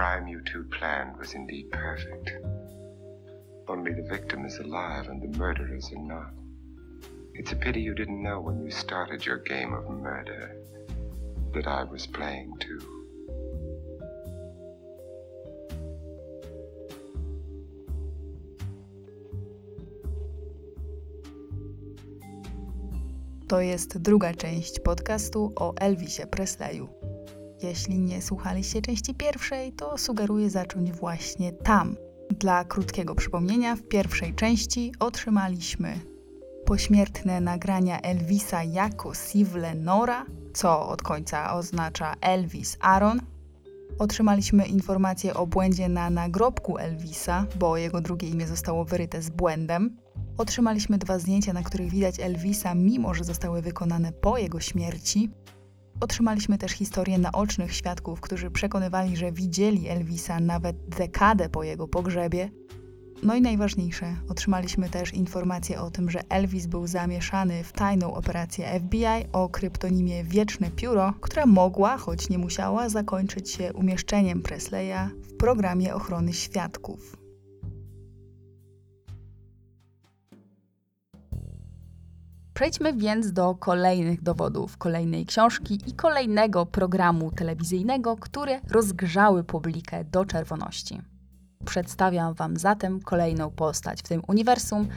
crime 0.00 0.26
you 0.26 0.40
two 0.50 0.64
planned 0.78 1.14
was 1.18 1.34
indeed 1.34 1.70
perfect. 1.70 2.32
Only 3.68 3.92
the 3.92 4.08
victim 4.08 4.46
is 4.46 4.56
alive 4.58 5.08
and 5.08 5.20
the 5.20 5.38
murderers 5.38 5.92
are 5.92 6.02
not. 6.02 6.32
It's 7.34 7.52
a 7.52 7.56
pity 7.56 7.82
you 7.82 7.94
didn't 7.94 8.22
know 8.22 8.40
when 8.40 8.64
you 8.64 8.70
started 8.70 9.26
your 9.26 9.36
game 9.36 9.74
of 9.74 9.84
murder 9.90 10.56
that 11.52 11.66
I 11.66 11.84
was 11.84 12.06
playing 12.06 12.54
too. 12.60 12.80
To 23.48 23.60
jest 23.60 23.98
druga 23.98 24.34
część 24.34 24.80
podcastu 24.80 25.52
o 25.56 25.74
Elvisie 25.80 26.26
Presleyu. 26.26 26.99
Jeśli 27.62 27.98
nie 27.98 28.22
słuchaliście 28.22 28.82
części 28.82 29.14
pierwszej, 29.14 29.72
to 29.72 29.98
sugeruję 29.98 30.50
zacząć 30.50 30.92
właśnie 30.92 31.52
tam. 31.52 31.96
Dla 32.38 32.64
krótkiego 32.64 33.14
przypomnienia, 33.14 33.76
w 33.76 33.82
pierwszej 33.82 34.34
części 34.34 34.92
otrzymaliśmy 35.00 36.00
pośmiertne 36.66 37.40
nagrania 37.40 38.00
Elvisa 38.00 38.62
jako 38.62 39.14
Sivle 39.14 39.74
Nora, 39.74 40.26
co 40.54 40.88
od 40.88 41.02
końca 41.02 41.54
oznacza 41.54 42.14
Elvis 42.20 42.76
Aaron. 42.80 43.20
Otrzymaliśmy 43.98 44.66
informację 44.66 45.34
o 45.34 45.46
błędzie 45.46 45.88
na 45.88 46.10
nagrobku 46.10 46.78
Elvisa, 46.78 47.46
bo 47.58 47.76
jego 47.76 48.00
drugie 48.00 48.28
imię 48.28 48.46
zostało 48.46 48.84
wyryte 48.84 49.22
z 49.22 49.30
błędem. 49.30 49.96
Otrzymaliśmy 50.38 50.98
dwa 50.98 51.18
zdjęcia, 51.18 51.52
na 51.52 51.62
których 51.62 51.90
widać 51.90 52.20
Elvisa, 52.20 52.74
mimo 52.74 53.14
że 53.14 53.24
zostały 53.24 53.62
wykonane 53.62 54.12
po 54.12 54.38
jego 54.38 54.60
śmierci. 54.60 55.30
Otrzymaliśmy 56.00 56.58
też 56.58 56.72
historię 56.72 57.18
naocznych 57.18 57.74
świadków, 57.74 58.20
którzy 58.20 58.50
przekonywali, 58.50 59.16
że 59.16 59.32
widzieli 59.32 59.88
Elvisa 59.88 60.40
nawet 60.40 60.76
dekadę 60.88 61.48
po 61.48 61.62
jego 61.62 61.88
pogrzebie. 61.88 62.50
No 63.22 63.34
i 63.34 63.40
najważniejsze, 63.40 64.16
otrzymaliśmy 64.28 64.90
też 64.90 65.14
informację 65.14 65.80
o 65.80 65.90
tym, 65.90 66.10
że 66.10 66.20
Elvis 66.28 66.66
był 66.66 66.86
zamieszany 66.86 67.64
w 67.64 67.72
tajną 67.72 68.14
operację 68.14 68.80
FBI 68.80 69.32
o 69.32 69.48
kryptonimie 69.48 70.24
Wieczne 70.24 70.70
Pióro, 70.70 71.14
która 71.20 71.46
mogła, 71.46 71.96
choć 71.96 72.28
nie 72.28 72.38
musiała, 72.38 72.88
zakończyć 72.88 73.50
się 73.50 73.72
umieszczeniem 73.72 74.42
Presleya 74.42 75.10
w 75.22 75.36
programie 75.36 75.94
ochrony 75.94 76.32
świadków. 76.32 77.19
Przejdźmy 82.60 82.92
więc 82.92 83.32
do 83.32 83.54
kolejnych 83.54 84.22
dowodów, 84.22 84.76
kolejnej 84.76 85.26
książki 85.26 85.78
i 85.86 85.92
kolejnego 85.92 86.66
programu 86.66 87.30
telewizyjnego, 87.30 88.16
które 88.16 88.60
rozgrzały 88.70 89.44
publikę 89.44 90.04
do 90.04 90.24
czerwoności. 90.24 91.02
Przedstawiam 91.64 92.34
Wam 92.34 92.56
zatem 92.56 93.00
kolejną 93.00 93.50
postać 93.50 94.00
w 94.00 94.08
tym 94.08 94.22
uniwersum, 94.28 94.88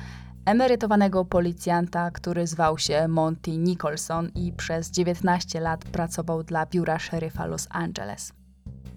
emerytowanego 0.46 1.26
policjanta, 1.26 2.12
który 2.12 2.48
zwał 2.48 2.78
się 2.78 3.08
Monty 3.08 3.58
Nicholson 3.58 4.30
i 4.36 4.54
przez 4.54 4.92
19 4.92 5.60
lat 5.60 5.84
pracował 5.84 6.44
dla 6.44 6.66
biura 6.66 7.00
szeryfa 7.00 7.46
Los 7.46 7.68
Angeles. 7.70 8.34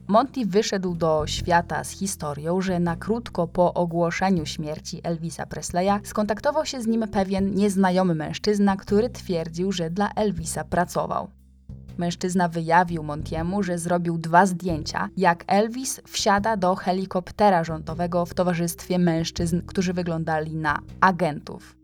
Monty 0.08 0.46
wyszedł 0.46 0.94
do 0.94 1.26
świata 1.26 1.84
z 1.84 1.90
historią, 1.90 2.60
że 2.60 2.80
na 2.80 2.96
krótko 2.96 3.46
po 3.46 3.74
ogłoszeniu 3.74 4.46
śmierci 4.46 5.00
Elvisa 5.04 5.46
Presleya 5.46 6.00
skontaktował 6.04 6.66
się 6.66 6.82
z 6.82 6.86
nim 6.86 7.08
pewien 7.08 7.54
nieznajomy 7.54 8.14
mężczyzna, 8.14 8.76
który 8.76 9.10
twierdził, 9.10 9.72
że 9.72 9.90
dla 9.90 10.10
Elvisa 10.10 10.64
pracował. 10.64 11.28
Mężczyzna 11.98 12.48
wyjawił 12.48 13.02
Montiemu, 13.02 13.62
że 13.62 13.78
zrobił 13.78 14.18
dwa 14.18 14.46
zdjęcia, 14.46 15.08
jak 15.16 15.44
Elvis 15.46 16.00
wsiada 16.06 16.56
do 16.56 16.74
helikoptera 16.74 17.64
rządowego 17.64 18.26
w 18.26 18.34
towarzystwie 18.34 18.98
mężczyzn, 18.98 19.62
którzy 19.66 19.92
wyglądali 19.92 20.56
na 20.56 20.78
agentów. 21.00 21.76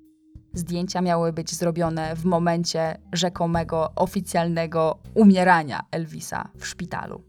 Zdjęcia 0.54 1.00
miały 1.00 1.32
być 1.32 1.54
zrobione 1.54 2.16
w 2.16 2.24
momencie 2.24 2.98
rzekomego 3.12 3.92
oficjalnego 3.96 4.98
umierania 5.14 5.80
Elvisa 5.90 6.48
w 6.58 6.66
szpitalu. 6.66 7.22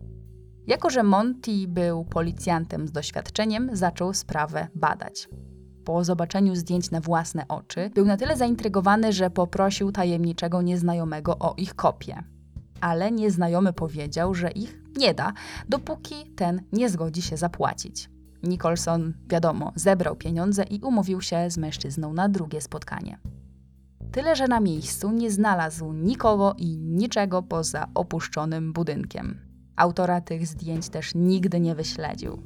Jako, 0.67 0.89
że 0.89 1.03
Monty 1.03 1.67
był 1.67 2.05
policjantem 2.05 2.87
z 2.87 2.91
doświadczeniem, 2.91 3.69
zaczął 3.73 4.13
sprawę 4.13 4.67
badać. 4.75 5.29
Po 5.85 6.03
zobaczeniu 6.03 6.55
zdjęć 6.55 6.91
na 6.91 7.01
własne 7.01 7.47
oczy, 7.47 7.89
był 7.95 8.05
na 8.05 8.17
tyle 8.17 8.37
zaintrygowany, 8.37 9.13
że 9.13 9.29
poprosił 9.29 9.91
tajemniczego 9.91 10.61
nieznajomego 10.61 11.39
o 11.39 11.53
ich 11.57 11.75
kopię. 11.75 12.23
Ale 12.81 13.11
nieznajomy 13.11 13.73
powiedział, 13.73 14.33
że 14.33 14.51
ich 14.51 14.83
nie 14.97 15.13
da, 15.13 15.33
dopóki 15.69 16.15
ten 16.35 16.61
nie 16.71 16.89
zgodzi 16.89 17.21
się 17.21 17.37
zapłacić. 17.37 18.09
Nicholson, 18.43 19.13
wiadomo, 19.29 19.71
zebrał 19.75 20.15
pieniądze 20.15 20.63
i 20.63 20.81
umówił 20.81 21.21
się 21.21 21.51
z 21.51 21.57
mężczyzną 21.57 22.13
na 22.13 22.29
drugie 22.29 22.61
spotkanie. 22.61 23.19
Tyle, 24.11 24.35
że 24.35 24.47
na 24.47 24.59
miejscu 24.59 25.11
nie 25.11 25.31
znalazł 25.31 25.93
nikogo 25.93 26.55
i 26.57 26.77
niczego 26.77 27.43
poza 27.43 27.87
opuszczonym 27.93 28.73
budynkiem. 28.73 29.52
Autora 29.75 30.21
tych 30.21 30.47
zdjęć 30.47 30.89
też 30.89 31.15
nigdy 31.15 31.59
nie 31.59 31.75
wyśledził. 31.75 32.41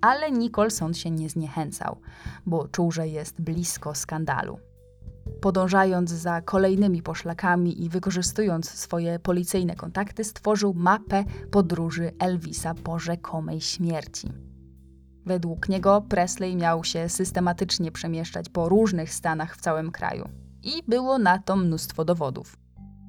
Ale 0.00 0.32
Nicholson 0.32 0.94
się 0.94 1.10
nie 1.10 1.28
zniechęcał, 1.28 2.00
bo 2.46 2.68
czuł, 2.68 2.92
że 2.92 3.08
jest 3.08 3.40
blisko 3.40 3.94
skandalu. 3.94 4.58
Podążając 5.40 6.10
za 6.10 6.42
kolejnymi 6.42 7.02
poszlakami 7.02 7.84
i 7.84 7.88
wykorzystując 7.88 8.70
swoje 8.70 9.18
policyjne 9.18 9.76
kontakty, 9.76 10.24
stworzył 10.24 10.74
mapę 10.74 11.24
podróży 11.50 12.12
Elvisa 12.18 12.74
po 12.74 12.98
rzekomej 12.98 13.60
śmierci. 13.60 14.32
Według 15.26 15.68
niego 15.68 16.04
Presley 16.08 16.56
miał 16.56 16.84
się 16.84 17.08
systematycznie 17.08 17.92
przemieszczać 17.92 18.48
po 18.48 18.68
różnych 18.68 19.14
stanach 19.14 19.56
w 19.56 19.60
całym 19.60 19.90
kraju. 19.90 20.28
I 20.62 20.82
było 20.88 21.18
na 21.18 21.38
to 21.38 21.56
mnóstwo 21.56 22.04
dowodów. 22.04 22.63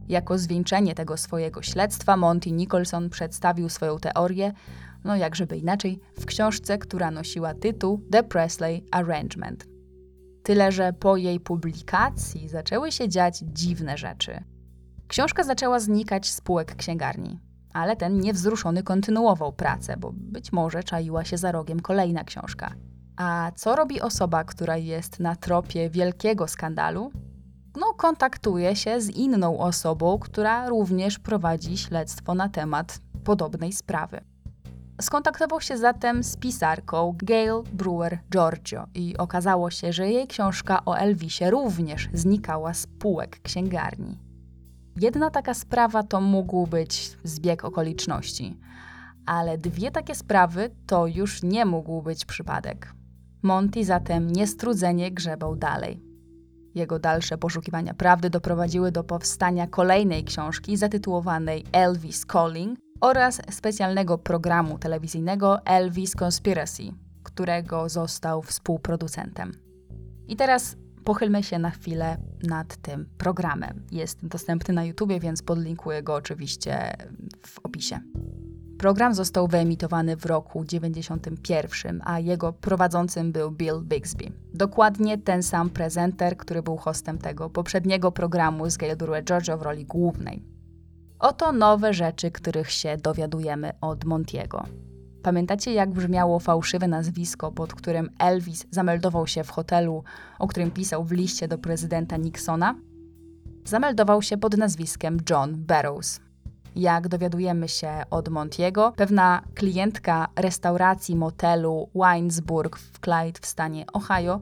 Jako 0.10 0.38
zwieńczenie 0.38 0.96
tego 0.96 1.18
swojego 1.18 1.62
śledztwa 1.62 2.18
Monty 2.18 2.52
Nicholson 2.52 3.10
przedstawił 3.10 3.70
swoją 3.70 4.00
teorię, 4.00 4.54
no 5.04 5.16
jakżeby 5.16 5.58
inaczej, 5.58 6.00
w 6.20 6.26
książce, 6.26 6.78
która 6.78 7.12
nosiła 7.12 7.54
tytuł 7.54 8.02
The 8.12 8.24
Presley 8.24 8.86
Arrangement. 8.92 9.66
Tyle, 10.44 10.72
że 10.72 10.94
po 10.94 11.18
jej 11.18 11.40
publikacji 11.40 12.50
zaczęły 12.50 12.92
się 12.92 13.10
dziać 13.10 13.40
dziwne 13.40 13.98
rzeczy. 13.98 14.44
Książka 15.08 15.44
zaczęła 15.44 15.80
znikać 15.80 16.30
z 16.32 16.42
półek 16.42 16.76
księgarni, 16.76 17.40
ale 17.74 17.96
ten 17.96 18.20
niewzruszony 18.20 18.84
kontynuował 18.84 19.54
pracę, 19.54 19.98
bo 19.98 20.12
być 20.14 20.52
może 20.52 20.84
czaiła 20.84 21.26
się 21.26 21.38
za 21.38 21.52
rogiem 21.52 21.80
kolejna 21.80 22.24
książka. 22.24 22.76
A 23.18 23.52
co 23.56 23.76
robi 23.76 24.02
osoba, 24.02 24.44
która 24.44 24.78
jest 24.78 25.20
na 25.20 25.36
tropie 25.36 25.90
wielkiego 25.90 26.48
skandalu? 26.48 27.12
No, 27.76 27.94
kontaktuje 27.94 28.76
się 28.76 29.02
z 29.02 29.10
inną 29.10 29.60
osobą, 29.60 30.20
która 30.20 30.70
również 30.70 31.20
prowadzi 31.20 31.78
śledztwo 31.78 32.34
na 32.34 32.50
temat 32.50 33.00
podobnej 33.24 33.74
sprawy. 33.74 34.22
Skontaktował 35.02 35.62
się 35.62 35.78
zatem 35.78 36.24
z 36.24 36.38
pisarką 36.38 37.16
Gail 37.18 37.64
Brewer 37.74 38.20
Giorgio 38.32 38.86
i 38.94 39.18
okazało 39.18 39.72
się, 39.72 39.94
że 39.94 40.10
jej 40.10 40.28
książka 40.28 40.86
o 40.86 40.98
Elvisie 40.98 41.50
również 41.52 42.10
znikała 42.14 42.74
z 42.74 42.88
półek 42.88 43.40
księgarni. 43.42 44.20
Jedna 45.02 45.30
taka 45.30 45.54
sprawa 45.54 46.04
to 46.04 46.22
mógł 46.22 46.68
być 46.68 47.18
zbieg 47.24 47.66
okoliczności, 47.66 48.58
ale 49.26 49.58
dwie 49.58 49.92
takie 49.92 50.16
sprawy 50.16 50.70
to 50.88 51.08
już 51.08 51.44
nie 51.44 51.66
mógł 51.66 52.02
być 52.02 52.26
przypadek. 52.26 52.94
Monty 53.42 53.86
zatem 53.86 54.32
niestrudzenie 54.32 55.12
grzebał 55.12 55.56
dalej. 55.56 56.15
Jego 56.76 57.00
dalsze 57.00 57.38
poszukiwania 57.38 57.94
prawdy 57.94 58.30
doprowadziły 58.30 58.92
do 58.92 59.04
powstania 59.04 59.68
kolejnej 59.68 60.24
książki 60.24 60.78
zatytułowanej 60.78 61.66
Elvis 61.72 62.26
Calling 62.32 62.80
oraz 63.02 63.42
specjalnego 63.52 64.18
programu 64.18 64.80
telewizyjnego 64.80 65.66
Elvis 65.66 66.16
Conspiracy, 66.16 66.84
którego 67.24 67.90
został 67.90 68.42
współproducentem. 68.42 69.52
I 70.28 70.36
teraz 70.36 70.76
pochylmy 71.04 71.44
się 71.44 71.60
na 71.60 71.70
chwilę 71.70 72.18
nad 72.44 72.76
tym 72.78 73.10
programem. 73.18 73.86
Jest 73.92 74.28
dostępny 74.28 74.74
na 74.74 74.84
YouTube, 74.84 75.20
więc 75.20 75.42
podlinkuję 75.42 76.04
go 76.04 76.16
oczywiście 76.16 76.94
w 77.46 77.60
opisie. 77.64 78.00
Program 78.86 79.14
został 79.14 79.48
wyemitowany 79.48 80.16
w 80.16 80.26
roku 80.26 80.66
91, 80.66 82.02
a 82.06 82.20
jego 82.20 82.54
prowadzącym 82.54 83.32
był 83.32 83.52
Bill 83.52 83.82
Bixby. 83.82 84.32
Dokładnie 84.54 85.18
ten 85.18 85.44
sam 85.44 85.70
prezenter, 85.70 86.38
który 86.38 86.64
był 86.64 86.78
hostem 86.78 87.18
tego 87.18 87.50
poprzedniego 87.50 88.12
programu 88.12 88.70
z 88.70 88.78
Gail 88.78 88.98
Georgia 89.24 89.58
w 89.58 89.62
roli 89.62 89.86
głównej. 89.86 90.44
Oto 91.20 91.52
nowe 91.52 91.94
rzeczy, 91.94 92.32
których 92.32 92.72
się 92.72 92.98
dowiadujemy 92.98 93.72
od 93.82 94.06
Montiego. 94.06 94.66
Pamiętacie, 95.24 95.74
jak 95.74 95.90
brzmiało 95.90 96.40
fałszywe 96.40 96.88
nazwisko, 96.88 97.52
pod 97.52 97.74
którym 97.74 98.10
Elvis 98.20 98.66
zameldował 98.72 99.28
się 99.28 99.44
w 99.44 99.50
hotelu, 99.50 100.04
o 100.40 100.48
którym 100.48 100.72
pisał 100.72 101.04
w 101.04 101.12
liście 101.12 101.48
do 101.48 101.58
prezydenta 101.58 102.18
Nixona? 102.18 102.76
Zameldował 103.64 104.22
się 104.22 104.38
pod 104.38 104.58
nazwiskiem 104.58 105.18
John 105.30 105.56
Barrows. 105.58 106.25
Jak 106.76 107.08
dowiadujemy 107.08 107.68
się 107.68 108.04
od 108.10 108.30
Montiego, 108.30 108.94
pewna 108.96 109.42
klientka 109.54 110.28
restauracji 110.36 111.16
motelu 111.16 111.90
Winesburg 111.96 112.78
w 112.78 113.00
Clyde 113.00 113.40
w 113.42 113.46
stanie 113.46 113.86
Ohio 113.94 114.40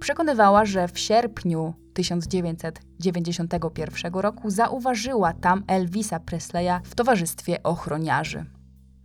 przekonywała, 0.00 0.64
że 0.64 0.88
w 0.88 0.98
sierpniu 0.98 1.74
1991 1.94 4.14
roku 4.14 4.50
zauważyła 4.50 5.32
tam 5.32 5.64
Elvisa 5.66 6.20
Presleya 6.20 6.80
w 6.84 6.94
towarzystwie 6.94 7.62
ochroniarzy. 7.62 8.44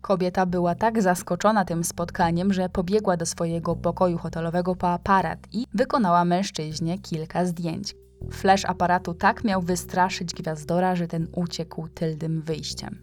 Kobieta 0.02 0.46
była 0.46 0.76
tak 0.76 1.02
zaskoczona 1.02 1.66
tym 1.66 1.84
spotkaniem, 1.84 2.54
że 2.54 2.70
pobiegła 2.70 3.18
do 3.18 3.26
swojego 3.26 3.76
pokoju 3.76 4.18
hotelowego 4.18 4.76
po 4.76 4.90
aparat 4.90 5.40
i 5.52 5.66
wykonała 5.74 6.26
mężczyźnie 6.26 7.00
kilka 7.00 7.46
zdjęć. 7.46 7.96
Flash 8.32 8.66
aparatu 8.66 9.14
tak 9.14 9.44
miał 9.44 9.62
wystraszyć 9.62 10.34
gwiazdora, 10.34 10.96
że 10.96 11.08
ten 11.08 11.28
uciekł 11.36 11.88
tylnym 11.88 12.42
wyjściem. 12.42 13.02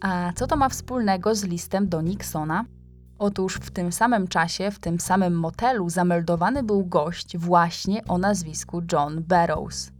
A 0.00 0.32
co 0.32 0.46
to 0.46 0.56
ma 0.56 0.68
wspólnego 0.68 1.34
z 1.34 1.44
listem 1.44 1.88
do 1.88 2.00
Nixona? 2.00 2.64
Otóż 3.18 3.54
w 3.54 3.70
tym 3.70 3.92
samym 3.92 4.28
czasie, 4.28 4.70
w 4.70 4.78
tym 4.78 5.00
samym 5.00 5.38
motelu 5.38 5.90
zameldowany 5.90 6.62
był 6.62 6.84
gość 6.84 7.38
właśnie 7.38 8.04
o 8.04 8.18
nazwisku 8.18 8.82
John 8.92 9.22
Barrows. 9.22 9.90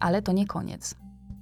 Ale 0.00 0.22
to 0.22 0.32
nie 0.32 0.46
koniec. 0.46 0.94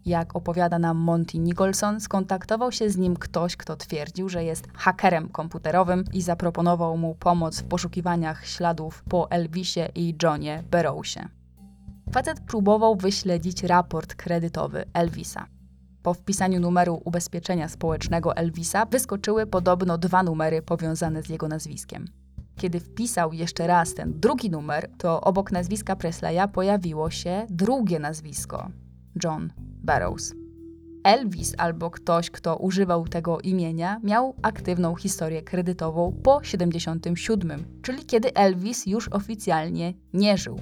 Jak 0.05 0.37
opowiada 0.37 0.79
nam 0.79 0.97
Monty 0.97 1.39
Nicholson, 1.39 2.01
skontaktował 2.01 2.73
się 2.73 2.91
z 2.91 2.97
nim 2.97 3.17
ktoś, 3.17 3.57
kto 3.57 3.77
twierdził, 3.77 4.29
że 4.29 4.45
jest 4.45 4.69
hakerem 4.75 5.29
komputerowym 5.29 6.05
i 6.13 6.23
zaproponował 6.23 6.97
mu 6.97 7.15
pomoc 7.15 7.61
w 7.61 7.65
poszukiwaniach 7.65 8.47
śladów 8.47 9.05
po 9.09 9.31
Elvisie 9.31 9.81
i 9.95 10.15
Johnie 10.23 10.63
Barrowsie. 10.71 11.29
Facet 12.13 12.41
próbował 12.41 12.97
wyśledzić 12.97 13.63
raport 13.63 14.15
kredytowy 14.15 14.85
Elvisa. 14.93 15.47
Po 16.03 16.15
wpisaniu 16.15 16.61
numeru 16.61 17.03
ubezpieczenia 17.05 17.69
społecznego 17.69 18.37
Elvisa 18.37 18.87
wyskoczyły 18.87 19.47
podobno 19.47 19.99
dwa 19.99 20.23
numery 20.23 20.63
powiązane 20.63 21.23
z 21.23 21.29
jego 21.29 21.49
nazwiskiem. 21.49 22.05
Kiedy 22.57 22.81
wpisał 22.81 23.33
jeszcze 23.33 23.67
raz 23.67 23.95
ten 23.95 24.21
drugi 24.21 24.51
numer, 24.51 24.91
to 24.99 25.21
obok 25.21 25.53
nazwiska 25.53 25.97
Presleya 25.97 26.49
pojawiło 26.53 27.11
się 27.11 27.47
drugie 27.51 27.99
nazwisko 27.99 28.69
John 29.25 29.53
Barrows. 29.59 30.35
Elvis 31.05 31.55
albo 31.59 31.91
ktoś, 31.91 32.31
kto 32.31 32.57
używał 32.57 33.09
tego 33.09 33.41
imienia, 33.41 34.01
miał 34.03 34.35
aktywną 34.43 34.95
historię 34.95 35.43
kredytową 35.43 36.21
po 36.23 36.45
77, 36.45 37.65
czyli 37.83 38.07
kiedy 38.07 38.35
Elvis 38.35 38.87
już 38.87 39.09
oficjalnie 39.09 39.95
nie 40.13 40.39
żył. 40.39 40.61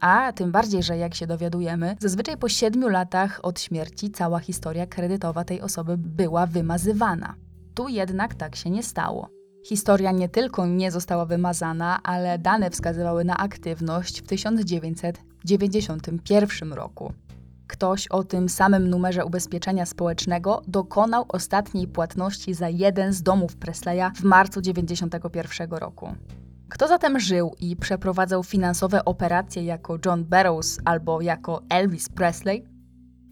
A 0.00 0.32
tym 0.32 0.52
bardziej, 0.52 0.82
że 0.82 0.96
jak 0.96 1.14
się 1.14 1.26
dowiadujemy, 1.26 1.96
zazwyczaj 2.00 2.36
po 2.36 2.48
siedmiu 2.48 2.88
latach 2.88 3.40
od 3.42 3.60
śmierci 3.60 4.10
cała 4.10 4.38
historia 4.38 4.86
kredytowa 4.86 5.44
tej 5.44 5.60
osoby 5.60 5.96
była 5.98 6.46
wymazywana. 6.46 7.34
Tu 7.74 7.88
jednak 7.88 8.34
tak 8.34 8.56
się 8.56 8.70
nie 8.70 8.82
stało. 8.82 9.28
Historia 9.66 10.12
nie 10.12 10.28
tylko 10.28 10.66
nie 10.66 10.90
została 10.90 11.26
wymazana, 11.26 12.00
ale 12.02 12.38
dane 12.38 12.70
wskazywały 12.70 13.24
na 13.24 13.36
aktywność 13.36 14.20
w 14.20 14.26
1991 14.26 16.72
roku. 16.72 17.12
Ktoś 17.66 18.08
o 18.08 18.24
tym 18.24 18.48
samym 18.48 18.90
numerze 18.90 19.24
ubezpieczenia 19.24 19.86
społecznego 19.86 20.62
dokonał 20.68 21.24
ostatniej 21.28 21.88
płatności 21.88 22.54
za 22.54 22.68
jeden 22.68 23.12
z 23.12 23.22
domów 23.22 23.56
Presleya 23.56 24.10
w 24.16 24.22
marcu 24.22 24.60
1991 24.60 25.70
roku. 25.70 26.14
Kto 26.68 26.88
zatem 26.88 27.20
żył 27.20 27.54
i 27.60 27.76
przeprowadzał 27.76 28.44
finansowe 28.44 29.04
operacje 29.04 29.64
jako 29.64 29.98
John 30.06 30.24
Barrows 30.24 30.78
albo 30.84 31.20
jako 31.20 31.62
Elvis 31.68 32.08
Presley? 32.08 32.64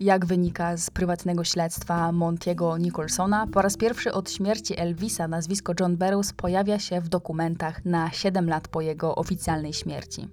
Jak 0.01 0.27
wynika 0.27 0.77
z 0.77 0.91
prywatnego 0.91 1.45
śledztwa 1.45 2.13
Montiego 2.13 2.79
Nicholsona, 2.79 3.47
po 3.47 3.63
raz 3.63 3.77
pierwszy 3.77 4.13
od 4.13 4.31
śmierci 4.31 4.81
Elvisa 4.81 5.29
nazwisko 5.29 5.73
John 5.81 5.97
Barrows 5.97 6.33
pojawia 6.33 6.79
się 6.79 7.01
w 7.01 7.09
dokumentach 7.09 7.85
na 7.85 8.11
7 8.11 8.49
lat 8.49 8.69
po 8.69 8.81
jego 8.81 9.15
oficjalnej 9.15 9.73
śmierci. 9.73 10.29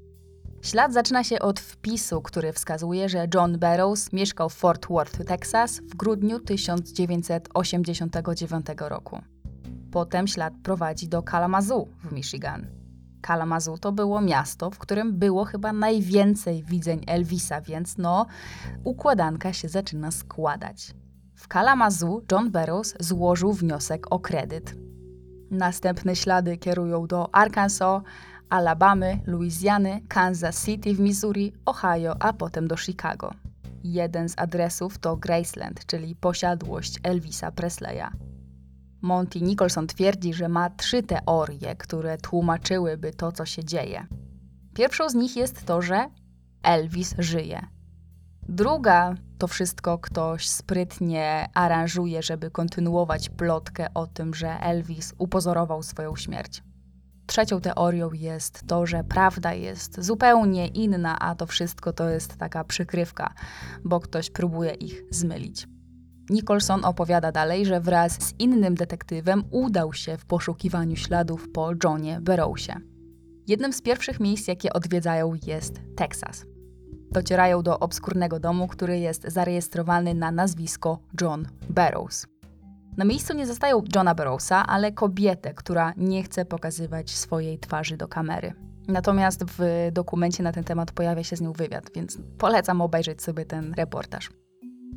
Ślad 0.61 0.93
zaczyna 0.93 1.23
się 1.23 1.39
od 1.39 1.59
wpisu, 1.59 2.21
który 2.21 2.53
wskazuje, 2.53 3.09
że 3.09 3.27
John 3.33 3.59
Barrows 3.59 4.13
mieszkał 4.13 4.49
w 4.49 4.53
Fort 4.53 4.87
Worth, 4.87 5.25
Texas 5.25 5.79
w 5.79 5.95
grudniu 5.95 6.39
1989 6.39 8.65
roku. 8.77 9.21
Potem 9.91 10.27
ślad 10.27 10.53
prowadzi 10.63 11.07
do 11.07 11.23
Kalamazoo 11.23 11.87
w 12.03 12.11
Michigan. 12.11 12.80
Kalamazoo 13.21 13.77
to 13.77 13.91
było 13.91 14.21
miasto, 14.21 14.71
w 14.71 14.77
którym 14.77 15.17
było 15.17 15.45
chyba 15.45 15.73
najwięcej 15.73 16.63
widzeń 16.63 17.03
Elvisa, 17.07 17.61
więc 17.61 17.97
no, 17.97 18.25
układanka 18.83 19.53
się 19.53 19.69
zaczyna 19.69 20.11
składać. 20.11 20.93
W 21.35 21.47
Kalamazoo 21.47 22.21
John 22.31 22.51
Barrows 22.51 22.93
złożył 22.99 23.53
wniosek 23.53 24.07
o 24.09 24.19
kredyt. 24.19 24.75
Następne 25.51 26.15
ślady 26.15 26.57
kierują 26.57 27.07
do 27.07 27.35
Arkansas, 27.35 28.01
Alabamy, 28.49 29.19
Luizjany, 29.25 30.01
Kansas 30.07 30.65
City 30.65 30.93
w 30.93 30.99
Missouri, 30.99 31.53
Ohio, 31.65 32.15
a 32.19 32.33
potem 32.33 32.67
do 32.67 32.77
Chicago. 32.77 33.33
Jeden 33.83 34.29
z 34.29 34.33
adresów 34.37 34.97
to 34.97 35.17
Graceland, 35.17 35.85
czyli 35.85 36.15
posiadłość 36.15 36.99
Elvisa 37.03 37.51
Presleya. 37.51 38.30
Monty 39.01 39.41
Nicholson 39.41 39.87
twierdzi, 39.87 40.33
że 40.33 40.49
ma 40.49 40.69
trzy 40.69 41.03
teorie, 41.03 41.75
które 41.75 42.17
tłumaczyłyby 42.17 43.13
to, 43.13 43.31
co 43.31 43.45
się 43.45 43.63
dzieje. 43.63 44.07
Pierwszą 44.73 45.09
z 45.09 45.13
nich 45.13 45.35
jest 45.35 45.65
to, 45.65 45.81
że 45.81 46.09
Elvis 46.63 47.15
żyje. 47.17 47.67
Druga 48.49 49.15
to 49.37 49.47
wszystko 49.47 49.97
ktoś 49.97 50.47
sprytnie 50.47 51.49
aranżuje, 51.53 52.23
żeby 52.23 52.51
kontynuować 52.51 53.29
plotkę 53.29 53.87
o 53.93 54.07
tym, 54.07 54.33
że 54.33 54.59
Elvis 54.59 55.13
upozorował 55.17 55.83
swoją 55.83 56.15
śmierć. 56.15 56.63
Trzecią 57.25 57.61
teorią 57.61 58.11
jest 58.13 58.67
to, 58.67 58.85
że 58.85 59.03
prawda 59.03 59.53
jest 59.53 60.03
zupełnie 60.03 60.67
inna, 60.67 61.19
a 61.19 61.35
to 61.35 61.45
wszystko 61.45 61.93
to 61.93 62.09
jest 62.09 62.37
taka 62.37 62.63
przykrywka, 62.63 63.33
bo 63.83 63.99
ktoś 63.99 64.29
próbuje 64.31 64.71
ich 64.73 65.03
zmylić. 65.09 65.67
Nicholson 66.31 66.85
opowiada 66.85 67.31
dalej, 67.31 67.65
że 67.65 67.81
wraz 67.81 68.11
z 68.11 68.33
innym 68.39 68.75
detektywem 68.75 69.43
udał 69.51 69.93
się 69.93 70.17
w 70.17 70.25
poszukiwaniu 70.25 70.95
śladów 70.95 71.49
po 71.53 71.71
Johnie 71.83 72.21
Barrowsie. 72.21 72.73
Jednym 73.47 73.73
z 73.73 73.81
pierwszych 73.81 74.19
miejsc, 74.19 74.47
jakie 74.47 74.73
odwiedzają, 74.73 75.33
jest 75.47 75.81
Teksas. 75.95 76.45
Docierają 77.11 77.63
do 77.63 77.79
obskurnego 77.79 78.39
domu, 78.39 78.67
który 78.67 78.99
jest 78.99 79.23
zarejestrowany 79.27 80.13
na 80.13 80.31
nazwisko 80.31 80.99
John 81.21 81.47
Barrows. 81.69 82.27
Na 82.97 83.05
miejscu 83.05 83.33
nie 83.33 83.47
zostają 83.47 83.83
Johna 83.95 84.15
Barrowsa, 84.15 84.67
ale 84.67 84.91
kobietę, 84.91 85.53
która 85.53 85.93
nie 85.97 86.23
chce 86.23 86.45
pokazywać 86.45 87.11
swojej 87.11 87.59
twarzy 87.59 87.97
do 87.97 88.07
kamery. 88.07 88.53
Natomiast 88.87 89.43
w 89.43 89.89
dokumencie 89.91 90.43
na 90.43 90.51
ten 90.51 90.63
temat 90.63 90.91
pojawia 90.91 91.23
się 91.23 91.35
z 91.35 91.41
nią 91.41 91.53
wywiad, 91.53 91.89
więc 91.95 92.17
polecam 92.37 92.81
obejrzeć 92.81 93.21
sobie 93.23 93.45
ten 93.45 93.73
reportaż. 93.73 94.29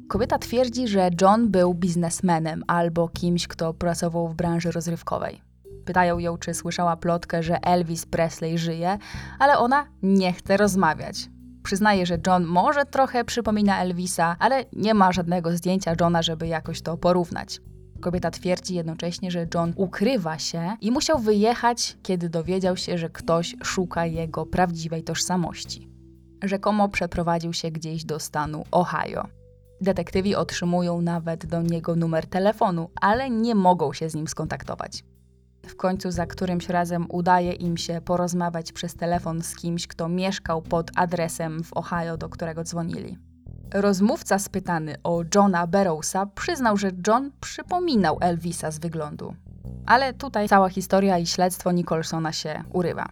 Kobieta 0.08 0.38
twierdzi, 0.38 0.88
że 0.88 1.10
John 1.20 1.50
był 1.50 1.74
biznesmenem 1.74 2.64
albo 2.66 3.08
kimś, 3.08 3.48
kto 3.48 3.74
pracował 3.74 4.28
w 4.28 4.34
branży 4.34 4.70
rozrywkowej. 4.70 5.40
Pytają 5.84 6.18
ją, 6.18 6.38
czy 6.38 6.54
słyszała 6.54 6.96
plotkę, 6.96 7.42
że 7.42 7.60
Elvis 7.62 8.06
Presley 8.06 8.58
żyje, 8.58 8.98
ale 9.38 9.58
ona 9.58 9.86
nie 10.02 10.32
chce 10.32 10.56
rozmawiać. 10.56 11.28
Przyznaje, 11.62 12.06
że 12.06 12.18
John 12.26 12.44
może 12.44 12.84
trochę 12.84 13.24
przypomina 13.24 13.82
Elvisa, 13.82 14.36
ale 14.38 14.64
nie 14.72 14.94
ma 14.94 15.12
żadnego 15.12 15.56
zdjęcia 15.56 15.94
Johna, 16.00 16.22
żeby 16.22 16.46
jakoś 16.46 16.82
to 16.82 16.96
porównać. 16.96 17.60
Kobieta 18.00 18.30
twierdzi 18.30 18.74
jednocześnie, 18.74 19.30
że 19.30 19.46
John 19.54 19.72
ukrywa 19.76 20.38
się 20.38 20.76
i 20.80 20.90
musiał 20.90 21.18
wyjechać, 21.18 21.96
kiedy 22.02 22.28
dowiedział 22.28 22.76
się, 22.76 22.98
że 22.98 23.10
ktoś 23.10 23.56
szuka 23.62 24.06
jego 24.06 24.46
prawdziwej 24.46 25.02
tożsamości. 25.02 25.88
Rzekomo 26.42 26.88
przeprowadził 26.88 27.52
się 27.52 27.70
gdzieś 27.70 28.04
do 28.04 28.20
stanu 28.20 28.64
Ohio. 28.70 29.26
Detektywi 29.80 30.36
otrzymują 30.36 31.00
nawet 31.00 31.46
do 31.46 31.62
niego 31.62 31.96
numer 31.96 32.26
telefonu, 32.26 32.90
ale 33.00 33.30
nie 33.30 33.54
mogą 33.54 33.92
się 33.92 34.10
z 34.10 34.14
nim 34.14 34.28
skontaktować. 34.28 35.04
W 35.66 35.76
końcu 35.76 36.10
za 36.10 36.26
którymś 36.26 36.68
razem 36.68 37.06
udaje 37.08 37.52
im 37.52 37.76
się 37.76 38.00
porozmawiać 38.00 38.72
przez 38.72 38.94
telefon 38.94 39.42
z 39.42 39.56
kimś, 39.56 39.86
kto 39.86 40.08
mieszkał 40.08 40.62
pod 40.62 40.90
adresem 40.96 41.64
w 41.64 41.76
Ohio, 41.76 42.16
do 42.16 42.28
którego 42.28 42.64
dzwonili. 42.64 43.18
Rozmówca 43.74 44.38
spytany 44.38 44.94
o 45.04 45.22
Johna 45.34 45.66
Barrowsa 45.66 46.26
przyznał, 46.26 46.76
że 46.76 46.90
John 47.06 47.30
przypominał 47.40 48.18
Elvisa 48.20 48.70
z 48.70 48.78
wyglądu. 48.78 49.34
Ale 49.86 50.12
tutaj 50.12 50.48
cała 50.48 50.68
historia 50.68 51.18
i 51.18 51.26
śledztwo 51.26 51.72
Nicholsona 51.72 52.32
się 52.32 52.64
urywa. 52.72 53.08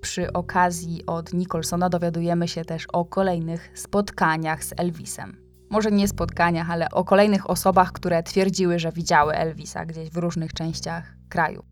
Przy 0.00 0.32
okazji 0.32 1.06
od 1.06 1.32
Nicholsona 1.32 1.88
dowiadujemy 1.88 2.48
się 2.48 2.64
też 2.64 2.86
o 2.92 3.04
kolejnych 3.04 3.70
spotkaniach 3.74 4.64
z 4.64 4.72
Elvisem 4.76 5.41
może 5.72 5.90
nie 5.90 6.08
spotkaniach, 6.08 6.70
ale 6.70 6.90
o 6.90 7.04
kolejnych 7.04 7.50
osobach, 7.50 7.92
które 7.92 8.22
twierdziły, 8.22 8.78
że 8.78 8.92
widziały 8.92 9.34
Elvisa 9.34 9.86
gdzieś 9.86 10.10
w 10.10 10.16
różnych 10.16 10.52
częściach 10.52 11.14
kraju. 11.28 11.62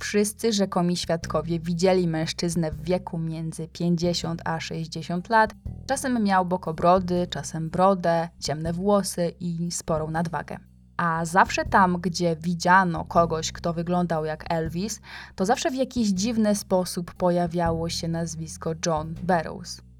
Wszyscy 0.00 0.52
rzekomi 0.52 0.96
świadkowie 0.96 1.60
widzieli 1.60 2.08
mężczyznę 2.08 2.70
w 2.70 2.82
wieku 2.82 3.18
między 3.18 3.68
50 3.68 4.42
a 4.44 4.60
60 4.60 5.28
lat. 5.28 5.54
Czasem 5.86 6.24
miał 6.24 6.44
bokobrody, 6.46 7.26
czasem 7.30 7.70
brodę, 7.70 8.28
ciemne 8.40 8.72
włosy 8.72 9.32
i 9.40 9.70
sporą 9.70 10.10
nadwagę. 10.10 10.56
A 10.96 11.24
zawsze 11.24 11.64
tam, 11.64 12.00
gdzie 12.00 12.36
widziano 12.36 13.04
kogoś, 13.04 13.52
kto 13.52 13.72
wyglądał 13.72 14.24
jak 14.24 14.44
Elvis, 14.48 15.00
to 15.34 15.44
zawsze 15.44 15.70
w 15.70 15.74
jakiś 15.74 16.08
dziwny 16.08 16.54
sposób 16.54 17.14
pojawiało 17.14 17.88
się 17.88 18.08
nazwisko 18.08 18.72
John 18.86 19.14
Barrows. 19.22 19.91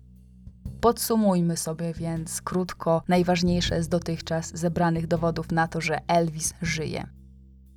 Podsumujmy 0.81 1.57
sobie 1.57 1.93
więc 1.93 2.43
krótko 2.43 3.03
najważniejsze 3.09 3.83
z 3.83 3.89
dotychczas 3.89 4.59
zebranych 4.59 5.07
dowodów 5.07 5.53
na 5.53 5.69
to, 5.69 5.81
że 5.81 5.99
Elvis 6.07 6.55
żyje. 6.63 7.07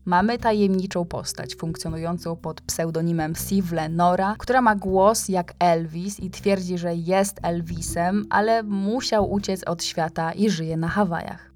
Mamy 0.05 0.37
tajemniczą 0.37 1.05
postać 1.05 1.55
funkcjonującą 1.55 2.35
pod 2.35 2.61
pseudonimem 2.61 3.35
Sivle 3.35 3.89
Nora, 3.89 4.35
która 4.39 4.61
ma 4.61 4.75
głos 4.75 5.29
jak 5.29 5.53
Elvis 5.59 6.19
i 6.19 6.29
twierdzi, 6.29 6.77
że 6.77 6.95
jest 6.95 7.39
Elvisem, 7.43 8.25
ale 8.29 8.63
musiał 8.63 9.31
uciec 9.31 9.63
od 9.63 9.83
świata 9.83 10.31
i 10.31 10.49
żyje 10.49 10.77
na 10.77 10.87
Hawajach. 10.87 11.51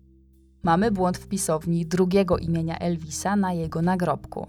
Mamy 0.64 0.92
błąd 0.92 1.18
w 1.18 1.28
pisowni 1.28 1.86
drugiego 1.86 2.38
imienia 2.38 2.80
Elvisa 2.80 3.36
na 3.36 3.54
jego 3.54 3.82
nagrobku. 3.82 4.48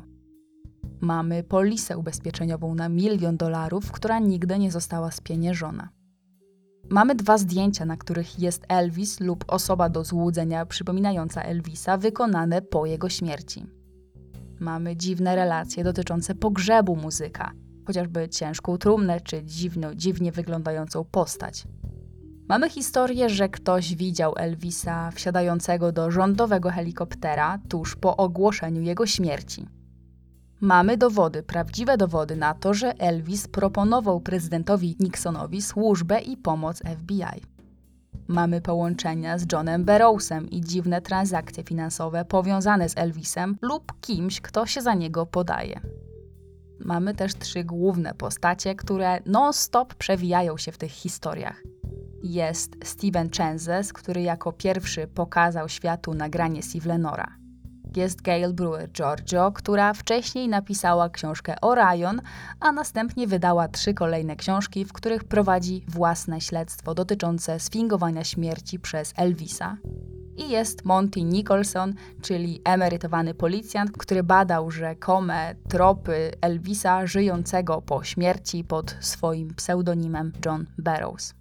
Mamy 1.01 1.43
polisę 1.43 1.99
ubezpieczeniową 1.99 2.75
na 2.75 2.89
milion 2.89 3.37
dolarów, 3.37 3.93
która 3.93 4.19
nigdy 4.19 4.59
nie 4.59 4.71
została 4.71 5.11
spieniężona. 5.11 5.89
Mamy 6.91 7.15
dwa 7.15 7.39
zdjęcia, 7.39 7.85
na 7.85 7.97
których 7.97 8.39
jest 8.39 8.65
Elvis 8.69 9.21
lub 9.21 9.45
osoba 9.49 9.89
do 9.89 10.05
złudzenia 10.05 10.67
przypominająca 10.67 11.43
Elvisa, 11.43 11.97
wykonane 11.97 12.63
po 12.63 12.87
jego 12.87 13.09
śmierci. 13.09 13.67
Mamy 14.61 14.97
dziwne 14.97 15.37
relacje 15.37 15.85
dotyczące 15.85 16.35
pogrzebu 16.35 16.97
muzyka, 16.97 17.53
chociażby 17.87 18.29
ciężką 18.29 18.79
trumnę 18.79 19.21
czy 19.21 19.45
dziwno, 19.45 19.95
dziwnie 19.95 20.33
wyglądającą 20.33 21.05
postać. 21.05 21.65
Mamy 22.49 22.71
historię, 22.71 23.29
że 23.29 23.49
ktoś 23.49 23.95
widział 23.95 24.35
Elvisa 24.37 25.11
wsiadającego 25.11 25.93
do 25.93 26.11
rządowego 26.11 26.71
helikoptera 26.71 27.59
tuż 27.69 27.97
po 27.97 28.17
ogłoszeniu 28.17 28.83
jego 28.83 29.07
śmierci. 29.07 29.67
Mamy 30.63 30.97
dowody, 30.97 31.43
prawdziwe 31.43 31.97
dowody 31.97 32.37
na 32.37 32.55
to, 32.55 32.75
że 32.75 32.95
Elvis 32.99 33.49
proponował 33.49 34.21
prezydentowi 34.21 34.97
Nixonowi 35.01 35.63
służbę 35.63 36.21
i 36.21 36.37
pomoc 36.37 36.79
FBI. 36.79 37.43
Mamy 38.29 38.61
połączenia 38.61 39.39
z 39.39 39.53
Johnem 39.53 39.85
Barrowsem 39.85 40.51
i 40.51 40.61
dziwne 40.61 41.03
transakcje 41.03 41.65
finansowe 41.65 42.25
powiązane 42.25 42.89
z 42.89 42.99
Elvisem 42.99 43.57
lub 43.63 44.01
kimś, 44.01 44.41
kto 44.41 44.67
się 44.67 44.83
za 44.83 44.95
niego 44.95 45.27
podaje. 45.27 45.81
Mamy 46.81 47.15
też 47.15 47.35
trzy 47.35 47.65
główne 47.65 48.15
postacie, 48.15 48.75
które 48.75 49.21
non-stop 49.27 49.95
przewijają 49.95 50.57
się 50.57 50.73
w 50.73 50.79
tych 50.79 50.91
historiach. 50.91 51.63
Jest 52.23 52.77
Steven 52.85 53.31
Chenzes, 53.31 53.93
który 53.93 54.23
jako 54.23 54.53
pierwszy 54.53 55.07
pokazał 55.07 55.69
światu 55.69 56.15
nagranie 56.15 56.63
Sivlenora 56.63 57.40
jest 57.97 58.23
Gail 58.23 58.53
Brewer 58.53 58.91
Giorgio, 58.93 59.53
która 59.53 59.95
wcześniej 59.95 60.49
napisała 60.49 61.09
książkę 61.09 61.61
Orion, 61.61 62.21
a 62.61 62.73
następnie 62.73 63.27
wydała 63.27 63.69
trzy 63.69 63.95
kolejne 63.95 64.37
książki, 64.37 64.85
w 64.85 64.93
których 64.93 65.25
prowadzi 65.25 65.85
własne 65.89 66.41
śledztwo 66.41 66.95
dotyczące 66.95 67.61
sfingowania 67.61 68.25
śmierci 68.25 68.79
przez 68.79 69.13
Elvisa. 69.17 69.77
I 70.37 70.51
jest 70.51 70.85
Monty 70.85 71.23
Nicholson, 71.23 71.95
czyli 72.23 72.61
emerytowany 72.65 73.35
policjant, 73.35 73.93
który 73.93 74.23
badał 74.23 74.71
rzekome 74.71 75.55
tropy 75.69 76.31
Elvisa 76.41 77.07
żyjącego 77.07 77.83
po 77.83 78.05
śmierci 78.05 78.65
pod 78.65 78.97
swoim 79.01 79.55
pseudonimem 79.55 80.33
John 80.47 80.67
Barrows. 80.79 81.35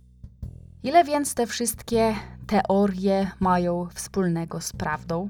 Ile 0.84 1.04
więc 1.04 1.34
te 1.34 1.48
wszystkie 1.48 2.16
teorie 2.48 3.32
mają 3.40 3.88
wspólnego 3.94 4.62
z 4.62 4.74
prawdą? 4.74 5.30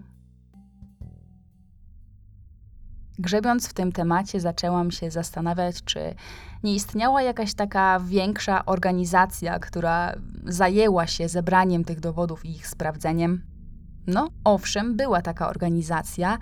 Grzebiąc 3.19 3.67
w 3.67 3.73
tym 3.73 3.91
temacie, 3.91 4.39
zaczęłam 4.39 4.91
się 4.91 5.11
zastanawiać, 5.11 5.83
czy 5.83 6.15
nie 6.63 6.75
istniała 6.75 7.21
jakaś 7.21 7.53
taka 7.53 7.99
większa 7.99 8.65
organizacja, 8.65 9.59
która 9.59 10.15
zajęła 10.45 11.07
się 11.07 11.27
zebraniem 11.27 11.83
tych 11.83 11.99
dowodów 11.99 12.45
i 12.45 12.51
ich 12.51 12.67
sprawdzeniem. 12.67 13.41
No, 14.07 14.29
owszem, 14.43 14.95
była 14.95 15.21
taka 15.21 15.49
organizacja 15.49 16.37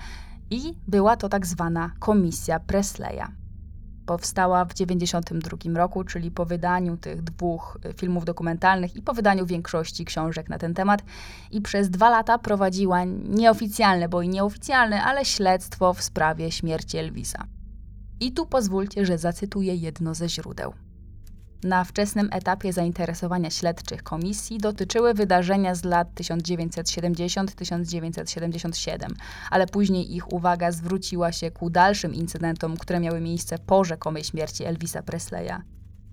i 0.50 0.74
była 0.88 1.18
to 1.18 1.30
tak 1.30 1.46
zwana 1.46 1.92
Komisja 2.00 2.60
Presleya. 2.60 3.47
Powstała 4.08 4.66
w 4.66 4.74
1992 4.74 5.80
roku, 5.80 6.04
czyli 6.04 6.32
po 6.32 6.46
wydaniu 6.46 6.98
tych 6.98 7.22
dwóch 7.22 7.78
y, 7.86 7.94
filmów 7.94 8.26
dokumentalnych 8.26 8.96
i 8.96 9.02
po 9.02 9.14
wydaniu 9.14 9.46
większości 9.46 10.06
książek 10.06 10.50
na 10.50 10.58
ten 10.58 10.74
temat. 10.74 11.04
I 11.52 11.62
przez 11.62 11.90
dwa 11.90 12.10
lata 12.10 12.38
prowadziła 12.38 13.04
nieoficjalne, 13.30 14.10
bo 14.10 14.22
i 14.22 14.30
nieoficjalne, 14.30 15.04
ale 15.04 15.26
śledztwo 15.26 15.94
w 15.94 16.04
sprawie 16.04 16.52
śmierci 16.52 16.98
Elvisa. 16.98 17.46
I 18.20 18.32
tu 18.32 18.46
pozwólcie, 18.46 19.06
że 19.06 19.18
zacytuję 19.18 19.76
jedno 19.76 20.16
ze 20.16 20.30
źródeł 20.30 20.74
na 21.64 21.84
wczesnym 21.84 22.30
etapie 22.32 22.74
zainteresowania 22.74 23.50
śledczych 23.50 24.04
komisji 24.04 24.58
dotyczyły 24.58 25.14
wydarzenia 25.14 25.76
z 25.76 25.84
lat 25.84 26.08
1970-1977, 26.16 29.08
ale 29.52 29.68
później 29.68 30.16
ich 30.16 30.34
uwaga 30.34 30.72
zwróciła 30.72 31.32
się 31.32 31.52
ku 31.52 31.70
dalszym 31.70 32.14
incydentom, 32.14 32.78
które 32.78 33.00
miały 33.00 33.22
miejsce 33.22 33.60
po 33.60 33.84
rzekomej 33.84 34.24
śmierci 34.24 34.64
Elvisa 34.64 35.04
Presleya. 35.04 35.62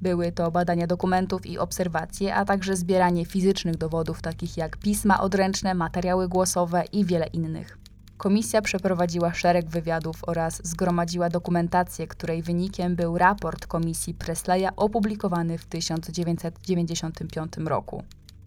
Były 0.03 0.33
to 0.33 0.51
badania 0.51 0.87
dokumentów 0.87 1.47
i 1.47 1.59
obserwacje, 1.59 2.35
a 2.35 2.45
także 2.45 2.77
zbieranie 2.77 3.25
fizycznych 3.25 3.77
dowodów, 3.77 4.23
takich 4.23 4.57
jak 4.57 4.77
pisma 4.77 5.21
odręczne, 5.21 5.75
materiały 5.75 6.29
głosowe 6.29 6.85
i 6.93 7.05
wiele 7.05 7.27
innych. 7.27 7.84
Komisja 8.25 8.63
przeprowadziła 8.63 9.35
szereg 9.35 9.69
wywiadów 9.69 10.17
oraz 10.27 10.61
zgromadziła 10.67 11.29
dokumentację, 11.29 12.07
której 12.07 12.43
wynikiem 12.43 12.97
był 12.97 13.19
raport 13.19 13.67
Komisji 13.67 14.15
Presleya 14.15 14.69
opublikowany 14.77 15.59
w 15.59 15.67
1995 15.67 17.57
roku. 17.57 18.03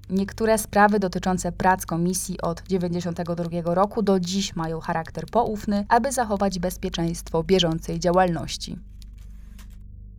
Niektóre 0.10 0.58
sprawy 0.58 1.00
dotyczące 1.00 1.52
prac 1.52 1.86
komisji 1.86 2.42
od 2.42 2.62
1992 2.62 3.76
roku 3.76 4.02
do 4.02 4.20
dziś 4.20 4.56
mają 4.56 4.80
charakter 4.80 5.26
poufny, 5.26 5.86
aby 5.90 6.12
zachować 6.12 6.60
bezpieczeństwo 6.60 7.44
bieżącej 7.44 8.00
działalności. 8.00 8.78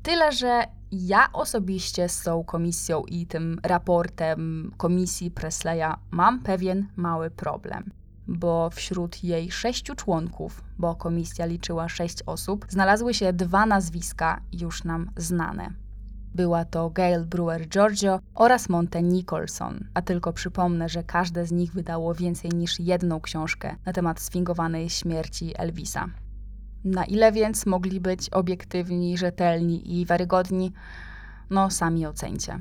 Tyle, 0.03 0.33
że 0.33 0.65
ja 0.93 1.33
osobiście 1.33 2.09
z 2.09 2.23
tą 2.23 2.45
komisją 2.45 3.03
i 3.05 3.27
tym 3.27 3.61
raportem 3.62 4.73
komisji 4.77 5.31
Presleya 5.31 5.97
mam 6.11 6.43
pewien 6.43 6.87
mały 6.97 7.31
problem 7.31 7.99
bo 8.28 8.70
wśród 8.70 9.25
jej 9.25 9.50
sześciu 9.50 9.94
członków, 9.94 10.62
bo 10.78 10.94
komisja 10.94 11.47
liczyła 11.47 11.88
sześć 11.88 12.23
osób, 12.26 12.66
znalazły 12.68 13.14
się 13.14 13.32
dwa 13.32 13.66
nazwiska 13.66 14.40
już 14.52 14.85
nam 14.85 15.11
znane. 15.16 15.70
Była 16.35 16.64
to 16.64 16.90
Gail 16.90 17.25
Brewer 17.25 17.68
Giorgio 17.68 18.20
oraz 18.35 18.68
Monte 18.68 19.02
Nicholson, 19.02 19.88
a 19.94 20.02
tylko 20.02 20.32
przypomnę, 20.32 20.88
że 20.88 21.04
każde 21.04 21.47
z 21.47 21.52
nich 21.52 21.73
wydało 21.73 22.14
więcej 22.14 22.50
niż 22.50 22.80
jedną 22.80 23.20
książkę 23.20 23.76
na 23.87 23.92
temat 23.92 24.20
sfingowanej 24.20 24.90
śmierci 24.90 25.52
Elvisa. 25.56 26.06
Na 26.85 27.04
ile 27.04 27.32
więc 27.32 27.66
mogli 27.66 28.00
być 28.00 28.30
obiektywni, 28.30 29.18
rzetelni 29.18 30.00
i 30.00 30.06
wiarygodni? 30.06 30.73
No, 31.50 31.70
sami 31.70 32.06
ocencie. 32.06 32.58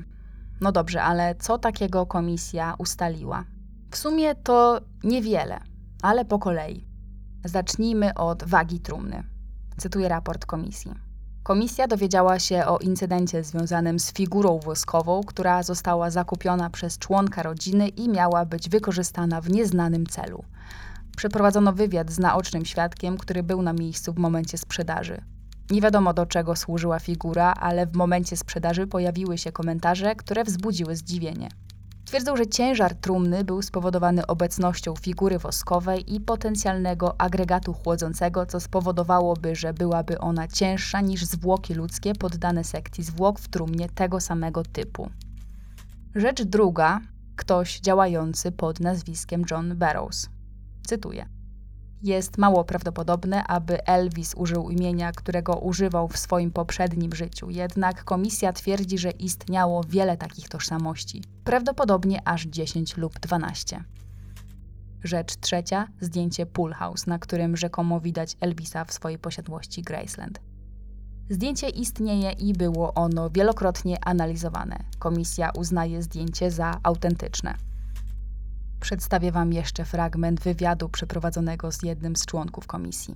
No 0.60 0.72
dobrze, 0.72 1.02
ale 1.02 1.34
co 1.34 1.58
takiego 1.58 2.06
komisja 2.06 2.74
ustaliła? 2.78 3.44
W 3.90 3.96
sumie 3.96 4.34
to 4.34 4.80
niewiele, 5.04 5.60
ale 6.02 6.24
po 6.24 6.38
kolei. 6.38 6.86
Zacznijmy 7.44 8.14
od 8.14 8.44
wagi 8.44 8.80
trumny. 8.80 9.22
Cytuję 9.76 10.08
raport 10.08 10.46
komisji. 10.46 10.94
Komisja 11.42 11.86
dowiedziała 11.86 12.38
się 12.38 12.66
o 12.66 12.78
incydencie 12.78 13.44
związanym 13.44 13.98
z 13.98 14.12
figurą 14.12 14.58
woskową, 14.58 15.20
która 15.26 15.62
została 15.62 16.10
zakupiona 16.10 16.70
przez 16.70 16.98
członka 16.98 17.42
rodziny 17.42 17.88
i 17.88 18.08
miała 18.08 18.44
być 18.44 18.68
wykorzystana 18.68 19.40
w 19.40 19.50
nieznanym 19.50 20.06
celu. 20.06 20.44
Przeprowadzono 21.16 21.72
wywiad 21.72 22.10
z 22.10 22.18
naocznym 22.18 22.64
świadkiem, 22.64 23.18
który 23.18 23.42
był 23.42 23.62
na 23.62 23.72
miejscu 23.72 24.12
w 24.12 24.18
momencie 24.18 24.58
sprzedaży. 24.58 25.22
Nie 25.70 25.80
wiadomo 25.80 26.14
do 26.14 26.26
czego 26.26 26.56
służyła 26.56 26.98
figura, 26.98 27.52
ale 27.52 27.86
w 27.86 27.96
momencie 27.96 28.36
sprzedaży 28.36 28.86
pojawiły 28.86 29.38
się 29.38 29.52
komentarze, 29.52 30.14
które 30.14 30.44
wzbudziły 30.44 30.96
zdziwienie. 30.96 31.48
Twierdzą, 32.08 32.36
że 32.36 32.46
ciężar 32.46 32.94
trumny 32.94 33.44
był 33.44 33.62
spowodowany 33.62 34.26
obecnością 34.26 34.94
figury 34.96 35.38
woskowej 35.38 36.14
i 36.14 36.20
potencjalnego 36.20 37.20
agregatu 37.20 37.72
chłodzącego, 37.72 38.46
co 38.46 38.60
spowodowałoby, 38.60 39.56
że 39.56 39.74
byłaby 39.74 40.18
ona 40.18 40.48
cięższa 40.48 41.00
niż 41.00 41.24
zwłoki 41.24 41.74
ludzkie 41.74 42.14
poddane 42.14 42.64
sekcji 42.64 43.04
zwłok 43.04 43.38
w 43.38 43.48
trumnie 43.48 43.88
tego 43.88 44.20
samego 44.20 44.62
typu. 44.62 45.10
Rzecz 46.14 46.42
druga, 46.42 47.00
ktoś 47.36 47.80
działający 47.80 48.52
pod 48.52 48.80
nazwiskiem 48.80 49.44
John 49.50 49.76
Barrows. 49.76 50.28
Cytuję. 50.86 51.37
Jest 52.02 52.38
mało 52.38 52.64
prawdopodobne, 52.64 53.44
aby 53.44 53.86
Elvis 53.86 54.34
użył 54.34 54.70
imienia, 54.70 55.12
którego 55.12 55.56
używał 55.56 56.08
w 56.08 56.18
swoim 56.18 56.50
poprzednim 56.50 57.14
życiu, 57.14 57.50
jednak 57.50 58.04
komisja 58.04 58.52
twierdzi, 58.52 58.98
że 58.98 59.10
istniało 59.10 59.84
wiele 59.84 60.16
takich 60.16 60.48
tożsamości, 60.48 61.22
prawdopodobnie 61.44 62.28
aż 62.28 62.46
10 62.46 62.96
lub 62.96 63.18
12. 63.20 63.84
Rzecz 65.04 65.36
trzecia 65.36 65.88
zdjęcie 66.00 66.46
Pool 66.46 66.72
House, 66.72 67.06
na 67.06 67.18
którym 67.18 67.56
rzekomo 67.56 68.00
widać 68.00 68.36
Elvisa 68.40 68.84
w 68.84 68.92
swojej 68.92 69.18
posiadłości 69.18 69.82
Graceland. 69.82 70.40
Zdjęcie 71.30 71.68
istnieje 71.68 72.30
i 72.30 72.52
było 72.52 72.94
ono 72.94 73.30
wielokrotnie 73.30 73.96
analizowane. 74.04 74.78
Komisja 74.98 75.50
uznaje 75.50 76.02
zdjęcie 76.02 76.50
za 76.50 76.80
autentyczne. 76.82 77.67
Przedstawię 78.80 79.32
Wam 79.32 79.52
jeszcze 79.52 79.84
fragment 79.84 80.40
wywiadu 80.40 80.88
przeprowadzonego 80.88 81.72
z 81.72 81.82
jednym 81.82 82.16
z 82.16 82.26
członków 82.26 82.66
komisji. 82.66 83.14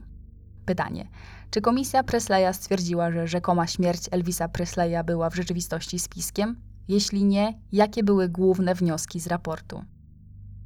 Pytanie: 0.66 1.08
czy 1.50 1.60
komisja 1.60 2.02
Presleya 2.02 2.54
stwierdziła, 2.54 3.10
że 3.10 3.26
rzekoma 3.26 3.66
śmierć 3.66 4.08
Elvisa 4.10 4.48
Presleya 4.48 5.04
była 5.04 5.30
w 5.30 5.34
rzeczywistości 5.34 5.98
spiskiem? 5.98 6.56
Jeśli 6.88 7.24
nie, 7.24 7.60
jakie 7.72 8.04
były 8.04 8.28
główne 8.28 8.74
wnioski 8.74 9.20
z 9.20 9.26
raportu? 9.26 9.84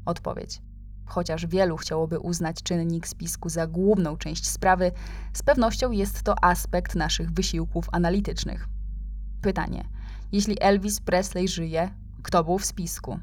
Odpowiedź: 0.06 0.62
Chociaż 1.06 1.46
wielu 1.46 1.76
chciałoby 1.76 2.18
uznać 2.18 2.62
czynnik 2.62 3.08
spisku 3.08 3.48
za 3.48 3.66
główną 3.66 4.16
część 4.16 4.46
sprawy, 4.46 4.92
z 5.32 5.42
pewnością 5.42 5.90
jest 5.90 6.22
to 6.22 6.44
aspekt 6.44 6.94
naszych 6.94 7.30
wysiłków 7.30 7.86
analitycznych. 7.92 8.68
Pytanie: 9.42 9.88
Jeśli 10.32 10.56
Elvis 10.60 11.00
Presley 11.00 11.48
żyje, 11.48 11.90
kto 12.22 12.44
był 12.44 12.58
w 12.58 12.66
spisku? 12.66 13.18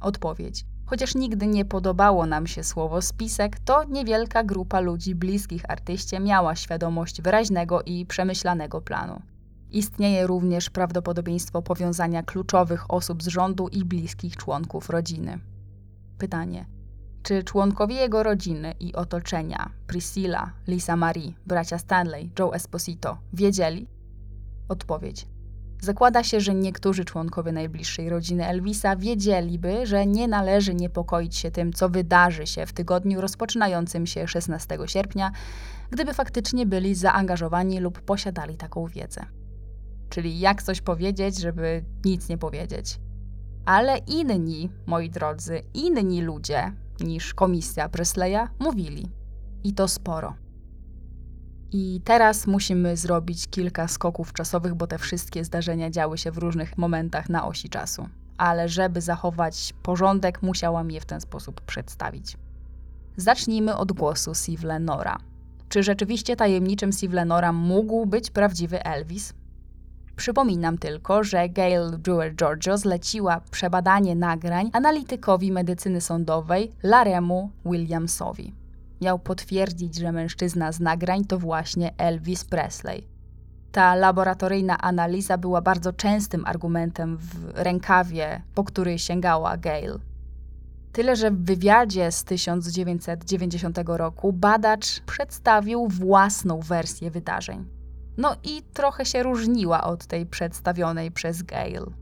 Odpowiedź: 0.00 0.64
Chociaż 0.92 1.14
nigdy 1.14 1.46
nie 1.46 1.64
podobało 1.64 2.26
nam 2.26 2.46
się 2.46 2.64
słowo 2.64 3.02
spisek, 3.02 3.58
to 3.58 3.84
niewielka 3.84 4.44
grupa 4.44 4.80
ludzi 4.80 5.14
bliskich 5.14 5.70
artyście 5.70 6.20
miała 6.20 6.56
świadomość 6.56 7.22
wyraźnego 7.22 7.82
i 7.82 8.06
przemyślanego 8.06 8.80
planu. 8.80 9.22
Istnieje 9.70 10.26
również 10.26 10.70
prawdopodobieństwo 10.70 11.62
powiązania 11.62 12.22
kluczowych 12.22 12.90
osób 12.90 13.22
z 13.22 13.26
rządu 13.26 13.68
i 13.68 13.84
bliskich 13.84 14.36
członków 14.36 14.90
rodziny. 14.90 15.38
Pytanie: 16.18 16.66
czy 17.22 17.42
członkowie 17.42 17.94
jego 17.94 18.22
rodziny 18.22 18.74
i 18.80 18.94
otoczenia, 18.94 19.70
Priscilla, 19.86 20.52
Lisa 20.66 20.96
Marie, 20.96 21.32
bracia 21.46 21.78
Stanley, 21.78 22.30
Joe 22.38 22.54
Esposito, 22.54 23.18
wiedzieli? 23.32 23.88
Odpowiedź. 24.68 25.31
Zakłada 25.84 26.24
się, 26.24 26.40
że 26.40 26.54
niektórzy 26.54 27.04
członkowie 27.04 27.52
najbliższej 27.52 28.08
rodziny 28.08 28.46
Elvisa 28.46 28.96
wiedzieliby, 28.96 29.86
że 29.86 30.06
nie 30.06 30.28
należy 30.28 30.74
niepokoić 30.74 31.36
się 31.36 31.50
tym, 31.50 31.72
co 31.72 31.88
wydarzy 31.88 32.46
się 32.46 32.66
w 32.66 32.72
tygodniu 32.72 33.20
rozpoczynającym 33.20 34.06
się 34.06 34.28
16 34.28 34.78
sierpnia, 34.86 35.32
gdyby 35.90 36.14
faktycznie 36.14 36.66
byli 36.66 36.94
zaangażowani 36.94 37.80
lub 37.80 38.00
posiadali 38.00 38.56
taką 38.56 38.86
wiedzę. 38.86 39.26
Czyli 40.08 40.40
jak 40.40 40.62
coś 40.62 40.80
powiedzieć, 40.80 41.40
żeby 41.40 41.84
nic 42.04 42.28
nie 42.28 42.38
powiedzieć. 42.38 43.00
Ale 43.64 43.98
inni, 43.98 44.70
moi 44.86 45.10
drodzy, 45.10 45.60
inni 45.74 46.22
ludzie 46.22 46.72
niż 47.00 47.34
komisja 47.34 47.88
Presleya 47.88 48.48
mówili. 48.58 49.12
I 49.64 49.74
to 49.74 49.88
sporo. 49.88 50.41
I 51.74 52.00
teraz 52.04 52.46
musimy 52.46 52.96
zrobić 52.96 53.48
kilka 53.48 53.88
skoków 53.88 54.32
czasowych, 54.32 54.74
bo 54.74 54.86
te 54.86 54.98
wszystkie 54.98 55.44
zdarzenia 55.44 55.90
działy 55.90 56.18
się 56.18 56.30
w 56.30 56.38
różnych 56.38 56.78
momentach 56.78 57.28
na 57.28 57.46
osi 57.46 57.68
czasu. 57.68 58.08
Ale 58.38 58.68
żeby 58.68 59.00
zachować 59.00 59.74
porządek, 59.82 60.42
musiałam 60.42 60.90
je 60.90 61.00
w 61.00 61.04
ten 61.04 61.20
sposób 61.20 61.60
przedstawić. 61.60 62.36
Zacznijmy 63.16 63.76
od 63.76 63.92
głosu 63.92 64.34
Steve. 64.34 64.80
Czy 65.68 65.82
rzeczywiście 65.82 66.36
tajemniczym 66.36 66.92
Steve 66.92 67.52
mógł 67.52 68.06
być 68.06 68.30
prawdziwy 68.30 68.84
Elvis? 68.84 69.34
Przypominam 70.16 70.78
tylko, 70.78 71.24
że 71.24 71.48
Gail 71.48 71.98
Brewer 71.98 72.34
Giorgio 72.34 72.78
zleciła 72.78 73.40
przebadanie 73.50 74.16
nagrań 74.16 74.70
analitykowi 74.72 75.52
medycyny 75.52 76.00
sądowej 76.00 76.72
Laremu 76.82 77.50
Williamsowi. 77.66 78.61
Miał 79.02 79.18
potwierdzić, 79.18 79.94
że 79.94 80.12
mężczyzna 80.12 80.72
z 80.72 80.80
nagrań 80.80 81.24
to 81.24 81.38
właśnie 81.38 81.96
Elvis 81.98 82.44
Presley. 82.44 83.06
Ta 83.72 83.94
laboratoryjna 83.94 84.78
analiza 84.78 85.38
była 85.38 85.60
bardzo 85.60 85.92
częstym 85.92 86.46
argumentem 86.46 87.16
w 87.16 87.52
rękawie, 87.54 88.42
po 88.54 88.64
który 88.64 88.98
sięgała 88.98 89.56
Gail. 89.56 89.98
Tyle, 90.92 91.16
że 91.16 91.30
w 91.30 91.44
wywiadzie 91.44 92.12
z 92.12 92.24
1990 92.24 93.78
roku 93.86 94.32
badacz 94.32 95.00
przedstawił 95.00 95.88
własną 95.88 96.60
wersję 96.60 97.10
wydarzeń. 97.10 97.64
No 98.16 98.36
i 98.44 98.62
trochę 98.62 99.04
się 99.04 99.22
różniła 99.22 99.84
od 99.84 100.06
tej 100.06 100.26
przedstawionej 100.26 101.10
przez 101.10 101.42
Gail. 101.42 102.01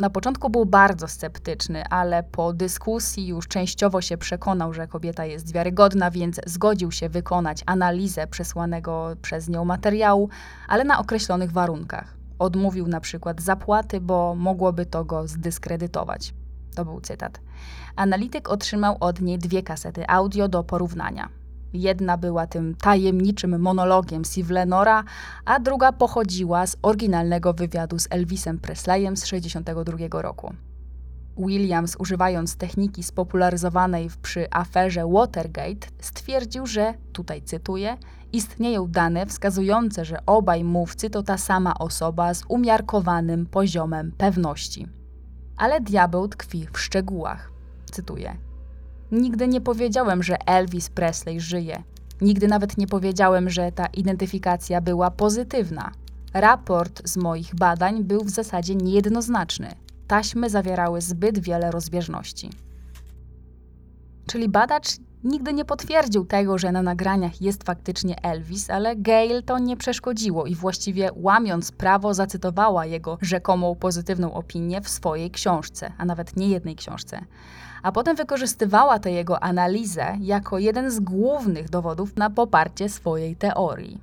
Na 0.00 0.10
początku 0.10 0.50
był 0.50 0.66
bardzo 0.66 1.08
sceptyczny, 1.08 1.84
ale 1.84 2.22
po 2.22 2.52
dyskusji 2.52 3.26
już 3.26 3.48
częściowo 3.48 4.00
się 4.00 4.18
przekonał, 4.18 4.72
że 4.72 4.88
kobieta 4.88 5.24
jest 5.24 5.52
wiarygodna, 5.52 6.10
więc 6.10 6.40
zgodził 6.46 6.92
się 6.92 7.08
wykonać 7.08 7.62
analizę 7.66 8.26
przesłanego 8.26 9.16
przez 9.22 9.48
nią 9.48 9.64
materiału, 9.64 10.28
ale 10.68 10.84
na 10.84 10.98
określonych 10.98 11.52
warunkach. 11.52 12.14
Odmówił 12.38 12.88
na 12.88 13.00
przykład 13.00 13.40
zapłaty, 13.40 14.00
bo 14.00 14.34
mogłoby 14.34 14.86
to 14.86 15.04
go 15.04 15.28
zdyskredytować. 15.28 16.34
To 16.74 16.84
był 16.84 17.00
cytat. 17.00 17.40
Analityk 17.96 18.48
otrzymał 18.48 18.96
od 19.00 19.20
niej 19.20 19.38
dwie 19.38 19.62
kasety 19.62 20.08
audio 20.08 20.48
do 20.48 20.64
porównania. 20.64 21.41
Jedna 21.72 22.16
była 22.16 22.46
tym 22.46 22.74
tajemniczym 22.74 23.60
monologiem 23.60 24.24
Steve 24.24 24.54
Lenora, 24.54 25.04
a 25.44 25.60
druga 25.60 25.92
pochodziła 25.92 26.66
z 26.66 26.76
oryginalnego 26.82 27.52
wywiadu 27.52 27.98
z 27.98 28.06
Elvisem 28.10 28.58
Presleyem 28.58 29.16
z 29.16 29.22
1962 29.22 30.22
roku. 30.22 30.54
Williams, 31.36 31.96
używając 31.98 32.56
techniki 32.56 33.02
spopularyzowanej 33.02 34.10
przy 34.22 34.46
aferze 34.50 35.06
Watergate, 35.06 35.88
stwierdził, 36.00 36.66
że, 36.66 36.94
tutaj 37.12 37.42
cytuję, 37.42 37.96
istnieją 38.32 38.88
dane 38.88 39.26
wskazujące, 39.26 40.04
że 40.04 40.26
obaj 40.26 40.64
mówcy 40.64 41.10
to 41.10 41.22
ta 41.22 41.38
sama 41.38 41.78
osoba 41.78 42.34
z 42.34 42.42
umiarkowanym 42.48 43.46
poziomem 43.46 44.12
pewności. 44.18 44.86
Ale 45.56 45.80
diabeł 45.80 46.28
tkwi 46.28 46.66
w 46.72 46.78
szczegółach. 46.78 47.52
Cytuję. 47.90 48.51
Nigdy 49.12 49.48
nie 49.48 49.60
powiedziałem, 49.60 50.22
że 50.22 50.46
Elvis 50.46 50.88
Presley 50.88 51.40
żyje. 51.40 51.82
Nigdy 52.20 52.48
nawet 52.48 52.78
nie 52.78 52.86
powiedziałem, 52.86 53.50
że 53.50 53.72
ta 53.72 53.86
identyfikacja 53.86 54.80
była 54.80 55.10
pozytywna. 55.10 55.92
Raport 56.34 57.08
z 57.08 57.16
moich 57.16 57.54
badań 57.54 58.04
był 58.04 58.24
w 58.24 58.30
zasadzie 58.30 58.74
niejednoznaczny. 58.74 59.68
Taśmy 60.06 60.50
zawierały 60.50 61.00
zbyt 61.00 61.38
wiele 61.38 61.70
rozbieżności. 61.70 62.50
Czyli 64.26 64.48
badacz 64.48 64.88
nigdy 65.24 65.52
nie 65.52 65.64
potwierdził 65.64 66.24
tego, 66.24 66.58
że 66.58 66.72
na 66.72 66.82
nagraniach 66.82 67.40
jest 67.40 67.64
faktycznie 67.64 68.22
Elvis, 68.22 68.70
ale 68.70 68.96
Gail 68.96 69.42
to 69.42 69.58
nie 69.58 69.76
przeszkodziło 69.76 70.46
i 70.46 70.54
właściwie 70.54 71.10
łamiąc 71.16 71.72
prawo 71.72 72.14
zacytowała 72.14 72.86
jego 72.86 73.18
rzekomą 73.20 73.74
pozytywną 73.74 74.34
opinię 74.34 74.80
w 74.80 74.88
swojej 74.88 75.30
książce, 75.30 75.92
a 75.98 76.04
nawet 76.04 76.36
nie 76.36 76.48
jednej 76.48 76.76
książce 76.76 77.24
a 77.82 77.92
potem 77.92 78.16
wykorzystywała 78.16 78.98
tę 78.98 79.10
jego 79.10 79.42
analizę 79.42 80.16
jako 80.20 80.58
jeden 80.58 80.90
z 80.90 81.00
głównych 81.00 81.70
dowodów 81.70 82.16
na 82.16 82.30
poparcie 82.30 82.88
swojej 82.88 83.36
teorii. 83.36 84.00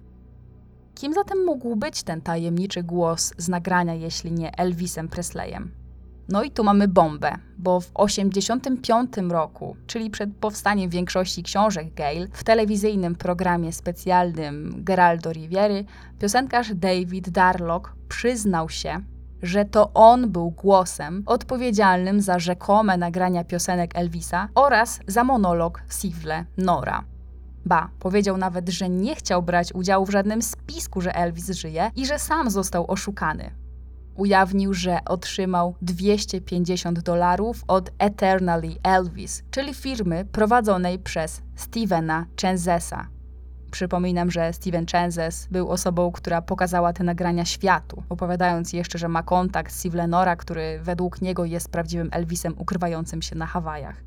Kim 0.95 1.13
zatem 1.13 1.45
mógł 1.45 1.75
być 1.75 2.03
ten 2.03 2.21
tajemniczy 2.21 2.83
głos 2.83 3.33
z 3.37 3.49
nagrania, 3.49 3.93
jeśli 3.93 4.31
nie 4.31 4.57
Elvisem 4.57 5.07
Presleyem? 5.07 5.71
No 6.29 6.43
i 6.43 6.51
tu 6.51 6.63
mamy 6.63 6.87
bombę, 6.87 7.35
bo 7.57 7.79
w 7.79 7.85
1985 7.85 9.31
roku, 9.31 9.75
czyli 9.87 10.09
przed 10.09 10.35
powstaniem 10.35 10.89
większości 10.89 11.43
książek 11.43 11.93
Gale, 11.93 12.27
w 12.33 12.43
telewizyjnym 12.43 13.15
programie 13.15 13.73
specjalnym 13.73 14.83
Geraldo 14.83 15.33
Riviery, 15.33 15.85
piosenkarz 16.19 16.73
David 16.73 17.29
Darlock 17.29 17.93
przyznał 18.09 18.69
się, 18.69 19.01
że 19.41 19.65
to 19.65 19.93
on 19.93 20.31
był 20.31 20.51
głosem 20.51 21.23
odpowiedzialnym 21.25 22.21
za 22.21 22.39
rzekome 22.39 22.97
nagrania 22.97 23.43
piosenek 23.43 23.91
Elvisa 23.95 24.49
oraz 24.55 24.99
za 25.07 25.23
monolog 25.23 25.81
Sivle 26.01 26.45
Nora. 26.57 27.03
Ba, 27.65 27.89
powiedział 27.99 28.37
nawet, 28.37 28.69
że 28.69 28.89
nie 28.89 29.15
chciał 29.15 29.43
brać 29.43 29.73
udziału 29.73 30.05
w 30.05 30.09
żadnym 30.09 30.41
spisku, 30.41 31.01
że 31.01 31.15
Elvis 31.15 31.49
żyje 31.49 31.91
i 31.95 32.05
że 32.05 32.19
sam 32.19 32.49
został 32.49 32.91
oszukany. 32.91 33.51
Ujawnił, 34.15 34.73
że 34.73 34.99
otrzymał 35.05 35.75
250 35.81 36.99
dolarów 36.99 37.63
od 37.67 37.91
Eternally 37.99 38.75
Elvis, 38.83 39.43
czyli 39.51 39.73
firmy 39.73 40.25
prowadzonej 40.25 40.99
przez 40.99 41.41
Stevena 41.55 42.25
Chenzesa, 42.41 43.07
Przypominam, 43.71 44.31
że 44.31 44.53
Steven 44.53 44.85
Chenzes 44.85 45.47
był 45.51 45.69
osobą, 45.69 46.11
która 46.11 46.41
pokazała 46.41 46.93
te 46.93 47.03
nagrania 47.03 47.45
światu, 47.45 48.03
opowiadając 48.09 48.73
jeszcze, 48.73 48.97
że 48.97 49.07
ma 49.07 49.23
kontakt 49.23 49.73
z 49.73 49.79
Steve 49.79 49.97
Lenora, 49.97 50.35
który 50.35 50.79
według 50.83 51.21
niego 51.21 51.45
jest 51.45 51.71
prawdziwym 51.71 52.09
Elvisem 52.11 52.53
ukrywającym 52.57 53.21
się 53.21 53.35
na 53.35 53.45
Hawajach. 53.45 54.03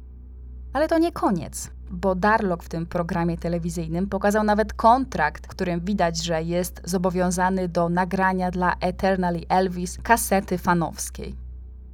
Ale 0.72 0.88
to 0.88 0.98
nie 0.98 1.12
koniec, 1.12 1.70
bo 1.90 2.14
Darlock 2.14 2.62
w 2.62 2.68
tym 2.68 2.86
programie 2.86 3.38
telewizyjnym 3.38 4.06
pokazał 4.08 4.44
nawet 4.44 4.72
kontrakt, 4.72 5.46
w 5.46 5.48
którym 5.48 5.80
widać, 5.80 6.24
że 6.24 6.42
jest 6.42 6.80
zobowiązany 6.84 7.68
do 7.68 7.88
nagrania 7.88 8.50
dla 8.50 8.74
Eternally 8.80 9.40
Elvis 9.48 9.98
kasety 10.02 10.58
fanowskiej. 10.58 11.41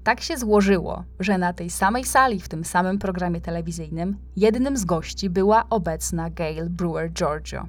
Tak 0.04 0.20
się 0.20 0.36
złożyło, 0.36 1.04
że 1.20 1.38
na 1.38 1.52
tej 1.52 1.70
samej 1.70 2.04
sali 2.04 2.40
w 2.40 2.48
tym 2.48 2.64
samym 2.64 2.98
programie 2.98 3.40
telewizyjnym 3.40 4.18
jednym 4.36 4.76
z 4.76 4.84
gości 4.84 5.30
była 5.30 5.64
obecna 5.70 6.30
Gail 6.30 6.70
Brewer 6.70 7.12
Giorgio. 7.12 7.66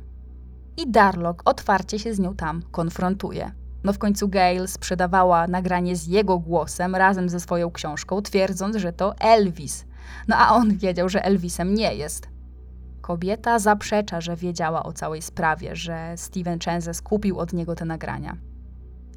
I 0.78 0.92
Darlock 0.92 1.42
otwarcie 1.46 2.00
się 2.00 2.14
z 2.14 2.20
nią 2.20 2.36
tam 2.36 2.62
konfrontuje. 2.72 3.52
No 3.84 3.94
w 3.94 3.98
końcu 3.98 4.28
Gail 4.28 4.68
sprzedawała 4.68 5.48
nagranie 5.48 5.96
z 5.96 6.08
jego 6.08 6.40
głosem 6.40 6.96
razem 6.96 7.30
ze 7.30 7.40
swoją 7.40 7.72
książką, 7.72 8.22
twierdząc, 8.22 8.76
że 8.76 8.94
to 8.94 9.16
Elvis. 9.18 9.86
No 10.28 10.36
a 10.38 10.50
on 10.50 10.78
wiedział, 10.78 11.10
że 11.10 11.26
Elvisem 11.26 11.74
nie 11.74 11.96
jest. 11.96 12.30
Kobieta 13.02 13.60
zaprzecza, 13.60 14.22
że 14.22 14.36
wiedziała 14.36 14.84
o 14.84 14.94
całej 14.94 15.22
sprawie, 15.22 15.76
że 15.76 16.14
Steven 16.16 16.60
Chenze 16.60 16.94
skupił 16.94 17.40
od 17.40 17.54
niego 17.54 17.76
te 17.76 17.86
nagrania. 17.86 18.38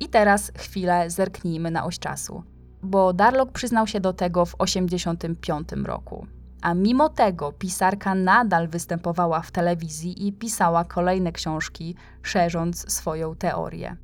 I 0.01 0.09
teraz 0.09 0.53
chwilę 0.57 1.11
zerknijmy 1.11 1.71
na 1.71 1.85
oś 1.85 1.99
czasu, 1.99 2.43
bo 2.83 3.13
Darlock 3.13 3.53
przyznał 3.53 3.87
się 3.87 4.01
do 4.01 4.13
tego 4.13 4.45
w 4.45 4.57
1985 4.57 5.87
roku. 5.87 6.27
A 6.63 6.75
mimo 6.75 7.09
tego 7.09 7.53
pisarka 7.53 8.15
nadal 8.15 8.69
występowała 8.69 9.41
w 9.41 9.51
telewizji 9.51 10.27
i 10.29 10.33
pisała 10.33 10.85
kolejne 10.85 11.33
książki, 11.33 11.95
szerząc 12.23 12.93
swoją 12.93 13.35
teorię 13.35 13.97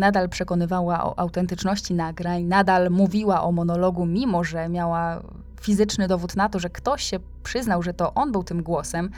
nadal 0.00 0.28
przekonywała 0.28 1.04
o 1.04 1.18
autentyczności 1.18 1.94
nagrań, 1.94 2.44
nadal 2.44 2.90
mówiła 2.90 3.42
o 3.42 3.52
monologu, 3.52 4.06
mimo 4.06 4.44
że 4.44 4.68
miała 4.68 5.22
fizyczny 5.60 6.08
dowód 6.08 6.36
na 6.36 6.48
to, 6.48 6.58
że 6.58 6.70
ktoś 6.70 7.04
się 7.04 7.18
przyznał, 7.42 7.82
że 7.82 7.94
to 7.94 8.14
on 8.14 8.32
był 8.32 8.42
tym 8.44 8.62
głosem, 8.62 9.10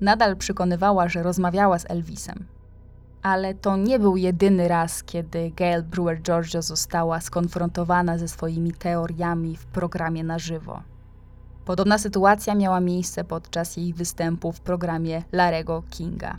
nadal 0.00 0.36
przekonywała, 0.36 1.08
że 1.08 1.22
rozmawiała 1.22 1.78
z 1.78 1.90
Elvisem. 1.90 2.44
Ale 3.24 3.54
to 3.54 3.76
nie 3.76 3.98
był 3.98 4.16
jedyny 4.16 4.68
raz, 4.68 5.02
kiedy 5.02 5.50
Gail 5.50 5.82
Brewer 5.82 6.22
Giorgio 6.22 6.62
została 6.62 7.20
skonfrontowana 7.20 8.18
ze 8.18 8.28
swoimi 8.28 8.72
teoriami 8.72 9.56
w 9.56 9.66
programie 9.66 10.24
na 10.24 10.38
żywo. 10.38 10.82
Podobna 11.64 11.98
sytuacja 11.98 12.54
miała 12.54 12.80
miejsce 12.80 13.24
podczas 13.24 13.76
jej 13.76 13.94
występu 13.94 14.52
w 14.52 14.60
programie 14.60 15.22
Larego 15.32 15.82
Kinga. 15.90 16.36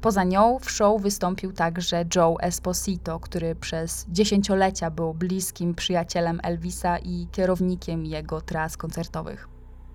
Poza 0.00 0.24
nią 0.24 0.58
w 0.58 0.70
show 0.70 1.02
wystąpił 1.02 1.52
także 1.52 2.04
Joe 2.16 2.36
Esposito, 2.40 3.20
który 3.20 3.54
przez 3.54 4.06
dziesięciolecia 4.08 4.90
był 4.90 5.14
bliskim 5.14 5.74
przyjacielem 5.74 6.40
Elvisa 6.42 6.98
i 6.98 7.26
kierownikiem 7.32 8.06
jego 8.06 8.40
tras 8.40 8.76
koncertowych. 8.76 9.53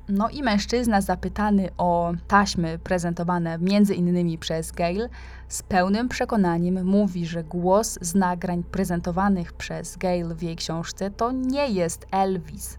No 0.09 0.29
i 0.29 0.43
mężczyzna 0.43 1.01
zapytany 1.01 1.69
o 1.77 2.13
taśmy 2.27 2.79
prezentowane 2.79 3.57
między 3.57 3.95
innymi 3.95 4.37
przez 4.37 4.71
Gail, 4.71 5.09
z 5.47 5.63
pełnym 5.63 6.09
przekonaniem 6.09 6.85
mówi, 6.85 7.25
że 7.25 7.43
głos 7.43 7.99
z 8.01 8.15
nagrań 8.15 8.63
prezentowanych 8.63 9.53
przez 9.53 9.97
Gail 9.97 10.35
w 10.35 10.43
jej 10.43 10.55
książce 10.55 11.11
to 11.11 11.31
nie 11.31 11.67
jest 11.67 12.07
Elvis. 12.11 12.77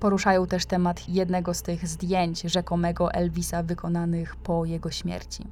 Poruszają 0.00 0.46
też 0.46 0.66
temat 0.66 1.08
jednego 1.08 1.54
z 1.54 1.62
tych 1.62 1.88
zdjęć 1.88 2.40
rzekomego 2.42 3.12
Elvisa 3.12 3.62
wykonanych 3.62 4.36
po 4.36 4.64
jego 4.64 4.90
śmierci. 4.90 5.46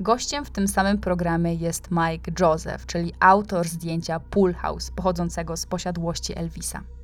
Gościem 0.00 0.44
w 0.44 0.50
tym 0.50 0.68
samym 0.68 0.98
programie 0.98 1.54
jest 1.54 1.88
Mike 1.90 2.32
Joseph, 2.40 2.86
czyli 2.86 3.12
autor 3.20 3.68
zdjęcia 3.68 4.20
Pool 4.20 4.54
House, 4.54 4.90
pochodzącego 4.90 5.56
z 5.56 5.66
posiadłości 5.66 6.38
Elvisa. 6.38 6.95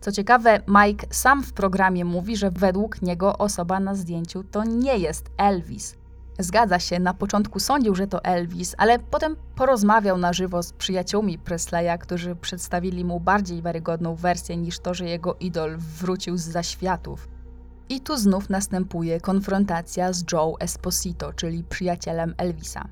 Co 0.00 0.12
ciekawe, 0.12 0.60
Mike 0.68 1.06
sam 1.10 1.42
w 1.42 1.52
programie 1.52 2.04
mówi, 2.04 2.36
że 2.36 2.50
według 2.50 3.02
niego 3.02 3.38
osoba 3.38 3.80
na 3.80 3.94
zdjęciu 3.94 4.44
to 4.44 4.64
nie 4.64 4.98
jest 4.98 5.30
Elvis. 5.36 5.96
Zgadza 6.38 6.78
się, 6.78 6.98
na 6.98 7.14
początku 7.14 7.60
sądził, 7.60 7.94
że 7.94 8.06
to 8.06 8.24
Elvis, 8.24 8.74
ale 8.78 8.98
potem 8.98 9.36
porozmawiał 9.54 10.18
na 10.18 10.32
żywo 10.32 10.62
z 10.62 10.72
przyjaciółmi 10.72 11.38
Presleya, 11.38 11.98
którzy 12.00 12.36
przedstawili 12.36 13.04
mu 13.04 13.20
bardziej 13.20 13.62
wiarygodną 13.62 14.14
wersję 14.14 14.56
niż 14.56 14.78
to, 14.78 14.94
że 14.94 15.04
jego 15.04 15.34
idol 15.40 15.76
wrócił 15.78 16.36
z 16.36 16.42
zaświatów. 16.42 17.28
I 17.88 18.00
tu 18.00 18.16
znów 18.16 18.50
następuje 18.50 19.20
konfrontacja 19.20 20.12
z 20.12 20.24
Joe 20.32 20.56
Esposito, 20.60 21.32
czyli 21.32 21.64
przyjacielem 21.64 22.34
Elvisa. 22.38 22.88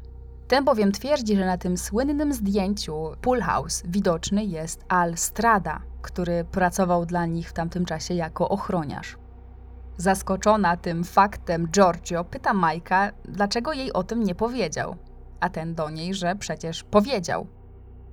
Ten 0.49 0.65
bowiem 0.65 0.93
twierdzi, 0.93 1.37
że 1.37 1.47
na 1.47 1.59
tym 1.59 1.77
słynnym 1.77 2.33
zdjęciu 2.33 3.11
Pool 3.21 3.41
House 3.41 3.83
widoczny 3.87 4.45
jest 4.45 4.85
Al 4.89 5.17
Strada, 5.17 5.81
który 6.03 6.45
pracował 6.45 7.07
dla 7.07 7.27
nich 7.27 7.51
w 7.51 7.53
tamtym 7.53 7.85
czasie 7.85 8.15
jako 8.15 8.49
ochroniarz. 8.49 9.17
Zaskoczona 9.97 10.77
tym 10.77 11.05
faktem, 11.05 11.69
Giorgio 11.69 12.25
pyta 12.25 12.55
Majka, 12.55 13.11
dlaczego 13.25 13.73
jej 13.73 13.93
o 13.93 14.03
tym 14.03 14.23
nie 14.25 14.35
powiedział, 14.35 14.97
a 15.41 15.49
ten 15.49 15.75
do 15.75 15.91
niej, 15.91 16.15
że 16.15 16.37
przecież 16.37 16.85
powiedział. 16.85 17.47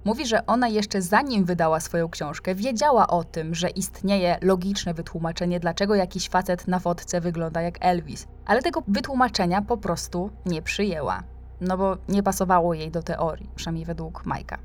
Mówi, 0.06 0.26
że 0.26 0.45
ona 0.45 0.67
jeszcze 0.67 1.02
zanim 1.02 1.45
wydała 1.45 1.80
swoją 1.80 2.10
książkę, 2.10 2.56
wiedziała 2.56 3.08
o 3.08 3.24
tym, 3.24 3.56
że 3.56 3.69
istnieje 3.69 4.38
logiczne 4.41 4.93
wytłumaczenie, 4.93 5.60
dlaczego 5.60 5.95
jakiś 5.95 6.30
facet 6.30 6.67
na 6.67 6.80
fotce 6.80 7.21
wygląda 7.21 7.62
jak 7.62 7.78
Elvis, 7.82 8.28
ale 8.45 8.62
tego 8.62 8.84
wytłumaczenia 8.88 9.62
po 9.62 9.78
prostu 9.78 10.30
nie 10.45 10.62
przyjęła. 10.62 11.35
No 11.62 11.78
bo 11.78 11.98
nie 12.10 12.24
pasowało 12.24 12.74
jej 12.74 12.91
do 12.91 13.04
teorii, 13.04 13.50
przynajmniej 13.56 13.86
według 13.86 14.26
Majka. 14.26 14.58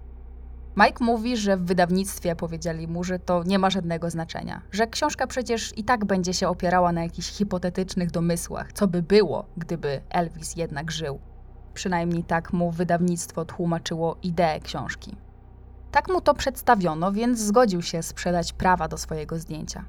Mike 0.76 1.04
mówi, 1.04 1.36
że 1.36 1.56
w 1.56 1.64
wydawnictwie 1.64 2.36
powiedzieli 2.36 2.88
mu, 2.88 3.04
że 3.04 3.18
to 3.18 3.42
nie 3.44 3.58
ma 3.58 3.70
żadnego 3.70 4.10
znaczenia, 4.10 4.62
że 4.72 4.86
książka 4.86 5.26
przecież 5.26 5.78
i 5.78 5.84
tak 5.84 6.04
będzie 6.04 6.34
się 6.34 6.48
opierała 6.48 6.92
na 6.92 7.02
jakichś 7.02 7.28
hipotetycznych 7.28 8.10
domysłach, 8.10 8.72
co 8.72 8.88
by 8.88 9.02
było, 9.02 9.44
gdyby 9.56 10.00
Elvis 10.10 10.56
jednak 10.56 10.90
żył. 10.90 11.18
Przynajmniej 11.74 12.24
tak 12.24 12.52
mu 12.52 12.70
wydawnictwo 12.70 13.44
tłumaczyło 13.44 14.16
ideę 14.22 14.60
książki. 14.60 15.16
Tak 15.92 16.08
mu 16.08 16.20
to 16.20 16.34
przedstawiono, 16.34 17.12
więc 17.12 17.38
zgodził 17.38 17.82
się 17.82 18.02
sprzedać 18.02 18.52
prawa 18.52 18.88
do 18.88 18.98
swojego 18.98 19.38
zdjęcia. 19.38 19.84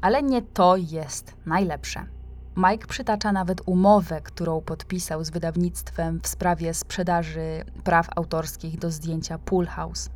Ale 0.00 0.22
nie 0.22 0.42
to 0.42 0.76
jest 0.76 1.36
najlepsze. 1.46 2.06
Mike 2.56 2.86
przytacza 2.86 3.32
nawet 3.32 3.60
umowę, 3.66 4.20
którą 4.20 4.60
podpisał 4.60 5.24
z 5.24 5.30
wydawnictwem 5.30 6.20
w 6.22 6.28
sprawie 6.28 6.74
sprzedaży 6.74 7.64
praw 7.84 8.08
autorskich 8.16 8.78
do 8.78 8.90
zdjęcia 8.90 9.38
Pool 9.38 9.66
House. 9.66 10.10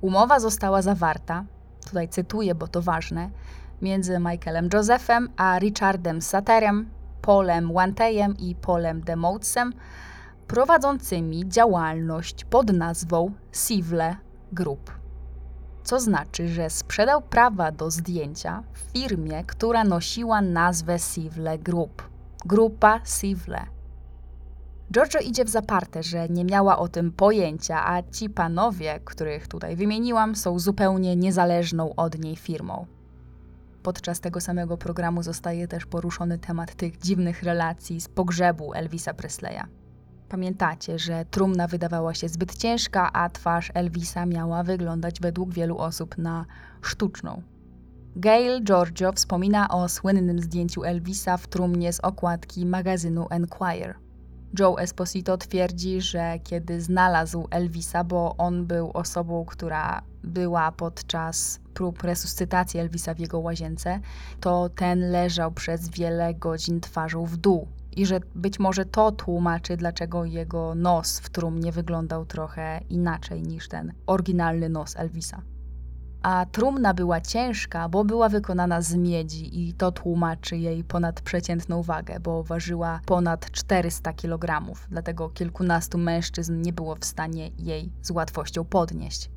Umowa 0.00 0.40
została 0.40 0.82
zawarta, 0.82 1.44
tutaj 1.84 2.08
cytuję, 2.08 2.54
bo 2.54 2.68
to 2.68 2.82
ważne, 2.82 3.30
między 3.82 4.18
Michaelem 4.18 4.68
Josephem 4.74 5.28
a 5.36 5.58
Richardem 5.58 6.22
Saterem, 6.22 6.90
Polem 7.22 7.72
Wantejem 7.72 8.36
i 8.38 8.54
Polem 8.54 9.00
Demoutsem, 9.00 9.72
prowadzącymi 10.46 11.48
działalność 11.48 12.44
pod 12.44 12.72
nazwą 12.72 13.32
Sivle 13.52 14.16
Group. 14.52 15.01
Co 15.84 16.00
znaczy, 16.00 16.48
że 16.48 16.70
sprzedał 16.70 17.22
prawa 17.22 17.72
do 17.72 17.90
zdjęcia 17.90 18.62
firmie, 18.92 19.44
która 19.44 19.84
nosiła 19.84 20.40
nazwę 20.40 20.98
Sivle 20.98 21.58
Group. 21.58 22.02
Grupa 22.44 23.00
Sivle. 23.04 23.66
Giorgio 24.92 25.18
idzie 25.20 25.44
w 25.44 25.48
zaparte, 25.48 26.02
że 26.02 26.28
nie 26.28 26.44
miała 26.44 26.78
o 26.78 26.88
tym 26.88 27.12
pojęcia, 27.12 27.86
a 27.86 28.02
ci 28.02 28.30
panowie, 28.30 29.00
których 29.04 29.48
tutaj 29.48 29.76
wymieniłam, 29.76 30.36
są 30.36 30.58
zupełnie 30.58 31.16
niezależną 31.16 31.94
od 31.94 32.18
niej 32.18 32.36
firmą. 32.36 32.86
Podczas 33.82 34.20
tego 34.20 34.40
samego 34.40 34.76
programu 34.76 35.22
zostaje 35.22 35.68
też 35.68 35.86
poruszony 35.86 36.38
temat 36.38 36.74
tych 36.74 36.98
dziwnych 36.98 37.42
relacji 37.42 38.00
z 38.00 38.08
pogrzebu 38.08 38.74
Elvisa 38.74 39.14
Presleya. 39.14 39.81
Pamiętacie, 40.32 40.98
że 40.98 41.24
trumna 41.24 41.66
wydawała 41.66 42.14
się 42.14 42.28
zbyt 42.28 42.56
ciężka, 42.56 43.12
a 43.12 43.28
twarz 43.30 43.70
Elvisa 43.74 44.26
miała 44.26 44.62
wyglądać 44.62 45.20
według 45.20 45.54
wielu 45.54 45.78
osób 45.78 46.18
na 46.18 46.46
sztuczną. 46.82 47.42
Gail 48.16 48.64
Giorgio 48.64 49.12
wspomina 49.12 49.68
o 49.68 49.88
słynnym 49.88 50.40
zdjęciu 50.40 50.84
Elvisa 50.84 51.36
w 51.36 51.46
trumnie 51.46 51.92
z 51.92 52.00
okładki 52.00 52.66
magazynu 52.66 53.26
Enquire. 53.30 53.94
Joe 54.58 54.76
Esposito 54.78 55.38
twierdzi, 55.38 56.00
że 56.00 56.38
kiedy 56.44 56.80
znalazł 56.80 57.48
Elvisa, 57.50 58.04
bo 58.04 58.34
on 58.38 58.66
był 58.66 58.90
osobą, 58.94 59.44
która 59.44 60.02
była 60.24 60.72
podczas 60.72 61.60
prób 61.74 62.02
resuscytacji 62.02 62.80
Elvisa 62.80 63.14
w 63.14 63.18
jego 63.18 63.38
łazience, 63.38 64.00
to 64.40 64.68
ten 64.68 65.10
leżał 65.10 65.52
przez 65.52 65.88
wiele 65.88 66.34
godzin 66.34 66.80
twarzą 66.80 67.24
w 67.24 67.36
dół, 67.36 67.68
i 67.96 68.06
że 68.06 68.20
być 68.34 68.58
może 68.58 68.84
to 68.84 69.12
tłumaczy, 69.12 69.76
dlaczego 69.76 70.24
jego 70.24 70.74
nos 70.74 71.20
w 71.20 71.30
trumnie 71.30 71.72
wyglądał 71.72 72.26
trochę 72.26 72.80
inaczej 72.88 73.42
niż 73.42 73.68
ten 73.68 73.92
oryginalny 74.06 74.68
nos 74.68 74.96
Elvisa. 74.96 75.42
A 76.22 76.46
trumna 76.46 76.94
była 76.94 77.20
ciężka, 77.20 77.88
bo 77.88 78.04
była 78.04 78.28
wykonana 78.28 78.82
z 78.82 78.94
miedzi 78.94 79.68
i 79.68 79.74
to 79.74 79.92
tłumaczy 79.92 80.56
jej 80.56 80.84
ponadprzeciętną 80.84 81.82
wagę, 81.82 82.20
bo 82.20 82.42
ważyła 82.42 83.00
ponad 83.06 83.50
400 83.50 84.12
kg, 84.12 84.72
dlatego 84.90 85.28
kilkunastu 85.28 85.98
mężczyzn 85.98 86.60
nie 86.60 86.72
było 86.72 86.96
w 86.96 87.04
stanie 87.04 87.50
jej 87.58 87.92
z 88.02 88.10
łatwością 88.10 88.64
podnieść. 88.64 89.30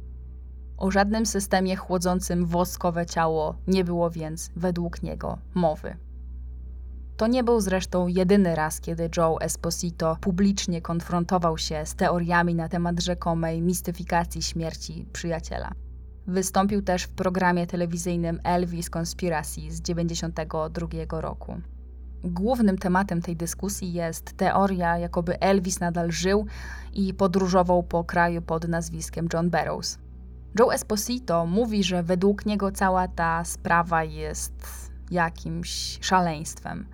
O 0.78 0.92
żadnym 0.92 1.26
systemie 1.26 1.76
chłodzącym 1.76 2.46
woskowe 2.46 3.06
ciało 3.06 3.56
nie 3.68 3.84
było 3.84 4.10
więc 4.10 4.52
według 4.56 5.04
niego 5.04 5.38
mowy. 5.54 5.98
To 7.18 7.28
nie 7.28 7.44
był 7.44 7.62
zresztą 7.62 8.08
jedyny 8.08 8.56
raz, 8.56 8.82
kiedy 8.82 9.10
Joe 9.18 9.38
Esposito 9.40 10.18
publicznie 10.22 10.82
konfrontował 10.82 11.58
się 11.58 11.86
z 11.86 11.96
teoriami 11.96 12.56
na 12.56 12.70
temat 12.70 13.00
rzekomej 13.00 13.62
mistyfikacji 13.62 14.42
śmierci 14.42 15.06
przyjaciela. 15.14 15.72
Wystąpił 16.28 16.82
też 16.82 17.04
w 17.04 17.10
programie 17.10 17.68
telewizyjnym 17.68 18.40
Elvis 18.44 18.90
Conspiracy 18.96 19.62
z 19.62 19.82
1992 19.82 21.22
roku. 21.22 21.56
Głównym 22.24 22.78
tematem 22.78 23.22
tej 23.22 23.36
dyskusji 23.36 23.94
jest 23.94 24.38
teoria, 24.38 24.98
jakoby 24.98 25.40
Elvis 25.40 25.80
nadal 25.80 26.12
żył 26.12 26.46
i 26.94 27.14
podróżował 27.14 27.84
po 27.84 28.04
kraju 28.04 28.42
pod 28.42 28.68
nazwiskiem 28.68 29.28
John 29.34 29.50
Barrows. 29.50 29.98
Joe 30.60 30.74
Esposito 30.74 31.46
mówi, 31.46 31.84
że 31.84 32.04
według 32.04 32.46
niego 32.46 32.72
cała 32.72 33.08
ta 33.08 33.44
sprawa 33.44 34.04
jest 34.04 34.85
jakimś 35.12 36.00
szaleństwem. 36.02 36.86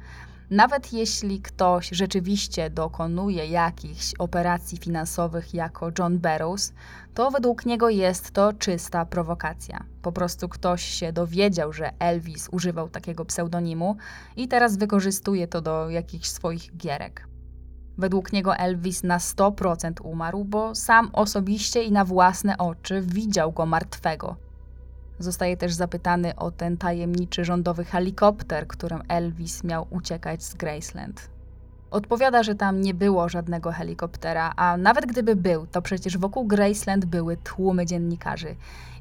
Nawet 0.52 0.94
jeśli 0.94 1.42
ktoś 1.42 1.90
rzeczywiście 1.90 2.70
dokonuje 2.70 3.46
jakichś 3.46 4.14
operacji 4.20 4.78
finansowych 4.78 5.54
jako 5.54 5.92
John 6.00 6.20
Barrows, 6.20 6.74
to 7.14 7.32
według 7.32 7.66
niego 7.66 7.90
jest 7.90 8.32
to 8.32 8.54
czysta 8.54 9.06
prowokacja. 9.06 9.84
Po 10.02 10.12
prostu 10.12 10.50
ktoś 10.50 10.84
się 10.84 11.14
dowiedział, 11.14 11.74
że 11.74 11.92
Elvis 12.00 12.50
używał 12.52 12.90
takiego 12.90 13.26
pseudonimu 13.26 13.98
i 14.36 14.48
teraz 14.48 14.78
wykorzystuje 14.78 15.48
to 15.48 15.62
do 15.62 15.90
jakichś 15.90 16.28
swoich 16.28 16.78
gierek. 16.78 17.28
Według 17.98 18.34
niego 18.34 18.56
Elvis 18.56 19.04
na 19.04 19.18
100% 19.18 19.92
umarł, 20.04 20.46
bo 20.46 20.76
sam 20.76 21.10
osobiście 21.14 21.84
i 21.84 21.92
na 21.92 22.06
własne 22.06 22.58
oczy 22.58 23.02
widział 23.02 23.52
go 23.52 23.66
martwego. 23.66 24.51
Zostaje 25.22 25.58
też 25.58 25.74
zapytany 25.74 26.36
o 26.36 26.52
ten 26.52 26.78
tajemniczy 26.78 27.46
rządowy 27.46 27.86
helikopter, 27.86 28.68
którym 28.68 29.02
Elvis 29.08 29.64
miał 29.64 29.88
uciekać 29.90 30.44
z 30.44 30.54
Graceland. 30.54 31.30
Odpowiada, 31.92 32.44
że 32.44 32.56
tam 32.56 32.82
nie 32.82 32.94
było 32.94 33.30
żadnego 33.30 33.72
helikoptera, 33.72 34.54
a 34.56 34.78
nawet 34.78 35.06
gdyby 35.06 35.36
był, 35.36 35.68
to 35.68 35.82
przecież 35.82 36.18
wokół 36.18 36.48
Graceland 36.48 37.06
były 37.06 37.38
tłumy 37.38 37.86
dziennikarzy. 37.86 38.56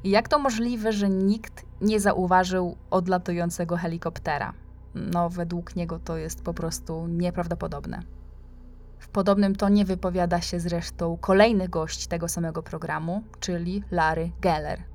I 0.05 0.11
jak 0.11 0.29
to 0.29 0.39
możliwe, 0.39 0.93
że 0.93 1.09
nikt 1.09 1.65
nie 1.81 2.01
zauważył 2.01 2.77
odlatującego 2.91 3.77
helikoptera? 3.77 4.53
No, 4.95 5.31
według 5.31 5.77
niego 5.77 5.99
to 5.99 6.17
jest 6.17 6.43
po 6.43 6.55
prostu 6.55 7.07
nieprawdopodobne. 7.07 8.03
W 8.99 9.09
podobnym 9.09 9.57
tonie 9.57 9.85
wypowiada 9.85 10.41
się 10.41 10.61
zresztą 10.61 11.17
kolejny 11.21 11.69
gość 11.69 12.07
tego 12.07 12.29
samego 12.29 12.63
programu, 12.63 13.23
czyli 13.41 13.83
Larry 13.91 14.31
Geller. 14.41 14.90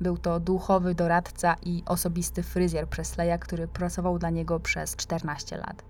Był 0.00 0.18
to 0.18 0.40
duchowy 0.40 0.94
doradca 0.94 1.56
i 1.62 1.82
osobisty 1.86 2.42
fryzjer 2.42 2.88
Presleya, 2.88 3.38
który 3.40 3.68
pracował 3.68 4.18
dla 4.18 4.30
niego 4.30 4.60
przez 4.60 4.96
14 4.96 5.56
lat. 5.56 5.82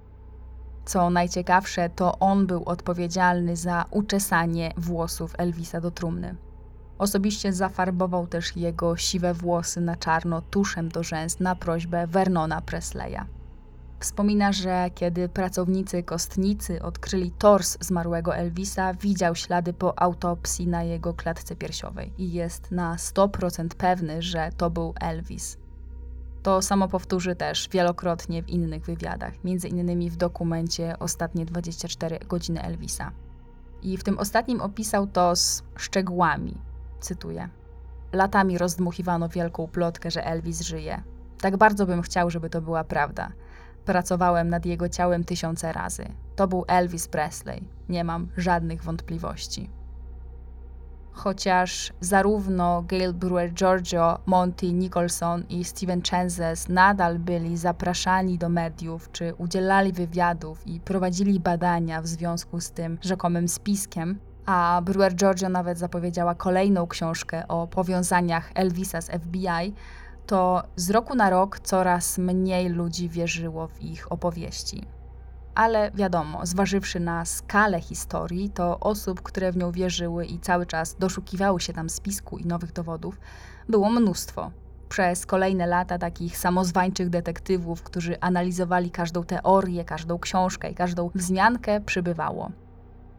Co 0.85 1.11
najciekawsze, 1.11 1.90
to 1.90 2.19
on 2.19 2.47
był 2.47 2.64
odpowiedzialny 2.64 3.57
za 3.57 3.85
uczesanie 3.90 4.73
włosów 4.77 5.35
Elvisa 5.38 5.81
do 5.81 5.90
trumny. 5.90 6.35
Osobiście 6.99 7.53
zafarbował 7.53 8.27
też 8.27 8.57
jego 8.57 8.97
siwe 8.97 9.35
włosy 9.35 9.81
na 9.81 9.97
czarno 9.97 10.43
tuszem 10.43 10.88
do 10.88 11.03
rzęs 11.03 11.40
na 11.40 11.57
prośbę 11.57 12.07
Vernona 12.07 12.61
Presleya. 12.61 13.25
Wspomina, 14.05 14.53
że 14.53 14.90
kiedy 14.95 15.29
pracownicy 15.29 16.03
kostnicy 16.03 16.83
odkryli 16.83 17.31
tors 17.31 17.79
zmarłego 17.81 18.37
Elvisa, 18.37 18.95
widział 18.95 19.35
ślady 19.35 19.73
po 19.73 19.99
autopsji 20.03 20.69
na 20.69 20.83
jego 20.83 21.14
klatce 21.14 21.57
piersiowej 21.57 22.12
i 22.19 22.33
jest 22.33 22.71
na 22.71 22.97
100% 22.97 23.69
pewny, 23.69 24.23
że 24.23 24.51
to 24.57 24.71
był 24.71 24.95
Elvis. 25.01 25.59
To 26.43 26.62
samo 26.62 26.88
powtórzy 26.88 27.37
też 27.37 27.69
wielokrotnie 27.73 28.43
w 28.43 28.49
innych 28.49 28.85
wywiadach, 28.85 29.45
między 29.45 29.69
innymi 29.69 30.11
w 30.11 30.17
dokumencie 30.17 30.99
Ostatnie 30.99 31.45
24 31.47 32.19
godziny 32.19 32.62
Elvisa. 32.62 33.12
I 33.83 33.97
w 33.97 34.05
tym 34.05 34.19
ostatnim 34.19 34.61
opisał 34.61 35.07
to 35.07 35.37
z 35.37 35.62
szczegółami. 35.77 36.55
Cytuję. 37.01 37.49
Latami 38.12 38.59
rozdmuchiwano 38.59 39.29
wielką 39.29 39.67
plotkę, 39.67 40.11
że 40.11 40.27
Elvis 40.27 40.61
żyje. 40.61 41.03
Tak 41.40 41.57
bardzo 41.57 41.87
bym 41.87 42.03
chciał, 42.03 42.31
żeby 42.31 42.51
to 42.51 42.62
była 42.62 42.85
prawda. 42.85 43.33
Pracowałem 43.85 44.49
nad 44.49 44.66
jego 44.66 44.88
ciałem 44.88 45.25
tysiące 45.25 45.73
razy. 45.73 46.05
To 46.37 46.49
był 46.49 46.64
Elvis 46.68 47.09
Presley. 47.09 47.68
Nie 47.88 48.05
mam 48.05 48.29
żadnych 48.37 48.83
wątpliwości. 48.83 49.70
Chociaż 51.12 51.92
zarówno 52.01 52.83
Gail 52.83 53.12
Brewer 53.12 53.53
Giorgio, 53.53 54.18
Monty 54.27 54.73
Nicholson 54.73 55.44
i 55.49 55.64
Steven 55.64 56.03
Chances 56.03 56.68
nadal 56.68 57.18
byli 57.18 57.57
zapraszani 57.57 58.38
do 58.38 58.49
mediów, 58.49 59.12
czy 59.12 59.35
udzielali 59.35 59.92
wywiadów 59.92 60.66
i 60.66 60.81
prowadzili 60.81 61.40
badania 61.40 62.03
w 62.03 62.07
związku 62.07 62.61
z 62.61 62.70
tym 62.70 62.99
rzekomym 63.03 63.49
spiskiem, 63.49 64.18
a 64.47 64.81
Brewer 64.85 65.14
Giorgio 65.14 65.49
nawet 65.49 65.79
zapowiedziała 65.79 66.35
kolejną 66.35 66.87
książkę 66.87 67.49
o 67.49 67.66
powiązaniach 67.66 68.51
Elvisa 68.55 69.01
z 69.01 69.11
FBI, 69.11 69.75
to 70.27 70.63
z 70.77 70.91
roku 70.91 71.15
na 71.15 71.31
rok 71.31 71.61
coraz 71.61 72.19
mniej 72.19 72.69
ludzi 72.69 73.09
wierzyło 73.09 73.69
w 73.69 73.83
ich 73.83 74.13
opowieści. 74.13 74.87
Ale 75.55 75.91
wiadomo, 75.91 76.47
zważywszy 76.47 77.01
na 77.01 77.25
skalę 77.25 77.81
historii, 77.81 78.51
to 78.51 78.81
osób, 78.81 79.23
które 79.23 79.53
w 79.53 79.57
nią 79.57 79.73
wierzyły 79.73 80.27
i 80.27 80.39
cały 80.39 80.67
czas 80.67 80.97
doszukiwały 80.99 81.61
się 81.61 81.73
tam 81.73 81.91
spisku 81.91 82.39
i 82.39 82.47
nowych 82.47 82.73
dowodów, 82.73 83.19
było 83.69 83.91
mnóstwo. 83.91 84.51
Przez 84.89 85.27
kolejne 85.27 85.67
lata 85.67 85.99
takich 85.99 86.39
samozwańczych 86.39 87.11
detektywów, 87.11 87.83
którzy 87.83 88.21
analizowali 88.21 88.91
każdą 88.91 89.25
teorię, 89.25 89.85
każdą 89.85 90.19
książkę 90.19 90.71
i 90.71 90.75
każdą 90.75 91.11
wzmiankę, 91.15 91.81
przybywało. 91.81 92.51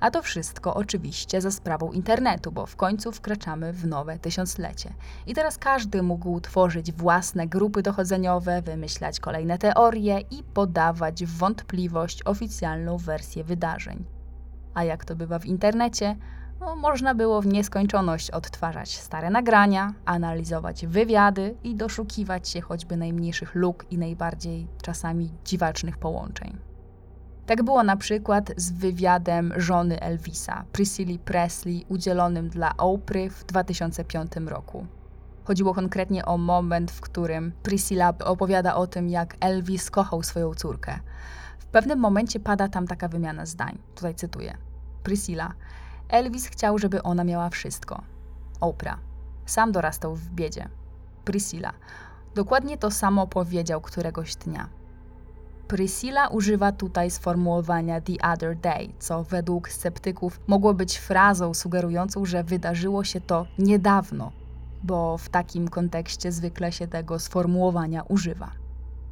A 0.06 0.12
to 0.12 0.22
wszystko 0.22 0.74
oczywiście 0.74 1.42
za 1.42 1.52
sprawą 1.52 1.92
internetu, 1.92 2.52
bo 2.52 2.66
w 2.66 2.76
końcu 2.76 3.12
wkraczamy 3.12 3.74
w 3.74 3.88
nowe 3.88 4.20
tysiąclecie. 4.20 4.94
I 5.28 5.34
teraz 5.34 5.58
każdy 5.58 6.04
mógł 6.04 6.42
tworzyć 6.42 6.92
własne 6.92 7.48
grupy 7.48 7.82
dochodzeniowe, 7.82 8.62
wymyślać 8.62 9.20
kolejne 9.20 9.58
teorie 9.58 10.20
i 10.20 10.44
podawać 10.44 11.26
w 11.26 11.38
wątpliwość 11.38 12.24
oficjalną 12.26 12.98
wersję 12.98 13.44
wydarzeń. 13.44 14.06
A 14.74 14.84
jak 14.84 15.06
to 15.06 15.16
bywa 15.16 15.40
w 15.40 15.46
internecie, 15.46 16.16
no, 16.60 16.76
można 16.76 17.16
było 17.16 17.42
w 17.42 17.48
nieskończoność 17.48 18.32
odtwarzać 18.32 18.98
stare 18.98 19.30
nagrania, 19.30 19.94
analizować 20.06 20.88
wywiady 20.88 21.56
i 21.64 21.76
doszukiwać 21.76 22.50
się 22.50 22.62
choćby 22.62 22.98
najmniejszych 22.98 23.56
luk 23.56 23.86
i 23.92 23.98
najbardziej 23.98 24.68
czasami 24.82 25.32
dziwacznych 25.46 25.98
połączeń. 25.98 26.75
Tak 27.46 27.64
było 27.64 27.84
na 27.84 27.98
przykład 27.98 28.52
z 28.58 28.72
wywiadem 28.72 29.54
żony 29.58 30.02
Elvisa, 30.02 30.64
Priscilla 30.72 31.18
Presley, 31.26 31.86
udzielonym 31.90 32.50
dla 32.50 32.78
Oprah 32.78 33.32
w 33.32 33.46
2005 33.46 34.32
roku. 34.46 34.86
Chodziło 35.44 35.74
konkretnie 35.74 36.26
o 36.26 36.38
moment, 36.38 36.92
w 36.92 37.02
którym 37.02 37.52
Priscilla 37.64 38.14
opowiada 38.26 38.76
o 38.76 38.88
tym, 38.88 39.10
jak 39.10 39.36
Elvis 39.40 39.92
kochał 39.92 40.24
swoją 40.24 40.54
córkę. 40.54 41.00
W 41.60 41.66
pewnym 41.66 42.00
momencie 42.00 42.40
pada 42.40 42.68
tam 42.68 42.88
taka 42.88 43.08
wymiana 43.08 43.46
zdań. 43.46 43.78
Tutaj 43.96 44.16
cytuję. 44.16 44.58
Priscilla. 45.04 45.54
Elvis 46.10 46.48
chciał, 46.48 46.78
żeby 46.78 47.04
ona 47.04 47.24
miała 47.24 47.50
wszystko. 47.50 48.02
Oprah. 48.62 49.00
Sam 49.46 49.72
dorastał 49.72 50.16
w 50.16 50.30
biedzie. 50.30 50.70
Priscilla. 51.26 51.74
Dokładnie 52.36 52.78
to 52.78 52.92
samo 52.92 53.28
powiedział 53.28 53.82
któregoś 53.82 54.36
dnia. 54.36 54.70
Priscilla 55.68 56.28
używa 56.28 56.72
tutaj 56.72 57.12
sformułowania 57.12 58.02
the 58.02 58.14
other 58.34 58.58
day, 58.58 58.90
co 59.00 59.24
według 59.24 59.70
sceptyków 59.70 60.40
mogło 60.48 60.74
być 60.74 61.00
frazą 61.00 61.54
sugerującą, 61.54 62.26
że 62.26 62.44
wydarzyło 62.44 63.04
się 63.04 63.22
to 63.22 63.48
niedawno, 63.60 64.32
bo 64.84 65.18
w 65.18 65.30
takim 65.30 65.68
kontekście 65.68 66.32
zwykle 66.32 66.72
się 66.72 66.88
tego 66.88 67.20
sformułowania 67.20 68.04
używa. 68.04 68.52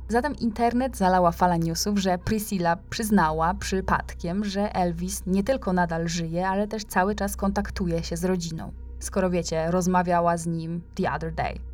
Zatem 0.07 0.35
internet 0.35 0.97
zalała 0.97 1.31
fala 1.31 1.57
newsów, 1.57 1.99
że 1.99 2.17
Priscilla 2.17 2.77
przyznała 2.89 3.53
przypadkiem, 3.53 4.45
że 4.45 4.75
Elvis 4.75 5.23
nie 5.27 5.43
tylko 5.43 5.73
nadal 5.73 6.07
żyje, 6.07 6.47
ale 6.47 6.67
też 6.67 6.85
cały 6.85 7.15
czas 7.15 7.35
kontaktuje 7.35 8.03
się 8.03 8.17
z 8.17 8.25
rodziną. 8.25 8.71
Skoro 8.99 9.29
wiecie, 9.29 9.71
rozmawiała 9.71 10.37
z 10.37 10.47
nim 10.47 10.81
the 10.95 11.11
other 11.11 11.33
day. 11.33 11.72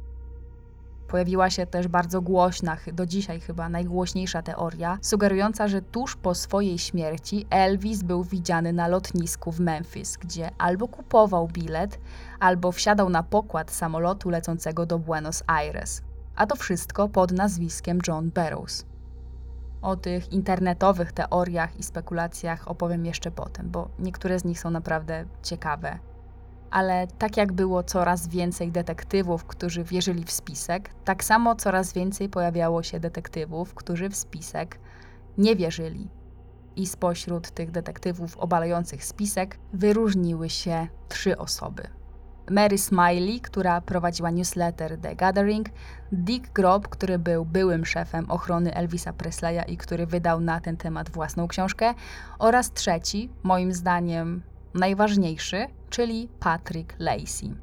Pojawiła 1.09 1.49
się 1.49 1.65
też 1.65 1.87
bardzo 1.87 2.21
głośna, 2.21 2.77
do 2.93 3.05
dzisiaj 3.05 3.39
chyba 3.39 3.69
najgłośniejsza 3.69 4.41
teoria, 4.41 4.97
sugerująca, 5.01 5.67
że 5.67 5.81
tuż 5.81 6.15
po 6.15 6.35
swojej 6.35 6.77
śmierci 6.77 7.45
Elvis 7.49 8.03
był 8.03 8.23
widziany 8.23 8.73
na 8.73 8.87
lotnisku 8.87 9.51
w 9.51 9.59
Memphis, 9.59 10.17
gdzie 10.17 10.49
albo 10.57 10.87
kupował 10.87 11.47
bilet, 11.47 11.99
albo 12.39 12.71
wsiadał 12.71 13.09
na 13.09 13.23
pokład 13.23 13.71
samolotu 13.71 14.29
lecącego 14.29 14.85
do 14.85 14.99
Buenos 14.99 15.43
Aires. 15.47 16.01
A 16.35 16.47
to 16.47 16.55
wszystko 16.55 17.09
pod 17.09 17.31
nazwiskiem 17.31 17.99
John 18.07 18.29
Barrows. 18.29 18.85
O 19.81 19.95
tych 19.95 20.33
internetowych 20.33 21.11
teoriach 21.11 21.79
i 21.79 21.83
spekulacjach 21.83 22.67
opowiem 22.67 23.05
jeszcze 23.05 23.31
potem, 23.31 23.69
bo 23.69 23.89
niektóre 23.99 24.39
z 24.39 24.45
nich 24.45 24.59
są 24.59 24.69
naprawdę 24.69 25.25
ciekawe 25.43 25.99
ale 26.71 27.08
tak 27.08 27.38
jak 27.38 27.53
było 27.53 27.84
coraz 27.84 28.27
więcej 28.27 28.71
detektywów, 28.71 29.45
którzy 29.45 29.84
wierzyli 29.84 30.23
w 30.23 30.32
spisek, 30.32 30.89
tak 31.05 31.23
samo 31.23 31.55
coraz 31.55 31.93
więcej 31.93 32.29
pojawiało 32.29 32.84
się 32.84 32.99
detektywów, 32.99 33.73
którzy 33.73 34.10
w 34.10 34.15
spisek 34.15 34.79
nie 35.38 35.55
wierzyli. 35.55 36.10
I 36.75 36.88
spośród 36.88 37.51
tych 37.51 37.71
detektywów 37.71 38.38
obalających 38.38 39.05
spisek 39.05 39.58
wyróżniły 39.73 40.49
się 40.49 40.88
trzy 41.10 41.38
osoby. 41.38 41.99
Mary 42.49 42.77
Smiley, 42.77 43.41
która 43.41 43.82
prowadziła 43.82 44.32
newsletter 44.32 44.97
The 44.97 45.15
Gathering, 45.15 45.69
Dick 46.12 46.53
Grob, 46.53 46.88
który 46.88 47.19
był 47.19 47.45
byłym 47.45 47.86
szefem 47.86 48.32
ochrony 48.32 48.75
Elvisa 48.75 49.13
Presleya 49.13 49.62
i 49.67 49.77
który 49.77 50.05
wydał 50.05 50.41
na 50.41 50.60
ten 50.60 50.77
temat 50.77 51.10
własną 51.10 51.47
książkę, 51.47 51.93
oraz 52.39 52.73
trzeci, 52.73 53.29
moim 53.43 53.73
zdaniem 53.73 54.41
najważniejszy, 54.73 55.67
czyli 55.89 56.30
Patrick 56.39 56.95
Lacey. 56.99 57.56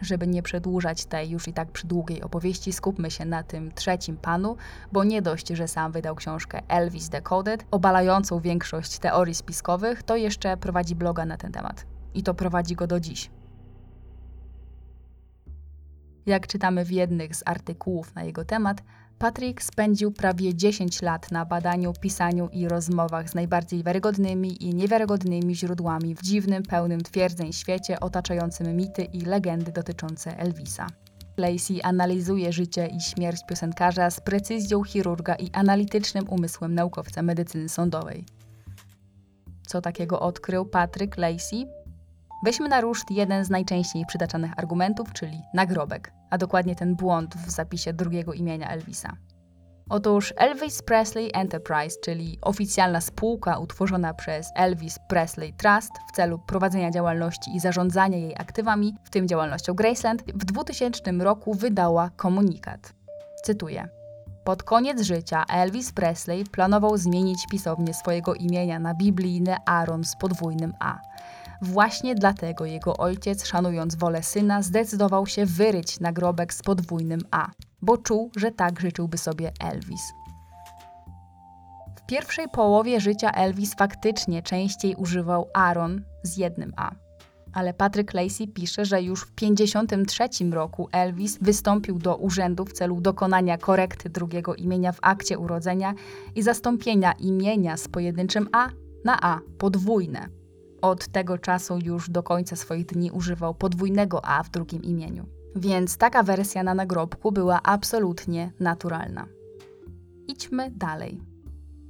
Żeby 0.00 0.26
nie 0.26 0.42
przedłużać 0.42 1.06
tej 1.06 1.30
już 1.30 1.48
i 1.48 1.52
tak 1.52 1.70
przydługiej 1.70 2.22
opowieści, 2.22 2.72
skupmy 2.72 3.10
się 3.10 3.24
na 3.24 3.42
tym 3.42 3.72
trzecim 3.72 4.16
panu, 4.16 4.56
bo 4.92 5.04
nie 5.04 5.22
dość, 5.22 5.48
że 5.48 5.68
sam 5.68 5.92
wydał 5.92 6.14
książkę 6.14 6.62
Elvis 6.68 7.08
Decoded, 7.08 7.66
obalającą 7.70 8.40
większość 8.40 8.98
teorii 8.98 9.34
spiskowych, 9.34 10.02
to 10.02 10.16
jeszcze 10.16 10.56
prowadzi 10.56 10.94
bloga 10.94 11.24
na 11.24 11.36
ten 11.36 11.52
temat. 11.52 11.86
I 12.14 12.22
to 12.22 12.34
prowadzi 12.34 12.74
go 12.74 12.86
do 12.86 13.00
dziś. 13.00 13.30
Jak 16.26 16.46
czytamy 16.46 16.84
w 16.84 16.90
jednych 16.90 17.36
z 17.36 17.42
artykułów 17.46 18.14
na 18.14 18.24
jego 18.24 18.44
temat, 18.44 18.82
Patrick 19.18 19.62
spędził 19.62 20.12
prawie 20.12 20.54
10 20.54 21.02
lat 21.02 21.32
na 21.32 21.44
badaniu, 21.44 21.92
pisaniu 22.00 22.48
i 22.52 22.68
rozmowach 22.68 23.30
z 23.30 23.34
najbardziej 23.34 23.84
wiarygodnymi 23.84 24.64
i 24.64 24.74
niewiarygodnymi 24.74 25.56
źródłami 25.56 26.14
w 26.14 26.22
dziwnym, 26.22 26.62
pełnym 26.62 27.00
twierdzeń 27.00 27.52
świecie 27.52 28.00
otaczającym 28.00 28.76
mity 28.76 29.04
i 29.04 29.20
legendy 29.20 29.72
dotyczące 29.72 30.38
Elvisa. 30.38 30.86
Lacey 31.36 31.82
analizuje 31.82 32.52
życie 32.52 32.86
i 32.86 33.00
śmierć 33.00 33.40
piosenkarza 33.48 34.10
z 34.10 34.20
precyzją 34.20 34.84
chirurga 34.84 35.34
i 35.34 35.50
analitycznym 35.52 36.28
umysłem 36.28 36.74
naukowca 36.74 37.22
medycyny 37.22 37.68
sądowej. 37.68 38.24
Co 39.66 39.80
takiego 39.80 40.20
odkrył 40.20 40.66
Patrick 40.66 41.16
Lacey? 41.16 41.75
Weźmy 42.42 42.68
na 42.68 42.80
ruszt 42.80 43.10
jeden 43.10 43.44
z 43.44 43.50
najczęściej 43.50 44.06
przytaczanych 44.06 44.58
argumentów, 44.58 45.12
czyli 45.12 45.42
nagrobek, 45.54 46.12
a 46.30 46.38
dokładnie 46.38 46.76
ten 46.76 46.94
błąd 46.96 47.34
w 47.36 47.50
zapisie 47.50 47.92
drugiego 47.92 48.32
imienia 48.32 48.68
Elvisa. 48.68 49.16
Otóż 49.88 50.34
Elvis 50.36 50.82
Presley 50.82 51.30
Enterprise, 51.34 51.96
czyli 52.04 52.38
oficjalna 52.42 53.00
spółka 53.00 53.58
utworzona 53.58 54.14
przez 54.14 54.50
Elvis 54.54 54.98
Presley 55.08 55.52
Trust 55.52 55.90
w 56.08 56.16
celu 56.16 56.38
prowadzenia 56.38 56.90
działalności 56.90 57.56
i 57.56 57.60
zarządzania 57.60 58.18
jej 58.18 58.34
aktywami, 58.36 58.94
w 59.04 59.10
tym 59.10 59.28
działalnością 59.28 59.74
Graceland, 59.74 60.22
w 60.22 60.44
2000 60.44 61.12
roku 61.12 61.54
wydała 61.54 62.10
komunikat. 62.10 62.94
Cytuję. 63.44 63.88
Pod 64.44 64.62
koniec 64.62 65.00
życia 65.00 65.44
Elvis 65.48 65.92
Presley 65.92 66.44
planował 66.44 66.96
zmienić 66.96 67.46
pisownię 67.50 67.94
swojego 67.94 68.34
imienia 68.34 68.78
na 68.78 68.94
biblijny 68.94 69.56
Aaron 69.66 70.04
z 70.04 70.16
podwójnym 70.16 70.72
A. 70.80 70.98
Właśnie 71.62 72.14
dlatego 72.14 72.64
jego 72.64 72.96
ojciec, 72.96 73.46
szanując 73.46 73.94
wolę 73.94 74.22
syna, 74.22 74.62
zdecydował 74.62 75.26
się 75.26 75.46
wyryć 75.46 76.00
nagrobek 76.00 76.54
z 76.54 76.62
podwójnym 76.62 77.20
A, 77.30 77.50
bo 77.82 77.98
czuł, 77.98 78.30
że 78.36 78.50
tak 78.50 78.80
życzyłby 78.80 79.18
sobie 79.18 79.52
Elvis. 79.60 80.00
W 81.96 82.06
pierwszej 82.06 82.48
połowie 82.48 83.00
życia 83.00 83.30
Elvis 83.30 83.74
faktycznie 83.74 84.42
częściej 84.42 84.94
używał 84.94 85.48
Aaron 85.54 86.02
z 86.22 86.36
jednym 86.36 86.72
A. 86.76 86.90
Ale 87.52 87.74
Patrick 87.74 88.14
Lacey 88.14 88.48
pisze, 88.48 88.84
że 88.84 89.02
już 89.02 89.22
w 89.22 89.34
1953 89.34 90.50
roku 90.50 90.88
Elvis 90.92 91.38
wystąpił 91.40 91.98
do 91.98 92.16
urzędu 92.16 92.64
w 92.64 92.72
celu 92.72 93.00
dokonania 93.00 93.58
korekty 93.58 94.08
drugiego 94.08 94.54
imienia 94.54 94.92
w 94.92 94.98
akcie 95.02 95.38
urodzenia 95.38 95.94
i 96.34 96.42
zastąpienia 96.42 97.12
imienia 97.12 97.76
z 97.76 97.88
pojedynczym 97.88 98.48
A 98.52 98.68
na 99.04 99.18
A 99.22 99.40
podwójne. 99.58 100.28
Od 100.86 101.08
tego 101.08 101.38
czasu 101.38 101.78
już 101.82 102.10
do 102.10 102.22
końca 102.22 102.56
swoich 102.56 102.86
dni 102.86 103.10
używał 103.10 103.54
podwójnego 103.54 104.24
A 104.24 104.42
w 104.42 104.50
drugim 104.50 104.82
imieniu. 104.82 105.26
Więc 105.56 105.96
taka 105.96 106.22
wersja 106.22 106.62
na 106.62 106.74
nagrobku 106.74 107.32
była 107.32 107.60
absolutnie 107.62 108.52
naturalna. 108.60 109.26
Idźmy 110.28 110.70
dalej. 110.70 111.20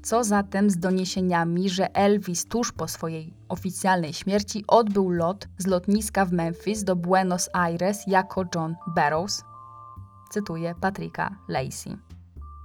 Co 0.02 0.24
zatem 0.24 0.70
z 0.70 0.78
doniesieniami, 0.78 1.68
że 1.70 1.94
Elvis 1.94 2.44
tuż 2.44 2.72
po 2.72 2.88
swojej 2.88 3.34
oficjalnej 3.48 4.12
śmierci 4.12 4.64
odbył 4.68 5.10
lot 5.10 5.48
z 5.58 5.66
lotniska 5.66 6.24
w 6.24 6.32
Memphis 6.32 6.84
do 6.84 6.96
Buenos 6.96 7.50
Aires 7.52 8.00
jako 8.06 8.44
John 8.54 8.74
Barrows? 8.94 9.42
Cytuję 10.30 10.74
Patryka 10.80 11.36
Lacey. 11.48 11.96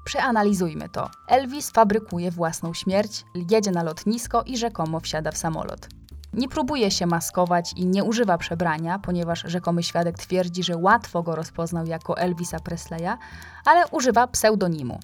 Przeanalizujmy 0.06 0.90
to. 0.90 1.10
Elvis 1.28 1.72
fabrykuje 1.72 2.32
własną 2.32 2.74
śmierć, 2.74 3.26
jedzie 3.52 3.72
na 3.72 3.84
lotnisko 3.84 4.44
i 4.44 4.58
rzekomo 4.58 5.00
wsiada 5.00 5.32
w 5.32 5.38
samolot. 5.38 6.01
Nie 6.34 6.48
próbuje 6.48 6.92
się 6.92 7.06
maskować 7.06 7.74
i 7.74 7.86
nie 7.86 8.04
używa 8.04 8.38
przebrania, 8.38 9.00
ponieważ 9.00 9.44
rzekomy 9.48 9.84
świadek 9.84 10.18
twierdzi, 10.18 10.64
że 10.64 10.78
łatwo 10.78 11.24
go 11.24 11.36
rozpoznał 11.36 11.86
jako 11.86 12.18
Elvisa 12.18 12.60
Presleya, 12.60 13.18
ale 13.66 13.88
używa 13.88 14.28
pseudonimu. 14.28 15.00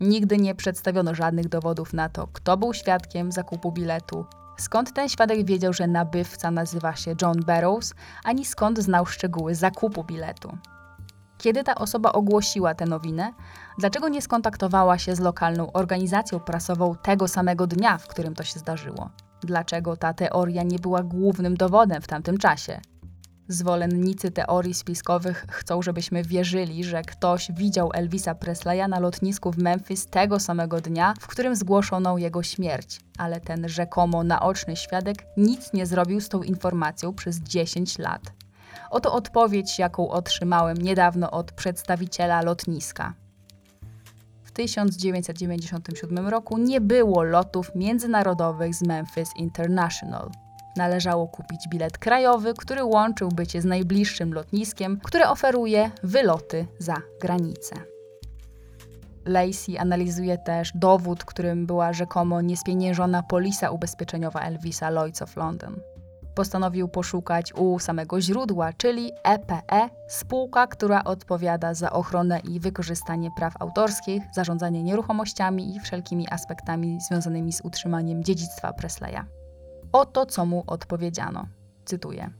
Nigdy 0.00 0.36
nie 0.36 0.54
przedstawiono 0.54 1.14
żadnych 1.14 1.48
dowodów 1.48 1.92
na 1.92 2.08
to, 2.08 2.26
kto 2.26 2.56
był 2.56 2.74
świadkiem 2.74 3.32
zakupu 3.32 3.72
biletu, 3.72 4.26
skąd 4.58 4.92
ten 4.92 5.08
świadek 5.08 5.46
wiedział, 5.46 5.72
że 5.72 5.86
nabywca 5.86 6.50
nazywa 6.50 6.96
się 6.96 7.14
John 7.22 7.40
Barrows, 7.46 7.94
ani 8.24 8.44
skąd 8.44 8.78
znał 8.78 9.06
szczegóły 9.06 9.54
zakupu 9.54 10.04
biletu. 10.04 10.58
Kiedy 11.38 11.64
ta 11.64 11.74
osoba 11.74 12.12
ogłosiła 12.12 12.74
tę 12.74 12.86
nowinę, 12.86 13.32
dlaczego 13.78 14.08
nie 14.08 14.22
skontaktowała 14.22 14.98
się 14.98 15.14
z 15.14 15.20
lokalną 15.20 15.72
organizacją 15.72 16.40
prasową 16.40 16.94
tego 17.02 17.28
samego 17.28 17.66
dnia, 17.66 17.98
w 17.98 18.06
którym 18.06 18.34
to 18.34 18.44
się 18.44 18.58
zdarzyło? 18.58 19.10
Dlaczego 19.42 19.96
ta 19.96 20.14
teoria 20.14 20.62
nie 20.62 20.78
była 20.78 21.02
głównym 21.02 21.56
dowodem 21.56 22.02
w 22.02 22.06
tamtym 22.06 22.38
czasie? 22.38 22.80
Zwolennicy 23.48 24.30
teorii 24.30 24.74
spiskowych 24.74 25.46
chcą, 25.50 25.82
żebyśmy 25.82 26.22
wierzyli, 26.22 26.84
że 26.84 27.02
ktoś 27.02 27.52
widział 27.52 27.90
Elvisa 27.94 28.34
Presleya 28.34 28.88
na 28.88 28.98
lotnisku 28.98 29.52
w 29.52 29.58
Memphis 29.58 30.06
tego 30.06 30.40
samego 30.40 30.80
dnia, 30.80 31.14
w 31.20 31.26
którym 31.26 31.56
zgłoszono 31.56 32.18
jego 32.18 32.42
śmierć, 32.42 33.00
ale 33.18 33.40
ten 33.40 33.68
rzekomo 33.68 34.24
naoczny 34.24 34.76
świadek 34.76 35.16
nic 35.36 35.72
nie 35.72 35.86
zrobił 35.86 36.20
z 36.20 36.28
tą 36.28 36.42
informacją 36.42 37.14
przez 37.14 37.38
10 37.40 37.98
lat. 37.98 38.22
Oto 38.90 39.12
odpowiedź, 39.12 39.78
jaką 39.78 40.08
otrzymałem 40.08 40.76
niedawno 40.76 41.30
od 41.30 41.52
przedstawiciela 41.52 42.42
lotniska. 42.42 43.14
1997 44.58 46.28
roku 46.28 46.58
nie 46.58 46.80
było 46.80 47.22
lotów 47.22 47.70
międzynarodowych 47.74 48.74
z 48.74 48.82
Memphis 48.82 49.28
International. 49.36 50.30
Należało 50.76 51.28
kupić 51.28 51.68
bilet 51.68 51.98
krajowy, 51.98 52.54
który 52.54 52.84
łączyłby 52.84 53.46
cię 53.46 53.60
z 53.60 53.64
najbliższym 53.64 54.34
lotniskiem, 54.34 55.00
które 55.02 55.30
oferuje 55.30 55.90
wyloty 56.02 56.66
za 56.78 56.96
granicę. 57.20 57.76
Lacey 59.24 59.78
analizuje 59.78 60.38
też 60.38 60.72
dowód, 60.74 61.24
którym 61.24 61.66
była 61.66 61.92
rzekomo 61.92 62.40
niespieniężona 62.40 63.22
polisa 63.22 63.70
ubezpieczeniowa 63.70 64.40
Elvisa 64.40 64.90
Lloyds 64.90 65.22
of 65.22 65.36
London 65.36 65.80
postanowił 66.38 66.88
poszukać 66.88 67.54
u 67.54 67.78
samego 67.78 68.20
źródła, 68.20 68.72
czyli 68.72 69.12
EPE, 69.24 69.90
spółka, 70.08 70.66
która 70.66 71.04
odpowiada 71.04 71.74
za 71.74 71.90
ochronę 71.90 72.40
i 72.40 72.60
wykorzystanie 72.60 73.30
praw 73.36 73.62
autorskich, 73.62 74.22
zarządzanie 74.34 74.82
nieruchomościami 74.82 75.76
i 75.76 75.80
wszelkimi 75.80 76.28
aspektami 76.30 76.98
związanymi 77.08 77.52
z 77.52 77.60
utrzymaniem 77.64 78.24
dziedzictwa 78.24 78.72
Presleya. 78.72 79.24
Oto 79.92 80.26
co 80.26 80.46
mu 80.46 80.64
odpowiedziano. 80.66 81.46
Cytuję. 81.84 82.30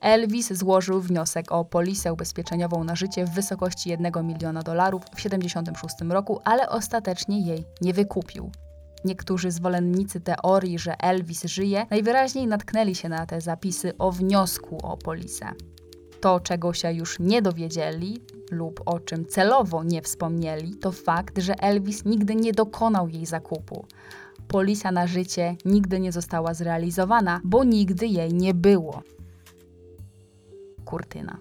Elvis 0.00 0.52
złożył 0.52 1.00
wniosek 1.00 1.52
o 1.52 1.64
polisę 1.64 2.12
ubezpieczeniową 2.12 2.84
na 2.84 2.96
życie 2.96 3.24
w 3.24 3.30
wysokości 3.30 3.90
1 3.90 4.26
miliona 4.26 4.62
dolarów 4.62 5.02
w 5.02 5.10
1976 5.10 6.12
roku, 6.12 6.40
ale 6.44 6.68
ostatecznie 6.68 7.40
jej 7.40 7.64
nie 7.80 7.92
wykupił. 7.92 8.50
Niektórzy 9.04 9.50
zwolennicy 9.50 10.20
teorii, 10.20 10.78
że 10.78 11.00
Elvis 11.00 11.44
żyje, 11.44 11.86
najwyraźniej 11.90 12.46
natknęli 12.46 12.94
się 12.94 13.08
na 13.08 13.26
te 13.26 13.40
zapisy 13.40 13.98
o 13.98 14.12
wniosku 14.12 14.78
o 14.82 14.96
polisę. 14.96 15.46
To, 16.20 16.40
czego 16.40 16.72
się 16.72 16.92
już 16.92 17.18
nie 17.18 17.42
dowiedzieli 17.42 18.22
lub 18.50 18.80
o 18.86 19.00
czym 19.00 19.26
celowo 19.26 19.84
nie 19.84 20.02
wspomnieli, 20.02 20.74
to 20.76 20.92
fakt, 20.92 21.38
że 21.38 21.54
Elvis 21.54 22.04
nigdy 22.04 22.34
nie 22.34 22.52
dokonał 22.52 23.08
jej 23.08 23.26
zakupu. 23.26 23.86
Polisa 24.48 24.92
na 24.92 25.06
życie 25.06 25.56
nigdy 25.64 26.00
nie 26.00 26.12
została 26.12 26.54
zrealizowana, 26.54 27.40
bo 27.44 27.64
nigdy 27.64 28.06
jej 28.06 28.34
nie 28.34 28.54
było. 28.54 29.02
Kurtyna. 30.84 31.38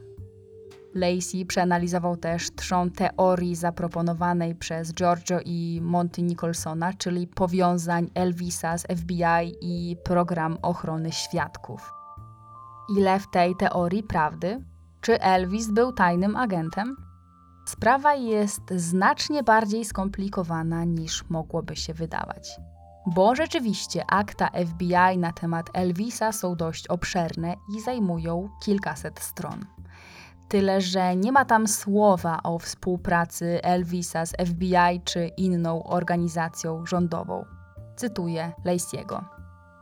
Lacey 0.95 1.45
przeanalizował 1.45 2.17
też 2.17 2.55
trzon 2.55 2.91
teorii 2.91 3.55
zaproponowanej 3.55 4.55
przez 4.55 4.93
Giorgio 4.93 5.39
i 5.45 5.79
Monty 5.83 6.21
Nicholsona, 6.21 6.93
czyli 6.93 7.27
powiązań 7.27 8.09
Elvisa 8.13 8.77
z 8.77 8.81
FBI 8.81 9.55
i 9.61 9.97
program 10.03 10.57
ochrony 10.61 11.11
świadków. 11.11 11.93
Ile 12.97 13.19
w 13.19 13.31
tej 13.31 13.55
teorii 13.55 14.03
prawdy? 14.03 14.63
Czy 15.01 15.21
Elvis 15.21 15.71
był 15.71 15.91
tajnym 15.91 16.35
agentem? 16.35 16.95
Sprawa 17.65 18.13
jest 18.15 18.61
znacznie 18.75 19.43
bardziej 19.43 19.85
skomplikowana 19.85 20.83
niż 20.83 21.29
mogłoby 21.29 21.75
się 21.75 21.93
wydawać. 21.93 22.59
Bo 23.05 23.35
rzeczywiście 23.35 24.03
akta 24.07 24.49
FBI 24.65 25.17
na 25.17 25.31
temat 25.31 25.69
Elvisa 25.73 26.31
są 26.31 26.55
dość 26.55 26.87
obszerne 26.87 27.55
i 27.75 27.81
zajmują 27.81 28.49
kilkaset 28.65 29.19
stron. 29.19 29.65
Tyle, 30.49 30.81
że 30.81 31.15
nie 31.15 31.31
ma 31.31 31.45
tam 31.45 31.67
słowa 31.67 32.39
o 32.43 32.59
współpracy 32.59 33.59
Elvisa 33.63 34.25
z 34.25 34.31
FBI 34.31 35.01
czy 35.05 35.27
inną 35.27 35.83
organizacją 35.83 36.85
rządową. 36.85 37.45
Cytuję 37.95 38.51
Lacey'ego. 38.65 39.23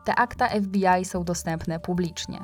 Te 0.06 0.16
akta 0.16 0.48
FBI 0.48 1.06
są 1.06 1.24
dostępne 1.24 1.80
publicznie. 1.80 2.40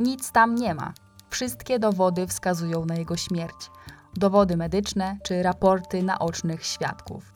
Nic 0.00 0.32
tam 0.32 0.54
nie 0.54 0.74
ma. 0.74 0.92
Wszystkie 1.30 1.78
dowody 1.78 2.26
wskazują 2.26 2.84
na 2.84 2.94
jego 2.94 3.16
śmierć. 3.16 3.70
Dowody 4.16 4.56
medyczne 4.56 5.18
czy 5.22 5.42
raporty 5.42 6.02
naocznych 6.02 6.64
świadków. 6.66 7.32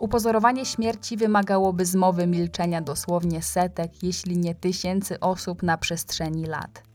Upozorowanie 0.00 0.66
śmierci 0.66 1.16
wymagałoby 1.16 1.86
zmowy 1.86 2.26
milczenia 2.26 2.80
dosłownie 2.80 3.42
setek, 3.42 4.02
jeśli 4.02 4.38
nie 4.38 4.54
tysięcy 4.54 5.20
osób 5.20 5.62
na 5.62 5.78
przestrzeni 5.78 6.46
lat 6.46 6.87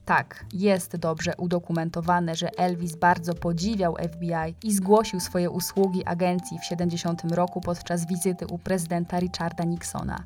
Tak, 0.05 0.45
jest 0.53 0.97
dobrze 0.97 1.33
udokumentowane, 1.37 2.35
że 2.35 2.49
Elvis 2.57 2.95
bardzo 2.95 3.33
podziwiał 3.33 3.95
FBI 3.95 4.55
i 4.63 4.73
zgłosił 4.73 5.19
swoje 5.19 5.49
usługi 5.49 6.05
agencji 6.05 6.59
w 6.59 6.65
70 6.65 7.21
roku 7.31 7.61
podczas 7.61 8.05
wizyty 8.05 8.47
u 8.47 8.57
prezydenta 8.57 9.19
Richarda 9.19 9.63
Nixona, 9.63 10.23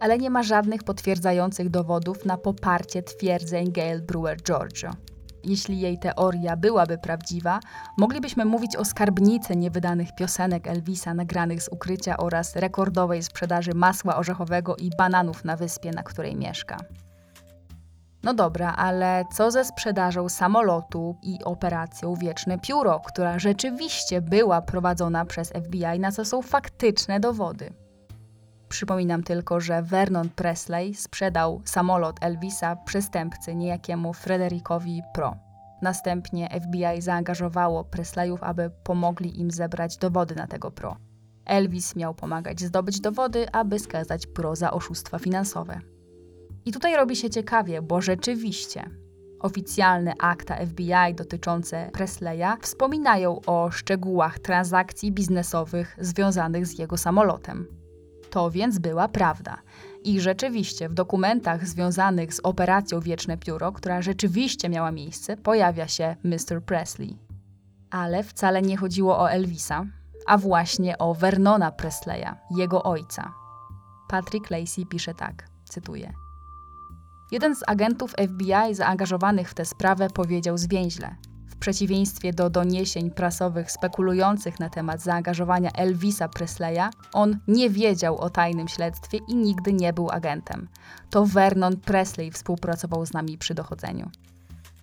ale 0.00 0.18
nie 0.18 0.30
ma 0.30 0.42
żadnych 0.42 0.82
potwierdzających 0.82 1.70
dowodów 1.70 2.24
na 2.24 2.36
poparcie 2.36 3.02
twierdzeń 3.02 3.72
Gail 3.72 4.02
Brewer 4.02 4.42
Giorgio. 4.42 4.90
Jeśli 5.44 5.80
jej 5.80 5.98
teoria 5.98 6.56
byłaby 6.56 6.98
prawdziwa, 6.98 7.60
moglibyśmy 7.98 8.44
mówić 8.44 8.76
o 8.76 8.84
skarbnicy 8.84 9.56
niewydanych 9.56 10.14
piosenek 10.14 10.66
Elvisa 10.66 11.14
nagranych 11.14 11.62
z 11.62 11.68
ukrycia 11.68 12.16
oraz 12.16 12.56
rekordowej 12.56 13.22
sprzedaży 13.22 13.74
masła 13.74 14.16
orzechowego 14.16 14.76
i 14.76 14.90
bananów 14.98 15.44
na 15.44 15.56
wyspie, 15.56 15.90
na 15.90 16.02
której 16.02 16.36
mieszka. 16.36 16.76
No 18.22 18.34
dobra, 18.34 18.74
ale 18.76 19.24
co 19.32 19.50
ze 19.50 19.64
sprzedażą 19.64 20.28
samolotu 20.28 21.16
i 21.22 21.38
operacją 21.44 22.14
Wieczne 22.14 22.58
Pióro, 22.58 23.00
która 23.00 23.38
rzeczywiście 23.38 24.20
była 24.20 24.62
prowadzona 24.62 25.24
przez 25.24 25.48
FBI, 25.48 26.00
na 26.00 26.12
co 26.12 26.24
są 26.24 26.42
faktyczne 26.42 27.20
dowody? 27.20 27.83
Przypominam 28.68 29.22
tylko, 29.22 29.60
że 29.60 29.82
Vernon 29.82 30.28
Presley 30.28 30.94
sprzedał 30.94 31.62
samolot 31.64 32.16
Elvisa 32.20 32.76
przestępcy 32.76 33.54
niejakiemu 33.54 34.12
Frederikowi 34.12 35.02
Pro. 35.14 35.36
Następnie 35.82 36.48
FBI 36.60 37.02
zaangażowało 37.02 37.84
Presleyów, 37.84 38.42
aby 38.42 38.70
pomogli 38.84 39.40
im 39.40 39.50
zebrać 39.50 39.96
dowody 39.96 40.34
na 40.34 40.46
tego 40.46 40.70
Pro. 40.70 40.96
Elvis 41.44 41.96
miał 41.96 42.14
pomagać 42.14 42.60
zdobyć 42.60 43.00
dowody, 43.00 43.52
aby 43.52 43.78
skazać 43.78 44.26
Pro 44.26 44.56
za 44.56 44.70
oszustwa 44.70 45.18
finansowe. 45.18 45.80
I 46.64 46.72
tutaj 46.72 46.96
robi 46.96 47.16
się 47.16 47.30
ciekawie, 47.30 47.82
bo 47.82 48.00
rzeczywiście 48.00 48.90
oficjalne 49.40 50.14
akta 50.18 50.56
FBI 50.66 51.14
dotyczące 51.14 51.90
Presleya 51.92 52.56
wspominają 52.60 53.40
o 53.46 53.70
szczegółach 53.70 54.38
transakcji 54.38 55.12
biznesowych 55.12 55.96
związanych 56.00 56.66
z 56.66 56.78
jego 56.78 56.96
samolotem. 56.96 57.83
To 58.34 58.50
więc 58.50 58.78
była 58.78 59.08
prawda. 59.08 59.58
I 60.04 60.20
rzeczywiście 60.20 60.88
w 60.88 60.94
dokumentach 60.94 61.66
związanych 61.66 62.34
z 62.34 62.40
operacją 62.42 63.00
Wieczne 63.00 63.38
Pióro, 63.38 63.72
która 63.72 64.02
rzeczywiście 64.02 64.68
miała 64.68 64.90
miejsce, 64.90 65.36
pojawia 65.36 65.88
się 65.88 66.16
Mr. 66.24 66.62
Presley. 66.66 67.18
Ale 67.90 68.22
wcale 68.22 68.62
nie 68.62 68.76
chodziło 68.76 69.18
o 69.18 69.30
Elvisa, 69.30 69.84
a 70.26 70.38
właśnie 70.38 70.98
o 70.98 71.14
Vernona 71.14 71.72
Presleya, 71.72 72.34
jego 72.56 72.82
ojca. 72.82 73.32
Patrick 74.08 74.50
Lacey 74.50 74.86
pisze 74.86 75.14
tak, 75.14 75.48
cytuję. 75.64 76.12
Jeden 77.32 77.56
z 77.56 77.62
agentów 77.66 78.12
FBI 78.12 78.74
zaangażowanych 78.74 79.50
w 79.50 79.54
tę 79.54 79.64
sprawę 79.64 80.08
powiedział 80.10 80.58
zwięźle. 80.58 81.16
W 81.54 81.58
przeciwieństwie 81.58 82.32
do 82.32 82.50
doniesień 82.50 83.10
prasowych 83.10 83.70
spekulujących 83.70 84.60
na 84.60 84.70
temat 84.70 85.02
zaangażowania 85.02 85.70
Elvisa 85.70 86.28
Presleya, 86.28 86.90
on 87.12 87.38
nie 87.48 87.70
wiedział 87.70 88.18
o 88.18 88.30
tajnym 88.30 88.68
śledztwie 88.68 89.18
i 89.28 89.36
nigdy 89.36 89.72
nie 89.72 89.92
był 89.92 90.10
agentem. 90.10 90.68
To 91.10 91.26
Vernon 91.26 91.76
Presley 91.76 92.30
współpracował 92.30 93.06
z 93.06 93.12
nami 93.12 93.38
przy 93.38 93.54
dochodzeniu. 93.54 94.10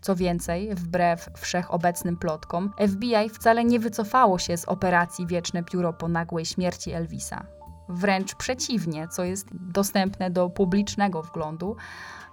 Co 0.02 0.16
więcej, 0.16 0.76
wbrew 0.76 1.30
wszechobecnym 1.38 2.18
plotkom, 2.18 2.74
FBI 2.88 3.30
wcale 3.30 3.64
nie 3.64 3.80
wycofało 3.80 4.40
się 4.40 4.58
z 4.58 4.66
operacji 4.66 5.28
Wieczne 5.28 5.64
Pióro 5.64 5.94
po 5.94 6.08
nagłej 6.08 6.46
śmierci 6.46 6.92
Elvisa. 6.92 7.46
Wręcz 7.90 8.36
przeciwnie, 8.36 9.08
co 9.08 9.24
jest 9.24 9.48
dostępne 9.52 10.30
do 10.30 10.50
publicznego 10.50 11.24
wglądu, 11.24 11.76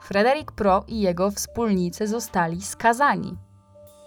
Frederick 0.03 0.53
Pro 0.53 0.85
i 0.89 1.01
jego 1.01 1.31
wspólnicy 1.31 2.07
zostali 2.07 2.63
skazani. 2.63 3.37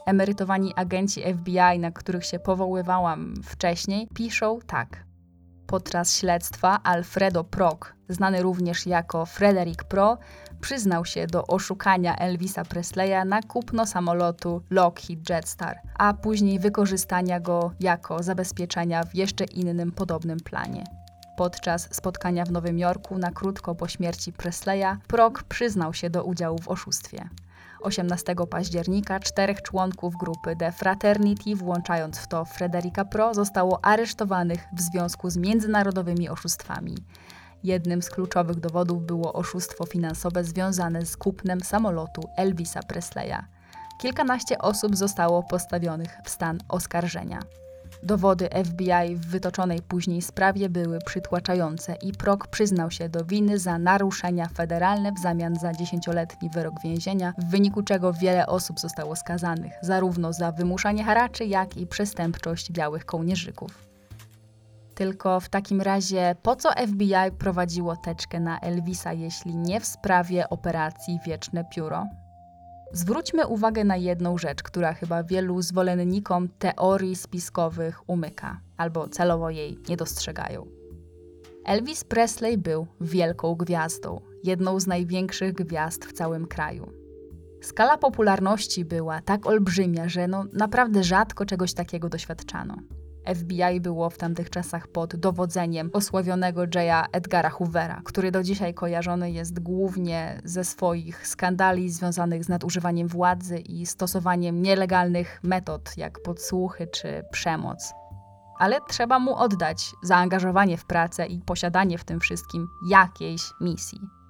Emerytowani 0.05 0.73
agenci 0.75 1.21
FBI, 1.33 1.79
na 1.79 1.91
których 1.91 2.25
się 2.25 2.39
powoływałam 2.39 3.33
wcześniej, 3.43 4.07
piszą 4.15 4.59
tak. 4.67 5.03
Podczas 5.67 6.17
śledztwa 6.17 6.79
Alfredo 6.83 7.43
Prok, 7.43 7.95
znany 8.09 8.41
również 8.41 8.85
jako 8.85 9.25
Frederick 9.25 9.83
Pro, 9.83 10.17
przyznał 10.61 11.05
się 11.05 11.27
do 11.27 11.47
oszukania 11.47 12.15
Elvisa 12.15 12.65
Presleya 12.65 13.25
na 13.25 13.41
kupno 13.41 13.85
samolotu 13.85 14.61
Lockheed 14.69 15.29
Jetstar, 15.29 15.79
a 15.99 16.13
później 16.13 16.59
wykorzystania 16.59 17.39
go 17.39 17.71
jako 17.79 18.23
zabezpieczenia 18.23 19.03
w 19.03 19.15
jeszcze 19.15 19.43
innym 19.43 19.91
podobnym 19.91 20.39
planie. 20.39 20.83
Podczas 21.37 21.95
spotkania 21.95 22.45
w 22.45 22.51
Nowym 22.51 22.79
Jorku 22.79 23.17
na 23.17 23.31
krótko 23.31 23.75
po 23.75 23.87
śmierci 23.87 24.33
Presleya, 24.33 24.97
Prok 25.07 25.43
przyznał 25.43 25.93
się 25.93 26.09
do 26.09 26.23
udziału 26.23 26.57
w 26.57 26.67
oszustwie. 26.67 27.29
18 27.81 28.35
października 28.49 29.19
czterech 29.19 29.61
członków 29.61 30.17
grupy 30.17 30.55
The 30.55 30.71
Fraternity, 30.71 31.55
włączając 31.55 32.17
w 32.17 32.27
to 32.27 32.45
Frederika 32.45 33.05
Pro, 33.05 33.33
zostało 33.33 33.85
aresztowanych 33.85 34.67
w 34.73 34.81
związku 34.81 35.29
z 35.29 35.37
międzynarodowymi 35.37 36.29
oszustwami. 36.29 36.95
Jednym 37.63 38.01
z 38.01 38.09
kluczowych 38.09 38.59
dowodów 38.59 39.05
było 39.05 39.33
oszustwo 39.33 39.85
finansowe 39.85 40.43
związane 40.43 41.05
z 41.05 41.17
kupnem 41.17 41.61
samolotu 41.61 42.21
Elvisa 42.37 42.83
Presleya. 42.83 43.45
Kilkanaście 44.01 44.57
osób 44.57 44.95
zostało 44.95 45.43
postawionych 45.43 46.17
w 46.25 46.29
stan 46.29 46.59
oskarżenia. 46.69 47.39
Dowody 48.03 48.49
FBI 48.65 49.15
w 49.15 49.27
wytoczonej 49.27 49.81
później 49.81 50.21
sprawie 50.21 50.69
były 50.69 50.99
przytłaczające 51.05 51.95
i 51.95 52.11
Prok 52.11 52.47
przyznał 52.47 52.91
się 52.91 53.09
do 53.09 53.25
winy 53.25 53.59
za 53.59 53.77
naruszenia 53.77 54.47
federalne 54.47 55.11
w 55.11 55.19
zamian 55.19 55.55
za 55.55 55.73
dziesięcioletni 55.73 56.49
wyrok 56.49 56.73
więzienia, 56.83 57.33
w 57.37 57.45
wyniku 57.45 57.83
czego 57.83 58.13
wiele 58.13 58.47
osób 58.47 58.79
zostało 58.79 59.15
skazanych, 59.15 59.73
zarówno 59.81 60.33
za 60.33 60.51
wymuszanie 60.51 61.03
haraczy, 61.03 61.45
jak 61.45 61.77
i 61.77 61.87
przestępczość 61.87 62.71
białych 62.71 63.05
kołnierzyków. 63.05 63.87
Tylko 64.95 65.39
w 65.39 65.49
takim 65.49 65.81
razie, 65.81 66.35
po 66.43 66.55
co 66.55 66.69
FBI 66.87 67.31
prowadziło 67.39 67.95
teczkę 67.95 68.39
na 68.39 68.59
Elvisa, 68.59 69.13
jeśli 69.13 69.55
nie 69.55 69.79
w 69.79 69.85
sprawie 69.85 70.49
operacji 70.49 71.19
Wieczne 71.25 71.65
Pióro? 71.65 72.07
Zwróćmy 72.93 73.47
uwagę 73.47 73.83
na 73.83 73.97
jedną 73.97 74.37
rzecz, 74.37 74.63
która 74.63 74.93
chyba 74.93 75.23
wielu 75.23 75.61
zwolennikom 75.61 76.49
teorii 76.49 77.15
spiskowych 77.15 78.09
umyka, 78.09 78.59
albo 78.77 79.07
celowo 79.09 79.49
jej 79.49 79.79
nie 79.89 79.97
dostrzegają. 79.97 80.67
Elvis 81.65 82.03
Presley 82.03 82.57
był 82.57 82.87
wielką 83.01 83.55
gwiazdą, 83.55 84.21
jedną 84.43 84.79
z 84.79 84.87
największych 84.87 85.53
gwiazd 85.53 86.05
w 86.05 86.13
całym 86.13 86.47
kraju. 86.47 86.91
Skala 87.61 87.97
popularności 87.97 88.85
była 88.85 89.21
tak 89.21 89.45
olbrzymia, 89.47 90.09
że 90.09 90.27
no 90.27 90.45
naprawdę 90.53 91.03
rzadko 91.03 91.45
czegoś 91.45 91.73
takiego 91.73 92.09
doświadczano. 92.09 92.77
FBI 93.35 93.81
było 93.81 94.09
w 94.09 94.17
tamtych 94.17 94.49
czasach 94.49 94.87
pod 94.87 95.15
dowodzeniem 95.15 95.89
osławionego 95.93 96.61
Jaya 96.75 97.05
Edgara 97.11 97.49
Hoovera, 97.49 98.01
który 98.05 98.31
do 98.31 98.43
dzisiaj 98.43 98.73
kojarzony 98.73 99.31
jest 99.31 99.59
głównie 99.59 100.41
ze 100.43 100.63
swoich 100.63 101.27
skandali 101.27 101.89
związanych 101.89 102.43
z 102.43 102.49
nadużywaniem 102.49 103.07
władzy 103.07 103.57
i 103.57 103.85
stosowaniem 103.85 104.61
nielegalnych 104.61 105.39
metod, 105.43 105.97
jak 105.97 106.21
podsłuchy 106.21 106.87
czy 106.87 107.23
przemoc. 107.31 107.93
Ale 108.59 108.79
trzeba 108.89 109.19
mu 109.19 109.35
oddać 109.35 109.91
zaangażowanie 110.03 110.77
w 110.77 110.85
pracę 110.85 111.25
i 111.25 111.41
posiadanie 111.41 111.97
w 111.97 112.03
tym 112.03 112.19
wszystkim 112.19 112.67
jakiejś 112.89 113.41
misji. 113.61 114.20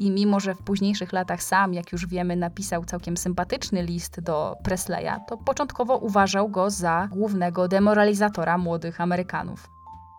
I 0.00 0.10
mimo, 0.10 0.40
że 0.40 0.54
w 0.54 0.62
późniejszych 0.62 1.12
latach 1.12 1.42
sam, 1.42 1.74
jak 1.74 1.92
już 1.92 2.06
wiemy, 2.06 2.36
napisał 2.36 2.84
całkiem 2.84 3.16
sympatyczny 3.16 3.82
list 3.82 4.20
do 4.20 4.56
Presleya, 4.62 5.20
to 5.28 5.36
początkowo 5.36 5.96
uważał 5.96 6.48
go 6.48 6.70
za 6.70 7.08
głównego 7.12 7.68
demoralizatora 7.68 8.58
młodych 8.58 9.00
Amerykanów. 9.00 9.70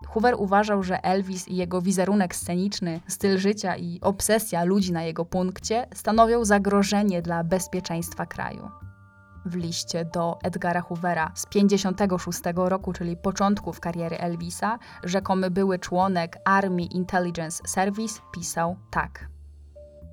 Hoover 0.08 0.34
uważał, 0.38 0.82
że 0.82 1.04
Elvis 1.04 1.48
i 1.48 1.56
jego 1.56 1.82
wizerunek 1.82 2.34
sceniczny, 2.36 3.00
styl 3.08 3.38
życia 3.38 3.76
i 3.76 4.00
obsesja 4.00 4.64
ludzi 4.64 4.92
na 4.92 5.02
jego 5.02 5.24
punkcie 5.24 5.86
stanowią 5.94 6.44
zagrożenie 6.44 7.22
dla 7.22 7.44
bezpieczeństwa 7.44 8.26
kraju. 8.26 8.70
W 9.46 9.54
liście 9.56 10.04
do 10.04 10.38
Edgara 10.42 10.80
Hoovera 10.80 11.30
z 11.34 11.46
56 11.46 12.40
roku, 12.54 12.92
czyli 12.92 13.16
początków 13.16 13.80
kariery 13.80 14.18
Elvisa, 14.18 14.78
rzekomy 15.04 15.50
były 15.50 15.78
członek 15.78 16.38
Army 16.44 16.82
Intelligence 16.82 17.62
Service 17.66 18.20
pisał 18.32 18.76
tak. 18.90 19.31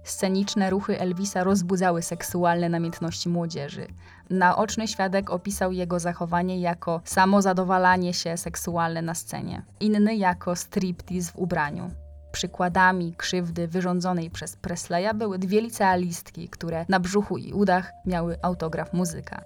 Sceniczne 0.10 0.70
ruchy 0.70 1.00
Elvisa 1.00 1.44
rozbudzały 1.44 2.02
seksualne 2.02 2.70
namiętności 2.70 3.30
młodzieży. 3.30 3.88
Naoczny 4.30 4.88
świadek 4.88 5.30
opisał 5.30 5.72
jego 5.72 6.00
zachowanie 6.00 6.60
jako 6.60 7.02
samozadowalanie 7.06 8.14
się 8.14 8.38
seksualne 8.38 9.02
na 9.02 9.16
scenie, 9.16 9.62
inny 9.80 10.16
jako 10.16 10.56
striptease 10.56 11.32
w 11.32 11.36
ubraniu. 11.36 11.92
Przykładami 12.32 13.14
krzywdy 13.18 13.68
wyrządzonej 13.68 14.30
przez 14.30 14.56
Presleya 14.56 15.14
były 15.16 15.40
dwie 15.40 15.62
licealistki, 15.62 16.50
które 16.50 16.86
na 16.90 17.00
brzuchu 17.00 17.38
i 17.38 17.54
udach 17.54 17.92
miały 18.06 18.38
autograf 18.42 18.94
muzyka. 18.94 19.42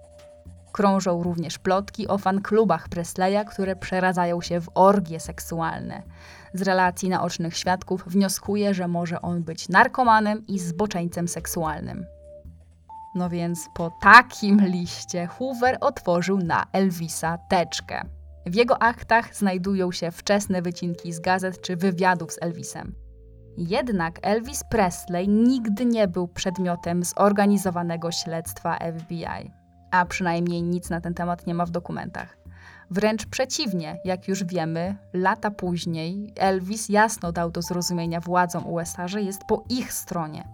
Krążą 0.72 1.24
również 1.24 1.60
plotki 1.60 2.08
o 2.08 2.18
fanklubach 2.18 2.90
Presleya, 2.90 3.46
które 3.46 3.76
przeradzają 3.76 4.42
się 4.42 4.62
w 4.62 4.70
orgie 4.74 5.20
seksualne. 5.20 6.04
Z 6.54 6.62
relacji 6.62 7.10
naocznych 7.10 7.58
świadków 7.58 8.04
wnioskuję, 8.08 8.74
że 8.74 8.88
może 8.88 9.22
on 9.22 9.44
być 9.44 9.70
narkomanem 9.70 10.48
i 10.48 10.60
zboczeńcem 10.60 11.28
seksualnym. 11.28 12.06
No 13.16 13.30
więc 13.30 13.68
po 13.74 13.92
takim 14.02 14.62
liście 14.62 15.28
Hoover 15.28 15.78
otworzył 15.82 16.38
na 16.38 16.66
Elvisa 16.72 17.38
teczkę. 17.50 18.02
W 18.46 18.56
jego 18.56 18.82
aktach 18.82 19.36
znajdują 19.36 19.92
się 19.92 20.12
wczesne 20.12 20.62
wycinki 20.62 21.14
z 21.14 21.20
gazet 21.20 21.62
czy 21.62 21.76
wywiadów 21.76 22.32
z 22.32 22.38
Elvisem. 22.42 22.96
Jednak 23.58 24.20
Elvis 24.22 24.64
Presley 24.70 25.30
nigdy 25.30 25.86
nie 25.86 26.08
był 26.08 26.28
przedmiotem 26.28 27.04
zorganizowanego 27.04 28.12
śledztwa 28.12 28.78
FBI, 29.00 29.52
a 29.92 30.06
przynajmniej 30.06 30.64
nic 30.64 30.90
na 30.90 31.02
ten 31.02 31.14
temat 31.14 31.48
nie 31.48 31.54
ma 31.54 31.66
w 31.66 31.72
dokumentach. 31.72 32.43
Wręcz 32.94 33.26
przeciwnie, 33.26 34.00
jak 34.06 34.28
już 34.28 34.44
wiemy, 34.44 34.96
lata 35.14 35.52
później 35.52 36.34
Elvis 36.36 36.90
jasno 36.90 37.32
dał 37.32 37.52
do 37.52 37.62
zrozumienia 37.62 38.20
władzom 38.20 38.68
USA, 38.68 39.08
że 39.08 39.22
jest 39.22 39.42
po 39.48 39.64
ich 39.70 39.94
stronie. 39.94 40.48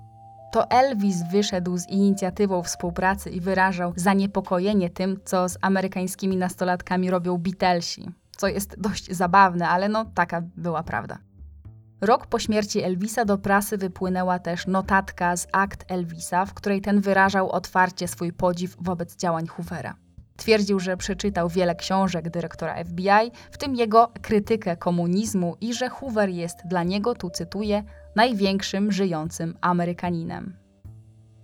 To 0.51 0.69
Elvis 0.69 1.17
wyszedł 1.31 1.77
z 1.77 1.89
inicjatywą 1.89 2.63
współpracy 2.63 3.29
i 3.29 3.41
wyrażał 3.41 3.93
zaniepokojenie 3.95 4.89
tym, 4.89 5.19
co 5.25 5.49
z 5.49 5.57
amerykańskimi 5.61 6.37
nastolatkami 6.37 7.09
robią 7.09 7.37
Beatlesi, 7.37 8.09
co 8.37 8.47
jest 8.47 8.79
dość 8.79 9.11
zabawne, 9.11 9.69
ale 9.69 9.89
no 9.89 10.05
taka 10.05 10.41
była 10.57 10.83
prawda. 10.83 11.17
Rok 12.01 12.27
po 12.27 12.39
śmierci 12.39 12.81
Elvisa 12.81 13.25
do 13.25 13.37
prasy 13.37 13.77
wypłynęła 13.77 14.39
też 14.39 14.67
notatka 14.67 15.37
z 15.37 15.47
akt 15.51 15.91
Elvisa, 15.91 16.45
w 16.45 16.53
której 16.53 16.81
ten 16.81 17.01
wyrażał 17.01 17.49
otwarcie 17.49 18.07
swój 18.07 18.33
podziw 18.33 18.75
wobec 18.79 19.15
działań 19.15 19.47
Hoovera. 19.47 19.95
Twierdził, 20.39 20.79
że 20.79 20.97
przeczytał 20.97 21.49
wiele 21.49 21.75
książek 21.75 22.29
dyrektora 22.29 22.83
FBI, 22.83 23.31
w 23.51 23.57
tym 23.57 23.75
jego 23.75 24.11
krytykę 24.21 24.77
komunizmu 24.77 25.55
i 25.61 25.73
że 25.73 25.89
Hoover 25.89 26.29
jest 26.29 26.57
dla 26.65 26.83
niego, 26.83 27.15
tu 27.15 27.29
cytuję, 27.29 27.83
największym 28.15 28.91
żyjącym 28.91 29.57
Amerykaninem. 29.61 30.57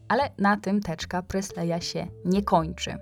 Ale 0.07 0.29
na 0.37 0.57
tym 0.57 0.81
teczka 0.81 1.21
Presleya 1.21 1.81
się 1.81 2.07
nie 2.25 2.43
kończy. 2.43 2.97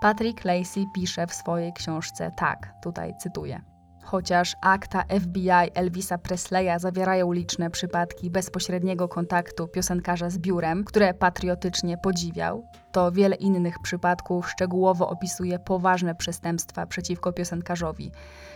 Patrick 0.00 0.44
Lacey 0.44 0.84
pisze 0.94 1.26
w 1.26 1.34
swojej 1.34 1.72
książce 1.72 2.30
tak, 2.36 2.74
tutaj 2.82 3.14
cytuję. 3.18 3.73
Chociaż 4.04 4.56
akta 4.60 5.04
FBI 5.20 5.50
Elvisa 5.74 6.18
Presleya 6.18 6.78
zawierają 6.78 7.32
liczne 7.32 7.70
przypadki 7.70 8.30
bezpośredniego 8.30 9.08
kontaktu 9.08 9.68
piosenkarza 9.68 10.30
z 10.30 10.38
biurem, 10.38 10.84
które 10.84 11.14
patriotycznie 11.14 11.98
podziwiał, 11.98 12.64
to 12.92 13.12
wiele 13.12 13.36
innych 13.36 13.78
przypadków 13.82 14.50
szczegółowo 14.50 15.08
opisuje 15.08 15.58
poważne 15.58 16.14
przestępstwa 16.14 16.86
przeciwko 16.86 17.32
piosenkarzowi, 17.32 18.12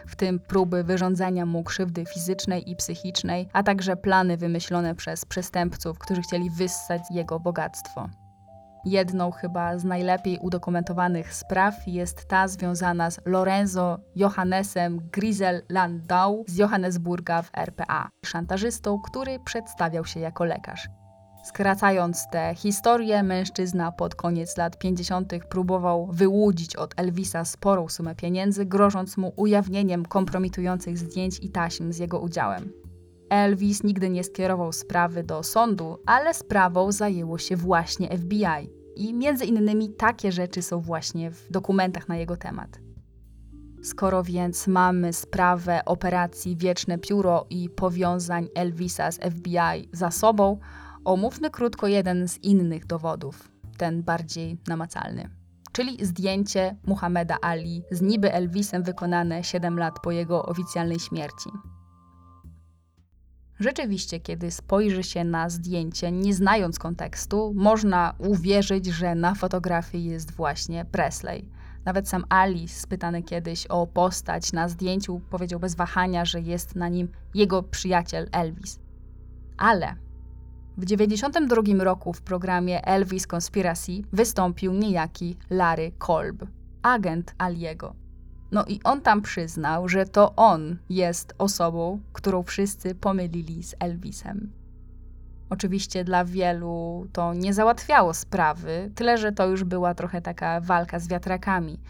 w 0.06 0.16
tym 0.16 0.40
próby 0.40 0.84
wyrządzania 0.84 1.46
mu 1.46 1.64
krzywdy 1.64 2.04
fizycznej 2.06 2.70
i 2.70 2.76
psychicznej, 2.76 3.48
a 3.52 3.62
także 3.62 3.96
plany 3.96 4.36
wymyślone 4.36 4.94
przez 4.94 5.24
przestępców, 5.24 5.98
którzy 5.98 6.22
chcieli 6.22 6.50
wyssać 6.50 7.02
jego 7.10 7.40
bogactwo. 7.40 8.08
Jedną 8.84 9.30
chyba 9.30 9.78
z 9.78 9.84
najlepiej 9.84 10.38
udokumentowanych 10.38 11.34
spraw 11.34 11.74
jest 11.86 12.28
ta 12.28 12.48
związana 12.48 13.10
z 13.10 13.20
Lorenzo 13.26 13.98
Johannesem 14.16 15.00
Grisel 15.12 15.62
Landau 15.68 16.44
z 16.46 16.56
Johannesburga 16.56 17.42
w 17.42 17.50
RPA, 17.54 18.08
szantażystą, 18.24 19.00
który 19.00 19.38
przedstawiał 19.44 20.04
się 20.04 20.20
jako 20.20 20.44
lekarz. 20.44 20.88
Skracając 21.44 22.30
tę 22.30 22.54
historię, 22.56 23.22
mężczyzna 23.22 23.92
pod 23.92 24.14
koniec 24.14 24.56
lat 24.56 24.78
50. 24.78 25.32
próbował 25.50 26.06
wyłudzić 26.06 26.76
od 26.76 26.94
Elvisa 26.96 27.44
sporą 27.44 27.88
sumę 27.88 28.14
pieniędzy, 28.14 28.66
grożąc 28.66 29.16
mu 29.16 29.32
ujawnieniem 29.36 30.06
kompromitujących 30.06 30.98
zdjęć 30.98 31.38
i 31.42 31.50
taśm 31.50 31.92
z 31.92 31.98
jego 31.98 32.20
udziałem. 32.20 32.72
Elvis 33.30 33.82
nigdy 33.82 34.10
nie 34.10 34.24
skierował 34.24 34.72
sprawy 34.72 35.22
do 35.22 35.42
sądu, 35.42 35.98
ale 36.06 36.34
sprawą 36.34 36.92
zajęło 36.92 37.38
się 37.38 37.56
właśnie 37.56 38.18
FBI. 38.18 38.70
I 38.96 39.14
między 39.14 39.44
innymi 39.44 39.90
takie 39.90 40.32
rzeczy 40.32 40.62
są 40.62 40.80
właśnie 40.80 41.30
w 41.30 41.50
dokumentach 41.50 42.08
na 42.08 42.16
jego 42.16 42.36
temat. 42.36 42.78
Skoro 43.82 44.22
więc 44.22 44.66
mamy 44.66 45.12
sprawę 45.12 45.84
operacji 45.84 46.56
Wieczne 46.56 46.98
Pióro 46.98 47.46
i 47.50 47.70
powiązań 47.70 48.48
Elvisa 48.54 49.12
z 49.12 49.16
FBI 49.16 49.88
za 49.92 50.10
sobą, 50.10 50.58
omówmy 51.04 51.50
krótko 51.50 51.86
jeden 51.86 52.28
z 52.28 52.38
innych 52.38 52.86
dowodów, 52.86 53.52
ten 53.76 54.02
bardziej 54.02 54.58
namacalny. 54.68 55.30
Czyli 55.72 56.06
zdjęcie 56.06 56.76
Muhammeda 56.86 57.36
Ali 57.42 57.82
z 57.90 58.00
niby 58.00 58.32
Elvisem 58.32 58.82
wykonane 58.82 59.44
7 59.44 59.78
lat 59.78 59.94
po 60.02 60.10
jego 60.10 60.46
oficjalnej 60.46 60.98
śmierci. 60.98 61.50
Rzeczywiście, 63.60 64.20
kiedy 64.20 64.50
spojrzy 64.50 65.02
się 65.02 65.24
na 65.24 65.50
zdjęcie, 65.50 66.12
nie 66.12 66.34
znając 66.34 66.78
kontekstu, 66.78 67.52
można 67.56 68.14
uwierzyć, 68.18 68.86
że 68.86 69.14
na 69.14 69.34
fotografii 69.34 70.04
jest 70.04 70.30
właśnie 70.30 70.84
Presley. 70.84 71.48
Nawet 71.84 72.08
sam 72.08 72.24
Ali, 72.28 72.68
spytany 72.68 73.22
kiedyś 73.22 73.66
o 73.66 73.86
postać 73.86 74.52
na 74.52 74.68
zdjęciu, 74.68 75.20
powiedział 75.30 75.60
bez 75.60 75.74
wahania, 75.74 76.24
że 76.24 76.40
jest 76.40 76.76
na 76.76 76.88
nim 76.88 77.08
jego 77.34 77.62
przyjaciel 77.62 78.28
Elvis. 78.32 78.78
Ale 79.56 79.96
w 80.76 80.80
1992 80.80 81.84
roku 81.84 82.12
w 82.12 82.22
programie 82.22 82.86
Elvis 82.86 83.26
Conspiracy 83.34 83.92
wystąpił 84.12 84.72
niejaki 84.72 85.36
Larry 85.50 85.92
Kolb, 85.98 86.46
agent 86.82 87.34
Aliego. 87.38 87.94
No 88.52 88.64
i 88.64 88.80
on 88.84 89.00
tam 89.00 89.22
przyznał, 89.22 89.88
że 89.88 90.06
to 90.06 90.36
on 90.36 90.76
jest 90.88 91.34
osobą, 91.38 92.00
którą 92.12 92.42
wszyscy 92.42 92.94
pomylili 92.94 93.62
z 93.62 93.74
Elvisem. 93.80 94.52
Oczywiście 95.50 96.04
dla 96.04 96.24
wielu 96.24 97.06
to 97.12 97.34
nie 97.34 97.54
załatwiało 97.54 98.14
sprawy, 98.14 98.90
tyle 98.94 99.18
że 99.18 99.32
to 99.32 99.46
już 99.46 99.64
była 99.64 99.94
trochę 99.94 100.22
taka 100.22 100.60
walka 100.60 100.98
z 100.98 101.08
wiatrakami. 101.08 101.80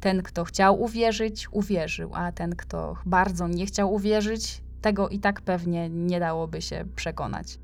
Ten, 0.00 0.22
kto 0.22 0.44
chciał 0.44 0.82
uwierzyć, 0.82 1.48
uwierzył, 1.50 2.10
a 2.14 2.32
ten, 2.32 2.56
kto 2.56 2.96
bardzo 3.06 3.48
nie 3.48 3.66
chciał 3.66 3.94
uwierzyć, 3.94 4.62
tego 4.80 5.08
i 5.08 5.18
tak 5.18 5.40
pewnie 5.40 5.90
nie 5.90 6.20
dałoby 6.20 6.62
się 6.62 6.84
przekonać. 6.96 7.58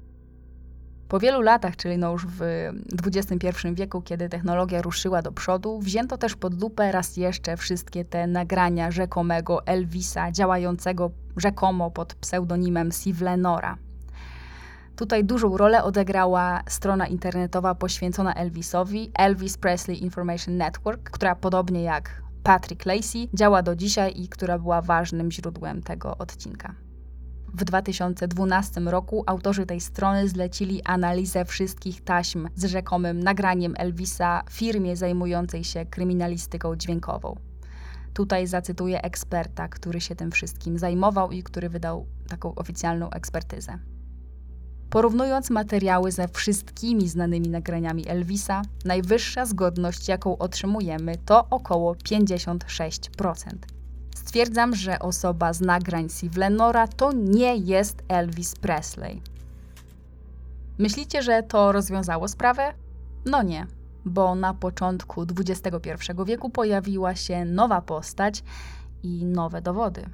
Po 1.14 1.20
wielu 1.20 1.40
latach, 1.40 1.76
czyli 1.76 1.98
no 1.98 2.12
już 2.12 2.26
w 2.26 2.40
XXI 3.06 3.48
wieku, 3.72 4.02
kiedy 4.02 4.28
technologia 4.28 4.82
ruszyła 4.82 5.22
do 5.22 5.32
przodu, 5.32 5.78
wzięto 5.78 6.18
też 6.18 6.36
pod 6.36 6.60
lupę 6.60 6.92
raz 6.92 7.16
jeszcze 7.16 7.56
wszystkie 7.56 8.04
te 8.04 8.26
nagrania 8.26 8.90
rzekomego 8.90 9.66
Elvisa, 9.66 10.32
działającego 10.32 11.10
rzekomo 11.36 11.90
pod 11.90 12.14
pseudonimem 12.14 12.92
Sivlenora. 12.92 13.76
Tutaj 14.96 15.24
dużą 15.24 15.56
rolę 15.56 15.84
odegrała 15.84 16.62
strona 16.68 17.06
internetowa 17.06 17.74
poświęcona 17.74 18.34
Elvisowi, 18.34 19.10
Elvis 19.18 19.58
Presley 19.58 20.02
Information 20.02 20.56
Network, 20.56 21.10
która 21.10 21.34
podobnie 21.34 21.82
jak 21.82 22.22
Patrick 22.42 22.86
Lacey 22.86 23.28
działa 23.34 23.62
do 23.62 23.76
dzisiaj 23.76 24.20
i 24.20 24.28
która 24.28 24.58
była 24.58 24.82
ważnym 24.82 25.32
źródłem 25.32 25.82
tego 25.82 26.18
odcinka. 26.18 26.83
W 27.54 27.64
2012 27.64 28.80
roku 28.80 29.24
autorzy 29.26 29.66
tej 29.66 29.80
strony 29.80 30.28
zlecili 30.28 30.82
analizę 30.82 31.44
wszystkich 31.44 32.04
taśm 32.04 32.48
z 32.54 32.64
rzekomym 32.64 33.22
nagraniem 33.22 33.74
Elvisa 33.78 34.42
firmie 34.50 34.96
zajmującej 34.96 35.64
się 35.64 35.86
kryminalistyką 35.86 36.76
dźwiękową. 36.76 37.36
Tutaj 38.14 38.46
zacytuję 38.46 39.02
eksperta, 39.02 39.68
który 39.68 40.00
się 40.00 40.16
tym 40.16 40.30
wszystkim 40.30 40.78
zajmował 40.78 41.32
i 41.32 41.42
który 41.42 41.68
wydał 41.68 42.06
taką 42.28 42.54
oficjalną 42.54 43.10
ekspertyzę. 43.10 43.78
Porównując 44.90 45.50
materiały 45.50 46.12
ze 46.12 46.28
wszystkimi 46.28 47.08
znanymi 47.08 47.48
nagraniami 47.48 48.08
Elvisa, 48.08 48.62
najwyższa 48.84 49.46
zgodność, 49.46 50.08
jaką 50.08 50.38
otrzymujemy, 50.38 51.16
to 51.26 51.48
około 51.50 51.94
56%. 51.94 53.73
Stwierdzam, 54.24 54.74
że 54.74 54.98
osoba 54.98 55.52
z 55.52 55.60
nagrań 55.60 56.08
Sivlenora 56.08 56.88
to 56.88 57.12
nie 57.12 57.56
jest 57.56 58.02
Elvis 58.08 58.54
Presley. 58.54 59.22
Myślicie, 60.78 61.22
że 61.22 61.42
to 61.42 61.72
rozwiązało 61.72 62.28
sprawę? 62.28 62.74
No 63.26 63.42
nie, 63.42 63.66
bo 64.04 64.34
na 64.34 64.54
początku 64.54 65.22
XXI 65.22 65.90
wieku 66.26 66.50
pojawiła 66.50 67.14
się 67.14 67.44
nowa 67.44 67.80
postać 67.80 68.42
i 69.02 69.24
nowe 69.24 69.62
dowody. 69.62 70.04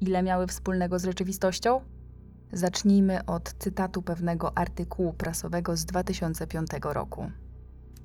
Ile 0.00 0.22
miały 0.22 0.46
wspólnego 0.46 0.98
z 0.98 1.04
rzeczywistością? 1.04 1.80
Zacznijmy 2.52 3.24
od 3.24 3.54
cytatu 3.58 4.02
pewnego 4.02 4.58
artykułu 4.58 5.12
prasowego 5.12 5.76
z 5.76 5.84
2005 5.84 6.70
roku. 6.82 7.30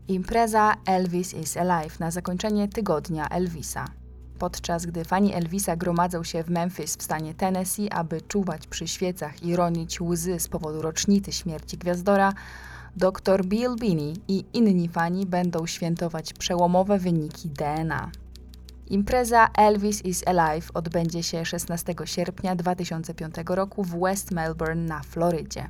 Impreza 0.08 0.74
Elvis 0.86 1.34
is 1.34 1.58
Alive 1.58 1.99
na 1.99 2.12
zakończenie 2.12 2.68
tygodnia 2.68 3.28
Elvisa. 3.28 4.03
Podczas 4.44 4.86
gdy 4.86 5.06
fani 5.06 5.34
Elvisa 5.34 5.76
gromadzą 5.76 6.24
się 6.24 6.44
w 6.44 6.50
Memphis 6.50 6.98
w 6.98 7.04
stanie 7.04 7.34
Tennessee, 7.34 7.89
aby 7.89 8.22
czuwać 8.22 8.68
przy 8.68 8.88
świecach 8.88 9.44
i 9.44 9.56
ronić 9.56 10.02
łzy 10.02 10.39
z 10.39 10.48
powodu 10.48 10.82
rocznicy 10.82 11.32
śmierci 11.32 11.78
gwiazdora, 11.78 12.34
dr 12.96 13.46
Bill 13.46 13.76
Binney 13.76 14.14
i 14.28 14.46
inni 14.54 14.88
fani 14.88 15.26
będą 15.26 15.68
świętować 15.68 16.34
przełomowe 16.34 17.00
wyniki 17.00 17.50
DNA. 17.50 18.12
Impreza 18.88 19.48
Elvis 19.58 20.06
is 20.06 20.28
Alive 20.28 20.72
odbędzie 20.74 21.24
się 21.24 21.46
16 21.46 21.96
sierpnia 22.06 22.56
2005 22.56 23.36
roku 23.48 23.84
w 23.84 24.00
West 24.00 24.32
Melbourne 24.32 24.86
na 24.86 25.02
Florydzie. 25.04 25.68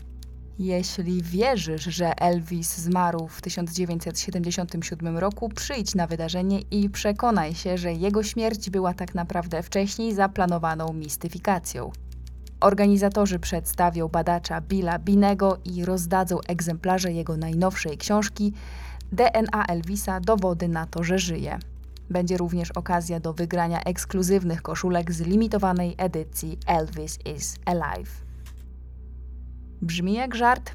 Jeśli 0.59 1.23
wierzysz, 1.23 1.83
że 1.83 2.21
Elvis 2.21 2.77
zmarł 2.77 3.27
w 3.27 3.41
1977 3.41 5.17
roku, 5.17 5.49
przyjdź 5.49 5.95
na 5.95 6.07
wydarzenie 6.07 6.59
i 6.71 6.89
przekonaj 6.89 7.55
się, 7.55 7.77
że 7.77 7.93
jego 7.93 8.23
śmierć 8.23 8.69
była 8.69 8.93
tak 8.93 9.15
naprawdę 9.15 9.63
wcześniej 9.63 10.13
zaplanowaną 10.13 10.93
mistyfikacją. 10.93 11.91
Organizatorzy 12.59 13.39
przedstawią 13.39 14.07
badacza 14.07 14.61
Billa 14.61 14.99
Binego 14.99 15.57
i 15.65 15.85
rozdadzą 15.85 16.39
egzemplarze 16.47 17.11
jego 17.11 17.37
najnowszej 17.37 17.97
książki 17.97 18.53
DNA 19.11 19.65
Elvisa 19.65 20.19
dowody 20.19 20.67
na 20.67 20.85
to, 20.85 21.03
że 21.03 21.19
żyje. 21.19 21.59
Będzie 22.09 22.37
również 22.37 22.71
okazja 22.71 23.19
do 23.19 23.33
wygrania 23.33 23.83
ekskluzywnych 23.83 24.61
koszulek 24.61 25.11
z 25.11 25.21
limitowanej 25.21 25.95
edycji 25.97 26.57
Elvis 26.67 27.19
is 27.25 27.55
Alive. 27.65 28.22
Brzmi 29.83 30.13
jak 30.13 30.35
żart, 30.35 30.71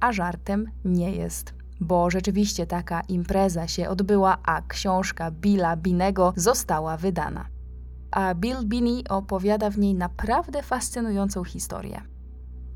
a 0.00 0.12
żartem 0.12 0.70
nie 0.84 1.12
jest, 1.12 1.54
bo 1.80 2.10
rzeczywiście 2.10 2.66
taka 2.66 3.00
impreza 3.00 3.68
się 3.68 3.88
odbyła, 3.88 4.38
a 4.44 4.62
książka 4.62 5.30
Billa 5.30 5.76
Binego 5.76 6.32
została 6.36 6.96
wydana. 6.96 7.46
A 8.10 8.34
Bill 8.34 8.64
Binney 8.64 9.08
opowiada 9.08 9.70
w 9.70 9.78
niej 9.78 9.94
naprawdę 9.94 10.62
fascynującą 10.62 11.44
historię. 11.44 12.02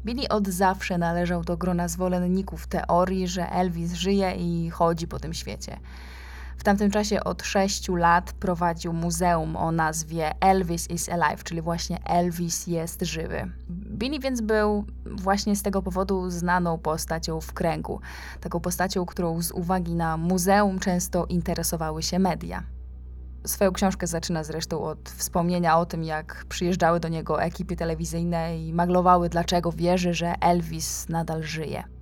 Billy 0.05 0.29
od 0.29 0.49
zawsze 0.49 0.99
należał 0.99 1.45
do 1.45 1.57
grona 1.57 1.89
zwolenników 1.89 2.67
teorii, 2.67 3.29
że 3.29 3.51
Elvis 3.51 3.93
żyje 3.93 4.33
i 4.33 4.71
chodzi 4.71 5.09
po 5.09 5.19
tym 5.19 5.35
świecie. 5.35 5.79
Tamtym 6.67 6.91
czasie 6.91 7.25
od 7.25 7.43
6 7.43 7.89
lat 7.89 8.33
prowadził 8.33 8.93
muzeum 8.93 9.57
o 9.57 9.73
nazwie 9.73 10.35
Elvis 10.41 10.91
is 10.91 11.09
Alive, 11.09 11.45
czyli 11.45 11.63
właśnie 11.63 12.05
Elvis 12.05 12.67
jest 12.67 13.03
żywy. 13.03 13.51
Billy 13.71 14.19
więc 14.19 14.41
był 14.41 14.85
właśnie 15.05 15.57
z 15.57 15.63
tego 15.63 15.83
powodu 15.83 16.31
znaną 16.31 16.79
postacią 16.79 17.41
w 17.41 17.53
kręgu. 17.53 18.01
Taką 18.41 18.61
postacią, 18.61 19.07
którą 19.07 19.43
z 19.43 19.53
uwagi 19.53 19.95
na 19.95 20.17
muzeum 20.17 20.79
często 20.79 21.27
interesowały 21.27 22.03
się 22.03 22.19
media. 22.19 22.63
Swoją 23.45 23.73
książkę 23.73 24.07
zaczyna 24.07 24.45
zresztą 24.45 24.83
od 24.83 25.09
wspomnienia 25.09 25.79
o 25.79 25.87
tym, 25.87 26.05
jak 26.05 26.45
przyjeżdżały 26.49 27.01
do 27.01 27.09
niego 27.09 27.43
ekipy 27.43 27.77
telewizyjne 27.77 28.59
i 28.59 28.73
maglowały, 28.73 29.29
dlaczego 29.29 29.73
wierzy, 29.73 30.15
że 30.15 30.35
Elvis 30.41 31.09
nadal 31.09 31.43
żyje. 31.43 31.96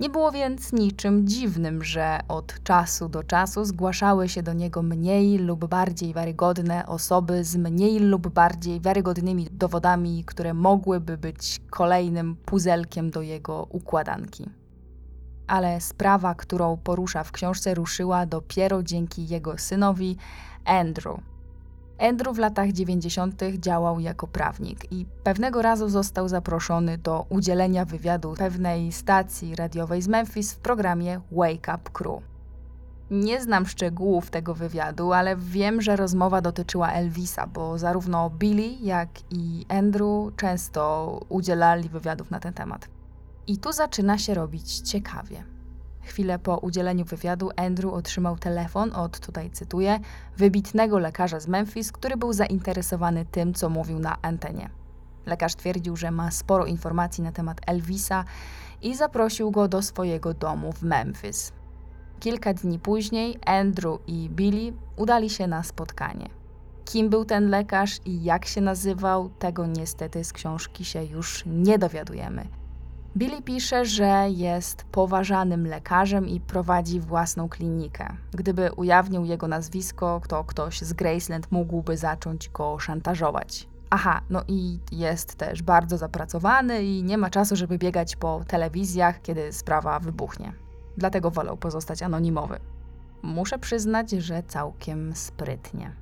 Nie 0.00 0.10
było 0.10 0.32
więc 0.32 0.72
niczym 0.72 1.26
dziwnym, 1.26 1.84
że 1.84 2.20
od 2.28 2.62
czasu 2.62 3.08
do 3.08 3.22
czasu 3.22 3.64
zgłaszały 3.64 4.28
się 4.28 4.42
do 4.42 4.52
niego 4.52 4.82
mniej 4.82 5.38
lub 5.38 5.66
bardziej 5.66 6.14
wiarygodne 6.14 6.86
osoby 6.86 7.44
z 7.44 7.56
mniej 7.56 7.98
lub 7.98 8.28
bardziej 8.28 8.80
wiarygodnymi 8.80 9.48
dowodami, 9.50 10.24
które 10.24 10.54
mogłyby 10.54 11.18
być 11.18 11.60
kolejnym 11.70 12.36
puzelkiem 12.36 13.10
do 13.10 13.22
jego 13.22 13.66
układanki. 13.70 14.50
Ale 15.46 15.80
sprawa, 15.80 16.34
którą 16.34 16.76
porusza 16.76 17.24
w 17.24 17.32
książce, 17.32 17.74
ruszyła 17.74 18.26
dopiero 18.26 18.82
dzięki 18.82 19.28
jego 19.28 19.58
synowi 19.58 20.16
Andrew. 20.64 21.29
Andrew 22.00 22.36
w 22.36 22.38
latach 22.38 22.72
90. 22.72 23.42
działał 23.58 24.00
jako 24.00 24.26
prawnik 24.26 24.92
i 24.92 25.06
pewnego 25.24 25.62
razu 25.62 25.88
został 25.88 26.28
zaproszony 26.28 26.98
do 26.98 27.26
udzielenia 27.28 27.84
wywiadu 27.84 28.34
pewnej 28.38 28.92
stacji 28.92 29.56
radiowej 29.56 30.02
z 30.02 30.08
Memphis 30.08 30.52
w 30.52 30.58
programie 30.58 31.20
Wake 31.32 31.74
Up 31.74 31.90
Crew. 31.92 32.22
Nie 33.10 33.42
znam 33.42 33.66
szczegółów 33.66 34.30
tego 34.30 34.54
wywiadu, 34.54 35.12
ale 35.12 35.36
wiem, 35.36 35.82
że 35.82 35.96
rozmowa 35.96 36.40
dotyczyła 36.40 36.92
Elvisa, 36.92 37.46
bo 37.46 37.78
zarówno 37.78 38.30
Billy, 38.30 38.76
jak 38.82 39.08
i 39.30 39.66
Andrew 39.68 40.36
często 40.36 41.20
udzielali 41.28 41.88
wywiadów 41.88 42.30
na 42.30 42.40
ten 42.40 42.54
temat. 42.54 42.88
I 43.46 43.58
tu 43.58 43.72
zaczyna 43.72 44.18
się 44.18 44.34
robić 44.34 44.80
ciekawie. 44.80 45.44
Chwilę 46.02 46.38
po 46.38 46.58
udzieleniu 46.58 47.04
wywiadu 47.04 47.50
Andrew 47.56 47.92
otrzymał 47.92 48.38
telefon 48.38 48.92
od, 48.92 49.20
tutaj 49.20 49.50
cytuję, 49.50 50.00
wybitnego 50.36 50.98
lekarza 50.98 51.40
z 51.40 51.48
Memphis, 51.48 51.92
który 51.92 52.16
był 52.16 52.32
zainteresowany 52.32 53.24
tym, 53.24 53.54
co 53.54 53.68
mówił 53.68 53.98
na 53.98 54.16
antenie. 54.22 54.70
Lekarz 55.26 55.54
twierdził, 55.54 55.96
że 55.96 56.10
ma 56.10 56.30
sporo 56.30 56.66
informacji 56.66 57.24
na 57.24 57.32
temat 57.32 57.60
Elvisa 57.66 58.24
i 58.82 58.96
zaprosił 58.96 59.50
go 59.50 59.68
do 59.68 59.82
swojego 59.82 60.34
domu 60.34 60.72
w 60.72 60.82
Memphis. 60.82 61.52
Kilka 62.20 62.54
dni 62.54 62.78
później 62.78 63.38
Andrew 63.46 63.98
i 64.06 64.30
Billy 64.30 64.72
udali 64.96 65.30
się 65.30 65.46
na 65.46 65.62
spotkanie. 65.62 66.28
Kim 66.84 67.08
był 67.08 67.24
ten 67.24 67.50
lekarz 67.50 68.00
i 68.04 68.24
jak 68.24 68.46
się 68.46 68.60
nazywał, 68.60 69.28
tego 69.28 69.66
niestety 69.66 70.24
z 70.24 70.32
książki 70.32 70.84
się 70.84 71.04
już 71.04 71.44
nie 71.46 71.78
dowiadujemy. 71.78 72.59
Billy 73.16 73.42
pisze, 73.42 73.84
że 73.84 74.26
jest 74.28 74.84
poważanym 74.84 75.66
lekarzem 75.66 76.28
i 76.28 76.40
prowadzi 76.40 77.00
własną 77.00 77.48
klinikę. 77.48 78.16
Gdyby 78.32 78.72
ujawnił 78.72 79.24
jego 79.24 79.48
nazwisko, 79.48 80.20
to 80.28 80.44
ktoś 80.44 80.80
z 80.80 80.92
Graceland 80.92 81.52
mógłby 81.52 81.96
zacząć 81.96 82.48
go 82.48 82.78
szantażować. 82.78 83.68
Aha, 83.90 84.20
no 84.30 84.42
i 84.48 84.78
jest 84.92 85.34
też 85.34 85.62
bardzo 85.62 85.98
zapracowany 85.98 86.84
i 86.84 87.02
nie 87.02 87.18
ma 87.18 87.30
czasu, 87.30 87.56
żeby 87.56 87.78
biegać 87.78 88.16
po 88.16 88.40
telewizjach, 88.46 89.22
kiedy 89.22 89.52
sprawa 89.52 90.00
wybuchnie. 90.00 90.52
Dlatego 90.96 91.30
wolał 91.30 91.56
pozostać 91.56 92.02
anonimowy. 92.02 92.60
Muszę 93.22 93.58
przyznać, 93.58 94.10
że 94.10 94.42
całkiem 94.42 95.16
sprytnie. 95.16 95.92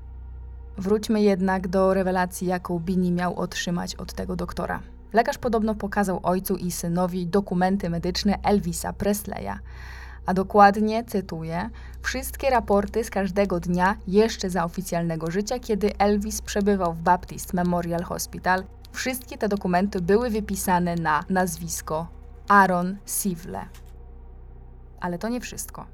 Wróćmy 0.79 1.23
jednak 1.23 1.69
do 1.69 1.95
rewelacji, 1.95 2.47
jaką 2.47 2.79
Bini 2.79 3.13
miał 3.13 3.37
otrzymać 3.37 3.95
od 3.95 4.13
tego 4.13 4.37
doktora. 4.37 4.81
Lekarz 5.13 5.39
podobno 5.39 5.75
pokazał 5.75 6.21
ojcu 6.23 6.57
i 6.57 6.71
synowi 6.71 7.27
dokumenty 7.27 7.91
medyczne 7.91 8.39
Elvisa 8.43 8.93
Presleya. 8.93 9.59
A 10.27 10.35
dokładnie, 10.35 11.05
cytuję, 11.05 11.71
wszystkie 12.03 12.51
raporty 12.51 13.05
z 13.05 13.11
każdego 13.11 13.61
dnia 13.61 13.97
jeszcze 14.07 14.51
za 14.51 14.65
oficjalnego 14.65 15.31
życia, 15.31 15.59
kiedy 15.59 15.99
Elvis 15.99 16.43
przebywał 16.43 16.95
w 16.95 17.03
Baptist 17.03 17.55
Memorial 17.55 18.03
Hospital, 18.03 18.65
wszystkie 18.93 19.39
te 19.39 19.49
dokumenty 19.49 20.01
były 20.01 20.31
wypisane 20.31 20.95
na 20.95 21.25
nazwisko 21.29 22.07
Aaron 22.49 22.97
Sivle. 23.07 23.65
Ale 25.01 25.19
to 25.19 25.29
nie 25.29 25.41
wszystko. 25.41 25.87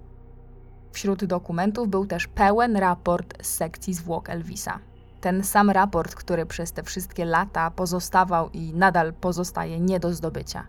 Wśród 0.92 1.24
dokumentów 1.24 1.88
był 1.88 2.06
też 2.06 2.26
pełen 2.26 2.76
raport 2.76 3.42
z 3.42 3.54
sekcji 3.54 3.94
zwłok 3.94 4.30
Elvisa 4.30 4.78
ten 5.24 5.44
sam 5.44 5.70
raport, 5.70 6.14
który 6.14 6.46
przez 6.46 6.72
te 6.72 6.82
wszystkie 6.82 7.24
lata 7.24 7.70
pozostawał 7.70 8.50
i 8.50 8.74
nadal 8.74 9.12
pozostaje 9.12 9.80
nie 9.80 10.00
do 10.00 10.14
zdobycia. 10.14 10.66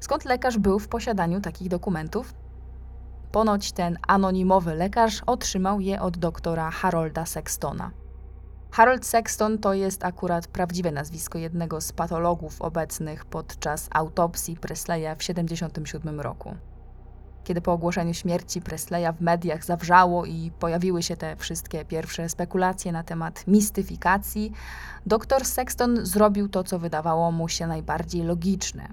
Skąd 0.00 0.24
lekarz 0.24 0.58
był 0.58 0.78
w 0.78 0.88
posiadaniu 0.88 1.40
takich 1.40 1.68
dokumentów? 1.68 2.34
Ponoć 3.32 3.72
ten 3.72 3.98
anonimowy 4.08 4.74
lekarz 4.74 5.22
otrzymał 5.26 5.80
je 5.80 6.00
od 6.00 6.18
doktora 6.18 6.70
Harolda 6.70 7.26
Sextona. 7.26 7.90
Harold 8.70 9.06
Sexton 9.06 9.58
to 9.58 9.74
jest 9.74 10.04
akurat 10.04 10.46
prawdziwe 10.46 10.92
nazwisko 10.92 11.38
jednego 11.38 11.80
z 11.80 11.92
patologów 11.92 12.62
obecnych 12.62 13.24
podczas 13.24 13.88
autopsji 13.90 14.56
Presleya 14.56 15.14
w 15.14 15.18
1977 15.18 16.20
roku 16.20 16.54
kiedy 17.44 17.60
po 17.60 17.72
ogłoszeniu 17.72 18.14
śmierci 18.14 18.60
Presleya 18.60 19.12
w 19.12 19.20
mediach 19.20 19.64
zawrzało 19.64 20.26
i 20.26 20.50
pojawiły 20.58 21.02
się 21.02 21.16
te 21.16 21.36
wszystkie 21.36 21.84
pierwsze 21.84 22.28
spekulacje 22.28 22.92
na 22.92 23.02
temat 23.02 23.46
mistyfikacji, 23.46 24.52
dr 25.06 25.44
Sexton 25.44 26.06
zrobił 26.06 26.48
to, 26.48 26.64
co 26.64 26.78
wydawało 26.78 27.32
mu 27.32 27.48
się 27.48 27.66
najbardziej 27.66 28.22
logiczne. 28.22 28.88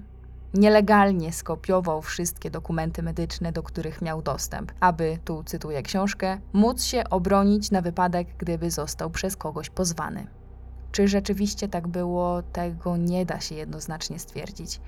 Nielegalnie 0.54 1.32
skopiował 1.32 2.02
wszystkie 2.02 2.50
dokumenty 2.50 3.02
medyczne, 3.02 3.52
do 3.52 3.62
których 3.62 4.02
miał 4.02 4.22
dostęp, 4.22 4.72
aby, 4.80 5.18
tu 5.24 5.44
cytuję 5.44 5.82
książkę, 5.82 6.38
móc 6.52 6.82
się 6.82 7.04
obronić 7.10 7.70
na 7.70 7.82
wypadek, 7.82 8.28
gdyby 8.38 8.70
został 8.70 9.10
przez 9.10 9.36
kogoś 9.36 9.70
pozwany. 9.70 10.26
Czy 10.92 11.08
rzeczywiście 11.08 11.68
tak 11.68 11.88
było, 11.88 12.42
tego 12.42 12.96
nie 12.96 13.26
da 13.26 13.40
się 13.40 13.54
jednoznacznie 13.54 14.18
stwierdzić. 14.18 14.80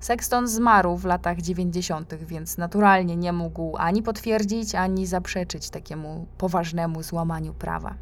Sexton 0.00 0.48
zmarł 0.48 0.96
w 0.96 1.04
latach 1.04 1.40
90., 1.40 2.14
więc 2.14 2.58
naturalnie 2.58 3.16
nie 3.16 3.32
mógł 3.32 3.76
ani 3.76 4.02
potwierdzić, 4.02 4.74
ani 4.74 5.06
zaprzeczyć 5.06 5.70
takiemu 5.70 6.26
poważnemu 6.38 7.02
złamaniu 7.02 7.54
prawa. 7.54 7.94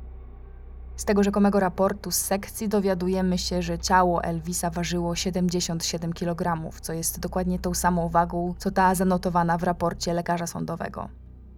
Z 0.96 1.04
tego 1.04 1.22
rzekomego 1.22 1.60
raportu 1.60 2.10
z 2.10 2.16
sekcji 2.16 2.68
dowiadujemy 2.68 3.38
się, 3.38 3.62
że 3.62 3.78
ciało 3.78 4.24
Elvisa 4.24 4.70
ważyło 4.70 5.16
77 5.16 6.12
kg, 6.12 6.70
co 6.80 6.92
jest 6.92 7.20
dokładnie 7.20 7.58
tą 7.58 7.74
samą 7.74 8.08
wagą, 8.08 8.54
co 8.58 8.70
ta 8.70 8.94
zanotowana 8.94 9.58
w 9.58 9.62
raporcie 9.62 10.14
lekarza 10.14 10.46
sądowego. 10.46 11.08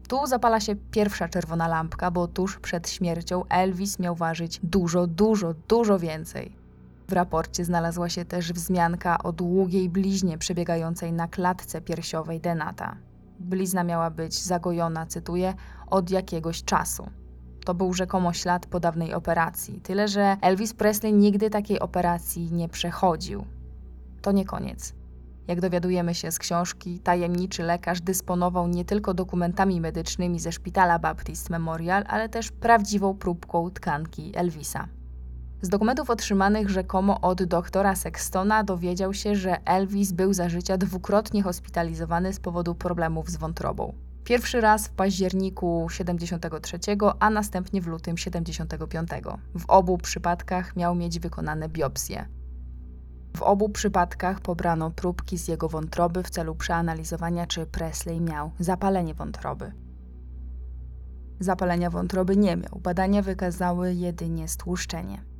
Tu 0.08 0.26
zapala 0.26 0.60
się 0.60 0.76
pierwsza 0.76 1.28
czerwona 1.28 1.68
lampka, 1.68 2.10
bo 2.10 2.28
tuż 2.28 2.58
przed 2.58 2.90
śmiercią 2.90 3.44
Elvis 3.48 3.98
miał 3.98 4.14
ważyć 4.14 4.60
dużo, 4.62 5.06
dużo, 5.06 5.54
dużo 5.68 5.98
więcej. 5.98 6.65
W 7.08 7.12
raporcie 7.12 7.64
znalazła 7.64 8.08
się 8.08 8.24
też 8.24 8.52
wzmianka 8.52 9.22
o 9.22 9.32
długiej 9.32 9.88
bliźnie 9.88 10.38
przebiegającej 10.38 11.12
na 11.12 11.28
klatce 11.28 11.80
piersiowej 11.80 12.40
Denata. 12.40 12.96
Blizna 13.40 13.84
miała 13.84 14.10
być 14.10 14.42
zagojona, 14.42 15.06
cytuję, 15.06 15.54
od 15.86 16.10
jakiegoś 16.10 16.64
czasu. 16.64 17.10
To 17.64 17.74
był 17.74 17.92
rzekomo 17.92 18.32
ślad 18.32 18.66
po 18.66 18.80
dawnej 18.80 19.14
operacji, 19.14 19.80
tyle 19.80 20.08
że 20.08 20.36
Elvis 20.40 20.74
Presley 20.74 21.12
nigdy 21.12 21.50
takiej 21.50 21.80
operacji 21.80 22.52
nie 22.52 22.68
przechodził. 22.68 23.44
To 24.22 24.32
nie 24.32 24.44
koniec. 24.44 24.94
Jak 25.48 25.60
dowiadujemy 25.60 26.14
się 26.14 26.30
z 26.32 26.38
książki, 26.38 26.98
tajemniczy 26.98 27.62
lekarz 27.62 28.00
dysponował 28.00 28.68
nie 28.68 28.84
tylko 28.84 29.14
dokumentami 29.14 29.80
medycznymi 29.80 30.40
ze 30.40 30.52
szpitala 30.52 30.98
Baptist 30.98 31.50
Memorial, 31.50 32.04
ale 32.08 32.28
też 32.28 32.52
prawdziwą 32.52 33.14
próbką 33.14 33.70
tkanki 33.70 34.32
Elvisa. 34.36 34.88
Z 35.62 35.68
dokumentów 35.68 36.10
otrzymanych 36.10 36.70
rzekomo 36.70 37.20
od 37.20 37.42
doktora 37.42 37.96
Sextona 37.96 38.64
dowiedział 38.64 39.14
się, 39.14 39.34
że 39.34 39.64
Elvis 39.64 40.12
był 40.12 40.32
za 40.32 40.48
życia 40.48 40.78
dwukrotnie 40.78 41.42
hospitalizowany 41.42 42.32
z 42.32 42.40
powodu 42.40 42.74
problemów 42.74 43.30
z 43.30 43.36
wątrobą. 43.36 43.94
Pierwszy 44.24 44.60
raz 44.60 44.88
w 44.88 44.90
październiku 44.92 45.86
73, 45.90 46.78
a 47.20 47.30
następnie 47.30 47.80
w 47.80 47.86
lutym 47.86 48.16
75. 48.16 49.08
W 49.58 49.64
obu 49.68 49.98
przypadkach 49.98 50.76
miał 50.76 50.94
mieć 50.94 51.20
wykonane 51.20 51.68
biopsje. 51.68 52.26
W 53.36 53.42
obu 53.42 53.68
przypadkach 53.68 54.40
pobrano 54.40 54.90
próbki 54.90 55.38
z 55.38 55.48
jego 55.48 55.68
wątroby 55.68 56.22
w 56.22 56.30
celu 56.30 56.54
przeanalizowania, 56.54 57.46
czy 57.46 57.66
Presley 57.66 58.20
miał 58.20 58.50
zapalenie 58.58 59.14
wątroby. 59.14 59.72
Zapalenia 61.40 61.90
wątroby 61.90 62.36
nie 62.36 62.56
miał, 62.56 62.80
badania 62.82 63.22
wykazały 63.22 63.94
jedynie 63.94 64.48
stłuszczenie. 64.48 65.35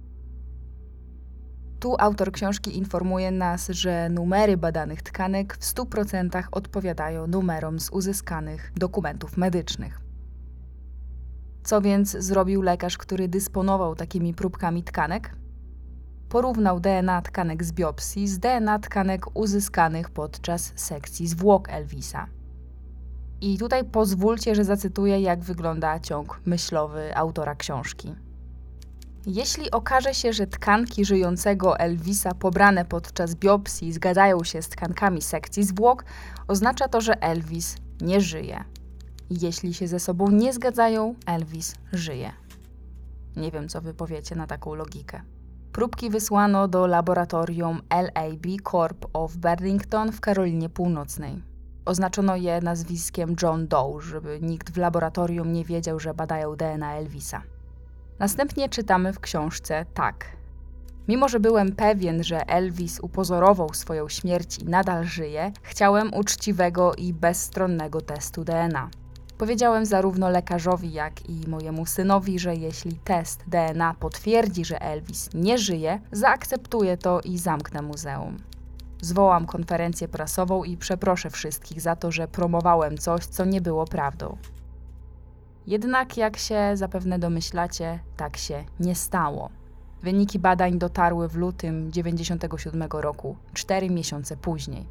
Tu 1.81 1.97
autor 1.99 2.33
książki 2.33 2.79
informuje 2.79 3.31
nas, 3.31 3.69
że 3.69 4.09
numery 4.09 4.57
badanych 4.57 5.03
tkanek 5.03 5.57
w 5.57 5.75
100% 5.75 6.43
odpowiadają 6.53 7.27
numerom 7.27 7.81
z 7.81 7.91
uzyskanych 7.91 8.73
dokumentów 8.77 9.37
medycznych. 9.37 10.01
Co 11.65 11.81
więc 11.81 12.11
zrobił 12.11 12.63
lekarz, 12.63 12.99
który 12.99 13.29
dysponował 13.29 13.95
takimi 13.95 14.35
próbkami 14.35 14.83
tkanek? 14.83 15.37
Porównał 16.29 16.81
DNA 16.81 17.23
tkanek 17.23 17.65
z 17.65 17.73
biopsji 17.73 18.29
z 18.29 18.39
DNA 18.39 18.79
tkanek 18.79 19.37
uzyskanych 19.37 20.11
podczas 20.11 20.73
sekcji 20.77 21.29
zwłok 21.29 21.69
Elvisa. 21.69 22.27
I 23.41 23.59
tutaj 23.59 23.85
pozwólcie, 23.85 24.55
że 24.55 24.65
zacytuję, 24.65 25.21
jak 25.21 25.41
wygląda 25.41 26.01
ciąg 26.01 26.41
myślowy 26.45 27.17
autora 27.17 27.55
książki. 27.55 28.15
Jeśli 29.27 29.71
okaże 29.71 30.15
się, 30.15 30.33
że 30.33 30.47
tkanki 30.47 31.05
żyjącego 31.05 31.79
Elvisa 31.79 32.35
pobrane 32.35 32.85
podczas 32.85 33.35
biopsji 33.35 33.93
zgadzają 33.93 34.45
się 34.45 34.63
z 34.63 34.69
tkankami 34.69 35.23
sekcji 35.23 35.65
zwłok, 35.65 36.05
oznacza 36.49 36.89
to, 36.89 37.01
że 37.01 37.23
Elvis 37.23 37.77
nie 38.01 38.21
żyje. 38.21 38.65
Jeśli 39.31 39.75
się 39.75 39.89
ze 39.89 40.01
sobą 40.01 40.31
nie 40.31 40.53
zgadzają, 40.53 41.15
Elvis 41.27 41.75
żyje. 41.93 42.33
Nie 43.37 43.51
wiem, 43.51 43.69
co 43.69 43.81
wy 43.81 43.95
powiecie 43.95 44.35
na 44.35 44.47
taką 44.47 44.75
logikę. 44.75 45.21
Próbki 45.73 46.11
wysłano 46.11 46.69
do 46.69 46.87
laboratorium 46.87 47.81
LAB 47.91 48.63
Corp 48.71 49.07
of 49.13 49.37
Burlington 49.37 50.13
w 50.13 50.21
Karolinie 50.21 50.69
Północnej. 50.69 51.43
Oznaczono 51.85 52.37
je 52.37 52.61
nazwiskiem 52.61 53.37
John 53.43 53.69
Doe, 53.69 54.01
żeby 54.01 54.39
nikt 54.43 54.71
w 54.71 54.77
laboratorium 54.77 55.53
nie 55.53 55.65
wiedział, 55.65 56.01
że 56.01 56.15
badają 56.15 56.57
DNA 56.57 56.95
Elvisa. 56.95 57.43
Następnie 58.19 58.69
czytamy 58.69 59.13
w 59.13 59.21
książce 59.21 59.87
tak. 59.95 60.37
Mimo, 61.09 61.29
że 61.29 61.41
byłem 61.41 61.73
pewien, 61.73 62.25
że 62.25 62.49
Elvis 62.49 63.01
upozorował 63.01 63.75
swoją 63.75 64.09
śmierć 64.09 64.59
i 64.59 64.65
nadal 64.65 65.05
żyje, 65.05 65.53
chciałem 65.63 66.15
uczciwego 66.15 66.95
i 66.95 67.13
bezstronnego 67.13 68.01
testu 68.01 68.45
DNA. 68.45 68.91
Powiedziałem 69.39 69.87
zarówno 69.87 70.31
lekarzowi, 70.31 70.93
jak 70.93 71.31
i 71.31 71.49
mojemu 71.49 71.87
synowi, 71.87 72.39
że 72.39 72.55
jeśli 72.55 72.93
test 72.93 73.45
DNA 73.47 73.95
potwierdzi, 73.95 74.65
że 74.65 74.83
Elvis 74.83 75.31
nie 75.35 75.59
żyje, 75.59 76.01
zaakceptuję 76.13 76.97
to 76.97 77.21
i 77.21 77.39
zamknę 77.39 77.83
muzeum. 77.83 78.37
Zwołam 79.01 79.47
konferencję 79.47 80.09
prasową 80.09 80.65
i 80.65 80.77
przeproszę 80.77 81.31
wszystkich 81.31 81.81
za 81.81 81.97
to, 81.97 82.13
że 82.13 82.29
promowałem 82.29 82.99
coś, 82.99 83.27
co 83.27 83.45
nie 83.45 83.61
było 83.61 83.85
prawdą. 83.85 84.37
Jednak, 85.67 86.17
jak 86.17 86.37
się 86.37 86.71
zapewne 86.75 87.19
domyślacie, 87.19 87.99
tak 88.17 88.37
się 88.37 88.65
nie 88.81 88.95
stało. 88.95 89.51
Wyniki 90.03 90.39
badań 90.39 90.79
dotarły 90.79 91.29
w 91.29 91.37
lutym 91.37 91.91
1997 91.91 92.89
roku, 92.91 93.37
cztery 93.55 93.91
miesiące 93.91 94.37
później. 94.37 94.87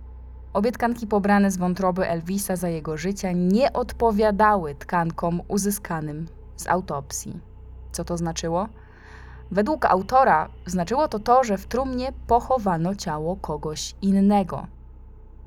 Obie 0.54 0.72
tkanki 0.72 1.08
pobrane 1.08 1.52
z 1.52 1.58
wątroby 1.58 2.10
Elvisa 2.10 2.56
za 2.56 2.70
jego 2.70 2.98
życia 2.98 3.32
nie 3.32 3.74
odpowiadały 3.74 4.76
tkankom 4.76 5.42
uzyskanym 5.48 6.28
z 6.56 6.68
autopsji. 6.68 7.40
Co 7.92 8.04
to 8.04 8.18
znaczyło? 8.18 8.68
Według 9.52 9.86
autora 9.86 10.50
znaczyło 10.66 11.08
to 11.08 11.20
to, 11.20 11.44
że 11.44 11.58
w 11.58 11.68
trumnie 11.68 12.14
pochowano 12.28 12.96
ciało 12.96 13.36
kogoś 13.36 13.96
innego. 14.02 14.68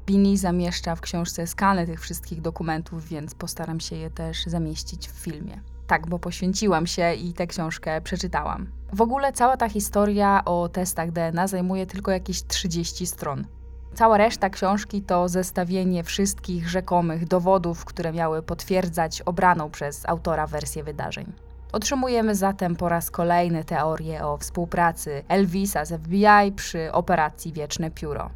Bini 0.08 0.36
zamieszcza 0.36 0.94
w 0.96 1.00
książce 1.00 1.46
skany 1.46 1.86
tych 1.86 2.00
wszystkich 2.00 2.40
dokumentów, 2.40 3.08
więc 3.08 3.34
postaram 3.34 3.80
się 3.80 3.96
je 3.96 4.10
też 4.10 4.44
zamieścić 4.46 5.08
w 5.08 5.12
filmie. 5.12 5.60
Tak, 5.86 6.06
bo 6.06 6.18
poświęciłam 6.18 6.86
się 6.86 7.14
i 7.14 7.32
tę 7.32 7.46
książkę 7.46 8.00
przeczytałam. 8.00 8.66
W 8.92 9.00
ogóle 9.00 9.32
cała 9.32 9.56
ta 9.56 9.68
historia 9.68 10.44
o 10.44 10.68
testach 10.68 11.12
DNA 11.12 11.46
zajmuje 11.46 11.86
tylko 11.86 12.10
jakieś 12.10 12.46
30 12.46 13.06
stron. 13.06 13.46
Cała 13.94 14.16
reszta 14.16 14.50
książki 14.50 15.02
to 15.02 15.28
zestawienie 15.28 16.04
wszystkich 16.04 16.68
rzekomych 16.68 17.28
dowodów, 17.28 17.84
które 17.84 18.12
miały 18.12 18.42
potwierdzać 18.42 19.22
obraną 19.22 19.70
przez 19.70 20.08
autora 20.08 20.46
wersję 20.46 20.84
wydarzeń. 20.84 21.32
Otrzymujemy 21.72 22.34
zatem 22.34 22.76
po 22.76 22.88
raz 22.88 23.10
kolejny 23.10 23.64
teorię 23.64 24.26
o 24.26 24.36
współpracy 24.36 25.22
Elvisa 25.28 25.84
z 25.84 26.02
FBI 26.02 26.52
przy 26.56 26.92
operacji 26.92 27.52
Wieczne 27.52 27.90
Pióro. 27.90 28.30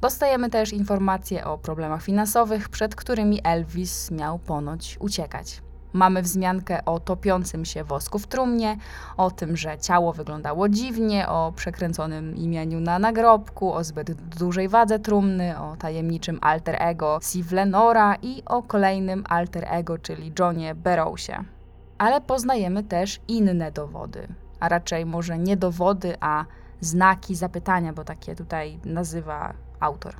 Dostajemy 0.00 0.50
też 0.50 0.72
informacje 0.72 1.44
o 1.44 1.58
problemach 1.58 2.02
finansowych, 2.02 2.68
przed 2.68 2.94
którymi 2.94 3.40
Elvis 3.44 4.10
miał 4.10 4.38
ponoć 4.38 4.96
uciekać. 5.00 5.62
Mamy 5.92 6.22
wzmiankę 6.22 6.84
o 6.84 7.00
topiącym 7.00 7.64
się 7.64 7.84
wosku 7.84 8.18
w 8.18 8.26
trumnie, 8.26 8.76
o 9.16 9.30
tym, 9.30 9.56
że 9.56 9.78
ciało 9.78 10.12
wyglądało 10.12 10.68
dziwnie, 10.68 11.28
o 11.28 11.52
przekręconym 11.56 12.36
imieniu 12.36 12.80
na 12.80 12.98
nagrobku, 12.98 13.72
o 13.72 13.84
zbyt 13.84 14.12
dużej 14.12 14.68
wadze 14.68 14.98
trumny, 14.98 15.58
o 15.60 15.76
tajemniczym 15.76 16.38
alter 16.42 16.76
ego 16.78 17.18
Steve 17.22 17.56
Lenora 17.56 18.14
i 18.22 18.42
o 18.46 18.62
kolejnym 18.62 19.24
alter 19.28 19.64
ego, 19.68 19.98
czyli 19.98 20.32
Johnie 20.38 20.74
Barrowsie. 20.74 21.44
Ale 21.98 22.20
poznajemy 22.20 22.84
też 22.84 23.20
inne 23.28 23.72
dowody, 23.72 24.28
a 24.60 24.68
raczej 24.68 25.06
może 25.06 25.38
nie 25.38 25.56
dowody, 25.56 26.16
a 26.20 26.44
znaki 26.80 27.34
zapytania, 27.34 27.92
bo 27.92 28.04
takie 28.04 28.36
tutaj 28.36 28.78
nazywa 28.84 29.54
autor. 29.80 30.14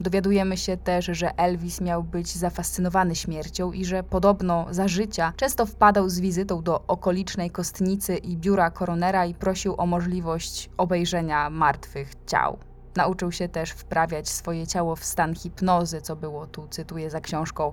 Dowiadujemy 0.00 0.56
się 0.56 0.76
też, 0.76 1.06
że 1.06 1.38
Elvis 1.38 1.80
miał 1.80 2.02
być 2.02 2.36
zafascynowany 2.36 3.14
śmiercią 3.14 3.72
i 3.72 3.84
że 3.84 4.02
podobno 4.02 4.66
za 4.70 4.88
życia 4.88 5.32
często 5.36 5.66
wpadał 5.66 6.08
z 6.08 6.20
wizytą 6.20 6.62
do 6.62 6.86
okolicznej 6.86 7.50
kostnicy 7.50 8.16
i 8.16 8.36
biura 8.36 8.70
koronera 8.70 9.26
i 9.26 9.34
prosił 9.34 9.74
o 9.78 9.86
możliwość 9.86 10.70
obejrzenia 10.76 11.50
martwych 11.50 12.12
ciał. 12.26 12.58
Nauczył 12.96 13.32
się 13.32 13.48
też 13.48 13.70
wprawiać 13.70 14.28
swoje 14.28 14.66
ciało 14.66 14.96
w 14.96 15.04
stan 15.04 15.34
hipnozy, 15.34 16.00
co 16.00 16.16
było 16.16 16.46
tu, 16.46 16.68
cytuję 16.68 17.10
za 17.10 17.20
książką, 17.20 17.72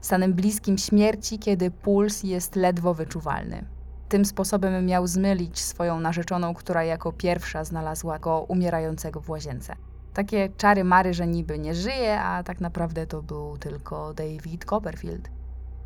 stanem 0.00 0.32
bliskim 0.32 0.78
śmierci, 0.78 1.38
kiedy 1.38 1.70
puls 1.70 2.22
jest 2.22 2.56
ledwo 2.56 2.94
wyczuwalny. 2.94 3.64
Tym 4.08 4.24
sposobem 4.24 4.86
miał 4.86 5.06
zmylić 5.06 5.60
swoją 5.60 6.00
narzeczoną, 6.00 6.54
która 6.54 6.84
jako 6.84 7.12
pierwsza 7.12 7.64
znalazła 7.64 8.18
go 8.18 8.40
umierającego 8.40 9.20
w 9.20 9.30
łazience. 9.30 9.76
Takie 10.18 10.48
czary 10.56 10.84
mary, 10.84 11.14
że 11.14 11.26
niby 11.26 11.58
nie 11.58 11.74
żyje, 11.74 12.20
a 12.20 12.42
tak 12.42 12.60
naprawdę 12.60 13.06
to 13.06 13.22
był 13.22 13.58
tylko 13.58 14.14
David 14.14 14.64
Copperfield. 14.64 15.28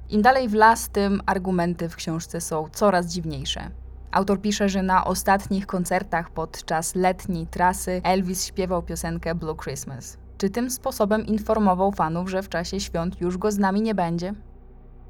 Im 0.09 0.23
dalej 0.23 0.49
w 0.49 0.55
las, 0.55 0.89
tym 0.89 1.21
argumenty 1.27 1.89
w 1.89 1.97
książce 1.97 2.41
są 2.41 2.69
coraz 2.73 3.07
dziwniejsze. 3.07 3.71
Autor 4.11 4.41
pisze, 4.41 4.69
że 4.69 4.83
na 4.83 5.05
ostatnich 5.05 5.67
koncertach 5.67 6.31
podczas 6.31 6.95
letniej 6.95 7.47
trasy 7.47 8.01
Elvis 8.05 8.45
śpiewał 8.45 8.83
piosenkę 8.83 9.35
Blue 9.35 9.57
Christmas. 9.57 10.19
Czy 10.39 10.51
tym 10.51 10.71
sposobem 10.71 11.27
informował 11.27 11.93
fanów, 11.93 12.31
że 12.31 12.43
w 12.43 12.49
czasie 12.49 12.81
świąt 12.81 13.21
już 13.21 13.39
go 13.39 13.53
z 13.53 13.59
nami 13.59 13.83
nie 13.83 13.95
będzie? 13.95 14.35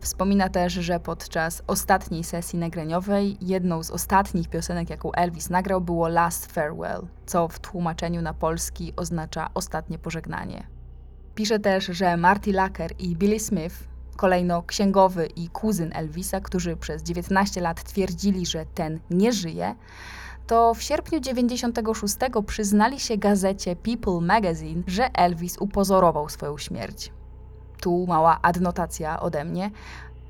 Wspomina 0.02 0.48
też, 0.48 0.72
że 0.72 1.00
podczas 1.00 1.62
ostatniej 1.66 2.24
sesji 2.24 2.58
nagraniowej 2.58 3.36
jedną 3.40 3.82
z 3.82 3.90
ostatnich 3.90 4.48
piosenek, 4.48 4.90
jaką 4.90 5.12
Elvis 5.12 5.50
nagrał, 5.50 5.80
było 5.80 6.08
Last 6.08 6.52
Farewell, 6.52 7.06
co 7.26 7.48
w 7.48 7.58
tłumaczeniu 7.58 8.22
na 8.22 8.34
polski 8.34 8.92
oznacza 8.96 9.50
ostatnie 9.54 9.98
pożegnanie. 9.98 10.66
Pisze 11.34 11.58
też, 11.58 11.86
że 11.86 12.16
Marty 12.16 12.52
Lacker 12.52 12.90
i 12.98 13.16
Billy 13.16 13.40
Smith, 13.40 13.74
kolejno 14.16 14.62
księgowy 14.62 15.26
i 15.26 15.48
kuzyn 15.48 15.90
Elvisa, 15.94 16.40
którzy 16.40 16.76
przez 16.76 17.02
19 17.02 17.60
lat 17.60 17.84
twierdzili, 17.84 18.46
że 18.46 18.66
ten 18.74 19.00
nie 19.10 19.32
żyje, 19.32 19.74
to 20.46 20.74
w 20.74 20.82
sierpniu 20.82 21.20
96 21.20 22.16
przyznali 22.46 23.00
się 23.00 23.16
gazecie 23.16 23.76
People 23.76 24.20
Magazine, 24.20 24.82
że 24.86 25.10
Elvis 25.14 25.58
upozorował 25.58 26.28
swoją 26.28 26.58
śmierć. 26.58 27.12
Tu 27.82 28.06
mała 28.06 28.38
adnotacja 28.42 29.20
ode 29.20 29.44
mnie. 29.44 29.70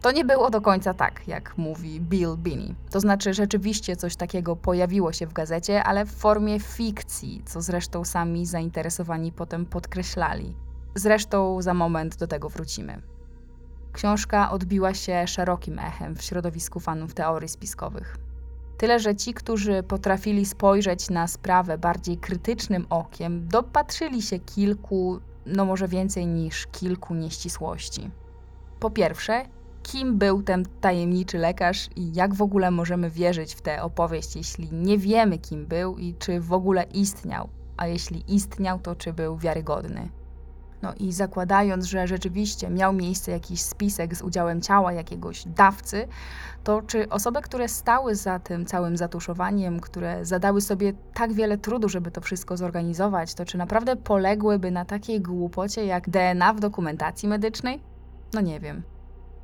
To 0.00 0.12
nie 0.12 0.24
było 0.24 0.50
do 0.50 0.60
końca 0.60 0.94
tak, 0.94 1.28
jak 1.28 1.58
mówi 1.58 2.00
Bill 2.00 2.36
Binney. 2.36 2.74
To 2.90 3.00
znaczy, 3.00 3.34
rzeczywiście 3.34 3.96
coś 3.96 4.16
takiego 4.16 4.56
pojawiło 4.56 5.12
się 5.12 5.26
w 5.26 5.32
gazecie, 5.32 5.84
ale 5.84 6.04
w 6.04 6.10
formie 6.10 6.60
fikcji, 6.60 7.42
co 7.44 7.60
zresztą 7.60 8.04
sami 8.04 8.46
zainteresowani 8.46 9.32
potem 9.32 9.66
podkreślali. 9.66 10.54
Zresztą 10.94 11.62
za 11.62 11.74
moment 11.74 12.16
do 12.16 12.26
tego 12.26 12.48
wrócimy. 12.48 13.02
Książka 13.92 14.50
odbiła 14.50 14.94
się 14.94 15.26
szerokim 15.26 15.78
echem 15.78 16.16
w 16.16 16.22
środowisku 16.22 16.80
fanów 16.80 17.14
teorii 17.14 17.48
spiskowych. 17.48 18.16
Tyle, 18.78 19.00
że 19.00 19.16
ci, 19.16 19.34
którzy 19.34 19.82
potrafili 19.82 20.46
spojrzeć 20.46 21.10
na 21.10 21.26
sprawę 21.28 21.78
bardziej 21.78 22.16
krytycznym 22.16 22.86
okiem, 22.90 23.48
dopatrzyli 23.48 24.22
się 24.22 24.38
kilku, 24.38 25.20
no 25.46 25.64
może 25.64 25.88
więcej 25.88 26.26
niż 26.26 26.66
kilku 26.66 27.14
nieścisłości. 27.14 28.10
Po 28.80 28.90
pierwsze, 28.90 29.44
kim 29.82 30.18
był 30.18 30.42
ten 30.42 30.64
tajemniczy 30.80 31.38
lekarz 31.38 31.88
i 31.96 32.14
jak 32.14 32.34
w 32.34 32.42
ogóle 32.42 32.70
możemy 32.70 33.10
wierzyć 33.10 33.54
w 33.54 33.62
tę 33.62 33.82
opowieść, 33.82 34.36
jeśli 34.36 34.68
nie 34.72 34.98
wiemy, 34.98 35.38
kim 35.38 35.66
był 35.66 35.98
i 35.98 36.14
czy 36.14 36.40
w 36.40 36.52
ogóle 36.52 36.82
istniał, 36.82 37.48
a 37.76 37.86
jeśli 37.86 38.34
istniał, 38.34 38.78
to 38.78 38.94
czy 38.94 39.12
był 39.12 39.36
wiarygodny. 39.36 40.08
No 40.82 40.94
i 40.98 41.12
zakładając, 41.12 41.84
że 41.84 42.06
rzeczywiście 42.06 42.70
miał 42.70 42.92
miejsce 42.92 43.32
jakiś 43.32 43.60
spisek 43.60 44.14
z 44.14 44.22
udziałem 44.22 44.60
ciała 44.60 44.92
jakiegoś 44.92 45.44
dawcy, 45.46 46.08
to 46.64 46.82
czy 46.82 47.08
osoby, 47.08 47.42
które 47.42 47.68
stały 47.68 48.14
za 48.14 48.38
tym 48.38 48.66
całym 48.66 48.96
zatuszowaniem, 48.96 49.80
które 49.80 50.24
zadały 50.24 50.60
sobie 50.60 50.92
tak 51.14 51.32
wiele 51.32 51.58
trudu, 51.58 51.88
żeby 51.88 52.10
to 52.10 52.20
wszystko 52.20 52.56
zorganizować, 52.56 53.34
to 53.34 53.44
czy 53.44 53.58
naprawdę 53.58 53.96
poległyby 53.96 54.70
na 54.70 54.84
takiej 54.84 55.20
głupocie 55.20 55.86
jak 55.86 56.10
DNA 56.10 56.54
w 56.54 56.60
dokumentacji 56.60 57.28
medycznej? 57.28 57.80
No 58.34 58.40
nie 58.40 58.60
wiem 58.60 58.91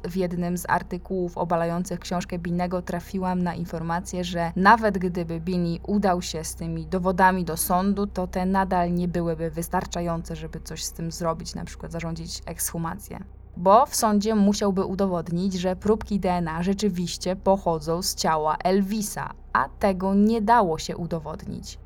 w 0.05 0.17
jednym 0.17 0.59
z 0.59 0.65
artykułów 0.69 1.39
obalających 1.39 2.01
książkę 2.01 2.39
Binego 2.39 2.83
trafiłam 2.83 3.43
na 3.43 3.55
informację, 3.55 4.25
że 4.25 4.53
nawet 4.57 4.99
gdyby 4.99 5.41
Bini 5.41 5.81
udał 5.87 6.23
się 6.23 6.45
z 6.45 6.55
tymi 6.55 6.87
dowodami 6.87 7.45
do 7.45 7.57
sądu, 7.57 8.07
to 8.07 8.27
te 8.27 8.47
nadal 8.47 8.95
nie 8.95 9.09
byłyby 9.09 9.51
wystarczające, 9.51 10.37
żeby 10.37 10.61
coś 10.61 10.85
z 10.85 10.93
tym 10.93 11.13
zrobić, 11.13 11.55
na 11.55 11.65
przykład 11.65 11.93
zarządzić 11.93 12.43
ekshumację. 12.47 13.19
Bo 13.57 13.87
w 13.87 13.97
sądzie 13.97 14.35
musiałby 14.35 14.85
udowodnić, 14.85 15.55
że 15.55 15.77
próbki 15.77 16.21
DNA 16.21 16.63
rzeczywiście 16.63 17.37
pochodzą 17.37 18.03
z 18.03 18.15
ciała 18.15 18.57
Elvisa, 18.65 19.31
a 19.53 19.69
tego 19.69 20.15
nie 20.15 20.43
dało 20.43 20.79
się 20.79 20.97
udowodnić. 20.97 21.79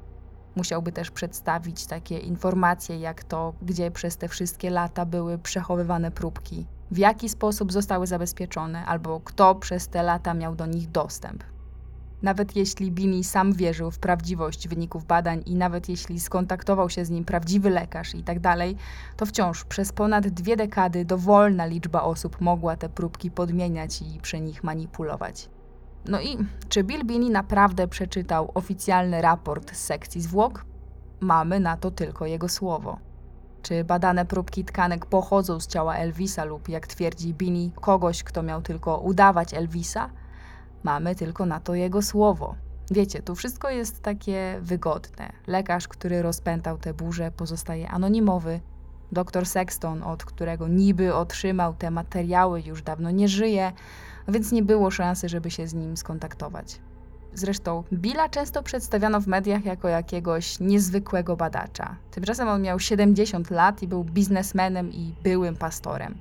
Musiałby 0.57 0.93
też 0.93 1.11
przedstawić 1.11 1.87
takie 1.87 2.19
informacje, 2.19 2.99
jak 2.99 3.25
to, 3.25 3.53
gdzie 3.63 3.91
przez 3.91 4.17
te 4.17 4.29
wszystkie 4.29 4.71
lata 4.71 5.07
były 5.07 5.39
przechowywane 5.39 6.11
próbki, 6.11 6.67
w 6.93 6.99
jaki 6.99 7.29
sposób 7.29 7.73
zostały 7.73 8.07
zabezpieczone 8.07 8.87
albo 8.87 9.21
kto 9.21 9.55
przez 9.55 9.89
te 9.89 10.03
lata 10.03 10.35
miał 10.35 10.55
do 10.55 10.67
nich 10.67 10.91
dostęp. 10.91 11.45
Nawet 12.23 12.57
jeśli 12.57 12.93
Bini 12.93 13.25
sam 13.25 13.53
wierzył 13.53 13.91
w 13.91 13.99
prawdziwość 13.99 14.69
wyników 14.69 15.05
badań 15.05 15.43
i 15.47 15.55
nawet 15.55 15.89
jeśli 15.89 16.21
skontaktował 16.21 16.91
się 16.91 17.05
z 17.05 17.11
nim 17.11 17.25
prawdziwy 17.25 17.71
lekarz 17.71 18.15
i 18.15 18.23
tak 18.23 18.41
dalej, 18.41 18.77
to 19.17 19.27
wciąż 19.27 19.65
przez 19.65 19.93
ponad 19.93 20.29
dwie 20.29 20.57
dekady 20.57 21.05
dowolna 21.05 21.67
liczba 21.67 22.03
osób 22.03 22.41
mogła 22.41 22.77
te 22.77 22.89
próbki 22.89 23.31
podmieniać 23.31 24.03
i 24.03 24.21
przy 24.21 24.41
nich 24.41 24.65
manipulować. 24.65 25.49
No 26.09 26.21
i 26.21 26.39
czy 26.69 26.85
Bill 26.85 27.05
Bini 27.05 27.31
naprawdę 27.31 27.89
przeczytał 27.89 28.51
oficjalny 28.55 29.23
raport 29.23 29.77
z 29.77 29.85
sekcji 29.85 30.21
zwłok? 30.21 30.65
Mamy 31.21 31.61
na 31.61 31.77
to 31.77 31.91
tylko 31.91 32.27
jego 32.27 32.49
słowo. 32.49 33.12
Czy 33.63 33.85
badane 33.85 34.27
próbki 34.27 34.65
tkanek 34.65 35.07
pochodzą 35.07 35.61
z 35.61 35.67
ciała 35.67 35.97
Elvisa 35.97 36.45
lub, 36.45 36.69
jak 36.69 36.87
twierdzi 36.87 37.35
Bini, 37.35 37.73
kogoś, 37.81 38.23
kto 38.23 38.43
miał 38.43 38.63
tylko 38.63 38.99
udawać 38.99 39.55
Elvisa? 39.55 40.11
Mamy 40.83 41.15
tylko 41.15 41.47
na 41.47 41.61
to 41.61 41.75
jego 41.75 42.03
słowo. 42.03 42.55
Wiecie, 42.91 43.23
tu 43.23 43.35
wszystko 43.35 43.71
jest 43.71 44.03
takie 44.03 44.59
wygodne. 44.61 45.33
Lekarz, 45.47 45.89
który 45.89 46.23
rozpętał 46.23 46.79
tę 46.79 46.95
burzę, 46.95 47.31
pozostaje 47.31 47.89
anonimowy. 47.89 48.61
Doktor 49.13 49.47
Sexton, 49.47 50.03
od 50.03 50.25
którego 50.25 50.69
niby 50.69 51.15
otrzymał 51.15 51.75
te 51.75 51.91
materiały, 51.91 52.63
już 52.63 52.83
dawno 52.83 53.11
nie 53.11 53.29
żyje, 53.29 53.73
więc 54.29 54.53
nie 54.53 54.63
było 54.63 54.91
szansy, 54.91 55.29
żeby 55.29 55.51
się 55.51 55.67
z 55.67 55.75
nim 55.75 55.97
skontaktować. 55.97 56.81
Zresztą 57.35 57.85
Billa 57.93 58.29
często 58.29 58.63
przedstawiano 58.63 59.21
w 59.21 59.27
mediach 59.27 59.65
jako 59.65 59.89
jakiegoś 59.89 60.61
niezwykłego 60.61 61.37
badacza. 61.37 61.97
Tymczasem 62.11 62.49
on 62.49 62.63
miał 62.63 62.79
70 62.79 63.51
lat 63.51 63.83
i 63.83 63.89
był 63.89 64.05
biznesmenem 64.05 64.93
i 64.93 65.15
byłym 65.23 65.57
pastorem. 65.57 66.15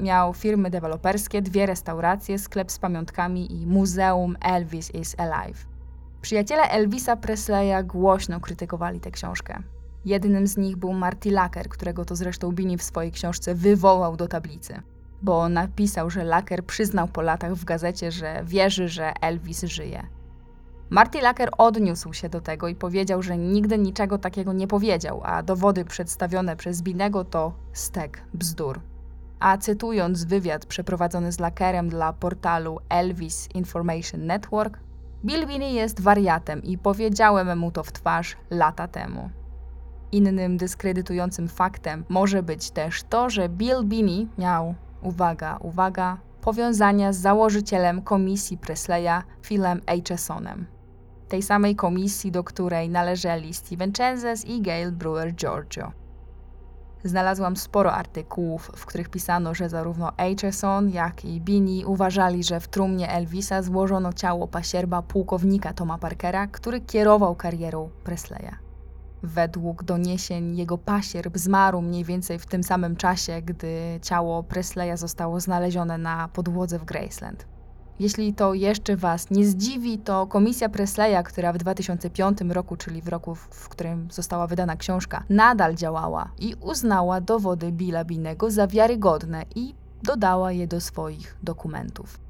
Miał 0.00 0.34
firmy 0.34 0.70
deweloperskie, 0.70 1.42
dwie 1.42 1.66
restauracje, 1.66 2.38
sklep 2.38 2.72
z 2.72 2.78
pamiątkami 2.78 3.52
i 3.52 3.66
muzeum 3.66 4.36
Elvis 4.40 4.94
is 4.94 5.16
Alive. 5.18 5.66
Przyjaciele 6.22 6.62
Elvisa 6.62 7.16
Presleya 7.16 7.84
głośno 7.84 8.40
krytykowali 8.40 9.00
tę 9.00 9.10
książkę. 9.10 9.62
Jednym 10.04 10.46
z 10.46 10.56
nich 10.56 10.76
był 10.76 10.92
Marty 10.92 11.30
Lacker, 11.30 11.68
którego 11.68 12.04
to 12.04 12.16
zresztą 12.16 12.52
Bini 12.52 12.78
w 12.78 12.82
swojej 12.82 13.12
książce 13.12 13.54
wywołał 13.54 14.16
do 14.16 14.28
tablicy. 14.28 14.82
Bo 15.22 15.48
napisał, 15.48 16.10
że 16.10 16.24
Lacker 16.24 16.64
przyznał 16.64 17.08
po 17.08 17.22
latach 17.22 17.54
w 17.54 17.64
gazecie, 17.64 18.12
że 18.12 18.40
wierzy, 18.44 18.88
że 18.88 19.12
Elvis 19.20 19.62
żyje. 19.62 20.17
Marty 20.90 21.20
Lacker 21.20 21.50
odniósł 21.58 22.12
się 22.12 22.28
do 22.28 22.40
tego 22.40 22.68
i 22.68 22.74
powiedział, 22.74 23.22
że 23.22 23.38
nigdy 23.38 23.78
niczego 23.78 24.18
takiego 24.18 24.52
nie 24.52 24.66
powiedział, 24.66 25.20
a 25.24 25.42
dowody 25.42 25.84
przedstawione 25.84 26.56
przez 26.56 26.82
Binego 26.82 27.24
to 27.24 27.52
stek 27.72 28.22
bzdur. 28.34 28.80
A 29.40 29.58
cytując 29.58 30.24
wywiad 30.24 30.66
przeprowadzony 30.66 31.32
z 31.32 31.40
Lackerem 31.40 31.88
dla 31.88 32.12
portalu 32.12 32.78
Elvis 32.88 33.48
Information 33.54 34.26
Network, 34.26 34.78
Bill 35.24 35.46
Binney 35.46 35.74
jest 35.74 36.00
wariatem 36.00 36.62
i 36.62 36.78
powiedziałem 36.78 37.58
mu 37.58 37.70
to 37.70 37.82
w 37.82 37.92
twarz 37.92 38.36
lata 38.50 38.88
temu. 38.88 39.30
Innym 40.12 40.56
dyskredytującym 40.56 41.48
faktem 41.48 42.04
może 42.08 42.42
być 42.42 42.70
też 42.70 43.02
to, 43.02 43.30
że 43.30 43.48
Bill 43.48 43.84
Binney 43.84 44.28
miał, 44.38 44.74
uwaga, 45.02 45.56
uwaga, 45.60 46.16
powiązania 46.40 47.12
z 47.12 47.16
założycielem 47.16 48.02
komisji 48.02 48.58
Presleya, 48.58 49.22
Philem 49.42 49.80
Achesonem 49.86 50.77
tej 51.28 51.42
samej 51.42 51.76
komisji, 51.76 52.32
do 52.32 52.44
której 52.44 52.88
należeli 52.88 53.54
Steven 53.54 53.92
Chenzes 53.92 54.44
i 54.44 54.62
Gail 54.62 54.92
Brewer 54.92 55.34
Giorgio. 55.34 55.92
Znalazłam 57.04 57.56
sporo 57.56 57.92
artykułów, 57.92 58.70
w 58.76 58.86
których 58.86 59.08
pisano, 59.08 59.54
że 59.54 59.68
zarówno 59.68 60.12
Aitchison, 60.16 60.90
jak 60.90 61.24
i 61.24 61.40
Bini 61.40 61.84
uważali, 61.84 62.44
że 62.44 62.60
w 62.60 62.68
trumnie 62.68 63.10
Elvisa 63.10 63.62
złożono 63.62 64.12
ciało 64.12 64.48
pasierba 64.48 65.02
pułkownika 65.02 65.72
Toma 65.72 65.98
Parkera, 65.98 66.46
który 66.46 66.80
kierował 66.80 67.34
karierą 67.34 67.90
Presleya. 68.04 68.52
Według 69.22 69.84
doniesień 69.84 70.56
jego 70.56 70.78
pasierb 70.78 71.38
zmarł 71.38 71.82
mniej 71.82 72.04
więcej 72.04 72.38
w 72.38 72.46
tym 72.46 72.62
samym 72.62 72.96
czasie, 72.96 73.42
gdy 73.42 73.98
ciało 74.02 74.42
Presleya 74.42 74.96
zostało 74.96 75.40
znalezione 75.40 75.98
na 75.98 76.28
podłodze 76.28 76.78
w 76.78 76.84
Graceland. 76.84 77.57
Jeśli 78.00 78.34
to 78.34 78.54
jeszcze 78.54 78.96
Was 78.96 79.30
nie 79.30 79.46
zdziwi, 79.46 79.98
to 79.98 80.26
komisja 80.26 80.68
Presleya, 80.68 81.24
która 81.24 81.52
w 81.52 81.58
2005 81.58 82.38
roku, 82.40 82.76
czyli 82.76 83.02
w 83.02 83.08
roku, 83.08 83.34
w 83.34 83.68
którym 83.68 84.08
została 84.10 84.46
wydana 84.46 84.76
książka, 84.76 85.24
nadal 85.28 85.74
działała 85.74 86.30
i 86.38 86.54
uznała 86.60 87.20
dowody 87.20 87.72
Billa 87.72 88.04
Binego 88.04 88.50
za 88.50 88.66
wiarygodne 88.66 89.44
i 89.54 89.74
dodała 90.02 90.52
je 90.52 90.66
do 90.66 90.80
swoich 90.80 91.36
dokumentów. 91.42 92.20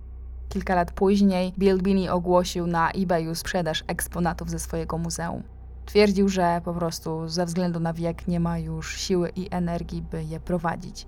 Kilka 0.49 0.75
lat 0.75 0.93
później 0.93 1.53
Bill 1.59 1.79
Binney 1.83 2.09
ogłosił 2.09 2.66
na 2.66 2.91
eBayu 2.91 3.35
sprzedaż 3.35 3.85
eksponatów 3.87 4.51
ze 4.51 4.59
swojego 4.59 4.99
muzeum. 4.99 5.43
Twierdził, 5.87 6.29
że 6.29 6.61
po 6.64 6.75
prostu 6.75 7.29
ze 7.29 7.47
względu 7.47 7.81
na 7.81 7.93
wiek 7.93 8.29
nie 8.29 8.41
ma 8.41 8.59
już 8.59 8.97
siły 8.97 9.33
i 9.37 9.49
energii, 9.51 10.03
by 10.03 10.25
je 10.25 10.41
prowadzić. 10.41 11.07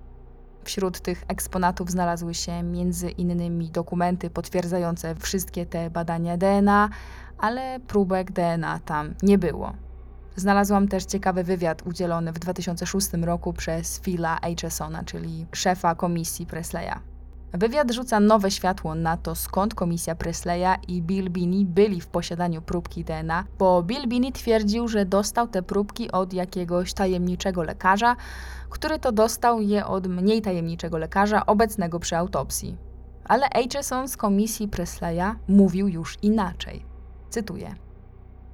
Wśród 0.71 1.01
tych 1.01 1.25
eksponatów 1.29 1.91
znalazły 1.91 2.35
się 2.35 2.62
między 2.62 3.11
innymi 3.11 3.71
dokumenty 3.71 4.31
potwierdzające 4.31 5.14
wszystkie 5.14 5.66
te 5.66 5.91
badania 5.91 6.37
DNA, 6.37 6.89
ale 7.39 7.81
próbek 7.87 8.33
DNA 8.33 8.81
tam 8.85 9.14
nie 9.23 9.39
było. 9.39 9.73
Znalazłam 10.37 10.89
też 10.89 11.05
ciekawy 11.05 11.45
wywiad 11.45 11.87
udzielony 11.87 12.33
w 12.33 12.39
2006 12.39 13.09
roku 13.23 13.53
przez 13.53 14.01
Phila 14.01 14.41
Achesona, 14.41 15.05
czyli 15.05 15.47
szefa 15.53 15.95
komisji 15.95 16.47
Presleya. 16.47 17.10
Wywiad 17.53 17.91
rzuca 17.91 18.21
nowe 18.21 18.51
światło 18.51 18.95
na 18.95 19.17
to, 19.17 19.35
skąd 19.35 19.75
komisja 19.75 20.15
Presleya 20.15 20.79
i 20.89 21.03
Bill 21.03 21.31
Binney 21.31 21.65
byli 21.65 22.01
w 22.01 22.07
posiadaniu 22.07 22.63
próbki 22.63 23.05
DNA, 23.05 23.45
bo 23.59 23.83
Bill 23.83 24.09
Binney 24.09 24.33
twierdził, 24.33 24.89
że 24.89 25.07
dostał 25.07 25.49
te 25.49 25.63
próbki 25.63 26.13
od 26.13 26.33
jakiegoś 26.33 26.95
tajemniczego 26.95 27.63
lekarza, 27.63 28.17
który 28.71 28.99
to 28.99 29.13
dostał 29.13 29.61
je 29.61 29.87
od 29.87 30.07
mniej 30.07 30.43
tajemniczego 30.43 30.99
lekarza 30.99 31.47
obecnego 31.47 32.01
przy 32.01 32.17
autopsji. 32.17 32.77
Ale 33.25 33.47
Acheson 33.51 34.09
z 34.09 34.17
komisji 34.17 34.69
Presleya 34.69 35.35
mówił 35.49 35.89
już 35.89 36.19
inaczej. 36.23 36.85
Cytuję. 37.31 37.75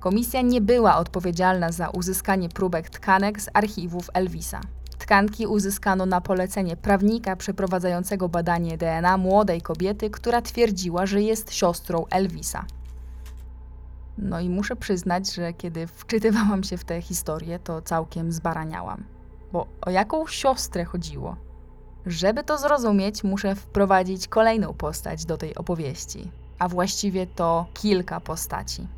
Komisja 0.01 0.43
nie 0.43 0.61
była 0.61 0.97
odpowiedzialna 0.97 1.73
za 1.73 1.89
uzyskanie 1.89 2.49
próbek 2.49 2.91
tkanek 2.91 3.41
z 3.41 3.49
archiwów 3.55 4.11
Elvisa. 4.15 4.61
Tkanki 4.99 5.47
uzyskano 5.47 6.07
na 6.07 6.21
polecenie 6.21 6.77
prawnika 6.77 7.37
przeprowadzającego 7.37 8.29
badanie 8.29 8.79
DNA 8.79 9.17
młodej 9.17 9.63
kobiety, 9.63 10.11
która 10.11 10.43
twierdziła, 10.43 11.07
że 11.07 11.23
jest 11.23 11.53
siostrą 11.53 12.07
Elvisa. 12.11 12.65
No 14.19 14.41
i 14.41 14.49
muszę 14.49 14.77
przyznać, 14.77 15.35
że 15.35 15.53
kiedy 15.53 15.87
wczytywałam 15.87 16.65
się 16.65 16.77
w 16.77 16.85
tę 16.85 17.03
historię, 17.03 17.59
to 17.59 17.83
całkiem 17.83 18.33
zbaraniałam. 18.33 19.05
Bo 19.53 19.67
o 19.81 19.91
jaką 19.91 20.27
siostrę 20.27 20.85
chodziło? 20.85 21.37
Żeby 22.07 22.45
to 22.45 22.59
zrozumieć, 22.59 23.25
muszę 23.25 23.55
wprowadzić 23.55 24.29
kolejną 24.29 24.75
postać 24.75 25.25
do 25.25 25.37
tej 25.37 25.55
opowieści, 25.55 26.31
a 26.59 26.69
właściwie 26.69 27.27
to 27.27 27.67
kilka 27.75 28.21
postaci. 28.21 28.89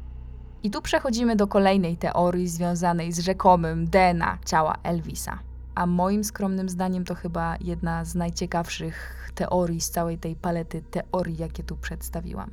I 0.63 0.71
tu 0.71 0.83
przechodzimy 0.83 1.37
do 1.37 1.47
kolejnej 1.47 1.97
teorii 1.97 2.49
związanej 2.49 3.13
z 3.13 3.19
rzekomym 3.19 3.87
DNA 3.87 4.39
ciała 4.47 4.75
Elvisa. 4.83 5.39
A 5.79 5.87
moim 5.87 6.25
skromnym 6.25 6.69
zdaniem 6.69 7.05
to 7.05 7.15
chyba 7.15 7.57
jedna 7.61 8.05
z 8.05 8.15
najciekawszych 8.15 9.31
teorii 9.35 9.81
z 9.81 9.91
całej 9.91 10.19
tej 10.19 10.37
palety 10.37 10.83
teorii, 10.83 11.37
jakie 11.37 11.63
tu 11.63 11.77
przedstawiłam. 11.77 12.51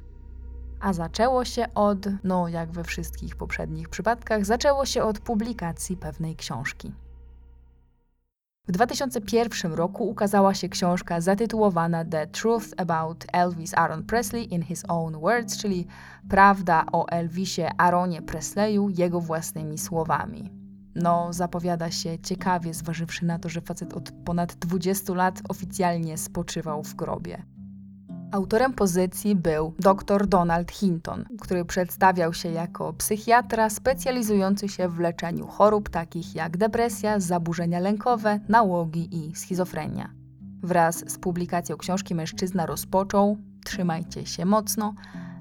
A 0.80 0.93
zaczęło 0.93 1.45
się 1.45 1.73
od, 1.76 2.07
no 2.23 2.47
jak 2.47 2.71
we 2.71 2.84
wszystkich 2.84 3.36
poprzednich 3.36 3.89
przypadkach, 3.89 4.45
zaczęło 4.45 4.86
się 4.86 5.03
od 5.03 5.19
publikacji 5.19 5.97
pewnej 5.97 6.36
książki. 6.36 6.91
W 8.67 8.71
2001 8.71 9.73
roku 9.73 10.09
ukazała 10.09 10.53
się 10.53 10.69
książka 10.69 11.21
zatytułowana 11.21 12.05
The 12.05 12.28
Truth 12.28 12.67
About 12.78 13.26
Elvis 13.34 13.73
Aaron 13.73 14.03
Presley 14.03 14.53
in 14.53 14.63
His 14.63 14.84
Own 14.88 15.19
Words, 15.19 15.57
czyli 15.57 15.88
Prawda 16.30 16.86
o 16.91 17.07
Elvisie 17.07 17.65
Aaronie 17.78 18.21
Presleyu 18.21 18.89
jego 18.89 19.21
własnymi 19.21 19.78
słowami. 19.78 20.64
No, 20.96 21.34
zapowiada 21.34 21.91
się 21.91 22.20
ciekawie, 22.20 22.74
zważywszy 22.74 23.26
na 23.26 23.39
to, 23.39 23.50
że 23.50 23.62
facet 23.62 23.93
od 23.93 24.12
ponad 24.12 24.56
20 24.56 25.14
lat 25.14 25.41
oficjalnie 25.50 26.18
spoczywał 26.18 26.84
w 26.84 26.96
grobie. 26.96 27.43
Autorem 28.32 28.74
pozycji 28.74 29.36
był 29.36 29.74
dr 29.80 30.28
Donald 30.28 30.72
Hinton, 30.72 31.26
który 31.41 31.66
przedstawiał 31.66 32.34
się 32.34 32.50
jako 32.50 32.93
psychiatra 32.93 33.70
specjalizujący 33.70 34.70
się 34.70 34.89
w 34.89 35.00
leczeniu 35.00 35.48
chorób 35.48 35.89
takich 35.89 36.36
jak 36.36 36.58
depresja, 36.58 37.20
zaburzenia 37.20 37.80
lękowe, 37.80 38.39
nałogi 38.50 39.10
i 39.12 39.36
schizofrenia. 39.36 40.10
Wraz 40.64 41.12
z 41.12 41.18
publikacją 41.18 41.78
książki 41.78 42.16
mężczyzna 42.16 42.66
rozpoczął, 42.66 43.38
trzymajcie 43.66 44.26
się 44.26 44.46
mocno, 44.46 44.93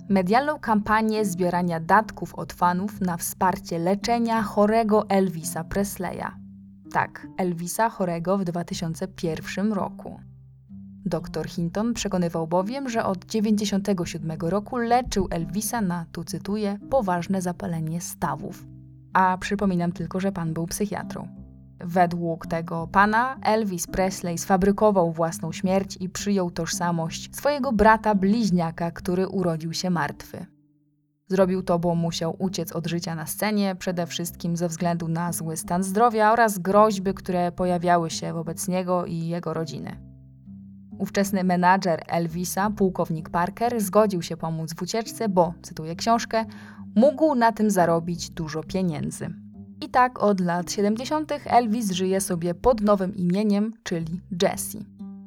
medialną 0.08 0.58
kampanię 0.58 1.24
zbierania 1.24 1.80
datków 1.80 2.34
od 2.34 2.52
fanów 2.52 3.00
na 3.00 3.16
wsparcie 3.16 3.78
leczenia 3.78 4.42
chorego 4.42 5.08
Elvisa 5.08 5.64
Presleya. 5.64 6.26
Tak, 6.92 7.26
Elvisa 7.38 7.88
chorego 7.88 8.38
w 8.38 8.44
2001 8.44 9.72
roku. 9.72 10.20
Dr 11.06 11.48
Hinton 11.48 11.94
przekonywał 11.94 12.46
bowiem, 12.46 12.88
że 12.88 13.04
od 13.04 13.26
1997 13.26 14.38
roku 14.40 14.76
leczył 14.76 15.28
Elvisa 15.30 15.80
na, 15.80 16.06
tu 16.12 16.24
cytuję, 16.24 16.78
poważne 16.90 17.42
zapalenie 17.42 18.00
stawów. 18.00 18.66
A 19.12 19.38
przypominam 19.38 19.92
tylko, 19.92 20.20
że 20.20 20.32
pan 20.32 20.52
był 20.52 20.66
psychiatrą. 20.66 21.43
Według 21.86 22.46
tego 22.46 22.88
pana 22.92 23.36
Elvis 23.42 23.86
Presley 23.86 24.38
sfabrykował 24.38 25.12
własną 25.12 25.52
śmierć 25.52 25.96
i 26.00 26.08
przyjął 26.08 26.50
tożsamość 26.50 27.36
swojego 27.36 27.72
brata 27.72 28.14
bliźniaka, 28.14 28.90
który 28.90 29.28
urodził 29.28 29.72
się 29.72 29.90
martwy. 29.90 30.46
Zrobił 31.28 31.62
to, 31.62 31.78
bo 31.78 31.94
musiał 31.94 32.36
uciec 32.38 32.72
od 32.72 32.86
życia 32.86 33.14
na 33.14 33.26
scenie, 33.26 33.74
przede 33.74 34.06
wszystkim 34.06 34.56
ze 34.56 34.68
względu 34.68 35.08
na 35.08 35.32
zły 35.32 35.56
stan 35.56 35.82
zdrowia 35.82 36.32
oraz 36.32 36.58
groźby, 36.58 37.14
które 37.14 37.52
pojawiały 37.52 38.10
się 38.10 38.32
wobec 38.32 38.68
niego 38.68 39.06
i 39.06 39.28
jego 39.28 39.54
rodziny. 39.54 39.96
Ówczesny 40.98 41.44
menadżer 41.44 42.02
Elvisa, 42.06 42.70
pułkownik 42.70 43.30
Parker, 43.30 43.80
zgodził 43.80 44.22
się 44.22 44.36
pomóc 44.36 44.74
w 44.74 44.82
ucieczce, 44.82 45.28
bo, 45.28 45.54
cytuję 45.62 45.96
książkę, 45.96 46.44
mógł 46.96 47.34
na 47.34 47.52
tym 47.52 47.70
zarobić 47.70 48.30
dużo 48.30 48.62
pieniędzy. 48.62 49.43
I 49.84 49.88
tak 49.88 50.22
od 50.22 50.40
lat 50.40 50.72
70. 50.72 51.32
Elvis 51.46 51.90
żyje 51.90 52.20
sobie 52.20 52.54
pod 52.54 52.80
nowym 52.80 53.16
imieniem, 53.16 53.72
czyli 53.82 54.20
Jesse. 54.42 54.78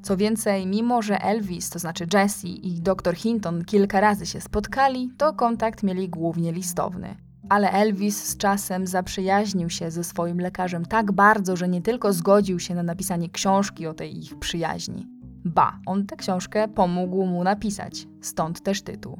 Co 0.04 0.18
więcej, 0.18 0.68
mimo 0.68 1.02
że 1.02 1.22
Elvis, 1.22 1.70
to 1.70 1.80
znaczy 1.80 2.08
Jesse 2.14 2.48
i 2.48 2.82
dr 2.82 3.16
Hinton 3.16 3.66
kilka 3.66 4.00
razy 4.00 4.26
się 4.26 4.42
spotkali, 4.42 5.10
to 5.18 5.34
kontakt 5.34 5.84
mieli 5.84 6.10
głównie 6.10 6.52
listowny. 6.52 7.16
Ale 7.50 7.72
Elvis 7.72 8.24
z 8.24 8.38
czasem 8.38 8.88
zaprzyjaźnił 8.88 9.70
się 9.70 9.92
ze 9.92 10.04
swoim 10.04 10.40
lekarzem 10.40 10.86
tak 10.86 11.12
bardzo, 11.12 11.56
że 11.56 11.68
nie 11.68 11.82
tylko 11.82 12.14
zgodził 12.14 12.60
się 12.60 12.76
na 12.76 12.84
napisanie 12.84 13.30
książki 13.30 13.88
o 13.88 13.94
tej 13.94 14.18
ich 14.20 14.40
przyjaźni. 14.40 15.08
Ba, 15.46 15.80
on 15.86 16.06
tę 16.06 16.16
książkę 16.16 16.68
pomógł 16.68 17.26
mu 17.26 17.44
napisać, 17.44 18.08
stąd 18.22 18.64
też 18.64 18.82
tytuł. 18.82 19.20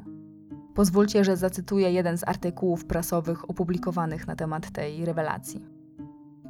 Pozwólcie, 0.78 1.24
że 1.24 1.36
zacytuję 1.36 1.92
jeden 1.92 2.18
z 2.18 2.28
artykułów 2.28 2.84
prasowych 2.84 3.50
opublikowanych 3.50 4.26
na 4.26 4.36
temat 4.36 4.70
tej 4.70 5.04
rewelacji. 5.04 5.64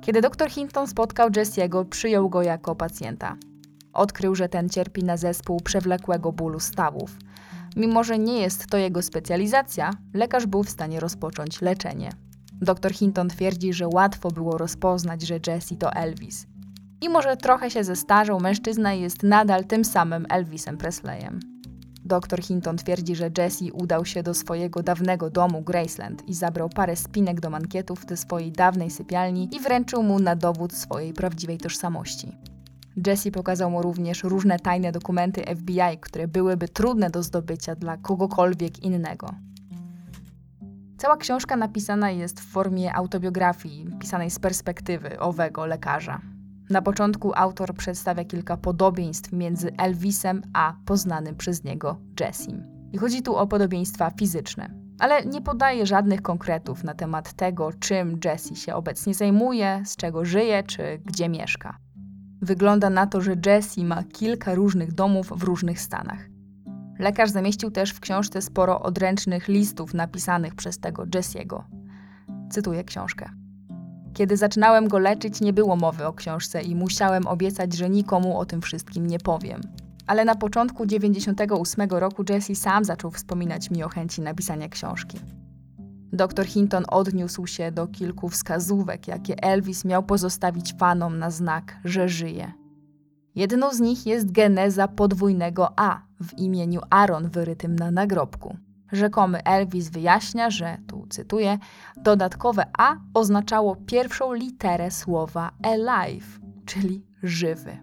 Kiedy 0.01 0.20
dr 0.20 0.51
Hinton 0.51 0.87
spotkał 0.87 1.31
Jesse'ego, 1.31 1.85
przyjął 1.85 2.29
go 2.29 2.43
jako 2.43 2.74
pacjenta. 2.74 3.37
Odkrył, 3.93 4.35
że 4.35 4.49
ten 4.49 4.68
cierpi 4.68 5.05
na 5.05 5.16
zespół 5.16 5.61
przewlekłego 5.61 6.33
bólu 6.33 6.61
stawów. 6.61 7.18
Mimo, 7.76 8.05
że 8.05 8.18
nie 8.18 8.41
jest 8.41 8.66
to 8.66 8.76
jego 8.76 9.03
specjalizacja, 9.03 9.91
lekarz 10.14 10.47
był 10.47 10.62
w 10.62 10.70
stanie 10.70 11.01
rozpocząć 11.01 11.62
leczenie. 11.62 12.12
Dr 12.53 12.93
Hinton 12.93 13.29
twierdzi, 13.29 13.72
że 13.72 13.89
łatwo 13.89 14.31
było 14.31 14.59
rozpoznać, 14.59 15.22
że 15.22 15.41
Jesse 15.47 15.76
to 15.76 15.93
Elvis– 15.93 16.47
Mimo, 17.03 17.22
że 17.22 17.37
trochę 17.37 17.70
się 17.70 17.85
zestarzał, 17.85 18.41
mężczyzna 18.41 18.93
jest 18.93 19.22
nadal 19.22 19.64
tym 19.64 19.85
samym 19.85 20.26
Elvisem 20.31 20.76
Presleyem. 20.76 21.58
Dr 22.09 22.43
Hinton 22.43 22.77
twierdzi, 22.77 23.17
że 23.17 23.31
Jesse 23.39 23.73
udał 23.73 24.05
się 24.05 24.23
do 24.23 24.35
swojego 24.35 24.83
dawnego 24.83 25.31
domu 25.31 25.63
Graceland 25.63 26.29
i 26.29 26.35
zabrał 26.35 26.69
parę 26.69 26.97
spinek 26.97 27.41
do 27.41 27.51
mankietów 27.51 28.05
ze 28.09 28.17
swojej 28.17 28.53
dawnej 28.53 28.91
sypialni 28.91 29.49
i 29.57 29.61
wręczył 29.61 30.03
mu 30.03 30.19
na 30.19 30.37
dowód 30.37 30.73
swojej 30.73 31.13
prawdziwej 31.13 31.59
tożsamości. 31.59 32.37
Jesse 33.07 33.31
pokazał 33.31 33.71
mu 33.71 33.83
również 33.83 34.23
różne 34.23 34.59
tajne 34.59 34.93
dokumenty 34.93 35.43
FBI, 35.57 35.99
które 36.01 36.29
byłyby 36.29 36.69
trudne 36.69 37.11
do 37.11 37.23
zdobycia 37.23 37.75
dla 37.75 37.97
kogokolwiek 37.97 38.83
innego. 38.83 39.35
Cała 40.99 41.17
książka 41.17 41.57
napisana 41.57 42.11
jest 42.11 42.41
w 42.41 42.53
formie 42.53 42.95
autobiografii, 42.95 43.87
pisanej 44.01 44.31
z 44.31 44.39
perspektywy 44.39 45.19
owego 45.19 45.67
lekarza. 45.67 46.21
Na 46.71 46.83
początku 46.83 47.33
autor 47.35 47.75
przedstawia 47.75 48.25
kilka 48.25 48.57
podobieństw 48.57 49.33
między 49.33 49.77
Elvisem 49.77 50.43
a 50.53 50.75
poznanym 50.85 51.37
przez 51.37 51.64
niego 51.64 51.97
Jessim. 52.21 52.64
I 52.93 52.99
chodzi 52.99 53.23
tu 53.23 53.37
o 53.37 53.47
podobieństwa 53.47 54.11
fizyczne, 54.11 54.71
ale 54.99 55.27
nie 55.27 55.43
podaje 55.43 55.87
żadnych 55.87 56.23
konkretów 56.23 56.85
na 56.85 56.95
temat 56.95 57.33
tego, 57.33 57.73
czym 57.73 58.19
Jesse 58.25 58.57
się 58.57 58.75
obecnie 58.75 59.14
zajmuje, 59.14 59.83
z 59.85 59.97
czego 59.97 60.25
żyje 60.25 60.62
czy 60.62 60.83
gdzie 61.05 61.29
mieszka. 61.29 61.79
Wygląda 62.43 62.91
na 62.91 63.07
to, 63.07 63.21
że 63.21 63.37
Jesse 63.47 63.85
ma 63.85 64.03
kilka 64.03 64.55
różnych 64.55 64.93
domów 64.93 65.33
w 65.37 65.43
różnych 65.43 65.81
stanach. 65.81 66.29
Lekarz 66.99 67.31
zamieścił 67.31 67.71
też 67.71 67.91
w 67.91 68.01
książce 68.01 68.43
sporo 68.43 68.83
odręcznych 68.83 69.49
listów 69.49 69.95
napisanych 69.95 70.55
przez 70.55 70.79
tego 70.79 71.03
Jesse'ego. 71.03 71.62
Cytuję 72.51 72.85
książkę. 72.85 73.31
Kiedy 74.19 74.37
zaczynałem 74.37 74.89
go 74.89 74.99
leczyć, 74.99 75.41
nie 75.41 75.53
było 75.53 75.77
mowy 75.77 76.07
o 76.07 76.12
książce 76.12 76.62
i 76.62 76.75
musiałem 76.75 77.27
obiecać, 77.27 77.73
że 77.73 77.91
nikomu 77.91 78.39
o 78.39 78.45
tym 78.45 78.62
wszystkim 78.62 79.07
nie 79.07 79.19
powiem. 79.19 79.61
Ale 80.07 80.25
na 80.25 80.35
początku 80.35 80.87
98 80.87 81.91
roku 81.91 82.25
Jesse 82.29 82.55
sam 82.55 82.85
zaczął 82.85 83.11
wspominać 83.11 83.71
mi 83.71 83.83
o 83.83 83.89
chęci 83.89 84.21
napisania 84.21 84.69
książki. 84.69 85.19
Dr 86.12 86.47
Hinton 86.47 86.85
odniósł 86.89 87.47
się 87.47 87.73
do 87.73 87.87
kilku 87.87 88.29
wskazówek, 88.29 89.09
jakie 89.09 89.43
Elvis 89.43 89.85
miał 89.85 90.03
pozostawić 90.03 90.75
fanom 90.79 91.19
na 91.19 91.31
znak, 91.31 91.77
że 91.85 92.09
żyje. 92.09 92.53
Jedną 93.35 93.73
z 93.73 93.81
nich 93.81 94.07
jest 94.07 94.33
geneza 94.33 94.89
podwójnego 94.89 95.73
A 95.77 96.01
w 96.21 96.39
imieniu 96.39 96.81
Aaron 96.91 97.29
wyrytym 97.29 97.77
na 97.77 97.91
nagrobku. 97.91 98.57
Rzekomy 98.93 99.45
Elvis 99.45 99.89
wyjaśnia, 99.89 100.51
że, 100.51 100.78
tu 100.86 101.07
cytuję, 101.09 101.59
dodatkowe 101.97 102.66
A 102.78 102.97
oznaczało 103.14 103.76
pierwszą 103.76 104.32
literę 104.32 104.91
słowa 104.91 105.51
alive, 105.62 106.41
czyli 106.66 107.07
żywy. 107.22 107.78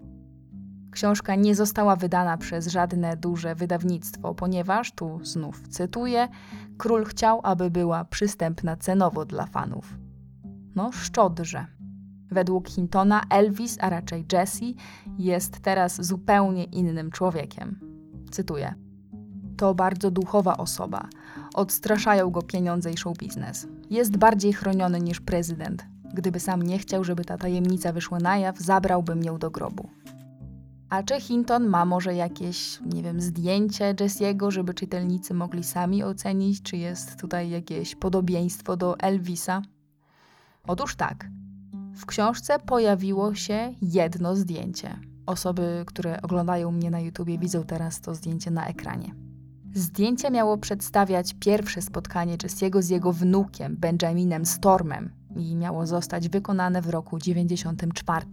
Książka 0.90 1.34
nie 1.34 1.54
została 1.54 1.96
wydana 1.96 2.36
przez 2.36 2.66
żadne 2.66 3.16
duże 3.16 3.54
wydawnictwo, 3.54 4.34
ponieważ, 4.34 4.92
tu 4.92 5.20
znów 5.22 5.68
cytuję, 5.68 6.28
król 6.78 7.04
chciał, 7.04 7.40
aby 7.42 7.70
była 7.70 8.04
przystępna 8.04 8.76
cenowo 8.76 9.24
dla 9.24 9.46
fanów. 9.46 9.98
No, 10.74 10.92
szczodrze. 10.92 11.66
Według 12.30 12.68
Hintona 12.68 13.22
Elvis, 13.30 13.76
a 13.80 13.90
raczej 13.90 14.26
Jesse, 14.32 14.66
jest 15.18 15.60
teraz 15.60 16.06
zupełnie 16.06 16.64
innym 16.64 17.10
człowiekiem. 17.10 17.80
Cytuję. 18.30 18.85
To 19.56 19.74
bardzo 19.74 20.10
duchowa 20.10 20.56
osoba. 20.56 21.08
Odstraszają 21.54 22.30
go 22.30 22.42
pieniądze 22.42 22.92
i 22.92 22.96
show 22.96 23.18
biznes. 23.18 23.66
Jest 23.90 24.16
bardziej 24.16 24.52
chroniony 24.52 25.00
niż 25.00 25.20
prezydent. 25.20 25.84
Gdyby 26.14 26.40
sam 26.40 26.62
nie 26.62 26.78
chciał, 26.78 27.04
żeby 27.04 27.24
ta 27.24 27.38
tajemnica 27.38 27.92
wyszła 27.92 28.18
na 28.18 28.38
jaw, 28.38 28.58
zabrałbym 28.58 29.22
ją 29.22 29.38
do 29.38 29.50
grobu. 29.50 29.88
A 30.88 31.02
czy 31.02 31.20
Hinton 31.20 31.66
ma 31.66 31.84
może 31.84 32.14
jakieś, 32.14 32.80
nie 32.80 33.02
wiem, 33.02 33.20
zdjęcie 33.20 33.94
Jesse'ego, 33.94 34.50
żeby 34.50 34.74
czytelnicy 34.74 35.34
mogli 35.34 35.64
sami 35.64 36.04
ocenić, 36.04 36.62
czy 36.62 36.76
jest 36.76 37.20
tutaj 37.20 37.50
jakieś 37.50 37.94
podobieństwo 37.94 38.76
do 38.76 38.98
Elvisa? 38.98 39.62
Otóż 40.66 40.96
tak. 40.96 41.26
W 41.94 42.06
książce 42.06 42.58
pojawiło 42.58 43.34
się 43.34 43.74
jedno 43.82 44.36
zdjęcie. 44.36 44.96
Osoby, 45.26 45.84
które 45.86 46.22
oglądają 46.22 46.70
mnie 46.72 46.90
na 46.90 47.00
YouTubie, 47.00 47.38
widzą 47.38 47.64
teraz 47.64 48.00
to 48.00 48.14
zdjęcie 48.14 48.50
na 48.50 48.66
ekranie. 48.66 49.25
Zdjęcie 49.76 50.30
miało 50.30 50.58
przedstawiać 50.58 51.34
pierwsze 51.40 51.82
spotkanie 51.82 52.36
Jesse'ego 52.36 52.82
z 52.82 52.88
jego 52.88 53.12
wnukiem, 53.12 53.76
Benjaminem 53.76 54.46
Stormem, 54.46 55.10
i 55.36 55.56
miało 55.56 55.86
zostać 55.86 56.28
wykonane 56.28 56.82
w 56.82 56.90
roku 56.90 57.18
94. 57.18 58.26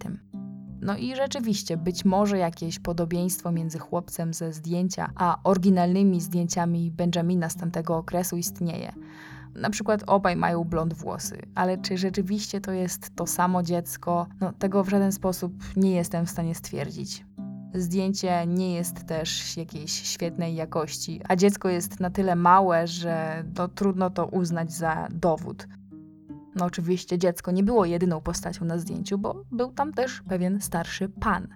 No 0.82 0.98
i 0.98 1.16
rzeczywiście, 1.16 1.78
być 1.78 2.06
może 2.06 2.38
jakieś 2.38 2.80
podobieństwo 2.80 3.52
między 3.52 3.80
chłopcem 3.80 4.34
ze 4.34 4.54
zdjęcia 4.54 5.10
a 5.16 5.38
oryginalnymi 5.44 6.22
zdjęciami 6.22 6.92
Benjamina 6.92 7.50
z 7.50 7.56
tamtego 7.56 7.98
okresu 7.98 8.38
istnieje. 8.38 8.94
Na 9.56 9.70
przykład 9.70 10.04
obaj 10.08 10.36
mają 10.36 10.64
blond 10.64 10.94
włosy, 10.94 11.38
ale 11.56 11.78
czy 11.78 11.98
rzeczywiście 11.98 12.62
to 12.62 12.72
jest 12.72 13.16
to 13.16 13.28
samo 13.28 13.64
dziecko? 13.64 14.28
No, 14.42 14.54
tego 14.54 14.84
w 14.84 14.90
żaden 14.90 15.12
sposób 15.12 15.54
nie 15.76 15.92
jestem 15.92 16.26
w 16.26 16.30
stanie 16.30 16.56
stwierdzić. 16.56 17.26
Zdjęcie 17.74 18.48
nie 18.48 18.76
jest 18.76 19.06
też 19.06 19.58
jakiejś 19.58 19.92
świetnej 19.92 20.56
jakości, 20.56 21.22
a 21.28 21.36
dziecko 21.36 21.70
jest 21.70 22.00
na 22.00 22.10
tyle 22.10 22.36
małe, 22.36 22.88
że 22.88 23.44
no, 23.58 23.68
trudno 23.68 24.10
to 24.10 24.26
uznać 24.26 24.74
za 24.74 25.08
dowód. 25.12 25.68
No 26.56 26.66
oczywiście 26.66 27.18
dziecko 27.18 27.52
nie 27.52 27.64
było 27.64 27.86
jedyną 27.86 28.22
postacią 28.22 28.66
na 28.66 28.78
zdjęciu, 28.78 29.18
bo 29.18 29.44
był 29.52 29.72
tam 29.72 29.94
też 29.94 30.22
pewien 30.30 30.62
starszy 30.62 31.10
pan. 31.10 31.48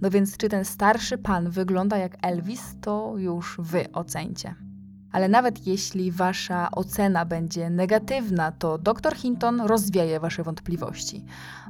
No 0.00 0.10
więc 0.10 0.36
czy 0.36 0.48
ten 0.48 0.64
starszy 0.64 1.18
pan 1.18 1.50
wygląda 1.50 1.98
jak 1.98 2.16
Elvis, 2.22 2.76
to 2.80 3.14
już 3.16 3.56
wy 3.58 3.92
ocencie. 3.92 4.65
Ale 5.12 5.28
nawet 5.28 5.66
jeśli 5.66 6.12
wasza 6.12 6.70
ocena 6.70 7.24
będzie 7.24 7.70
negatywna, 7.70 8.52
to 8.52 8.78
dr 8.78 9.16
Hinton 9.16 9.60
rozwieje 9.60 10.20
wasze 10.20 10.42
wątpliwości, 10.42 11.24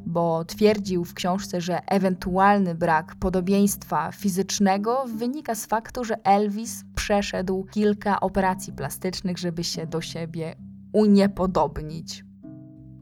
bo 0.06 0.44
twierdził 0.44 1.04
w 1.04 1.14
książce, 1.14 1.60
że 1.60 1.86
ewentualny 1.86 2.74
brak 2.74 3.14
podobieństwa 3.14 4.12
fizycznego 4.12 5.04
wynika 5.16 5.54
z 5.54 5.66
faktu, 5.66 6.04
że 6.04 6.24
Elvis 6.24 6.84
przeszedł 6.94 7.64
kilka 7.64 8.20
operacji 8.20 8.72
plastycznych, 8.72 9.38
żeby 9.38 9.64
się 9.64 9.86
do 9.86 10.00
siebie 10.00 10.54
uniepodobnić. 10.92 12.24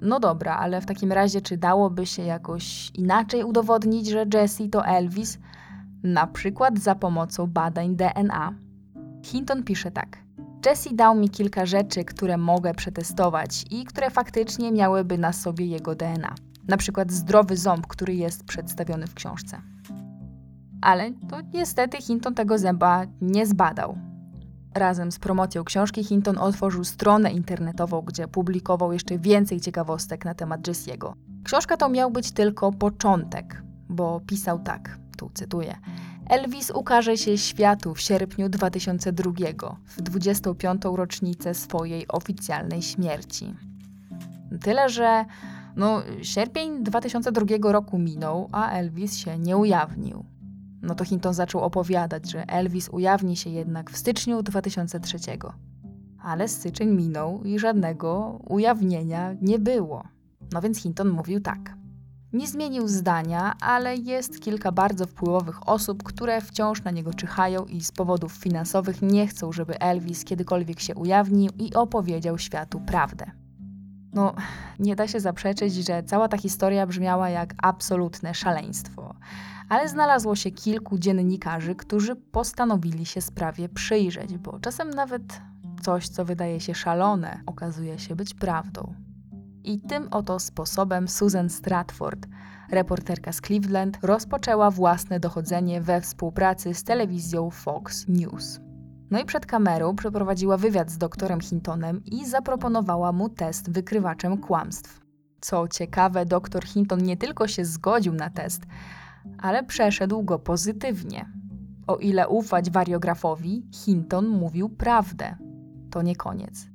No 0.01 0.21
dobra, 0.21 0.57
ale 0.57 0.81
w 0.81 0.87
takim 0.87 1.13
razie, 1.13 1.41
czy 1.41 1.57
dałoby 1.57 2.07
się 2.07 2.23
jakoś 2.23 2.91
inaczej 2.95 3.45
udowodnić, 3.45 4.09
że 4.09 4.27
Jesse 4.35 4.69
to 4.69 4.87
Elvis? 4.87 5.39
Na 6.03 6.27
przykład 6.27 6.79
za 6.79 6.95
pomocą 6.95 7.47
badań 7.47 7.97
DNA. 7.97 8.55
Hinton 9.23 9.63
pisze 9.63 9.91
tak. 9.91 10.24
Jesse 10.67 10.95
dał 10.95 11.15
mi 11.15 11.31
kilka 11.31 11.67
rzeczy, 11.67 12.05
które 12.05 12.37
mogę 12.37 12.75
przetestować 12.75 13.65
i 13.71 13.85
które 13.85 14.11
faktycznie 14.11 14.73
miałyby 14.73 15.19
na 15.19 15.33
sobie 15.33 15.67
jego 15.67 15.95
DNA. 15.95 16.35
Na 16.69 16.77
przykład 16.77 17.13
zdrowy 17.13 17.57
ząb, 17.57 17.87
który 17.87 18.15
jest 18.15 18.45
przedstawiony 18.45 19.07
w 19.07 19.15
książce. 19.15 19.61
Ale 20.83 21.11
to 21.31 21.41
niestety 21.55 22.03
Hinton 22.03 22.35
tego 22.35 22.59
zęba 22.59 23.03
nie 23.21 23.47
zbadał. 23.47 23.99
Razem 24.75 25.13
z 25.13 25.19
promocją 25.19 25.65
książki 25.65 26.05
Hinton 26.05 26.39
otworzył 26.39 26.85
stronę 26.85 27.33
internetową, 27.33 28.03
gdzie 28.03 28.29
publikował 28.29 28.93
jeszcze 28.93 29.19
więcej 29.19 29.61
ciekawostek 29.61 30.25
na 30.25 30.35
temat 30.35 30.61
Jesse'ego. 30.61 31.13
Książka 31.45 31.77
to 31.77 31.89
miał 31.89 32.11
być 32.11 32.33
tylko 32.33 32.73
początek, 32.73 33.63
bo 33.89 34.21
pisał 34.27 34.59
tak, 34.59 34.99
tu 35.17 35.31
cytuję. 35.35 35.77
Elvis 36.29 36.71
ukaże 36.71 37.17
się 37.17 37.39
światu 37.39 37.95
w 37.95 38.01
sierpniu 38.01 38.49
2002, 38.49 39.33
w 39.85 40.03
25. 40.03 40.83
rocznicę 40.85 41.55
swojej 41.55 42.09
oficjalnej 42.09 42.83
śmierci. 42.83 43.55
Tyle, 44.61 44.89
że 44.89 45.25
no, 45.77 46.03
sierpień 46.23 46.85
2002 46.85 47.73
roku 47.73 47.99
minął, 47.99 48.49
a 48.53 48.71
Elvis 48.71 49.17
się 49.17 49.39
nie 49.39 49.57
ujawnił. 49.57 50.25
No 50.83 50.95
to 50.95 51.05
Hinton 51.05 51.35
zaczął 51.35 51.61
opowiadać, 51.61 52.31
że 52.31 52.49
Elvis 52.49 52.89
ujawni 52.89 53.37
się 53.37 53.51
jednak 53.51 53.91
w 53.91 53.97
styczniu 53.97 54.43
2003. 54.43 55.19
Ale 56.23 56.49
styczeń 56.49 56.91
minął 56.91 57.43
i 57.45 57.59
żadnego 57.59 58.41
ujawnienia 58.49 59.35
nie 59.43 59.59
było. 59.59 60.05
No 60.53 60.61
więc 60.61 60.79
Hinton 60.79 61.09
mówił 61.09 61.41
tak. 61.41 61.84
Nie 62.35 62.47
zmienił 62.47 62.89
zdania, 62.89 63.55
ale 63.61 63.97
jest 63.97 64.41
kilka 64.41 64.73
bardzo 64.73 65.07
wpływowych 65.07 65.69
osób, 65.69 66.03
które 66.03 66.41
wciąż 66.41 66.83
na 66.83 66.91
niego 66.91 67.15
czyhają 67.15 67.65
i 67.65 67.81
z 67.81 67.93
powodów 67.93 68.33
finansowych 68.33 69.03
nie 69.03 69.27
chcą, 69.27 69.53
żeby 69.53 69.81
Elvis 69.81 70.25
kiedykolwiek 70.25 70.81
się 70.81 70.95
ujawnił 70.95 71.51
i 71.59 71.75
opowiedział 71.75 72.39
światu 72.39 72.81
prawdę. 72.81 73.31
No, 74.13 74.35
nie 74.79 74.97
da 74.97 75.09
się 75.09 75.21
zaprzeczyć, 75.21 75.75
że 75.75 76.03
cała 76.03 76.29
ta 76.29 76.39
historia 76.39 76.87
brzmiała 76.87 77.31
jak 77.31 77.55
absolutne 77.63 78.35
szaleństwo 78.35 79.15
ale 79.69 79.89
znalazło 79.89 80.37
się 80.37 80.51
kilku 80.51 80.99
dziennikarzy, 80.99 81.75
którzy 81.75 82.17
postanowili 82.17 83.07
się 83.07 83.21
sprawie 83.21 83.69
przyjrzeć, 83.69 84.39
bo 84.39 84.61
czasem 84.61 84.91
nawet 84.91 85.41
coś, 85.83 86.09
co 86.09 86.25
wydaje 86.25 86.61
się 86.61 86.75
szalone, 86.75 87.41
okazuje 87.47 87.99
się 87.99 88.17
być 88.17 88.35
prawdą. 88.35 88.95
I 89.65 89.81
tym 89.81 90.09
oto 90.11 90.39
sposobem 90.39 91.09
Susan 91.09 91.51
Stratford, 91.51 92.27
reporterka 92.71 93.33
z 93.33 93.41
Cleveland, 93.41 93.99
rozpoczęła 94.03 94.71
własne 94.71 95.21
dochodzenie 95.21 95.81
we 95.81 96.01
współpracy 96.01 96.75
z 96.75 96.85
telewizją 96.85 97.51
Fox 97.51 98.09
News. 98.09 98.61
No 99.11 99.21
i 99.21 99.25
przed 99.25 99.47
kamerą 99.47 99.97
przeprowadziła 99.97 100.57
wywiad 100.57 100.91
z 100.91 100.99
doktorem 100.99 101.41
Hintonem 101.41 102.05
i 102.05 102.27
zaproponowała 102.27 103.13
mu 103.13 103.29
test 103.29 103.71
wykrywaczem 103.71 104.39
kłamstw. 104.39 105.01
Co 105.41 105.69
ciekawe, 105.69 106.27
doktor 106.27 106.65
Hinton 106.65 107.03
nie 107.03 107.17
tylko 107.17 107.49
się 107.49 107.65
zgodził 107.65 108.15
na 108.15 108.31
test, 108.31 108.63
ale 109.39 109.63
przeszedł 109.63 110.23
go 110.23 110.39
pozytywnie. 110.39 111.29
O 111.87 111.97
ile 111.97 112.29
ufać 112.29 112.71
wariografowi, 112.71 113.67
Hinton 113.73 114.29
mówił 114.29 114.69
prawdę. 114.69 115.37
To 115.91 116.03
nie 116.03 116.17
koniec. 116.17 116.74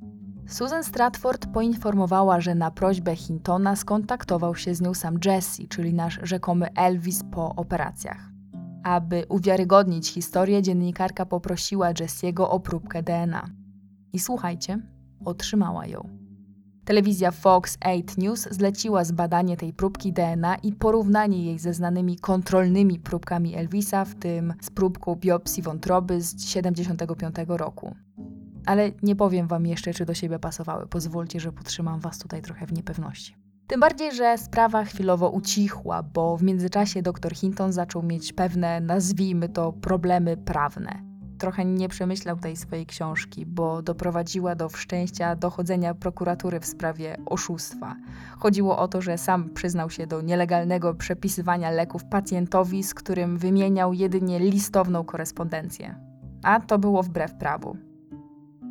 Susan 0.49 0.83
Stratford 0.83 1.45
poinformowała, 1.45 2.41
że 2.41 2.55
na 2.55 2.71
prośbę 2.71 3.15
Hintona 3.15 3.75
skontaktował 3.75 4.55
się 4.55 4.75
z 4.75 4.81
nią 4.81 4.93
sam 4.93 5.19
Jesse, 5.25 5.67
czyli 5.67 5.93
nasz 5.93 6.19
rzekomy 6.23 6.73
Elvis 6.73 7.23
po 7.31 7.55
operacjach. 7.55 8.29
Aby 8.83 9.25
uwiarygodnić 9.29 10.09
historię, 10.09 10.61
dziennikarka 10.61 11.25
poprosiła 11.25 11.93
Jesse'ego 11.93 12.43
o 12.49 12.59
próbkę 12.59 13.03
DNA. 13.03 13.49
I 14.13 14.19
słuchajcie, 14.19 14.79
otrzymała 15.25 15.85
ją. 15.85 16.09
Telewizja 16.85 17.31
Fox 17.31 17.77
8 17.81 18.03
News 18.17 18.47
zleciła 18.51 19.03
zbadanie 19.03 19.57
tej 19.57 19.73
próbki 19.73 20.13
DNA 20.13 20.55
i 20.55 20.73
porównanie 20.73 21.45
jej 21.45 21.59
ze 21.59 21.73
znanymi 21.73 22.17
kontrolnymi 22.17 22.99
próbkami 22.99 23.55
Elvisa, 23.55 24.05
w 24.05 24.15
tym 24.15 24.53
z 24.61 24.69
próbką 24.69 25.15
biopsji 25.15 25.63
wątroby 25.63 26.21
z 26.21 26.35
1975 26.35 27.35
roku. 27.47 27.95
Ale 28.65 28.91
nie 29.03 29.15
powiem 29.15 29.47
wam 29.47 29.65
jeszcze, 29.65 29.93
czy 29.93 30.05
do 30.05 30.13
siebie 30.13 30.39
pasowały. 30.39 30.87
Pozwólcie, 30.87 31.39
że 31.39 31.51
potrzymam 31.51 31.99
was 31.99 32.19
tutaj 32.19 32.41
trochę 32.41 32.65
w 32.65 32.73
niepewności. 32.73 33.35
Tym 33.67 33.79
bardziej, 33.79 34.15
że 34.15 34.37
sprawa 34.37 34.83
chwilowo 34.83 35.29
ucichła, 35.29 36.03
bo 36.03 36.37
w 36.37 36.43
międzyczasie 36.43 37.01
dr 37.01 37.35
Hinton 37.35 37.71
zaczął 37.71 38.03
mieć 38.03 38.33
pewne, 38.33 38.81
nazwijmy 38.81 39.49
to, 39.49 39.73
problemy 39.73 40.37
prawne. 40.37 41.09
trochę 41.39 41.65
nie 41.65 41.89
przemyślał 41.89 42.37
tej 42.37 42.55
swojej 42.55 42.85
książki, 42.85 43.45
bo 43.45 43.81
doprowadziła 43.81 44.55
do 44.55 44.69
wszczęcia 44.69 45.35
dochodzenia 45.35 45.93
prokuratury 45.93 46.59
w 46.59 46.65
sprawie 46.65 47.17
oszustwa. 47.25 47.95
Chodziło 48.39 48.77
o 48.77 48.87
to, 48.87 49.01
że 49.01 49.17
sam 49.17 49.49
przyznał 49.49 49.89
się 49.89 50.07
do 50.07 50.21
nielegalnego 50.21 50.93
przepisywania 50.93 51.71
leków 51.71 52.05
pacjentowi, 52.05 52.83
z 52.83 52.93
którym 52.93 53.37
wymieniał 53.37 53.93
jedynie 53.93 54.39
listowną 54.39 55.03
korespondencję. 55.03 55.95
A 56.43 56.59
to 56.59 56.79
było 56.79 57.03
wbrew 57.03 57.33
prawu. 57.33 57.88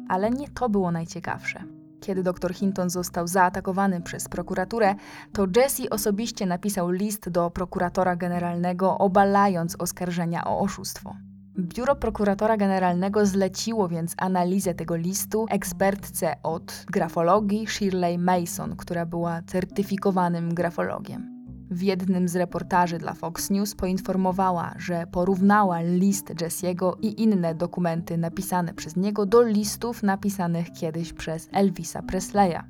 Ale 0.09 0.31
nie 0.31 0.49
to 0.49 0.69
było 0.69 0.91
najciekawsze. 0.91 1.65
Kiedy 2.01 2.23
dr 2.23 2.55
Hinton 2.55 2.91
został 2.91 3.29
zaatakowany 3.29 4.01
przez 4.01 4.29
prokuraturę, 4.29 4.95
to 5.33 5.47
Jesse 5.57 5.91
osobiście 5.91 6.47
napisał 6.47 6.91
list 6.91 7.29
do 7.29 7.51
prokuratora 7.51 8.17
generalnego, 8.17 8.99
obalając 8.99 9.77
oskarżenia 9.79 10.45
o 10.45 10.61
oszustwo. 10.61 11.17
Biuro 11.59 11.97
prokuratora 11.97 12.57
generalnego 12.57 13.27
zleciło 13.27 13.89
więc 13.89 14.15
analizę 14.17 14.75
tego 14.75 14.97
listu 14.97 15.47
ekspertce 15.51 16.35
od 16.43 16.85
grafologii 16.91 17.67
Shirley 17.67 18.19
Mason, 18.19 18.77
która 18.77 19.07
była 19.07 19.43
certyfikowanym 19.43 20.55
grafologiem 20.55 21.38
w 21.71 21.83
jednym 21.83 22.29
z 22.29 22.37
reportaży 22.37 22.99
dla 22.99 23.15
Fox 23.15 23.51
News 23.51 23.75
poinformowała, 23.75 24.75
że 24.79 25.07
porównała 25.07 25.81
list 25.81 26.27
Jesse'ego 26.27 26.93
i 27.03 27.23
inne 27.23 27.55
dokumenty 27.55 28.19
napisane 28.19 28.75
przez 28.75 28.97
niego 28.97 29.27
do 29.27 29.43
listów 29.43 30.03
napisanych 30.03 30.73
kiedyś 30.73 31.13
przez 31.13 31.49
Elvisa 31.53 32.03
Presleya. 32.03 32.61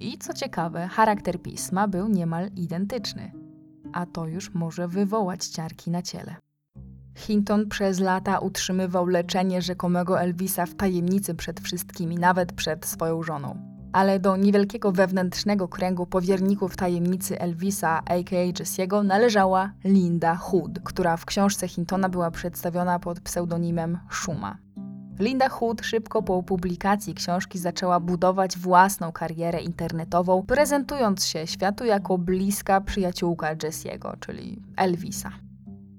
I 0.00 0.18
co 0.18 0.34
ciekawe, 0.34 0.88
charakter 0.88 1.42
pisma 1.42 1.88
był 1.88 2.08
niemal 2.08 2.50
identyczny. 2.56 3.32
A 3.92 4.06
to 4.06 4.26
już 4.26 4.54
może 4.54 4.88
wywołać 4.88 5.46
ciarki 5.46 5.90
na 5.90 6.02
ciele. 6.02 6.36
Hinton 7.16 7.68
przez 7.68 8.00
lata 8.00 8.38
utrzymywał 8.38 9.06
leczenie 9.06 9.62
rzekomego 9.62 10.20
Elvisa 10.20 10.66
w 10.66 10.74
tajemnicy 10.74 11.34
przed 11.34 11.60
wszystkimi, 11.60 12.16
nawet 12.16 12.52
przed 12.52 12.86
swoją 12.86 13.22
żoną 13.22 13.75
ale 13.96 14.20
do 14.20 14.36
niewielkiego 14.36 14.92
wewnętrznego 14.92 15.68
kręgu 15.68 16.06
powierników 16.06 16.76
tajemnicy 16.76 17.40
Elvisa, 17.40 17.98
a.k.a. 17.98 18.52
Jesse'ego, 18.52 19.04
należała 19.04 19.72
Linda 19.84 20.34
Hood, 20.34 20.80
która 20.84 21.16
w 21.16 21.24
książce 21.24 21.68
Hintona 21.68 22.08
była 22.08 22.30
przedstawiona 22.30 22.98
pod 22.98 23.20
pseudonimem 23.20 23.98
Shuma. 24.10 24.56
Linda 25.18 25.48
Hood 25.48 25.82
szybko 25.82 26.22
po 26.22 26.42
publikacji 26.42 27.14
książki 27.14 27.58
zaczęła 27.58 28.00
budować 28.00 28.58
własną 28.58 29.12
karierę 29.12 29.60
internetową, 29.60 30.42
prezentując 30.42 31.26
się 31.26 31.46
światu 31.46 31.84
jako 31.84 32.18
bliska 32.18 32.80
przyjaciółka 32.80 33.56
Jesse'ego, 33.56 34.18
czyli 34.20 34.62
Elvisa 34.76 35.45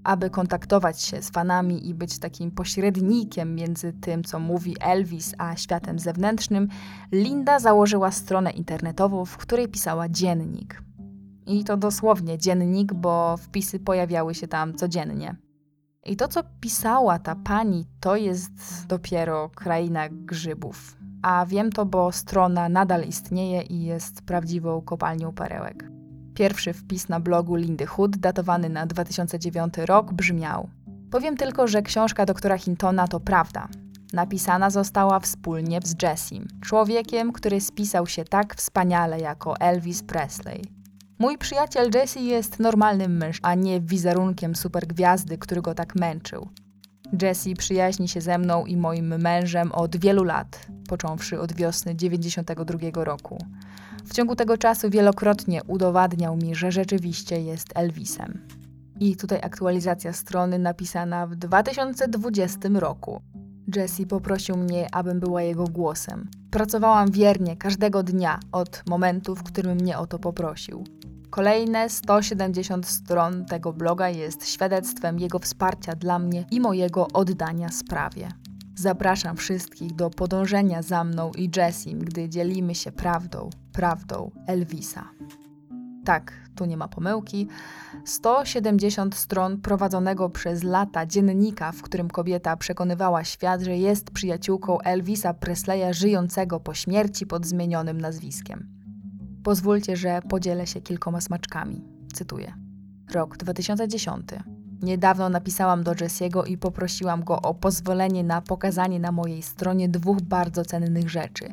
aby 0.07 0.29
kontaktować 0.29 1.01
się 1.01 1.21
z 1.21 1.29
fanami 1.29 1.89
i 1.89 1.93
być 1.93 2.19
takim 2.19 2.51
pośrednikiem 2.51 3.55
między 3.55 3.93
tym, 3.93 4.23
co 4.23 4.39
mówi 4.39 4.75
Elvis, 4.79 5.35
a 5.37 5.55
światem 5.55 5.99
zewnętrznym, 5.99 6.67
Linda 7.11 7.59
założyła 7.59 8.11
stronę 8.11 8.51
internetową, 8.51 9.25
w 9.25 9.37
której 9.37 9.67
pisała 9.67 10.09
dziennik. 10.09 10.81
I 11.45 11.63
to 11.63 11.77
dosłownie 11.77 12.37
dziennik, 12.37 12.93
bo 12.93 13.37
wpisy 13.37 13.79
pojawiały 13.79 14.35
się 14.35 14.47
tam 14.47 14.73
codziennie. 14.73 15.35
I 16.05 16.15
to, 16.15 16.27
co 16.27 16.41
pisała 16.61 17.19
ta 17.19 17.35
pani, 17.35 17.85
to 17.99 18.15
jest 18.15 18.85
dopiero 18.87 19.49
kraina 19.49 20.09
grzybów. 20.09 20.97
A 21.21 21.45
wiem 21.45 21.71
to, 21.71 21.85
bo 21.85 22.11
strona 22.11 22.69
nadal 22.69 23.03
istnieje 23.03 23.61
i 23.61 23.83
jest 23.83 24.21
prawdziwą 24.21 24.81
kopalnią 24.81 25.33
perełek. 25.33 25.96
Pierwszy 26.37 26.73
wpis 26.73 27.09
na 27.09 27.19
blogu 27.19 27.55
Lindy 27.55 27.85
Hood, 27.85 28.17
datowany 28.17 28.69
na 28.69 28.85
2009 28.85 29.73
rok, 29.77 30.13
brzmiał: 30.13 30.69
Powiem 31.11 31.37
tylko, 31.37 31.67
że 31.67 31.81
książka 31.81 32.25
doktora 32.25 32.57
Hintona 32.57 33.07
to 33.07 33.19
prawda. 33.19 33.67
Napisana 34.13 34.69
została 34.69 35.19
wspólnie 35.19 35.79
z 35.83 36.03
Jessim, 36.03 36.47
człowiekiem, 36.61 37.33
który 37.33 37.61
spisał 37.61 38.07
się 38.07 38.25
tak 38.25 38.55
wspaniale 38.55 39.19
jako 39.19 39.57
Elvis 39.59 40.03
Presley. 40.03 40.61
Mój 41.19 41.37
przyjaciel 41.37 41.89
Jesse 41.93 42.19
jest 42.19 42.59
normalnym 42.59 43.17
mężczyzną, 43.17 43.49
a 43.49 43.55
nie 43.55 43.81
wizerunkiem 43.81 44.55
supergwiazdy, 44.55 45.37
który 45.37 45.61
go 45.61 45.73
tak 45.73 45.95
męczył. 45.95 46.49
Jesse 47.21 47.53
przyjaźni 47.57 48.07
się 48.07 48.21
ze 48.21 48.37
mną 48.37 48.65
i 48.65 48.77
moim 48.77 49.21
mężem 49.21 49.71
od 49.71 49.97
wielu 49.97 50.23
lat, 50.23 50.67
począwszy 50.89 51.39
od 51.39 51.53
wiosny 51.53 51.95
92 51.95 53.03
roku. 53.03 53.37
W 54.07 54.13
ciągu 54.13 54.35
tego 54.35 54.57
czasu 54.57 54.89
wielokrotnie 54.89 55.63
udowadniał 55.63 56.37
mi, 56.37 56.55
że 56.55 56.71
rzeczywiście 56.71 57.41
jest 57.41 57.67
Elvisem. 57.75 58.47
I 58.99 59.15
tutaj 59.15 59.39
aktualizacja 59.43 60.13
strony 60.13 60.59
napisana 60.59 61.27
w 61.27 61.35
2020 61.35 62.69
roku. 62.73 63.21
Jesse 63.75 64.05
poprosił 64.05 64.57
mnie, 64.57 64.87
abym 64.91 65.19
była 65.19 65.41
jego 65.41 65.63
głosem. 65.63 66.29
Pracowałam 66.51 67.11
wiernie 67.11 67.57
każdego 67.57 68.03
dnia 68.03 68.39
od 68.51 68.83
momentu, 68.89 69.35
w 69.35 69.43
którym 69.43 69.77
mnie 69.77 69.97
o 69.97 70.07
to 70.07 70.19
poprosił. 70.19 70.83
Kolejne 71.29 71.89
170 71.89 72.87
stron 72.87 73.45
tego 73.45 73.73
bloga 73.73 74.09
jest 74.09 74.49
świadectwem 74.49 75.19
jego 75.19 75.39
wsparcia 75.39 75.95
dla 75.95 76.19
mnie 76.19 76.45
i 76.51 76.61
mojego 76.61 77.07
oddania 77.13 77.69
sprawie. 77.69 78.29
Zapraszam 78.79 79.37
wszystkich 79.37 79.95
do 79.95 80.09
podążenia 80.09 80.81
za 80.81 81.03
mną 81.03 81.31
i 81.37 81.49
Jessim, 81.55 81.99
gdy 81.99 82.29
dzielimy 82.29 82.75
się 82.75 82.91
prawdą, 82.91 83.49
prawdą 83.73 84.31
Elvisa. 84.47 85.09
Tak, 86.05 86.33
tu 86.55 86.65
nie 86.65 86.77
ma 86.77 86.87
pomyłki. 86.87 87.47
170 88.05 89.15
stron 89.15 89.61
prowadzonego 89.61 90.29
przez 90.29 90.63
lata 90.63 91.05
dziennika, 91.05 91.71
w 91.71 91.81
którym 91.81 92.09
kobieta 92.09 92.57
przekonywała 92.57 93.23
świat, 93.23 93.61
że 93.61 93.77
jest 93.77 94.11
przyjaciółką 94.11 94.79
Elvisa 94.79 95.33
Presleya 95.33 95.93
żyjącego 95.93 96.59
po 96.59 96.73
śmierci 96.73 97.25
pod 97.25 97.45
zmienionym 97.45 98.01
nazwiskiem. 98.01 98.67
Pozwólcie, 99.43 99.97
że 99.97 100.21
podzielę 100.29 100.67
się 100.67 100.81
kilkoma 100.81 101.21
smaczkami. 101.21 101.83
Cytuję. 102.13 102.53
Rok 103.13 103.37
2010. 103.37 104.56
Niedawno 104.81 105.29
napisałam 105.29 105.83
do 105.83 105.91
Jesse'ego 105.91 106.47
i 106.47 106.57
poprosiłam 106.57 107.23
go 107.23 107.41
o 107.41 107.53
pozwolenie 107.53 108.23
na 108.23 108.41
pokazanie 108.41 108.99
na 108.99 109.11
mojej 109.11 109.41
stronie 109.41 109.89
dwóch 109.89 110.21
bardzo 110.21 110.65
cennych 110.65 111.09
rzeczy. 111.09 111.45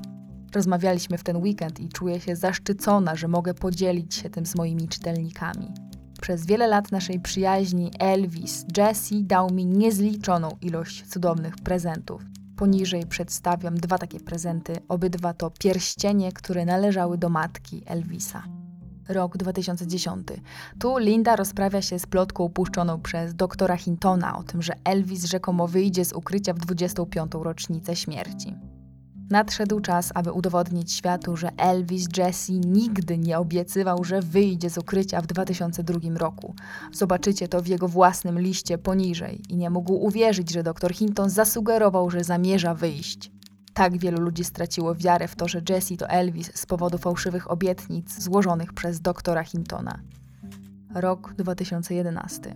Rozmawialiśmy 0.54 1.18
w 1.18 1.24
ten 1.24 1.36
weekend 1.36 1.80
i 1.80 1.88
czuję 1.88 2.20
się 2.20 2.36
zaszczycona, 2.36 3.16
że 3.16 3.28
mogę 3.28 3.54
podzielić 3.54 4.14
się 4.14 4.30
tym 4.30 4.46
z 4.46 4.56
moimi 4.56 4.88
czytelnikami. 4.88 5.72
Przez 6.20 6.46
wiele 6.46 6.66
lat 6.66 6.92
naszej 6.92 7.20
przyjaźni 7.20 7.90
Elvis, 7.98 8.64
Jesse 8.76 9.14
dał 9.22 9.50
mi 9.50 9.66
niezliczoną 9.66 10.48
ilość 10.60 11.06
cudownych 11.06 11.56
prezentów. 11.56 12.22
Poniżej 12.56 13.06
przedstawiam 13.06 13.74
dwa 13.74 13.98
takie 13.98 14.20
prezenty, 14.20 14.76
obydwa 14.88 15.34
to 15.34 15.50
pierścienie, 15.50 16.32
które 16.32 16.64
należały 16.64 17.18
do 17.18 17.28
matki 17.28 17.82
Elvisa 17.86 18.63
rok 19.08 19.36
2010. 19.36 20.28
Tu 20.78 20.98
Linda 20.98 21.36
rozprawia 21.36 21.82
się 21.82 21.98
z 21.98 22.06
plotką 22.06 22.48
puszczoną 22.48 23.00
przez 23.00 23.34
doktora 23.34 23.76
Hintona 23.76 24.38
o 24.38 24.42
tym, 24.42 24.62
że 24.62 24.74
Elvis 24.84 25.24
rzekomo 25.24 25.68
wyjdzie 25.68 26.04
z 26.04 26.12
ukrycia 26.12 26.52
w 26.52 26.58
25. 26.58 27.32
rocznicę 27.34 27.96
śmierci. 27.96 28.54
Nadszedł 29.30 29.80
czas, 29.80 30.10
aby 30.14 30.32
udowodnić 30.32 30.92
światu, 30.92 31.36
że 31.36 31.50
Elvis 31.56 32.06
Jesse 32.16 32.52
nigdy 32.52 33.18
nie 33.18 33.38
obiecywał, 33.38 34.04
że 34.04 34.20
wyjdzie 34.20 34.70
z 34.70 34.78
ukrycia 34.78 35.20
w 35.20 35.26
2002 35.26 35.98
roku. 36.18 36.54
Zobaczycie 36.92 37.48
to 37.48 37.62
w 37.62 37.66
jego 37.66 37.88
własnym 37.88 38.40
liście 38.40 38.78
poniżej 38.78 39.42
i 39.48 39.56
nie 39.56 39.70
mógł 39.70 39.92
uwierzyć, 39.92 40.52
że 40.52 40.62
dr 40.62 40.94
Hinton 40.94 41.30
zasugerował, 41.30 42.10
że 42.10 42.24
zamierza 42.24 42.74
wyjść. 42.74 43.30
Tak 43.74 43.98
wielu 43.98 44.20
ludzi 44.20 44.44
straciło 44.44 44.94
wiarę 44.94 45.28
w 45.28 45.36
to, 45.36 45.48
że 45.48 45.62
Jesse 45.68 45.96
to 45.96 46.08
Elvis 46.08 46.50
z 46.54 46.66
powodu 46.66 46.98
fałszywych 46.98 47.50
obietnic 47.50 48.22
złożonych 48.22 48.72
przez 48.72 49.00
doktora 49.00 49.44
Hintona. 49.44 49.98
Rok 50.94 51.34
2011. 51.34 52.54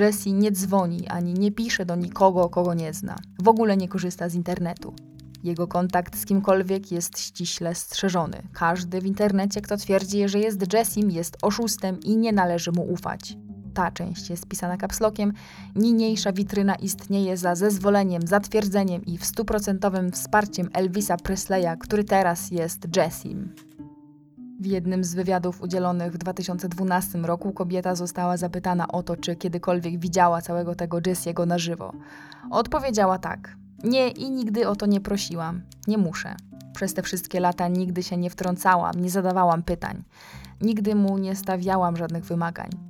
Jesse 0.00 0.32
nie 0.32 0.52
dzwoni 0.52 1.08
ani 1.08 1.34
nie 1.34 1.52
pisze 1.52 1.86
do 1.86 1.96
nikogo, 1.96 2.48
kogo 2.48 2.74
nie 2.74 2.92
zna. 2.94 3.16
W 3.42 3.48
ogóle 3.48 3.76
nie 3.76 3.88
korzysta 3.88 4.28
z 4.28 4.34
internetu. 4.34 4.94
Jego 5.42 5.66
kontakt 5.66 6.18
z 6.18 6.24
kimkolwiek 6.24 6.92
jest 6.92 7.18
ściśle 7.18 7.74
strzeżony. 7.74 8.42
Każdy 8.52 9.00
w 9.00 9.06
internecie, 9.06 9.60
kto 9.60 9.76
twierdzi, 9.76 10.28
że 10.28 10.38
jest 10.38 10.72
Jessim, 10.72 11.10
jest 11.10 11.36
oszustem 11.42 12.00
i 12.00 12.16
nie 12.16 12.32
należy 12.32 12.72
mu 12.72 12.92
ufać 12.92 13.36
ta 13.70 13.90
część 13.90 14.30
jest 14.30 14.46
pisana 14.46 14.76
kapslokiem, 14.76 15.32
niniejsza 15.76 16.32
witryna 16.32 16.74
istnieje 16.74 17.36
za 17.36 17.54
zezwoleniem, 17.54 18.26
zatwierdzeniem 18.26 19.04
i 19.04 19.18
w 19.18 19.24
stuprocentowym 19.24 20.12
wsparciem 20.12 20.70
Elvisa 20.72 21.16
Presleya, 21.16 21.78
który 21.80 22.04
teraz 22.04 22.50
jest 22.50 22.96
Jessim. 22.96 23.54
W 24.60 24.66
jednym 24.66 25.04
z 25.04 25.14
wywiadów 25.14 25.62
udzielonych 25.62 26.12
w 26.12 26.18
2012 26.18 27.18
roku 27.18 27.52
kobieta 27.52 27.94
została 27.94 28.36
zapytana 28.36 28.88
o 28.88 29.02
to, 29.02 29.16
czy 29.16 29.36
kiedykolwiek 29.36 29.98
widziała 29.98 30.42
całego 30.42 30.74
tego 30.74 30.98
Jessiego 31.06 31.46
na 31.46 31.58
żywo. 31.58 31.92
Odpowiedziała 32.50 33.18
tak. 33.18 33.56
Nie 33.84 34.08
i 34.08 34.30
nigdy 34.30 34.68
o 34.68 34.76
to 34.76 34.86
nie 34.86 35.00
prosiłam. 35.00 35.62
Nie 35.86 35.98
muszę. 35.98 36.36
Przez 36.74 36.94
te 36.94 37.02
wszystkie 37.02 37.40
lata 37.40 37.68
nigdy 37.68 38.02
się 38.02 38.16
nie 38.16 38.30
wtrącałam, 38.30 39.00
nie 39.00 39.10
zadawałam 39.10 39.62
pytań. 39.62 40.02
Nigdy 40.60 40.94
mu 40.94 41.18
nie 41.18 41.36
stawiałam 41.36 41.96
żadnych 41.96 42.24
wymagań. 42.24 42.89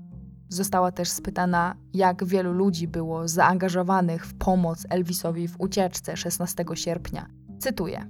Została 0.50 0.92
też 0.92 1.10
spytana, 1.10 1.74
jak 1.94 2.24
wielu 2.24 2.52
ludzi 2.52 2.88
było 2.88 3.28
zaangażowanych 3.28 4.26
w 4.26 4.34
pomoc 4.34 4.86
Elvisowi 4.88 5.48
w 5.48 5.60
ucieczce 5.60 6.16
16 6.16 6.64
sierpnia. 6.74 7.26
Cytuję. 7.58 8.06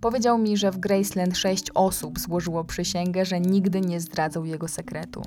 Powiedział 0.00 0.38
mi, 0.38 0.56
że 0.56 0.70
w 0.70 0.78
Graceland 0.78 1.36
sześć 1.36 1.70
osób 1.74 2.18
złożyło 2.18 2.64
przysięgę, 2.64 3.24
że 3.24 3.40
nigdy 3.40 3.80
nie 3.80 4.00
zdradzą 4.00 4.44
jego 4.44 4.68
sekretu. 4.68 5.22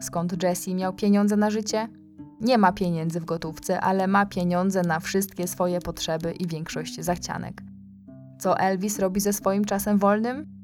Skąd 0.00 0.42
Jesse 0.42 0.74
miał 0.74 0.92
pieniądze 0.92 1.36
na 1.36 1.50
życie? 1.50 1.88
Nie 2.40 2.58
ma 2.58 2.72
pieniędzy 2.72 3.20
w 3.20 3.24
gotówce, 3.24 3.80
ale 3.80 4.06
ma 4.06 4.26
pieniądze 4.26 4.82
na 4.82 5.00
wszystkie 5.00 5.48
swoje 5.48 5.80
potrzeby 5.80 6.32
i 6.32 6.46
większość 6.46 7.00
zachcianek. 7.00 7.62
Co 8.38 8.58
Elvis 8.58 8.98
robi 8.98 9.20
ze 9.20 9.32
swoim 9.32 9.64
czasem 9.64 9.98
wolnym? 9.98 10.57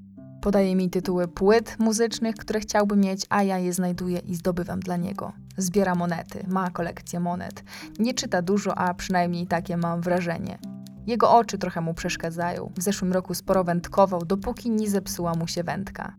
Podaje 0.45 0.77
mi 0.77 0.91
tytuły 0.91 1.29
płyt 1.29 1.77
muzycznych, 1.79 2.37
które 2.37 2.61
chciałby 2.61 2.97
mieć, 2.97 3.27
a 3.29 3.43
ja 3.43 3.59
je 3.59 3.73
znajduję 3.73 4.19
i 4.19 4.35
zdobywam 4.35 4.81
dla 4.81 4.97
niego. 4.97 5.33
Zbiera 5.57 5.95
monety, 5.95 6.45
ma 6.49 6.71
kolekcję 6.71 7.21
monet. 7.21 7.65
Nie 7.99 8.15
czyta 8.15 8.43
dużo, 8.43 8.79
a 8.79 8.95
przynajmniej 8.95 9.47
takie 9.47 9.77
mam 9.77 10.01
wrażenie. 10.01 10.59
Jego 11.07 11.31
oczy 11.31 11.59
trochę 11.59 11.81
mu 11.81 11.95
przeszkadzają. 11.95 12.73
W 12.77 12.83
zeszłym 12.83 13.13
roku 13.13 13.35
sporo 13.35 13.65
wędkował, 13.65 14.25
dopóki 14.25 14.71
nie 14.71 14.91
zepsuła 14.91 15.35
mu 15.35 15.47
się 15.47 15.65
wędka. 15.65 16.15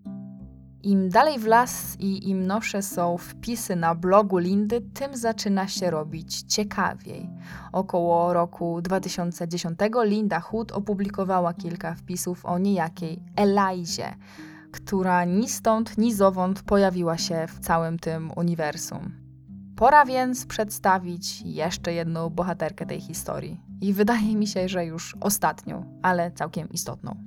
Im 0.86 1.10
dalej 1.10 1.40
w 1.40 1.46
las 1.46 1.96
i 2.00 2.30
im 2.30 2.48
nowsze 2.48 2.82
są 2.82 3.18
wpisy 3.18 3.76
na 3.76 3.96
blogu 3.96 4.38
Lindy, 4.38 4.82
tym 4.82 5.18
zaczyna 5.18 5.68
się 5.68 5.92
robić 5.92 6.42
ciekawiej. 6.42 7.30
Około 7.72 8.34
roku 8.34 8.82
2010 8.82 9.80
Linda 10.04 10.40
Hood 10.40 10.72
opublikowała 10.72 11.54
kilka 11.54 11.96
wpisów 11.96 12.46
o 12.46 12.58
niejakiej 12.58 13.24
Elizie, 13.36 14.16
która 14.72 15.26
ni 15.26 15.50
stąd, 15.50 15.98
ni 15.98 16.14
zowąd 16.14 16.62
pojawiła 16.62 17.18
się 17.18 17.48
w 17.48 17.60
całym 17.60 18.00
tym 18.00 18.32
uniwersum. 18.36 19.12
Pora 19.76 20.06
więc 20.06 20.46
przedstawić 20.46 21.42
jeszcze 21.42 21.94
jedną 21.94 22.30
bohaterkę 22.30 22.86
tej 22.86 23.02
historii. 23.02 23.62
I 23.82 23.94
wydaje 23.94 24.36
mi 24.36 24.48
się, 24.48 24.70
że 24.70 24.86
już 24.86 25.16
ostatnią, 25.22 26.00
ale 26.02 26.32
całkiem 26.32 26.70
istotną. 26.70 27.25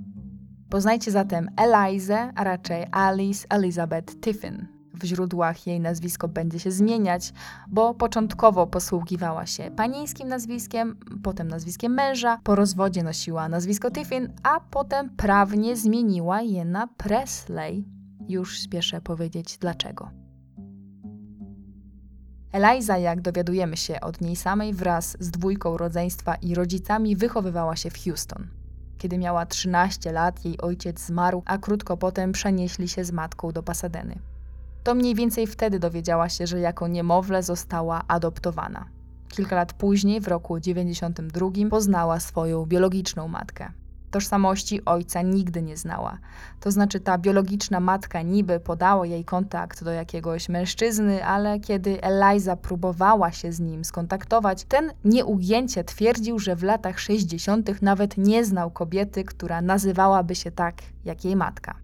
Poznajcie 0.70 1.11
zatem 1.11 1.51
Elizę, 1.57 2.32
a 2.35 2.45
raczej 2.45 2.86
Alice 2.93 3.47
Elizabeth 3.51 4.20
Tiffin. 4.20 4.66
W 4.95 5.05
źródłach 5.05 5.66
jej 5.66 5.81
nazwisko 5.81 6.28
będzie 6.28 6.61
się 6.61 6.70
zmieniać, 6.70 7.32
bo 7.69 7.95
początkowo 7.95 8.66
posługiwała 8.66 9.47
się 9.47 9.70
panieńskim 9.77 10.28
nazwiskiem, 10.28 10.97
potem 11.23 11.49
nazwiskiem 11.49 11.93
męża, 11.93 12.40
po 12.45 12.55
rozwodzie 12.55 13.03
nosiła 13.03 13.49
nazwisko 13.49 13.90
Tiffin, 13.90 14.32
a 14.43 14.61
potem 14.61 15.11
prawnie 15.11 15.77
zmieniła 15.77 16.43
je 16.43 16.65
na 16.65 16.86
Presley. 16.86 17.85
Już 18.28 18.61
spieszę 18.61 19.01
powiedzieć 19.01 19.59
dlaczego. 19.59 20.11
Eliza, 22.53 22.99
jak 22.99 23.20
dowiadujemy 23.20 23.77
się 23.77 24.01
od 24.01 24.20
niej 24.20 24.36
samej, 24.36 24.74
wraz 24.74 25.16
z 25.20 25.31
dwójką 25.31 25.77
rodzeństwa 25.77 26.35
i 26.35 26.55
rodzicami 26.55 27.16
wychowywała 27.16 27.77
się 27.77 27.90
w 27.90 28.05
Houston. 28.05 28.57
Kiedy 28.99 29.19
miała 29.19 29.47
13 29.47 30.12
lat, 30.12 30.45
jej 30.45 30.61
ojciec 30.61 31.01
zmarł, 31.01 31.43
a 31.47 31.59
krótko 31.59 31.97
potem 31.97 32.33
przenieśli 32.33 32.89
się 32.89 33.05
z 33.05 33.12
matką 33.12 33.53
do 33.53 33.62
Pasadeny. 33.62 34.19
To 34.85 34.95
mniej 34.95 35.15
więcej 35.15 35.47
wtedy 35.47 35.79
dowiedziała 35.79 36.29
się, 36.29 36.47
że 36.47 36.61
jako 36.61 36.89
niemowlę 36.89 37.43
została 37.43 38.03
adoptowana. 38.09 38.85
Kilka 39.29 39.57
lat 39.57 39.73
później, 39.73 40.20
w 40.20 40.29
roku 40.29 40.61
92, 40.61 41.49
poznała 41.70 42.20
swoją 42.20 42.66
biologiczną 42.66 43.29
matkę. 43.29 43.73
Tożsamości 44.10 44.85
ojca 44.85 45.22
nigdy 45.22 45.62
nie 45.62 45.76
znała. 45.76 46.18
To 46.60 46.70
znaczy, 46.70 47.01
ta 47.01 47.18
biologiczna 47.18 47.80
matka 47.80 48.22
niby 48.22 48.60
podała 48.60 49.06
jej 49.06 49.24
kontakt 49.24 49.85
do 49.85 49.90
jakiegoś 49.90 50.48
mężczyzny, 50.48 51.24
ale 51.24 51.60
kiedy 51.60 52.02
Eliza 52.02 52.56
próbowała 52.56 53.32
się 53.32 53.52
z 53.52 53.60
nim 53.60 53.85
skontaktować, 53.85 54.64
ten 54.64 54.93
nieujęcie 55.05 55.85
twierdził, 55.85 56.39
że 56.39 56.56
w 56.56 56.62
latach 56.62 57.01
60. 57.01 57.82
nawet 57.82 58.16
nie 58.16 58.44
znał 58.44 58.70
kobiety, 58.70 59.24
która 59.24 59.62
nazywałaby 59.62 60.35
się 60.35 60.51
tak 60.51 60.74
jak 61.05 61.24
jej 61.24 61.36
matka. 61.36 61.74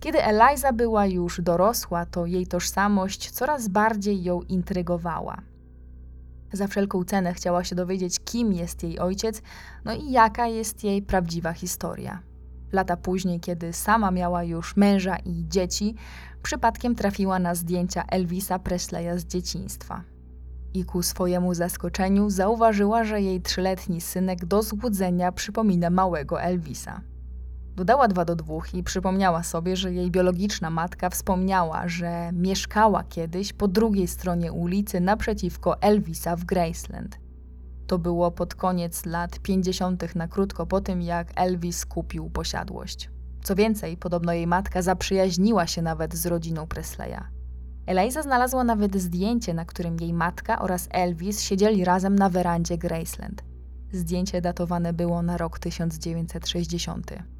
Kiedy 0.00 0.24
Eliza 0.24 0.72
była 0.72 1.06
już 1.06 1.40
dorosła, 1.40 2.06
to 2.06 2.26
jej 2.26 2.46
tożsamość 2.46 3.30
coraz 3.30 3.68
bardziej 3.68 4.22
ją 4.22 4.42
intrygowała. 4.42 5.53
Za 6.54 6.66
wszelką 6.66 7.04
cenę 7.04 7.34
chciała 7.34 7.64
się 7.64 7.74
dowiedzieć, 7.74 8.20
kim 8.24 8.52
jest 8.52 8.82
jej 8.82 8.98
ojciec, 8.98 9.42
no 9.84 9.94
i 9.94 10.10
jaka 10.10 10.46
jest 10.46 10.84
jej 10.84 11.02
prawdziwa 11.02 11.52
historia. 11.52 12.22
Lata 12.72 12.96
później, 12.96 13.40
kiedy 13.40 13.72
sama 13.72 14.10
miała 14.10 14.44
już 14.44 14.76
męża 14.76 15.16
i 15.16 15.44
dzieci, 15.48 15.94
przypadkiem 16.42 16.94
trafiła 16.94 17.38
na 17.38 17.54
zdjęcia 17.54 18.04
Elvisa 18.06 18.58
Presleya 18.58 19.18
z 19.18 19.24
dzieciństwa. 19.24 20.02
I 20.74 20.84
ku 20.84 21.02
swojemu 21.02 21.54
zaskoczeniu 21.54 22.30
zauważyła, 22.30 23.04
że 23.04 23.20
jej 23.20 23.40
trzyletni 23.40 24.00
synek 24.00 24.44
do 24.44 24.62
złudzenia 24.62 25.32
przypomina 25.32 25.90
małego 25.90 26.42
Elvisa. 26.42 27.00
Dodała 27.76 28.08
dwa 28.08 28.24
do 28.24 28.36
dwóch 28.36 28.74
i 28.74 28.82
przypomniała 28.82 29.42
sobie, 29.42 29.76
że 29.76 29.92
jej 29.92 30.10
biologiczna 30.10 30.70
matka 30.70 31.10
wspomniała, 31.10 31.88
że 31.88 32.30
mieszkała 32.32 33.04
kiedyś 33.04 33.52
po 33.52 33.68
drugiej 33.68 34.08
stronie 34.08 34.52
ulicy 34.52 35.00
naprzeciwko 35.00 35.82
Elvisa 35.82 36.36
w 36.36 36.44
Graceland. 36.44 37.18
To 37.86 37.98
było 37.98 38.30
pod 38.30 38.54
koniec 38.54 39.06
lat 39.06 39.38
50. 39.38 40.14
na 40.14 40.28
krótko 40.28 40.66
po 40.66 40.80
tym, 40.80 41.02
jak 41.02 41.32
Elvis 41.36 41.86
kupił 41.86 42.30
posiadłość. 42.30 43.10
Co 43.42 43.54
więcej, 43.54 43.96
podobno 43.96 44.32
jej 44.32 44.46
matka 44.46 44.82
zaprzyjaźniła 44.82 45.66
się 45.66 45.82
nawet 45.82 46.14
z 46.14 46.26
rodziną 46.26 46.66
Presleya. 46.66 47.20
Eliza 47.86 48.22
znalazła 48.22 48.64
nawet 48.64 48.96
zdjęcie, 48.96 49.54
na 49.54 49.64
którym 49.64 50.00
jej 50.00 50.12
matka 50.12 50.62
oraz 50.62 50.88
Elvis 50.90 51.42
siedzieli 51.42 51.84
razem 51.84 52.16
na 52.16 52.28
werandzie 52.28 52.78
Graceland. 52.78 53.44
Zdjęcie 53.92 54.40
datowane 54.40 54.92
było 54.92 55.22
na 55.22 55.36
rok 55.36 55.58
1960. 55.58 57.33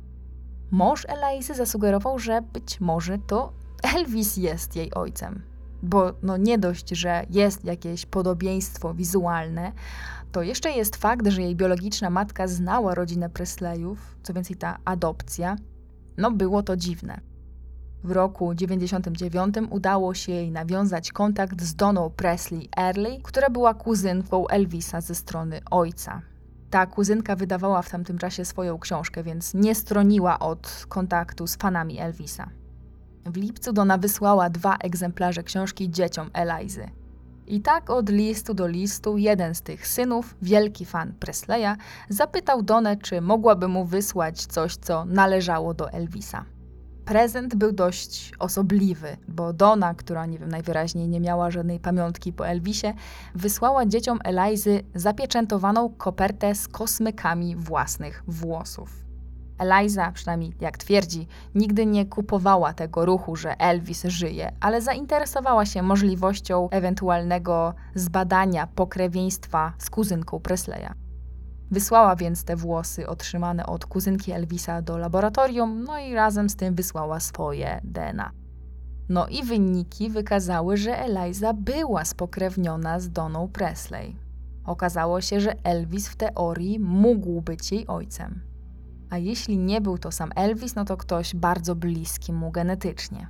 Mąż 0.71 1.07
Elizy 1.09 1.55
zasugerował, 1.55 2.19
że 2.19 2.43
być 2.53 2.81
może 2.81 3.19
to 3.19 3.53
Elvis 3.97 4.37
jest 4.37 4.77
jej 4.77 4.95
ojcem. 4.95 5.43
Bo 5.83 6.13
no 6.23 6.37
nie 6.37 6.59
dość, 6.59 6.89
że 6.91 7.27
jest 7.31 7.65
jakieś 7.65 8.07
podobieństwo 8.07 8.95
wizualne, 8.95 9.73
to 10.33 10.43
jeszcze 10.43 10.71
jest 10.71 10.97
fakt, 10.97 11.27
że 11.27 11.43
jej 11.43 11.57
biologiczna 11.57 12.11
matka 12.11 12.49
znała 12.49 12.95
rodzinę 12.95 13.31
Presleyów, 13.31 14.17
co 14.23 14.33
więcej 14.33 14.57
ta 14.57 14.79
adopcja, 14.85 15.57
no 16.17 16.31
było 16.31 16.63
to 16.63 16.77
dziwne. 16.77 17.21
W 18.05 18.11
roku 18.11 18.55
99 18.55 19.55
udało 19.71 20.15
się 20.15 20.33
jej 20.33 20.51
nawiązać 20.51 21.13
kontakt 21.13 21.63
z 21.63 21.75
Doną 21.75 22.11
Presley 22.11 22.69
Early, 22.77 23.19
która 23.23 23.51
była 23.51 23.75
kuzynką 23.75 24.49
Elvisa 24.49 25.01
ze 25.01 25.15
strony 25.15 25.61
ojca. 25.71 26.23
Ta 26.75 26.87
kuzynka 26.87 27.37
wydawała 27.37 27.83
w 27.83 27.91
tamtym 27.91 28.19
czasie 28.19 28.45
swoją 28.45 28.79
książkę, 28.79 29.23
więc 29.23 29.55
nie 29.55 29.75
stroniła 29.75 30.39
od 30.39 30.87
kontaktu 30.89 31.47
z 31.47 31.57
fanami 31.57 31.99
Elvisa. 31.99 32.51
W 33.27 33.37
lipcu 33.37 33.73
Dona 33.73 33.99
wysłała 33.99 34.51
dwa 34.51 34.77
egzemplarze 34.77 35.43
książki 35.43 35.91
dzieciom 35.91 36.31
Elizy. 36.33 36.91
I 37.47 37.61
tak 37.61 37.91
od 37.91 38.11
listu 38.11 38.55
do 38.55 38.67
listu 38.67 39.19
jeden 39.19 39.55
z 39.55 39.63
tych 39.63 39.87
synów, 39.87 40.35
wielki 40.43 40.85
fan 40.85 41.13
Presleya, 41.13 41.77
zapytał 42.09 42.63
Donę, 42.63 42.97
czy 42.97 43.21
mogłaby 43.21 43.69
mu 43.69 43.85
wysłać 43.85 44.47
coś, 44.47 44.77
co 44.77 45.05
należało 45.05 45.75
do 45.75 45.91
Elvisa. 45.91 46.45
Prezent 47.05 47.55
był 47.55 47.73
dość 47.73 48.33
osobliwy, 48.39 49.17
bo 49.29 49.53
Dona, 49.53 49.95
która 49.95 50.27
nie 50.27 50.39
wiem, 50.39 50.49
najwyraźniej 50.49 51.09
nie 51.09 51.21
miała 51.21 51.51
żadnej 51.51 51.81
pamiątki 51.81 52.33
po 52.33 52.49
Elvisie, 52.49 52.95
wysłała 53.35 53.87
dzieciom 53.87 54.19
Elizy 54.25 54.83
zapieczętowaną 54.95 55.89
kopertę 55.89 56.55
z 56.55 56.69
kosmykami 56.69 57.57
własnych 57.57 58.23
włosów. 58.29 59.05
Eliza, 59.59 60.13
przynajmniej 60.13 60.53
jak 60.61 60.79
twierdzi, 60.79 61.27
nigdy 61.55 61.87
nie 61.87 62.07
kupowała 62.07 62.73
tego 62.73 63.07
ruchu, 63.07 63.37
że 63.37 63.61
Elvis 63.61 64.05
żyje, 64.05 64.53
ale 64.61 64.83
zainteresowała 64.83 65.67
się 65.67 65.83
możliwością 65.83 66.69
ewentualnego 66.71 67.75
zbadania 67.95 68.67
pokrewieństwa 68.67 69.73
z 69.79 69.91
kuzynką 69.91 70.41
Presleya. 70.41 71.04
Wysłała 71.75 72.17
więc 72.17 72.45
te 72.45 72.57
włosy 72.57 73.09
otrzymane 73.09 73.67
od 73.67 73.87
kuzynki 73.87 74.33
Elvisa 74.33 74.83
do 74.83 74.99
laboratorium, 74.99 75.85
no 75.85 75.99
i 75.99 76.15
razem 76.15 76.49
z 76.49 76.57
tym 76.57 76.75
wysłała 76.75 77.21
swoje 77.21 77.81
DNA. 77.85 78.31
No 79.09 79.29
i 79.29 79.43
wyniki 79.43 80.11
wykazały, 80.11 80.77
że 80.77 80.99
Eliza 80.99 81.55
była 81.55 82.05
spokrewniona 82.05 83.01
z 83.01 83.11
Doną 83.11 83.49
Presley. 83.49 84.17
Okazało 84.65 85.21
się, 85.21 85.41
że 85.41 85.55
Elvis 85.65 86.09
w 86.09 86.17
teorii 86.17 86.79
mógł 86.79 87.41
być 87.41 87.73
jej 87.73 87.87
ojcem. 87.87 88.41
A 89.11 89.19
jeśli 89.19 89.59
nie 89.59 89.81
był 89.81 89.99
to 89.99 90.13
sam 90.13 90.31
Elvis, 90.37 90.75
no 90.75 90.85
to 90.85 90.97
ktoś 90.97 91.35
bardzo 91.35 91.75
bliski 91.75 92.33
mu 92.33 92.51
genetycznie. 92.51 93.29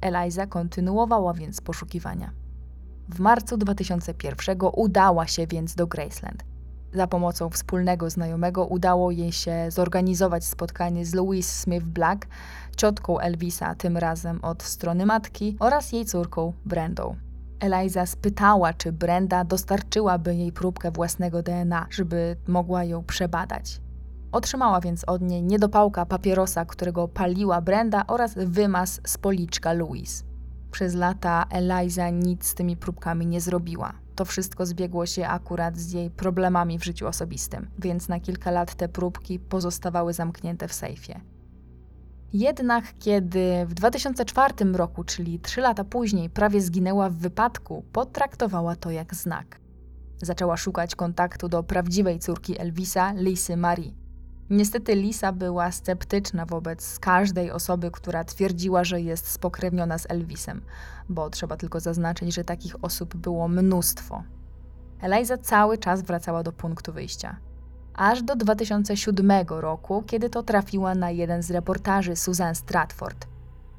Eliza 0.00 0.46
kontynuowała 0.46 1.34
więc 1.34 1.60
poszukiwania. 1.60 2.30
W 3.08 3.20
marcu 3.20 3.56
2001 3.56 4.58
udała 4.76 5.26
się 5.26 5.46
więc 5.46 5.74
do 5.74 5.86
Graceland. 5.86 6.49
Za 6.92 7.06
pomocą 7.06 7.50
wspólnego 7.50 8.10
znajomego 8.10 8.66
udało 8.66 9.10
jej 9.10 9.32
się 9.32 9.70
zorganizować 9.70 10.44
spotkanie 10.44 11.06
z 11.06 11.14
Louise 11.14 11.62
Smith 11.62 11.86
Black, 11.86 12.26
ciotką 12.76 13.18
Elvisa, 13.18 13.74
tym 13.74 13.96
razem 13.96 14.44
od 14.44 14.62
strony 14.62 15.06
matki, 15.06 15.56
oraz 15.60 15.92
jej 15.92 16.04
córką 16.04 16.52
Brendą. 16.64 17.16
Eliza 17.60 18.06
spytała, 18.06 18.72
czy 18.72 18.92
Brenda 18.92 19.44
dostarczyłaby 19.44 20.34
jej 20.34 20.52
próbkę 20.52 20.90
własnego 20.90 21.42
DNA, 21.42 21.86
żeby 21.90 22.36
mogła 22.46 22.84
ją 22.84 23.04
przebadać. 23.04 23.80
Otrzymała 24.32 24.80
więc 24.80 25.04
od 25.04 25.22
niej 25.22 25.42
niedopałka 25.42 26.06
papierosa, 26.06 26.64
którego 26.64 27.08
paliła 27.08 27.60
Brenda 27.60 28.04
oraz 28.06 28.34
wymaz 28.34 29.00
z 29.06 29.18
policzka 29.18 29.72
Louise. 29.72 30.24
Przez 30.70 30.94
lata 30.94 31.46
Eliza 31.50 32.10
nic 32.10 32.46
z 32.46 32.54
tymi 32.54 32.76
próbkami 32.76 33.26
nie 33.26 33.40
zrobiła. 33.40 33.92
To 34.20 34.24
wszystko 34.24 34.66
zbiegło 34.66 35.06
się 35.06 35.26
akurat 35.26 35.78
z 35.78 35.92
jej 35.92 36.10
problemami 36.10 36.78
w 36.78 36.84
życiu 36.84 37.06
osobistym, 37.06 37.70
więc 37.78 38.08
na 38.08 38.20
kilka 38.20 38.50
lat 38.50 38.74
te 38.74 38.88
próbki 38.88 39.38
pozostawały 39.38 40.12
zamknięte 40.12 40.68
w 40.68 40.72
sejfie. 40.72 41.20
Jednak 42.32 42.84
kiedy 42.98 43.66
w 43.66 43.74
2004 43.74 44.54
roku, 44.72 45.04
czyli 45.04 45.38
trzy 45.38 45.60
lata 45.60 45.84
później, 45.84 46.30
prawie 46.30 46.60
zginęła 46.60 47.10
w 47.10 47.14
wypadku, 47.14 47.84
potraktowała 47.92 48.76
to 48.76 48.90
jak 48.90 49.14
znak. 49.14 49.60
Zaczęła 50.22 50.56
szukać 50.56 50.94
kontaktu 50.94 51.48
do 51.48 51.62
prawdziwej 51.62 52.18
córki 52.18 52.60
Elvisa, 52.60 53.12
Lisy 53.12 53.56
Marie. 53.56 53.99
Niestety 54.50 54.94
Lisa 54.94 55.32
była 55.32 55.72
sceptyczna 55.72 56.46
wobec 56.46 56.98
każdej 56.98 57.50
osoby, 57.50 57.90
która 57.90 58.24
twierdziła, 58.24 58.84
że 58.84 59.00
jest 59.00 59.28
spokrewniona 59.28 59.98
z 59.98 60.10
Elvisem, 60.10 60.60
bo 61.08 61.30
trzeba 61.30 61.56
tylko 61.56 61.80
zaznaczyć, 61.80 62.34
że 62.34 62.44
takich 62.44 62.84
osób 62.84 63.16
było 63.16 63.48
mnóstwo. 63.48 64.22
Eliza 65.00 65.38
cały 65.38 65.78
czas 65.78 66.02
wracała 66.02 66.42
do 66.42 66.52
punktu 66.52 66.92
wyjścia. 66.92 67.36
Aż 67.94 68.22
do 68.22 68.36
2007 68.36 69.32
roku, 69.48 70.02
kiedy 70.06 70.30
to 70.30 70.42
trafiła 70.42 70.94
na 70.94 71.10
jeden 71.10 71.42
z 71.42 71.50
reportaży 71.50 72.16
Susan 72.16 72.54
Stratford. 72.54 73.26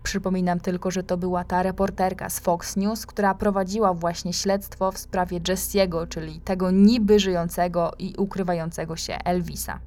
Przypominam 0.03 0.59
tylko, 0.59 0.91
że 0.91 1.03
to 1.03 1.17
była 1.17 1.43
ta 1.43 1.63
reporterka 1.63 2.29
z 2.29 2.39
Fox 2.39 2.75
News, 2.75 3.05
która 3.05 3.35
prowadziła 3.35 3.93
właśnie 3.93 4.33
śledztwo 4.33 4.91
w 4.91 4.97
sprawie 4.97 5.39
Jessiego, 5.47 6.07
czyli 6.07 6.41
tego 6.41 6.71
niby 6.71 7.19
żyjącego 7.19 7.91
i 7.99 8.15
ukrywającego 8.17 8.95
się 8.95 9.13
Elvisa. 9.13 9.79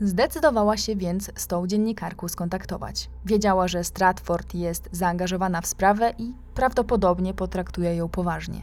Zdecydowała 0.00 0.76
się 0.76 0.96
więc 0.96 1.30
z 1.34 1.46
tą 1.46 1.66
dziennikarką 1.66 2.28
skontaktować. 2.28 3.10
Wiedziała, 3.24 3.68
że 3.68 3.84
Stratford 3.84 4.54
jest 4.54 4.88
zaangażowana 4.92 5.60
w 5.60 5.66
sprawę 5.66 6.12
i 6.18 6.34
prawdopodobnie 6.54 7.34
potraktuje 7.34 7.96
ją 7.96 8.08
poważnie. 8.08 8.60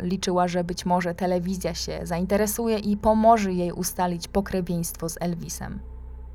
Liczyła, 0.00 0.48
że 0.48 0.64
być 0.64 0.86
może 0.86 1.14
telewizja 1.14 1.74
się 1.74 2.00
zainteresuje 2.02 2.78
i 2.78 2.96
pomoże 2.96 3.52
jej 3.52 3.72
ustalić 3.72 4.28
pokrewieństwo 4.28 5.08
z 5.08 5.16
Elvisem. 5.20 5.80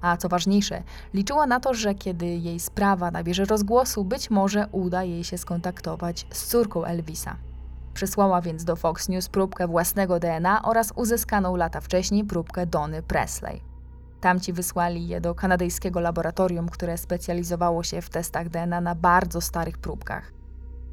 A 0.02 0.18
co 0.18 0.30
ważniejsze, 0.30 0.84
liczyła 1.14 1.48
na 1.48 1.60
to, 1.60 1.74
że 1.74 1.96
kiedy 1.96 2.26
jej 2.26 2.60
sprawa 2.60 3.12
nabierze 3.12 3.46
rozgłosu, 3.46 4.04
być 4.06 4.30
może 4.30 4.68
uda 4.72 5.04
jej 5.04 5.24
się 5.24 5.38
skontaktować 5.38 6.28
z 6.32 6.48
córką 6.48 6.86
Elvisa. 6.86 7.36
Przysłała 7.94 8.42
więc 8.42 8.64
do 8.64 8.76
Fox 8.76 9.10
News 9.10 9.30
próbkę 9.30 9.68
własnego 9.68 10.20
DNA 10.20 10.62
oraz 10.64 10.94
uzyskaną 10.96 11.56
lata 11.56 11.82
wcześniej 11.82 12.24
próbkę 12.24 12.66
Dony 12.66 13.04
Presley. 13.04 13.69
Tamci 14.22 14.54
wysłali 14.54 15.08
je 15.08 15.22
do 15.22 15.36
kanadyjskiego 15.36 16.00
laboratorium, 16.00 16.70
które 16.70 16.98
specjalizowało 16.98 17.84
się 17.84 18.02
w 18.02 18.10
testach 18.10 18.50
DNA 18.50 18.82
na 18.82 18.96
bardzo 18.96 19.42
starych 19.42 19.78
próbkach. 19.78 20.32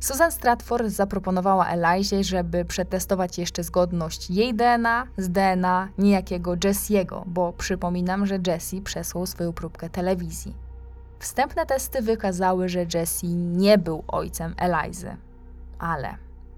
Susan 0.01 0.33
Stratford 0.33 0.87
zaproponowała 0.89 1.67
Elizie, 1.69 2.25
żeby 2.25 2.65
przetestować 2.65 3.39
jeszcze 3.39 3.63
zgodność 3.63 4.31
jej 4.31 4.55
DNA 4.55 5.07
z 5.17 5.31
DNA 5.31 5.89
niejakiego 5.99 6.55
Jessiego, 6.65 7.25
bo 7.27 7.53
przypominam, 7.53 8.27
że 8.27 8.39
Jesse 8.47 8.81
przesłał 8.81 9.27
swoją 9.27 9.53
próbkę 9.53 9.91
telewizji. 9.91 10.57
Wstępne 11.19 11.67
testy 11.67 12.03
wykazały, 12.03 12.69
że 12.69 12.87
Jesse 12.95 13.27
nie 13.35 13.79
był 13.79 14.05
ojcem 14.09 14.55
Elizy. 14.59 15.17
Ale 15.79 16.15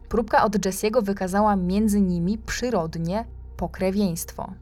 próbka 0.09 0.45
od 0.45 0.67
Jessiego 0.67 1.03
wykazała 1.03 1.57
między 1.57 2.01
nimi 2.01 2.39
przyrodnie 2.39 3.25
pokrewieństwo. 3.57 4.53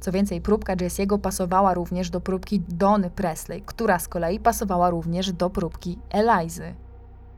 Co 0.00 0.12
więcej, 0.12 0.40
próbka 0.40 0.74
Jessiego 0.80 1.18
pasowała 1.18 1.74
również 1.74 2.10
do 2.10 2.20
próbki 2.20 2.60
Dony 2.60 3.10
Presley, 3.10 3.62
która 3.62 3.98
z 3.98 4.08
kolei 4.08 4.40
pasowała 4.40 4.90
również 4.90 5.32
do 5.32 5.50
próbki 5.50 5.98
Elizy. 6.10 6.74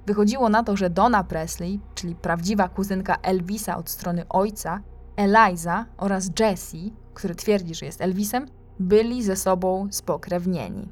Wychodziło 0.06 0.48
na 0.48 0.62
to, 0.62 0.76
że 0.76 0.90
Donna 0.90 1.24
Presley, 1.24 1.80
czyli 1.94 2.14
prawdziwa 2.14 2.68
kuzynka 2.68 3.16
Elvisa 3.22 3.76
od 3.76 3.90
strony 3.90 4.28
ojca, 4.28 4.80
Eliza 5.16 5.86
oraz 5.96 6.30
Jessie, 6.40 6.92
który 7.14 7.34
twierdzi, 7.34 7.74
że 7.74 7.86
jest 7.86 8.00
Elvisem, 8.00 8.46
byli 8.80 9.22
ze 9.22 9.36
sobą 9.36 9.88
spokrewnieni. 9.90 10.88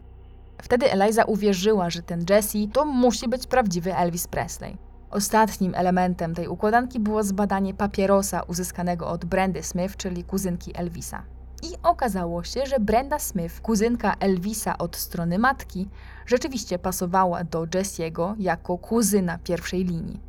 Wtedy 0.62 0.92
Eliza 0.92 1.24
uwierzyła, 1.24 1.90
że 1.90 2.02
ten 2.02 2.24
Jesse 2.30 2.58
to 2.72 2.84
musi 2.84 3.28
być 3.28 3.46
prawdziwy 3.46 3.96
Elvis 3.96 4.26
Presley. 4.28 4.76
Ostatnim 5.10 5.74
elementem 5.74 6.34
tej 6.34 6.48
układanki 6.48 7.00
było 7.00 7.22
zbadanie 7.22 7.74
papierosa 7.74 8.42
uzyskanego 8.42 9.08
od 9.08 9.24
Brandy 9.24 9.62
Smith, 9.62 9.96
czyli 9.96 10.24
kuzynki 10.24 10.72
Elvisa. 10.74 11.22
I 11.62 11.76
okazało 11.82 12.44
się, 12.44 12.66
że 12.66 12.80
Brenda 12.80 13.18
Smith, 13.18 13.60
kuzynka 13.60 14.14
Elvisa 14.20 14.78
od 14.78 14.96
strony 14.96 15.38
matki, 15.38 15.88
rzeczywiście 16.26 16.78
pasowała 16.78 17.44
do 17.44 17.66
Jessiego 17.74 18.34
jako 18.38 18.78
kuzyna 18.78 19.38
pierwszej 19.38 19.84
linii, 19.84 20.20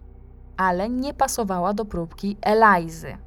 ale 0.58 0.90
nie 0.90 1.14
pasowała 1.14 1.74
do 1.74 1.86
próbki 1.86 2.38
Elizy. 2.41 3.18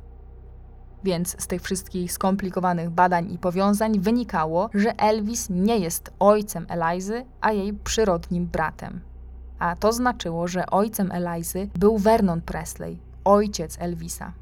Więc 1.04 1.42
z 1.42 1.46
tych 1.46 1.62
wszystkich 1.62 2.12
skomplikowanych 2.12 2.90
badań 2.90 3.32
i 3.32 3.38
powiązań 3.38 4.00
wynikało, 4.00 4.70
że 4.74 4.98
Elvis 4.98 5.50
nie 5.50 5.78
jest 5.78 6.10
ojcem 6.18 6.66
Elizy, 6.68 7.24
a 7.40 7.52
jej 7.52 7.74
przyrodnim 7.74 8.46
bratem. 8.46 9.00
A 9.58 9.76
to 9.76 9.92
znaczyło, 9.92 10.48
że 10.48 10.66
ojcem 10.66 11.12
Elizy 11.12 11.68
był 11.78 11.98
Vernon 11.98 12.40
Presley, 12.40 12.98
ojciec 13.24 13.76
Elvisa. 13.80 14.32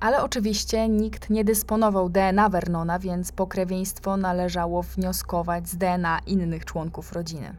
Ale 0.00 0.22
oczywiście 0.22 0.88
nikt 0.88 1.30
nie 1.30 1.44
dysponował 1.44 2.08
DNA 2.08 2.48
Vernona, 2.48 2.98
więc 2.98 3.32
pokrewieństwo 3.32 4.16
należało 4.16 4.82
wnioskować 4.82 5.68
z 5.68 5.76
DNA 5.76 6.18
innych 6.26 6.64
członków 6.64 7.12
rodziny. 7.12 7.56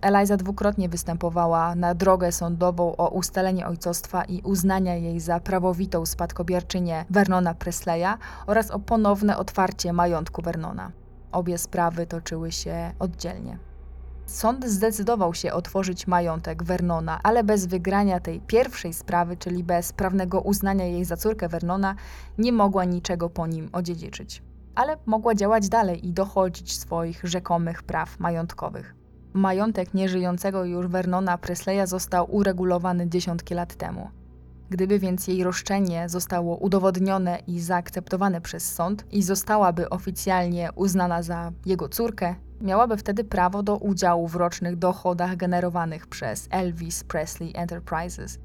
Eliza 0.00 0.36
dwukrotnie 0.36 0.88
występowała 0.88 1.74
na 1.74 1.94
drogę 1.94 2.32
sądową 2.32 2.96
o 2.96 3.08
ustalenie 3.08 3.66
ojcostwa 3.66 4.24
i 4.24 4.42
uznania 4.42 4.94
jej 4.94 5.20
za 5.20 5.40
prawowitą 5.40 6.06
spadkobierczynię 6.06 7.04
Vernona 7.10 7.54
Presleya 7.54 8.18
oraz 8.46 8.70
o 8.70 8.78
ponowne 8.78 9.38
otwarcie 9.38 9.92
majątku 9.92 10.42
Vernona. 10.42 10.90
Obie 11.32 11.58
sprawy 11.58 12.06
toczyły 12.06 12.52
się 12.52 12.92
oddzielnie. 12.98 13.58
Sąd 14.26 14.64
zdecydował 14.64 15.34
się 15.34 15.52
otworzyć 15.52 16.06
majątek 16.06 16.62
Vernona, 16.62 17.20
ale 17.22 17.44
bez 17.44 17.66
wygrania 17.66 18.20
tej 18.20 18.40
pierwszej 18.40 18.92
sprawy, 18.92 19.36
czyli 19.36 19.64
bez 19.64 19.92
prawnego 19.92 20.40
uznania 20.40 20.84
jej 20.84 21.04
za 21.04 21.16
córkę 21.16 21.48
Vernona, 21.48 21.94
nie 22.38 22.52
mogła 22.52 22.84
niczego 22.84 23.30
po 23.30 23.46
nim 23.46 23.68
odziedziczyć. 23.72 24.42
Ale 24.74 24.96
mogła 25.06 25.34
działać 25.34 25.68
dalej 25.68 26.08
i 26.08 26.12
dochodzić 26.12 26.78
swoich 26.78 27.20
rzekomych 27.24 27.82
praw 27.82 28.20
majątkowych. 28.20 28.94
Majątek 29.32 29.94
nieżyjącego 29.94 30.64
już 30.64 30.86
Vernona 30.86 31.38
Presleya 31.38 31.86
został 31.86 32.34
uregulowany 32.34 33.08
dziesiątki 33.08 33.54
lat 33.54 33.74
temu. 33.74 34.08
Gdyby 34.74 34.98
więc 34.98 35.28
jej 35.28 35.44
roszczenie 35.44 36.08
zostało 36.08 36.56
udowodnione 36.56 37.38
i 37.46 37.60
zaakceptowane 37.60 38.40
przez 38.40 38.72
sąd 38.74 39.04
i 39.12 39.22
zostałaby 39.22 39.90
oficjalnie 39.90 40.70
uznana 40.74 41.22
za 41.22 41.52
jego 41.66 41.88
córkę, 41.88 42.34
miałaby 42.60 42.96
wtedy 42.96 43.24
prawo 43.24 43.62
do 43.62 43.76
udziału 43.76 44.28
w 44.28 44.34
rocznych 44.34 44.76
dochodach 44.76 45.36
generowanych 45.36 46.06
przez 46.06 46.48
Elvis 46.50 47.04
Presley 47.04 47.52
Enterprises. 47.56 48.38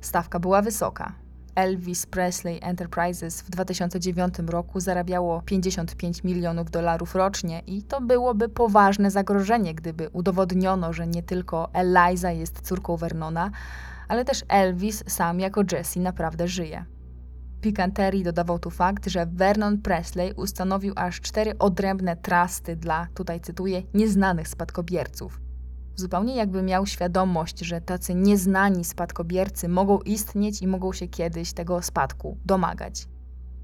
Stawka 0.00 0.38
była 0.38 0.62
wysoka. 0.62 1.12
Elvis 1.54 2.06
Presley 2.06 2.58
Enterprises 2.62 3.42
w 3.42 3.50
2009 3.50 4.34
roku 4.46 4.80
zarabiało 4.80 5.42
55 5.42 6.24
milionów 6.24 6.70
dolarów 6.70 7.14
rocznie 7.14 7.62
i 7.66 7.82
to 7.82 8.00
byłoby 8.00 8.48
poważne 8.48 9.10
zagrożenie, 9.10 9.74
gdyby 9.74 10.08
udowodniono, 10.12 10.92
że 10.92 11.06
nie 11.06 11.22
tylko 11.22 11.68
Eliza 11.72 12.30
jest 12.30 12.60
córką 12.60 12.96
Vernona, 12.96 13.50
ale 14.08 14.24
też 14.24 14.44
Elvis 14.48 15.04
sam 15.06 15.40
jako 15.40 15.62
Jesse 15.72 16.00
naprawdę 16.00 16.48
żyje. 16.48 16.84
Pikanterii 17.60 18.24
dodawał 18.24 18.58
tu 18.58 18.70
fakt, 18.70 19.06
że 19.06 19.26
Vernon 19.26 19.82
Presley 19.82 20.32
ustanowił 20.32 20.92
aż 20.96 21.20
cztery 21.20 21.58
odrębne 21.58 22.16
trusty 22.16 22.76
dla, 22.76 23.08
tutaj 23.14 23.40
cytuję, 23.40 23.82
nieznanych 23.94 24.48
spadkobierców. 24.48 25.40
Zupełnie 25.94 26.36
jakby 26.36 26.62
miał 26.62 26.86
świadomość, 26.86 27.58
że 27.58 27.80
tacy 27.80 28.14
nieznani 28.14 28.84
spadkobiercy 28.84 29.68
mogą 29.68 29.98
istnieć 29.98 30.62
i 30.62 30.66
mogą 30.66 30.92
się 30.92 31.08
kiedyś 31.08 31.52
tego 31.52 31.82
spadku 31.82 32.38
domagać. 32.44 33.08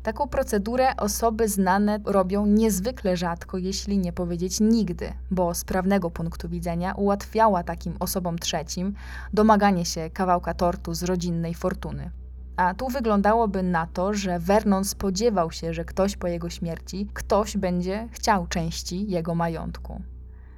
Taką 0.04 0.28
procedurę 0.28 0.96
osoby 0.96 1.48
znane 1.48 2.00
robią 2.04 2.46
niezwykle 2.46 3.16
rzadko, 3.16 3.58
jeśli 3.58 3.98
nie 3.98 4.12
powiedzieć 4.12 4.60
nigdy, 4.60 5.12
bo 5.30 5.54
z 5.54 5.64
prawnego 5.64 6.10
punktu 6.10 6.48
widzenia 6.48 6.94
ułatwiała 6.94 7.62
takim 7.62 7.96
osobom 8.00 8.38
trzecim 8.38 8.94
domaganie 9.32 9.84
się 9.84 10.10
kawałka 10.10 10.54
tortu 10.54 10.94
z 10.94 11.02
rodzinnej 11.02 11.54
fortuny. 11.54 12.10
A 12.56 12.74
tu 12.74 12.88
wyglądałoby 12.88 13.62
na 13.62 13.86
to, 13.86 14.14
że 14.14 14.38
Vernon 14.38 14.84
spodziewał 14.84 15.50
się, 15.50 15.74
że 15.74 15.84
ktoś 15.84 16.16
po 16.16 16.26
jego 16.26 16.50
śmierci, 16.50 17.08
ktoś 17.14 17.56
będzie 17.56 18.08
chciał 18.12 18.46
części 18.46 19.10
jego 19.10 19.34
majątku. 19.34 20.02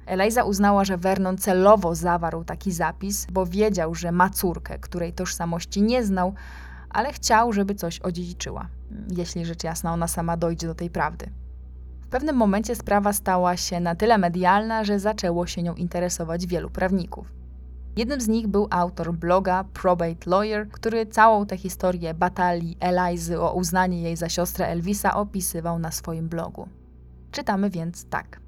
Eliza 0.05 0.43
uznała, 0.43 0.85
że 0.85 0.97
Vernon 0.97 1.37
celowo 1.37 1.95
zawarł 1.95 2.43
taki 2.43 2.71
zapis, 2.71 3.27
bo 3.31 3.45
wiedział, 3.45 3.95
że 3.95 4.11
ma 4.11 4.29
córkę, 4.29 4.79
której 4.79 5.13
tożsamości 5.13 5.81
nie 5.81 6.03
znał, 6.03 6.33
ale 6.89 7.13
chciał, 7.13 7.53
żeby 7.53 7.75
coś 7.75 7.99
odziedziczyła, 7.99 8.67
jeśli 9.17 9.45
rzecz 9.45 9.63
jasna 9.63 9.93
ona 9.93 10.07
sama 10.07 10.37
dojdzie 10.37 10.67
do 10.67 10.75
tej 10.75 10.89
prawdy. 10.89 11.29
W 12.01 12.07
pewnym 12.09 12.35
momencie 12.35 12.75
sprawa 12.75 13.13
stała 13.13 13.57
się 13.57 13.79
na 13.79 13.95
tyle 13.95 14.17
medialna, 14.17 14.83
że 14.83 14.99
zaczęło 14.99 15.47
się 15.47 15.63
nią 15.63 15.75
interesować 15.75 16.47
wielu 16.47 16.69
prawników. 16.69 17.33
Jednym 17.97 18.21
z 18.21 18.27
nich 18.27 18.47
był 18.47 18.67
autor 18.69 19.13
bloga 19.13 19.63
Probate 19.63 20.29
Lawyer, 20.29 20.69
który 20.69 21.05
całą 21.05 21.45
tę 21.45 21.57
historię 21.57 22.13
batalii 22.13 22.77
Elizy 22.79 23.39
o 23.41 23.53
uznanie 23.53 24.01
jej 24.01 24.15
za 24.15 24.29
siostrę 24.29 24.67
Elvisa 24.67 25.15
opisywał 25.15 25.79
na 25.79 25.91
swoim 25.91 26.29
blogu. 26.29 26.67
Czytamy 27.31 27.69
więc 27.69 28.05
tak. 28.05 28.39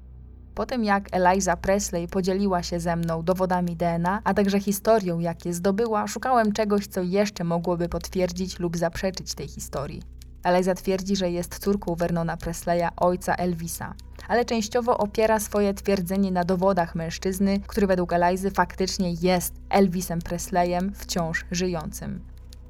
Po 0.54 0.66
tym 0.66 0.84
jak 0.84 1.08
Eliza 1.12 1.56
Presley 1.56 2.08
podzieliła 2.08 2.62
się 2.62 2.80
ze 2.80 2.96
mną 2.96 3.22
dowodami 3.22 3.76
DNA, 3.76 4.20
a 4.24 4.34
także 4.34 4.60
historią, 4.60 5.18
jakie 5.18 5.52
zdobyła, 5.52 6.06
szukałem 6.06 6.52
czegoś, 6.52 6.86
co 6.86 7.02
jeszcze 7.02 7.44
mogłoby 7.44 7.88
potwierdzić 7.88 8.58
lub 8.58 8.76
zaprzeczyć 8.76 9.34
tej 9.34 9.48
historii. 9.48 10.02
Eliza 10.42 10.74
twierdzi, 10.74 11.16
że 11.16 11.30
jest 11.30 11.58
córką 11.58 11.94
Vernona 11.94 12.36
Presleya, 12.36 12.88
ojca 12.96 13.34
Elvisa, 13.34 13.94
ale 14.28 14.44
częściowo 14.44 14.98
opiera 14.98 15.40
swoje 15.40 15.74
twierdzenie 15.74 16.32
na 16.32 16.44
dowodach 16.44 16.94
mężczyzny, 16.94 17.60
który 17.66 17.86
według 17.86 18.12
Elizy 18.12 18.50
faktycznie 18.50 19.12
jest 19.12 19.54
Elvisem 19.70 20.18
Presleyem 20.18 20.92
wciąż 20.94 21.44
żyjącym. 21.50 22.20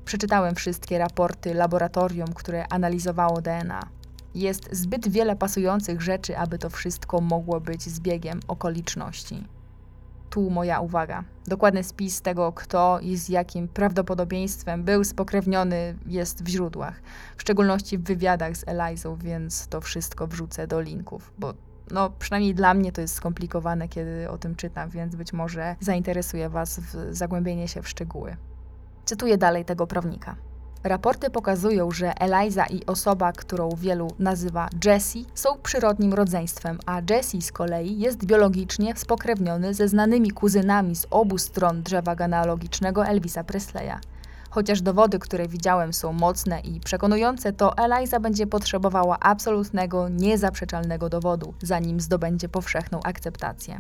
Przeczytałem 0.05 0.55
wszystkie 0.55 0.99
raporty 0.99 1.55
laboratorium, 1.55 2.33
które 2.35 2.67
analizowało 2.69 3.41
DNA. 3.41 3.81
Jest 4.35 4.69
zbyt 4.73 5.09
wiele 5.09 5.37
pasujących 5.37 6.03
rzeczy, 6.03 6.39
aby 6.39 6.59
to 6.59 6.71
wszystko 6.71 7.21
mogło 7.21 7.61
być 7.61 7.83
zbiegiem 7.83 8.41
okoliczności. 8.49 9.45
Tu 10.31 10.51
moja 10.51 10.81
uwaga. 10.81 11.25
Dokładny 11.47 11.85
spis 11.85 12.23
tego, 12.23 12.53
kto 12.53 13.01
i 13.03 13.17
z 13.17 13.29
jakim 13.29 13.69
prawdopodobieństwem 13.69 14.85
był 14.85 15.05
spokrewniony, 15.05 15.97
jest 16.07 16.45
w 16.45 16.49
źródłach, 16.49 17.03
w 17.37 17.43
szczególności 17.43 17.99
w 17.99 18.03
wywiadach 18.03 18.57
z 18.57 18.65
Elizą, 18.67 19.17
więc 19.17 19.69
to 19.69 19.81
wszystko 19.81 20.27
wrzucę 20.27 20.67
do 20.67 20.81
linków, 20.81 21.33
bo 21.39 21.55
no, 21.91 22.11
przynajmniej 22.19 22.55
dla 22.55 22.75
mnie 22.75 22.93
to 22.93 23.01
jest 23.01 23.15
skomplikowane, 23.15 23.89
kiedy 23.89 24.31
o 24.31 24.39
tym 24.39 24.55
czytam, 24.55 24.91
więc 24.91 25.17
być 25.17 25.33
może 25.33 25.77
zainteresuje 25.81 26.49
Was 26.49 26.81
zagłębienie 27.11 27.69
się 27.69 27.83
w 27.83 27.89
szczegóły. 27.89 28.37
Cytuję 29.05 29.39
dalej 29.39 29.65
tego 29.65 29.87
prawnika. 29.87 30.37
Raporty 30.85 31.31
pokazują, 31.31 31.91
że 31.91 32.13
Eliza 32.21 32.67
i 32.67 32.87
osoba, 32.87 33.33
którą 33.33 33.71
wielu 33.77 34.09
nazywa 34.19 34.69
Jessie, 34.85 35.27
są 35.35 35.59
przyrodnim 35.63 36.15
rodzeństwem, 36.15 36.79
a 36.87 37.01
Jessie 37.11 37.43
z 37.43 37.53
kolei 37.53 37.99
jest 37.99 38.25
biologicznie 38.25 38.97
spokrewniony 38.97 39.75
ze 39.75 39.89
znanymi 39.89 40.31
kuzynami 40.31 40.97
z 40.97 41.07
obu 41.11 41.39
stron 41.39 41.83
drzewa 41.83 42.15
genealogicznego 42.17 43.07
Elvisa 43.07 43.45
Presleya. 43.45 43.99
Chociaż 44.51 44.83
dowody, 44.83 45.19
które 45.19 45.49
widziałem, 45.49 45.93
są 45.93 46.13
mocne 46.13 46.61
i 46.61 46.81
przekonujące, 46.81 47.53
to 47.53 47.77
Eliza 47.77 48.21
będzie 48.21 48.47
potrzebowała 48.47 49.19
absolutnego, 49.21 50.09
niezaprzeczalnego 50.09 51.09
dowodu, 51.09 51.55
zanim 51.63 52.01
zdobędzie 52.01 52.49
powszechną 52.49 53.01
akceptację. 53.03 53.77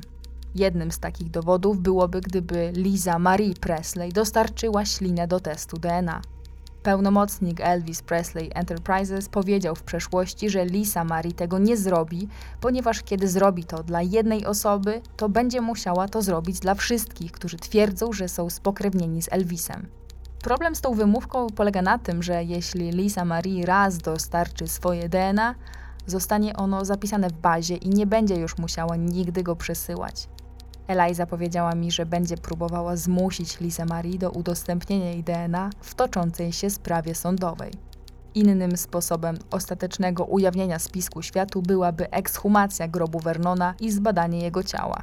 Jednym 0.54 0.92
z 0.92 0.98
takich 0.98 1.30
dowodów 1.30 1.80
byłoby, 1.80 2.20
gdyby 2.20 2.72
Liza 2.74 3.18
Marie 3.18 3.54
Presley 3.54 4.12
dostarczyła 4.12 4.84
ślinę 4.84 5.28
do 5.28 5.40
testu 5.40 5.76
DNA. 5.76 6.22
Pełnomocnik 6.82 7.60
Elvis 7.60 8.02
Presley 8.02 8.50
Enterprises 8.54 9.28
powiedział 9.28 9.74
w 9.74 9.82
przeszłości, 9.82 10.50
że 10.50 10.64
Lisa 10.64 11.04
Marie 11.04 11.32
tego 11.32 11.58
nie 11.58 11.76
zrobi, 11.76 12.28
ponieważ 12.60 13.02
kiedy 13.02 13.28
zrobi 13.28 13.64
to 13.64 13.82
dla 13.82 14.02
jednej 14.02 14.46
osoby, 14.46 15.02
to 15.16 15.28
będzie 15.28 15.60
musiała 15.60 16.08
to 16.08 16.22
zrobić 16.22 16.60
dla 16.60 16.74
wszystkich, 16.74 17.32
którzy 17.32 17.56
twierdzą, 17.56 18.12
że 18.12 18.28
są 18.28 18.50
spokrewnieni 18.50 19.22
z 19.22 19.32
Elvisem. 19.32 19.86
Problem 20.42 20.74
z 20.74 20.80
tą 20.80 20.94
wymówką 20.94 21.46
polega 21.46 21.82
na 21.82 21.98
tym, 21.98 22.22
że 22.22 22.44
jeśli 22.44 22.90
Lisa 22.90 23.24
Marie 23.24 23.66
raz 23.66 23.98
dostarczy 23.98 24.68
swoje 24.68 25.08
DNA, 25.08 25.54
zostanie 26.06 26.56
ono 26.56 26.84
zapisane 26.84 27.28
w 27.30 27.32
bazie 27.32 27.76
i 27.76 27.88
nie 27.88 28.06
będzie 28.06 28.34
już 28.34 28.58
musiała 28.58 28.96
nigdy 28.96 29.42
go 29.42 29.56
przesyłać. 29.56 30.28
Eliza 30.90 31.26
powiedziała 31.26 31.74
mi, 31.74 31.90
że 31.90 32.06
będzie 32.06 32.36
próbowała 32.36 32.96
zmusić 32.96 33.60
Lisę 33.60 33.84
Marie 33.84 34.18
do 34.18 34.30
udostępnienia 34.30 35.10
jej 35.10 35.22
DNA 35.22 35.70
w 35.80 35.94
toczącej 35.94 36.52
się 36.52 36.70
sprawie 36.70 37.14
sądowej. 37.14 37.72
Innym 38.34 38.76
sposobem 38.76 39.38
ostatecznego 39.50 40.24
ujawnienia 40.24 40.78
spisku 40.78 41.22
światu 41.22 41.62
byłaby 41.62 42.10
ekshumacja 42.10 42.88
grobu 42.88 43.18
Vernona 43.18 43.74
i 43.80 43.90
zbadanie 43.90 44.40
jego 44.40 44.62
ciała. 44.62 45.02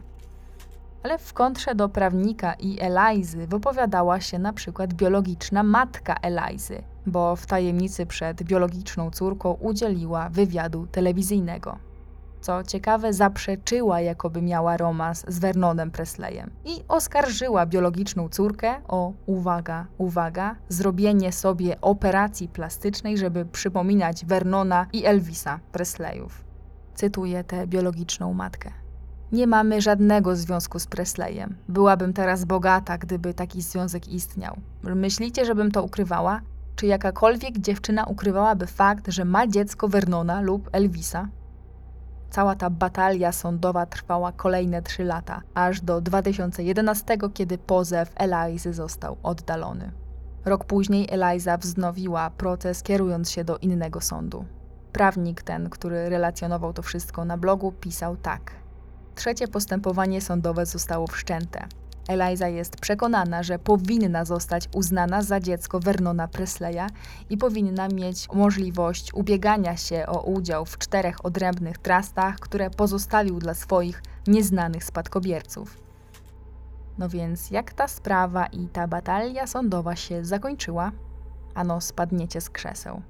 Ale 1.04 1.18
w 1.18 1.34
kontrze 1.34 1.76
do 1.76 1.90
prawnika 1.90 2.54
i 2.54 2.78
Elizy 2.82 3.48
wypowiadała 3.48 4.22
się 4.22 4.40
na 4.40 4.54
przykład 4.54 4.94
biologiczna 4.94 5.64
matka 5.64 6.16
Elizy, 6.22 6.84
bo 7.06 7.36
w 7.36 7.46
tajemnicy 7.46 8.06
przed 8.06 8.44
biologiczną 8.44 9.12
córką 9.12 9.54
udzieliła 9.54 10.30
wywiadu 10.30 10.88
telewizyjnego 10.88 11.78
co 12.48 12.64
ciekawe 12.64 13.14
zaprzeczyła, 13.14 14.02
jakoby 14.02 14.42
miała 14.42 14.78
romans 14.78 15.26
z 15.28 15.40
Vernonem 15.40 15.92
Presleyem 15.92 16.52
i 16.66 16.84
oskarżyła 16.88 17.66
biologiczną 17.66 18.30
córkę 18.30 18.76
o, 18.88 19.14
uwaga, 19.26 19.86
uwaga, 19.98 20.56
zrobienie 20.70 21.32
sobie 21.32 21.82
operacji 21.82 22.48
plastycznej, 22.48 23.18
żeby 23.18 23.46
przypominać 23.46 24.26
Vernona 24.26 24.88
i 24.94 25.06
Elvisa 25.06 25.60
Presleyów. 25.72 26.44
Cytuję 26.96 27.44
tę 27.44 27.68
biologiczną 27.68 28.34
matkę. 28.34 28.72
Nie 29.32 29.48
mamy 29.48 29.82
żadnego 29.82 30.36
związku 30.36 30.80
z 30.80 30.88
Presleyem. 30.88 31.56
Byłabym 31.70 32.14
teraz 32.14 32.46
bogata, 32.46 32.98
gdyby 32.98 33.34
taki 33.34 33.62
związek 33.62 34.08
istniał. 34.08 34.58
Myślicie, 34.84 35.46
żebym 35.46 35.72
to 35.72 35.84
ukrywała? 35.84 36.42
Czy 36.76 36.86
jakakolwiek 36.86 37.58
dziewczyna 37.58 38.06
ukrywałaby 38.06 38.68
fakt, 38.68 39.12
że 39.12 39.26
ma 39.26 39.48
dziecko 39.48 39.88
Vernona 39.88 40.42
lub 40.42 40.70
Elvisa? 40.72 41.28
Cała 42.38 42.56
ta 42.56 42.70
batalia 42.70 43.32
sądowa 43.32 43.86
trwała 43.86 44.32
kolejne 44.32 44.82
trzy 44.82 45.04
lata, 45.04 45.42
aż 45.54 45.82
do 45.82 46.02
2011, 46.02 47.18
kiedy 47.34 47.58
pozew 47.58 48.12
Elizy 48.16 48.74
został 48.74 49.18
oddalony. 49.24 49.92
Rok 50.46 50.66
później 50.66 51.08
Eliza 51.12 51.58
wznowiła 51.58 52.30
proces, 52.30 52.84
kierując 52.84 53.32
się 53.32 53.44
do 53.44 53.58
innego 53.58 54.02
sądu. 54.02 54.46
Prawnik 54.92 55.42
ten, 55.42 55.70
który 55.70 56.10
relacjonował 56.10 56.74
to 56.74 56.82
wszystko 56.82 57.26
na 57.26 57.38
blogu, 57.38 57.72
pisał 57.72 58.18
tak. 58.18 58.52
Trzecie 59.16 59.48
postępowanie 59.48 60.22
sądowe 60.22 60.66
zostało 60.66 61.08
wszczęte. 61.08 61.68
Eliza 62.08 62.48
jest 62.48 62.76
przekonana, 62.76 63.44
że 63.44 63.60
powinna 63.60 64.26
zostać 64.26 64.70
uznana 64.76 65.22
za 65.22 65.40
dziecko 65.40 65.80
Vernona 65.80 66.28
Presleya 66.28 66.88
i 67.30 67.38
powinna 67.38 67.88
mieć 67.88 68.28
możliwość 68.34 69.14
ubiegania 69.14 69.78
się 69.78 70.06
o 70.08 70.22
udział 70.22 70.66
w 70.66 70.78
czterech 70.78 71.26
odrębnych 71.26 71.78
trastach, 71.78 72.36
które 72.36 72.70
pozostawił 72.70 73.40
dla 73.40 73.54
swoich 73.54 74.04
nieznanych 74.28 74.84
spadkobierców. 74.84 75.78
No 76.98 77.10
więc 77.10 77.52
jak 77.52 77.74
ta 77.74 77.88
sprawa 77.88 78.46
i 78.46 78.68
ta 78.68 78.88
batalia 78.88 79.48
sądowa 79.48 79.96
się 79.96 80.26
zakończyła? 80.26 80.92
Ano 81.56 81.82
spadniecie 81.82 82.42
z 82.42 82.50
krzeseł. 82.50 83.02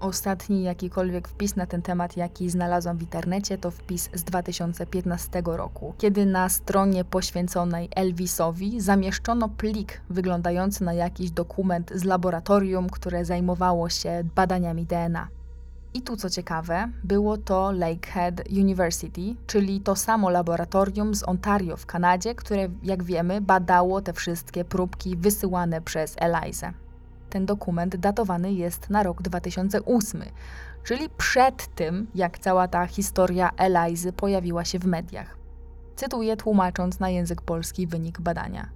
Ostatni 0.00 0.62
jakikolwiek 0.62 1.28
wpis 1.28 1.56
na 1.56 1.66
ten 1.66 1.82
temat, 1.82 2.16
jaki 2.16 2.50
znalazłam 2.50 2.96
w 2.96 3.02
internecie, 3.02 3.58
to 3.58 3.70
wpis 3.70 4.10
z 4.14 4.24
2015 4.24 5.42
roku, 5.44 5.94
kiedy 5.98 6.26
na 6.26 6.48
stronie 6.48 7.04
poświęconej 7.04 7.88
Elvisowi 7.96 8.80
zamieszczono 8.80 9.48
plik 9.48 10.00
wyglądający 10.10 10.84
na 10.84 10.92
jakiś 10.92 11.30
dokument 11.30 11.92
z 11.94 12.04
laboratorium, 12.04 12.90
które 12.90 13.24
zajmowało 13.24 13.88
się 13.88 14.24
badaniami 14.34 14.86
DNA. 14.86 15.28
I 15.94 16.02
tu 16.02 16.16
co 16.16 16.30
ciekawe, 16.30 16.88
było 17.04 17.36
to 17.38 17.72
Lakehead 17.72 18.48
University, 18.50 19.34
czyli 19.46 19.80
to 19.80 19.96
samo 19.96 20.30
laboratorium 20.30 21.14
z 21.14 21.22
Ontario 21.22 21.76
w 21.76 21.86
Kanadzie, 21.86 22.34
które, 22.34 22.68
jak 22.82 23.02
wiemy, 23.02 23.40
badało 23.40 24.00
te 24.00 24.12
wszystkie 24.12 24.64
próbki 24.64 25.16
wysyłane 25.16 25.80
przez 25.80 26.16
Elizę. 26.18 26.72
Ten 27.30 27.46
dokument 27.46 27.96
datowany 27.96 28.52
jest 28.52 28.90
na 28.90 29.02
rok 29.02 29.22
2008, 29.22 30.22
czyli 30.84 31.08
przed 31.08 31.74
tym, 31.74 32.06
jak 32.14 32.38
cała 32.38 32.68
ta 32.68 32.86
historia 32.86 33.50
Elizy 33.56 34.12
pojawiła 34.12 34.64
się 34.64 34.78
w 34.78 34.86
mediach. 34.86 35.36
Cytuję, 35.96 36.36
tłumacząc 36.36 37.00
na 37.00 37.10
język 37.10 37.42
polski 37.42 37.86
wynik 37.86 38.20
badania. 38.20 38.68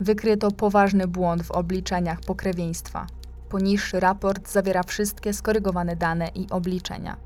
Wykryto 0.00 0.50
poważny 0.50 1.06
błąd 1.08 1.42
w 1.42 1.50
obliczeniach 1.50 2.20
pokrewieństwa. 2.20 3.06
Poniższy 3.48 4.00
raport 4.00 4.48
zawiera 4.50 4.82
wszystkie 4.82 5.32
skorygowane 5.32 5.96
dane 5.96 6.28
i 6.28 6.50
obliczenia. 6.50 7.16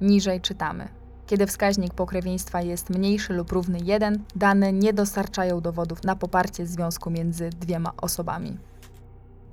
Niżej 0.00 0.40
czytamy. 0.40 0.88
Kiedy 1.26 1.46
wskaźnik 1.46 1.94
pokrewieństwa 1.94 2.62
jest 2.62 2.90
mniejszy 2.90 3.32
lub 3.32 3.52
równy 3.52 3.78
1, 3.82 4.24
dane 4.36 4.72
nie 4.72 4.92
dostarczają 4.92 5.60
dowodów 5.60 6.04
na 6.04 6.16
poparcie 6.16 6.66
związku 6.66 7.10
między 7.10 7.50
dwiema 7.50 7.92
osobami. 7.96 8.58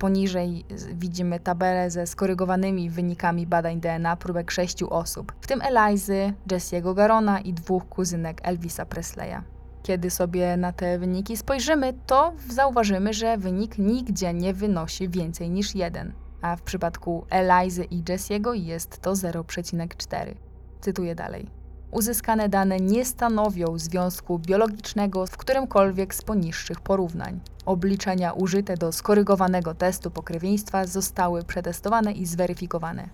Poniżej 0.04 0.66
widzimy 0.94 1.40
tabelę 1.40 1.92
ze 1.92 2.08
skorygowanymi 2.08 2.90
wynikami 2.90 3.48
badań 3.48 3.80
DNA 3.80 4.16
próbek 4.16 4.52
sześciu 4.52 4.94
osób, 4.94 5.34
w 5.42 5.48
tym 5.48 5.62
Elizy, 5.62 6.34
Jesse'ego 6.48 6.96
Garona 6.96 7.40
i 7.40 7.54
dwóch 7.54 7.90
kuzynek 7.90 8.42
Elvisa 8.44 8.86
Presleya. 8.86 9.42
Kiedy 9.84 10.10
sobie 10.10 10.58
na 10.58 10.72
te 10.72 11.00
wyniki 11.00 11.38
spojrzymy, 11.38 11.94
to 12.06 12.34
zauważymy, 12.50 13.14
że 13.14 13.38
wynik 13.38 13.78
nigdzie 13.78 14.34
nie 14.34 14.54
wynosi 14.54 15.10
więcej 15.10 15.50
niż 15.50 15.76
1, 15.76 16.14
a 16.42 16.56
w 16.56 16.62
przypadku 16.62 17.26
Elizy 17.30 17.84
i 17.84 18.04
Jessiego 18.10 18.54
jest 18.54 19.02
to 19.02 19.12
0,4. 19.12 20.36
Cytuję 20.82 21.16
dalej. 21.16 21.63
Uzyskane 21.94 22.50
dane 22.50 22.78
nie 22.78 23.06
stanowią 23.06 23.78
związku 23.80 24.40
biologicznego 24.40 25.28
w 25.28 25.38
którymkolwiek 25.38 26.16
z 26.16 26.22
poniższych 26.22 26.82
porównań. 26.82 27.40
Obliczenia 27.66 28.34
użyte 28.34 28.78
do 28.78 28.92
skorygowanego 28.92 29.76
testu 29.76 30.12
pokrewieństwa 30.12 30.86
zostały 30.86 31.44
przetestowane 31.44 32.12
i 32.12 32.26
zweryfikowane. 32.26 33.10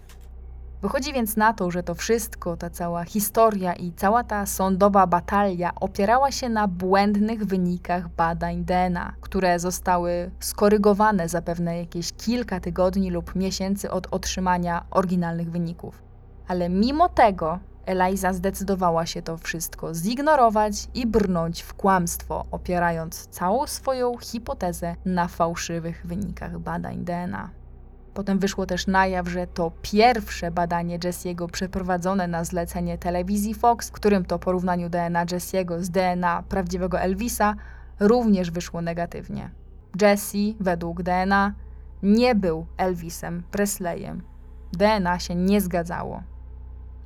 Wychodzi 0.82 1.14
więc 1.14 1.38
na 1.38 1.54
to, 1.54 1.72
że 1.72 1.84
to 1.84 1.96
wszystko, 1.96 2.58
ta 2.58 2.70
cała 2.70 3.04
historia 3.04 3.74
i 3.74 3.92
cała 3.92 4.24
ta 4.24 4.46
sądowa 4.46 5.08
batalia 5.08 5.72
opierała 5.76 6.32
się 6.32 6.50
na 6.50 6.68
błędnych 6.68 7.46
wynikach 7.46 8.10
badań 8.10 8.66
DNA, 8.66 9.14
które 9.22 9.60
zostały 9.60 10.32
skorygowane 10.40 11.30
zapewne 11.30 11.78
jakieś 11.78 12.14
kilka 12.14 12.60
tygodni 12.60 13.12
lub 13.12 13.36
miesięcy 13.36 13.92
od 13.92 14.08
otrzymania 14.12 14.86
oryginalnych 14.92 15.52
wyników. 15.52 16.04
Ale 16.48 16.70
mimo 16.70 17.10
tego 17.10 17.60
Eliza 17.86 18.34
zdecydowała 18.34 19.06
się 19.06 19.22
to 19.22 19.38
wszystko 19.38 19.94
zignorować 19.94 20.88
i 20.94 21.08
brnąć 21.08 21.62
w 21.62 21.74
kłamstwo, 21.74 22.46
opierając 22.52 23.28
całą 23.28 23.68
swoją 23.68 24.18
hipotezę 24.18 24.96
na 25.06 25.28
fałszywych 25.28 26.02
wynikach 26.06 26.60
badań 26.60 26.98
DNA. 26.98 27.50
Potem 28.14 28.40
wyszło 28.40 28.66
też 28.66 28.88
na 28.88 29.08
jaw, 29.08 29.28
że 29.28 29.48
to 29.48 29.72
pierwsze 29.82 30.52
badanie 30.52 31.00
Jesse'ego 31.00 31.48
przeprowadzone 31.48 32.28
na 32.28 32.44
zlecenie 32.44 32.98
telewizji 32.98 33.54
Fox, 33.54 33.92
którym 33.92 34.26
to 34.26 34.40
porównaniu 34.40 34.90
DNA 34.90 35.26
Jesse'ego 35.26 35.82
z 35.82 35.90
DNA 35.90 36.44
prawdziwego 36.50 37.00
Elvisa 37.00 37.56
również 38.00 38.52
wyszło 38.52 38.82
negatywnie. 38.82 39.50
Jesse, 40.02 40.38
według 40.60 41.04
DNA, 41.04 41.54
nie 42.04 42.36
był 42.36 42.66
Elvisem 42.78 43.44
Presleyem. 43.52 44.22
DNA 44.74 45.20
się 45.20 45.36
nie 45.36 45.62
zgadzało. 45.62 46.24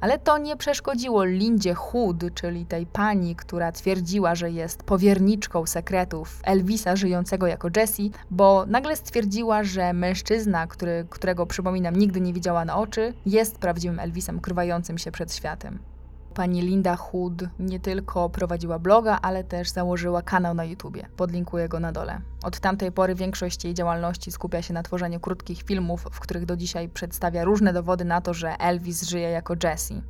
Ale 0.03 0.19
to 0.19 0.37
nie 0.37 0.57
przeszkodziło 0.57 1.23
Lindzie 1.23 1.73
Hood, 1.73 2.23
czyli 2.35 2.65
tej 2.65 2.85
pani, 2.85 3.35
która 3.35 3.71
twierdziła, 3.71 4.35
że 4.35 4.51
jest 4.51 4.83
powierniczką 4.83 5.65
sekretów 5.65 6.39
Elvisa 6.43 6.95
żyjącego 6.95 7.47
jako 7.47 7.69
Jessie, 7.77 8.11
bo 8.31 8.65
nagle 8.67 8.95
stwierdziła, 8.95 9.63
że 9.63 9.93
mężczyzna, 9.93 10.67
który, 10.67 11.05
którego 11.09 11.45
przypominam 11.45 11.95
nigdy 11.95 12.21
nie 12.21 12.33
widziała 12.33 12.65
na 12.65 12.77
oczy, 12.77 13.13
jest 13.25 13.57
prawdziwym 13.57 13.99
Elvisem 13.99 14.39
krywającym 14.39 14.97
się 14.97 15.11
przed 15.11 15.35
światem. 15.35 15.92
Pani 16.33 16.61
Linda 16.61 16.95
Hood 16.95 17.43
nie 17.59 17.79
tylko 17.79 18.29
prowadziła 18.29 18.79
bloga, 18.79 19.19
ale 19.21 19.43
też 19.43 19.69
założyła 19.69 20.21
kanał 20.21 20.53
na 20.53 20.63
YouTubie. 20.63 21.07
Podlinkuję 21.17 21.69
go 21.69 21.79
na 21.79 21.91
dole. 21.91 22.21
Od 22.43 22.59
tamtej 22.59 22.91
pory 22.91 23.15
większość 23.15 23.65
jej 23.65 23.73
działalności 23.73 24.31
skupia 24.31 24.61
się 24.61 24.73
na 24.73 24.83
tworzeniu 24.83 25.19
krótkich 25.19 25.61
filmów, 25.61 26.07
w 26.11 26.19
których 26.19 26.45
do 26.45 26.57
dzisiaj 26.57 26.89
przedstawia 26.89 27.43
różne 27.43 27.73
dowody 27.73 28.05
na 28.05 28.21
to, 28.21 28.33
że 28.33 28.57
Elvis 28.59 29.09
żyje 29.09 29.29
jako 29.29 29.53
Jesse. 29.63 30.01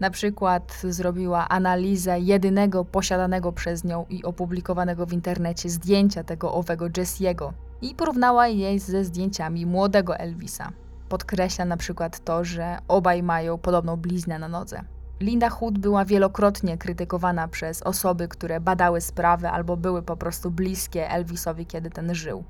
Na 0.00 0.10
przykład 0.10 0.82
zrobiła 0.88 1.48
analizę 1.48 2.20
jedynego 2.20 2.84
posiadanego 2.84 3.52
przez 3.52 3.84
nią 3.84 4.06
i 4.08 4.24
opublikowanego 4.24 5.06
w 5.06 5.12
internecie 5.12 5.70
zdjęcia 5.70 6.24
tego 6.24 6.54
owego 6.54 6.86
Jesse'ego 6.86 7.52
i 7.82 7.94
porównała 7.94 8.48
je 8.48 8.80
ze 8.80 9.04
zdjęciami 9.04 9.66
młodego 9.66 10.16
Elvisa. 10.16 10.72
Podkreśla 11.08 11.64
na 11.64 11.76
przykład 11.76 12.24
to, 12.24 12.44
że 12.44 12.78
obaj 12.88 13.22
mają 13.22 13.58
podobną 13.58 13.96
bliznę 13.96 14.38
na 14.38 14.48
nodze. 14.48 14.82
Linda 15.22 15.50
Hood 15.50 15.78
była 15.78 16.04
wielokrotnie 16.04 16.78
krytykowana 16.78 17.48
przez 17.48 17.82
osoby, 17.82 18.28
które 18.28 18.60
badały 18.60 19.00
sprawę 19.00 19.50
albo 19.50 19.76
były 19.76 20.02
po 20.02 20.16
prostu 20.16 20.50
bliskie 20.50 21.10
Elvisowi, 21.10 21.66
kiedy 21.66 21.90
ten 21.90 22.14
żył. 22.14 22.44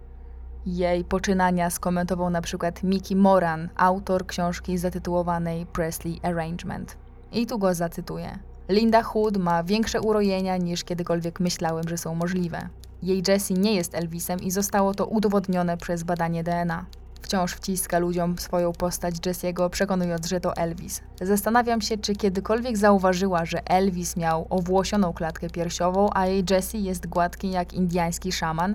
Jej 0.67 1.05
poczynania 1.05 1.71
skomentował 1.71 2.31
na 2.31 2.43
przykład 2.43 2.83
Mickey 2.83 3.17
Moran, 3.17 3.69
autor 3.77 4.27
książki 4.27 4.79
zatytułowanej 4.79 5.67
Presley 5.67 6.21
Arrangement. 6.23 6.97
I 7.33 7.47
tu 7.47 7.59
go 7.59 7.75
zacytuję. 7.75 8.39
Linda 8.69 9.03
Hood 9.03 9.37
ma 9.37 9.65
większe 9.65 10.01
urojenia 10.01 10.57
niż 10.57 10.85
kiedykolwiek 10.85 11.41
myślałem, 11.41 11.89
że 11.89 11.99
są 11.99 12.15
możliwe. 12.15 12.69
Jej 13.03 13.23
Jessie 13.29 13.55
nie 13.55 13.75
jest 13.75 13.95
Elvisem 13.95 14.41
i 14.41 14.51
zostało 14.51 14.95
to 14.95 15.07
udowodnione 15.07 15.77
przez 15.77 16.03
badanie 16.03 16.45
DNA. 16.45 16.85
Wciąż 17.23 17.53
wciska 17.53 17.99
ludziom 17.99 18.39
swoją 18.39 18.73
postać 18.73 19.15
Jesse'ego, 19.15 19.71
przekonując, 19.71 20.27
że 20.27 20.41
to 20.41 20.57
Elvis. 20.57 21.01
Zastanawiam 21.21 21.81
się, 21.81 21.99
czy 21.99 22.15
kiedykolwiek 22.15 22.77
zauważyła, 22.77 23.45
że 23.45 23.65
Elvis 23.65 24.17
miał 24.17 24.47
owłosioną 24.51 25.13
klatkę 25.13 25.51
piersiową, 25.51 26.11
a 26.15 26.27
jej 26.27 26.45
Jessie 26.51 26.85
jest 26.85 27.07
gładki 27.07 27.51
jak 27.51 27.73
indiański 27.73 28.33
szaman. 28.33 28.75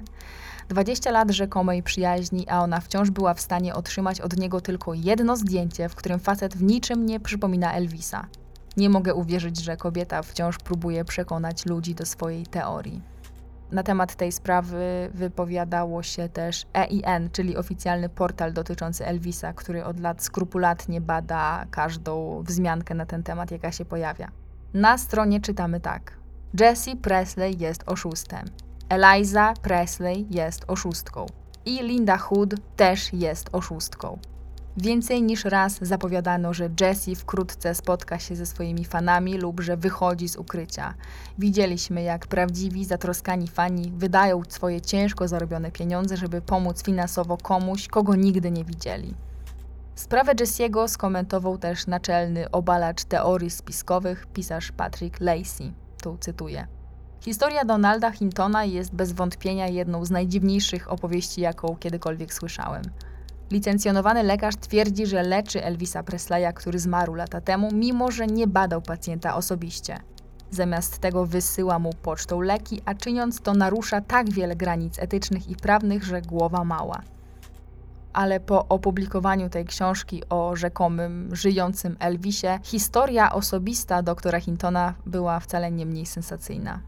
20 0.69 1.11
lat 1.11 1.32
rzekomej 1.32 1.84
przyjaźni, 1.84 2.49
a 2.49 2.64
ona 2.64 2.80
wciąż 2.80 3.10
była 3.10 3.34
w 3.34 3.41
stanie 3.41 3.76
otrzymać 3.76 4.22
od 4.22 4.38
niego 4.38 4.61
tylko 4.61 4.94
jedno 4.94 5.38
zdjęcie, 5.38 5.90
w 5.90 5.95
którym 5.95 6.19
facet 6.19 6.56
w 6.56 6.64
niczym 6.64 7.06
nie 7.06 7.19
przypomina 7.19 7.74
Elvisa. 7.74 8.28
Nie 8.78 8.90
mogę 8.90 9.14
uwierzyć, 9.14 9.64
że 9.64 9.78
kobieta 9.78 10.22
wciąż 10.22 10.57
próbuje 10.57 11.06
przekonać 11.06 11.65
ludzi 11.65 11.95
do 11.95 12.06
swojej 12.06 12.45
teorii. 12.45 13.02
Na 13.72 13.84
temat 13.84 14.15
tej 14.15 14.31
sprawy 14.31 15.10
wypowiadało 15.14 16.03
się 16.03 16.30
też 16.30 16.65
EIN, 16.73 17.30
czyli 17.31 17.57
oficjalny 17.57 18.10
portal 18.10 18.53
dotyczący 18.53 19.06
Elvisa, 19.06 19.53
który 19.53 19.85
od 19.85 19.99
lat 19.99 20.23
skrupulatnie 20.23 21.02
bada 21.02 21.65
każdą 21.72 22.44
wzmiankę 22.44 22.95
na 22.95 23.06
ten 23.06 23.23
temat, 23.23 23.52
jaka 23.52 23.72
się 23.72 23.85
pojawia. 23.85 24.31
Na 24.73 24.98
stronie 24.98 25.41
czytamy 25.41 25.80
tak: 25.80 26.18
Jesse 26.60 26.95
Presley 26.95 27.57
jest 27.60 27.84
oszustem. 27.85 28.45
Eliza 28.89 29.53
Presley 29.61 30.27
jest 30.30 30.65
oszustką. 30.68 31.26
I 31.65 31.84
Linda 31.84 32.18
Hood 32.18 32.56
też 32.76 33.14
jest 33.14 33.49
oszustką. 33.52 34.19
Więcej 34.78 35.24
niż 35.24 35.45
raz 35.45 35.80
zapowiadano, 35.82 36.54
że 36.54 36.70
Jessie 36.82 37.16
wkrótce 37.16 37.76
spotka 37.76 38.20
się 38.20 38.36
ze 38.36 38.45
swoimi 38.45 38.86
fanami 38.86 39.38
lub 39.38 39.60
że 39.60 39.78
wychodzi 39.78 40.30
z 40.30 40.36
ukrycia. 40.36 40.94
Widzieliśmy, 41.38 42.02
jak 42.04 42.28
prawdziwi, 42.28 42.86
zatroskani 42.86 43.48
fani 43.48 43.91
wydają 43.95 44.41
swoje 44.49 44.82
ciężko 44.82 45.28
zarobione 45.28 45.72
pieniądze, 45.72 46.18
żeby 46.18 46.41
pomóc 46.41 46.84
finansowo 46.84 47.38
komuś, 47.38 47.88
kogo 47.88 48.16
nigdy 48.16 48.52
nie 48.52 48.64
widzieli. 48.64 49.14
Sprawę 49.95 50.34
Jessiego 50.40 50.88
skomentował 50.88 51.58
też 51.58 51.88
naczelny 51.88 52.52
obalacz 52.52 53.04
teorii 53.04 53.49
spiskowych, 53.49 54.28
pisarz 54.34 54.72
Patrick 54.72 55.20
Lacey. 55.20 55.74
Tu 56.02 56.18
cytuję. 56.20 56.68
Historia 57.22 57.66
Donalda 57.66 58.12
Hintona 58.12 58.66
jest 58.66 58.94
bez 58.94 59.12
wątpienia 59.12 59.68
jedną 59.68 60.06
z 60.06 60.12
najdziwniejszych 60.12 60.91
opowieści, 60.91 61.41
jaką 61.41 61.76
kiedykolwiek 61.76 62.34
słyszałem. 62.34 62.84
Licencjonowany 63.52 64.24
lekarz 64.24 64.56
twierdzi, 64.56 65.06
że 65.06 65.24
leczy 65.24 65.64
Elvisa 65.64 66.03
Presleya, 66.03 66.53
który 66.53 66.80
zmarł 66.80 67.15
lata 67.15 67.41
temu, 67.41 67.69
mimo 67.74 68.11
że 68.11 68.28
nie 68.28 68.48
badał 68.48 68.82
pacjenta 68.82 69.36
osobiście. 69.36 69.99
Zamiast 70.52 70.99
tego 70.99 71.26
wysyła 71.26 71.80
mu 71.80 71.90
pocztą 71.94 72.41
leki, 72.41 72.82
a 72.86 72.94
czyniąc 72.94 73.41
to 73.41 73.53
narusza 73.53 74.02
tak 74.02 74.30
wiele 74.30 74.56
granic 74.56 74.99
etycznych 74.99 75.49
i 75.49 75.56
prawnych, 75.56 76.03
że 76.03 76.22
głowa 76.22 76.64
mała. 76.64 77.02
Ale 78.14 78.40
po 78.40 78.68
opublikowaniu 78.68 79.49
tej 79.49 79.65
książki 79.65 80.24
o 80.30 80.56
rzekomym 80.56 81.36
żyjącym 81.36 81.95
Elvisie, 81.99 82.60
historia 82.64 83.34
osobista 83.34 84.03
doktora 84.03 84.40
Hintona 84.40 84.94
była 85.06 85.40
wcale 85.40 85.72
nie 85.72 85.86
mniej 85.86 86.06
sensacyjna 86.06 86.80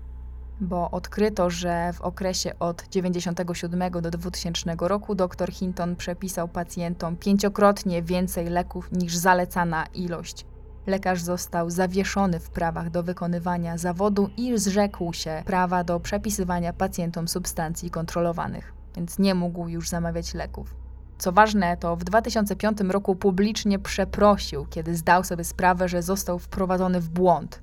bo 0.61 0.91
odkryto, 0.91 1.49
że 1.49 1.93
w 1.93 2.01
okresie 2.01 2.59
od 2.59 2.77
1997 2.77 3.91
do 3.91 4.11
2000 4.11 4.75
roku 4.79 5.15
dr 5.15 5.51
Hinton 5.51 5.95
przepisał 5.95 6.47
pacjentom 6.47 7.15
pięciokrotnie 7.15 8.03
więcej 8.03 8.49
leków 8.49 8.91
niż 8.91 9.15
zalecana 9.15 9.85
ilość. 9.93 10.45
Lekarz 10.87 11.21
został 11.21 11.69
zawieszony 11.69 12.39
w 12.39 12.49
prawach 12.49 12.89
do 12.89 13.03
wykonywania 13.03 13.77
zawodu 13.77 14.29
i 14.37 14.57
zrzekł 14.57 15.13
się 15.13 15.43
prawa 15.45 15.83
do 15.83 15.99
przepisywania 15.99 16.73
pacjentom 16.73 17.27
substancji 17.27 17.89
kontrolowanych, 17.89 18.73
więc 18.95 19.19
nie 19.19 19.35
mógł 19.35 19.67
już 19.67 19.89
zamawiać 19.89 20.33
leków. 20.33 20.75
Co 21.17 21.31
ważne, 21.31 21.77
to 21.77 21.95
w 21.95 22.03
2005 22.03 22.81
roku 22.81 23.15
publicznie 23.15 23.79
przeprosił, 23.79 24.65
kiedy 24.69 24.95
zdał 24.95 25.23
sobie 25.23 25.43
sprawę, 25.43 25.89
że 25.89 26.01
został 26.01 26.39
wprowadzony 26.39 27.01
w 27.01 27.09
błąd 27.09 27.61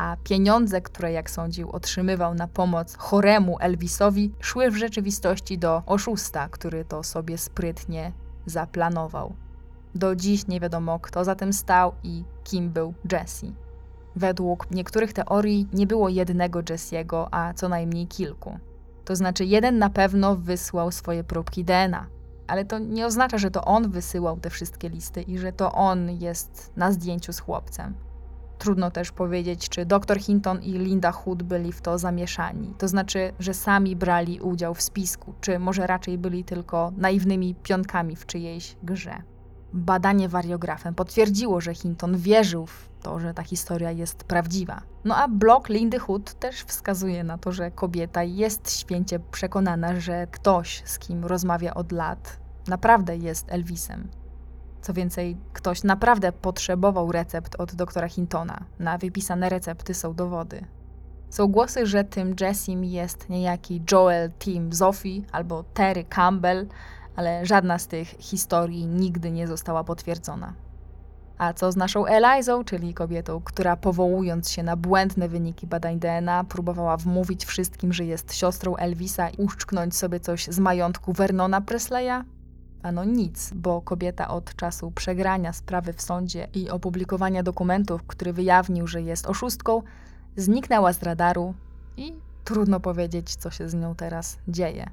a 0.00 0.16
pieniądze, 0.24 0.80
które 0.80 1.12
jak 1.12 1.30
sądził 1.30 1.70
otrzymywał 1.70 2.34
na 2.34 2.48
pomoc 2.48 2.96
choremu 2.96 3.56
Elvisowi, 3.60 4.32
szły 4.40 4.70
w 4.70 4.76
rzeczywistości 4.76 5.58
do 5.58 5.82
oszusta, 5.86 6.48
który 6.48 6.84
to 6.84 7.02
sobie 7.02 7.38
sprytnie 7.38 8.12
zaplanował. 8.46 9.34
Do 9.94 10.16
dziś 10.16 10.46
nie 10.46 10.60
wiadomo, 10.60 10.98
kto 10.98 11.24
za 11.24 11.34
tym 11.34 11.52
stał 11.52 11.92
i 12.02 12.24
kim 12.44 12.70
był 12.70 12.94
Jesse. 13.12 13.46
Według 14.16 14.70
niektórych 14.70 15.12
teorii 15.12 15.68
nie 15.72 15.86
było 15.86 16.08
jednego 16.08 16.60
Jesse'ego, 16.60 17.28
a 17.30 17.52
co 17.54 17.68
najmniej 17.68 18.06
kilku. 18.06 18.58
To 19.04 19.16
znaczy, 19.16 19.44
jeden 19.44 19.78
na 19.78 19.90
pewno 19.90 20.36
wysłał 20.36 20.90
swoje 20.92 21.24
próbki 21.24 21.64
DNA, 21.64 22.06
ale 22.46 22.64
to 22.64 22.78
nie 22.78 23.06
oznacza, 23.06 23.38
że 23.38 23.50
to 23.50 23.64
on 23.64 23.90
wysyłał 23.90 24.40
te 24.40 24.50
wszystkie 24.50 24.88
listy 24.88 25.22
i 25.22 25.38
że 25.38 25.52
to 25.52 25.72
on 25.72 26.10
jest 26.10 26.72
na 26.76 26.92
zdjęciu 26.92 27.32
z 27.32 27.40
chłopcem. 27.40 28.09
Trudno 28.60 28.90
też 28.90 29.12
powiedzieć, 29.12 29.68
czy 29.68 29.86
dr 29.86 30.20
Hinton 30.20 30.62
i 30.62 30.72
Linda 30.72 31.12
Hood 31.12 31.42
byli 31.42 31.72
w 31.72 31.80
to 31.80 31.98
zamieszani. 31.98 32.74
To 32.78 32.88
znaczy, 32.88 33.32
że 33.38 33.54
sami 33.54 33.96
brali 33.96 34.40
udział 34.40 34.74
w 34.74 34.82
spisku, 34.82 35.34
czy 35.40 35.58
może 35.58 35.86
raczej 35.86 36.18
byli 36.18 36.44
tylko 36.44 36.92
naiwnymi 36.96 37.54
pionkami 37.54 38.16
w 38.16 38.26
czyjejś 38.26 38.76
grze. 38.82 39.22
Badanie 39.72 40.28
wariografem 40.28 40.94
potwierdziło, 40.94 41.60
że 41.60 41.74
Hinton 41.74 42.16
wierzył 42.16 42.66
w 42.66 42.88
to, 43.02 43.20
że 43.20 43.34
ta 43.34 43.42
historia 43.42 43.90
jest 43.90 44.24
prawdziwa. 44.24 44.82
No 45.04 45.16
a 45.16 45.28
blog 45.28 45.68
Lindy 45.68 45.98
Hood 45.98 46.34
też 46.34 46.62
wskazuje 46.62 47.24
na 47.24 47.38
to, 47.38 47.52
że 47.52 47.70
kobieta 47.70 48.22
jest 48.22 48.78
święcie 48.78 49.20
przekonana, 49.32 50.00
że 50.00 50.26
ktoś, 50.26 50.82
z 50.84 50.98
kim 50.98 51.24
rozmawia 51.24 51.74
od 51.74 51.92
lat, 51.92 52.38
naprawdę 52.68 53.16
jest 53.16 53.52
Elvisem. 53.52 54.19
Co 54.82 54.92
więcej, 54.92 55.36
ktoś 55.52 55.82
naprawdę 55.82 56.32
potrzebował 56.32 57.12
recept 57.12 57.56
od 57.60 57.74
doktora 57.74 58.08
Hintona. 58.08 58.64
Na 58.78 58.98
wypisane 58.98 59.48
recepty 59.48 59.94
są 59.94 60.14
dowody. 60.14 60.64
Są 61.30 61.46
głosy, 61.46 61.86
że 61.86 62.04
tym 62.04 62.34
Jessim 62.40 62.84
jest 62.84 63.28
niejaki 63.28 63.82
Joel 63.92 64.30
Tim 64.38 64.72
Zophie 64.72 65.22
albo 65.32 65.62
Terry 65.74 66.04
Campbell, 66.04 66.66
ale 67.16 67.46
żadna 67.46 67.78
z 67.78 67.86
tych 67.86 68.08
historii 68.08 68.86
nigdy 68.86 69.30
nie 69.30 69.46
została 69.46 69.84
potwierdzona. 69.84 70.52
A 71.38 71.52
co 71.52 71.72
z 71.72 71.76
naszą 71.76 72.06
Elizą, 72.06 72.64
czyli 72.64 72.94
kobietą, 72.94 73.40
która 73.44 73.76
powołując 73.76 74.50
się 74.50 74.62
na 74.62 74.76
błędne 74.76 75.28
wyniki 75.28 75.66
badań 75.66 75.98
DNA, 75.98 76.44
próbowała 76.44 76.96
wmówić 76.96 77.44
wszystkim, 77.44 77.92
że 77.92 78.04
jest 78.04 78.34
siostrą 78.34 78.76
Elvisa 78.76 79.30
i 79.30 79.36
uszczknąć 79.36 79.96
sobie 79.96 80.20
coś 80.20 80.46
z 80.46 80.58
majątku 80.58 81.12
Vernona 81.12 81.60
Presleya? 81.60 82.24
Ano 82.82 83.04
nic, 83.04 83.50
bo 83.54 83.82
kobieta 83.82 84.28
od 84.28 84.56
czasu 84.56 84.90
przegrania 84.90 85.52
sprawy 85.52 85.92
w 85.92 86.02
sądzie 86.02 86.48
i 86.54 86.70
opublikowania 86.70 87.42
dokumentów, 87.42 88.02
który 88.06 88.32
wyjawnił, 88.32 88.86
że 88.86 89.02
jest 89.02 89.26
oszustką, 89.26 89.82
zniknęła 90.36 90.92
z 90.92 91.02
radaru 91.02 91.54
i 91.96 92.12
trudno 92.44 92.80
powiedzieć, 92.80 93.36
co 93.36 93.50
się 93.50 93.68
z 93.68 93.74
nią 93.74 93.94
teraz 93.94 94.38
dzieje. 94.48 94.90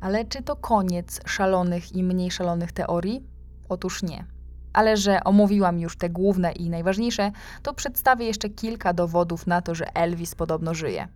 Ale 0.00 0.24
czy 0.24 0.42
to 0.42 0.56
koniec 0.56 1.20
szalonych 1.26 1.96
i 1.96 2.02
mniej 2.02 2.30
szalonych 2.30 2.72
teorii? 2.72 3.26
Otóż 3.68 4.02
nie. 4.02 4.24
Ale 4.72 4.96
że 4.96 5.24
omówiłam 5.24 5.80
już 5.80 5.96
te 5.96 6.10
główne 6.10 6.52
i 6.52 6.70
najważniejsze, 6.70 7.32
to 7.62 7.74
przedstawię 7.74 8.26
jeszcze 8.26 8.48
kilka 8.48 8.92
dowodów 8.92 9.46
na 9.46 9.62
to, 9.62 9.74
że 9.74 9.96
Elvis 9.96 10.34
podobno 10.34 10.74
żyje. 10.74 11.08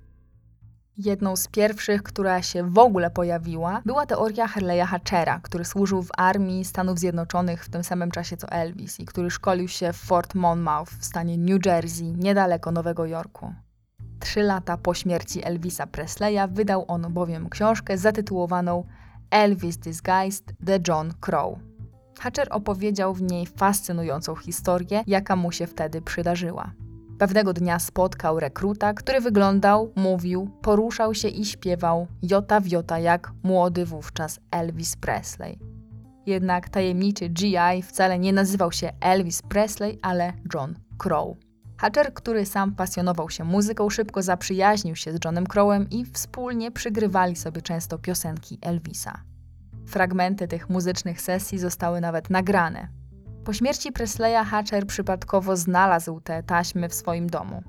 Jedną 0.99 1.37
z 1.37 1.49
pierwszych, 1.49 2.03
która 2.03 2.43
się 2.43 2.71
w 2.71 2.79
ogóle 2.79 3.11
pojawiła, 3.11 3.83
była 3.87 4.07
teoria 4.07 4.47
Harley'a 4.47 4.87
Hatchera, 4.87 5.41
który 5.41 5.65
służył 5.65 6.03
w 6.03 6.11
armii 6.17 6.65
Stanów 6.65 6.99
Zjednoczonych 6.99 7.65
w 7.65 7.71
tym 7.71 7.85
samym 7.85 8.11
czasie 8.11 8.37
co 8.37 8.49
Elvis 8.49 9.01
i 9.01 9.05
który 9.05 9.31
szkolił 9.31 9.69
się 9.69 9.93
w 9.93 9.97
Fort 9.97 10.35
Monmouth 10.35 10.93
w 10.93 11.05
stanie 11.05 11.39
New 11.39 11.67
Jersey, 11.67 12.15
niedaleko 12.17 12.73
Nowego 12.73 13.07
Jorku. 13.07 13.55
Trzy 14.21 14.43
lata 14.43 14.77
po 14.77 14.95
śmierci 14.95 15.45
Elvisa 15.45 15.87
Presleya 15.87 16.49
wydał 16.49 16.85
on 16.89 17.13
bowiem 17.13 17.49
książkę 17.49 17.99
zatytułowaną 17.99 18.85
Elvis 19.31 19.77
Disguised 19.77 20.53
The 20.67 20.79
John 20.89 21.13
Crow. 21.21 21.59
Hatcher 22.21 22.49
opowiedział 22.51 23.15
w 23.15 23.23
niej 23.23 23.47
fascynującą 23.47 24.37
historię, 24.37 25.05
jaka 25.07 25.37
mu 25.37 25.53
się 25.53 25.67
wtedy 25.67 26.03
przydarzyła. 26.03 26.73
Pewnego 27.19 27.53
dnia 27.53 27.79
spotkał 27.79 28.41
rekruta, 28.41 28.95
który 28.95 29.21
wyglądał, 29.21 29.93
mówił, 29.97 30.51
poruszał 30.63 31.15
się 31.15 31.29
i 31.29 31.45
śpiewał 31.45 32.07
jota 32.23 32.61
w 32.61 32.67
jota 32.67 32.99
jak 32.99 33.33
młody 33.43 33.87
wówczas 33.87 34.41
Elvis 34.51 34.97
Presley. 34.97 35.59
Jednak 36.27 36.69
tajemniczy 36.69 37.29
GI 37.29 37.83
wcale 37.83 38.19
nie 38.19 38.33
nazywał 38.33 38.73
się 38.73 38.93
Elvis 39.01 39.43
Presley, 39.43 39.99
ale 40.03 40.33
John 40.55 40.75
Crow. 40.99 41.37
Hatcher, 41.79 42.15
który 42.15 42.47
sam 42.47 42.75
pasjonował 42.75 43.31
się 43.31 43.45
muzyką, 43.45 43.91
szybko 43.91 44.23
zaprzyjaźnił 44.23 44.97
się 44.97 45.13
z 45.13 45.19
Johnem 45.25 45.47
Crowem 45.47 45.91
i 45.91 46.05
wspólnie 46.05 46.71
przygrywali 46.71 47.37
sobie 47.37 47.63
często 47.63 47.99
piosenki 47.99 48.59
Elvisa. 48.61 49.23
Fragmenty 49.87 50.49
tych 50.49 50.71
muzycznych 50.71 51.21
sesji 51.21 51.59
zostały 51.59 52.01
nawet 52.01 52.31
nagrane. 52.31 53.02
Po 53.45 53.53
śmierci 53.53 53.93
Presleya 53.93 54.45
Hatcher 54.45 54.87
przypadkowo 54.87 55.57
znalazł 55.57 56.21
te 56.21 56.43
taśmy 56.43 56.89
w 56.89 56.95
swoim 56.95 57.31
domu. 57.31 57.63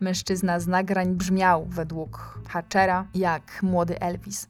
Mężczyzna 0.00 0.60
z 0.60 0.66
nagrań 0.66 1.14
brzmiał 1.14 1.66
według 1.68 2.40
Hatchera 2.48 3.06
jak 3.14 3.62
młody 3.62 4.00
Elvis. 4.00 4.48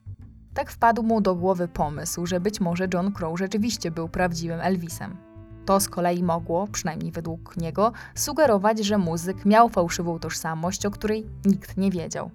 Tak 0.55 0.70
wpadł 0.70 1.02
mu 1.02 1.20
do 1.20 1.34
głowy 1.34 1.68
pomysł, 1.68 2.26
że 2.26 2.40
być 2.40 2.60
może 2.60 2.88
John 2.94 3.12
Crow 3.12 3.38
rzeczywiście 3.38 3.90
był 3.90 4.09
prawdziwym 4.09 4.60
Elvisem. 4.60 5.16
To 5.64 5.80
z 5.80 5.88
kolei 5.88 6.22
mogło, 6.22 6.66
przynajmniej 6.72 7.12
według 7.12 7.56
niego, 7.56 7.93
sugerować, 8.14 8.78
że 8.78 8.98
muzyk 8.98 9.44
miał 9.44 9.68
fałszywą 9.68 10.18
tożsamość, 10.18 10.86
o 10.86 10.90
której 10.90 11.26
nikt 11.44 11.76
nie 11.76 11.90
wiedział. 11.90 12.30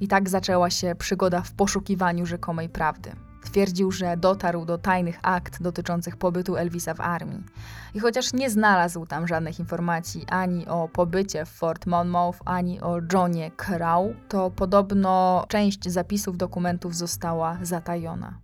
I 0.00 0.08
tak 0.08 0.28
zaczęła 0.28 0.70
się 0.70 0.94
przygoda 0.94 1.42
w 1.42 1.52
poszukiwaniu 1.52 2.26
rzekomej 2.26 2.68
prawdy. 2.68 3.12
Twierdził, 3.42 3.92
że 3.92 4.16
dotarł 4.16 4.64
do 4.64 4.78
tajnych 4.78 5.18
akt 5.22 5.62
dotyczących 5.62 6.16
pobytu 6.16 6.56
Elvisa 6.56 6.94
w 6.94 7.00
armii. 7.00 7.44
I 7.94 8.00
chociaż 8.00 8.32
nie 8.32 8.50
znalazł 8.50 9.06
tam 9.06 9.28
żadnych 9.28 9.58
informacji 9.58 10.26
ani 10.30 10.66
o 10.66 10.88
pobycie 10.88 11.44
w 11.44 11.48
Fort 11.48 11.86
Monmouth, 11.86 12.38
ani 12.44 12.80
o 12.80 12.98
Johnie 13.12 13.50
Crow, 13.50 14.06
to 14.28 14.50
podobno 14.50 15.44
część 15.48 15.88
zapisów 15.88 16.36
dokumentów 16.36 16.96
została 16.96 17.58
zatajona. 17.62 18.38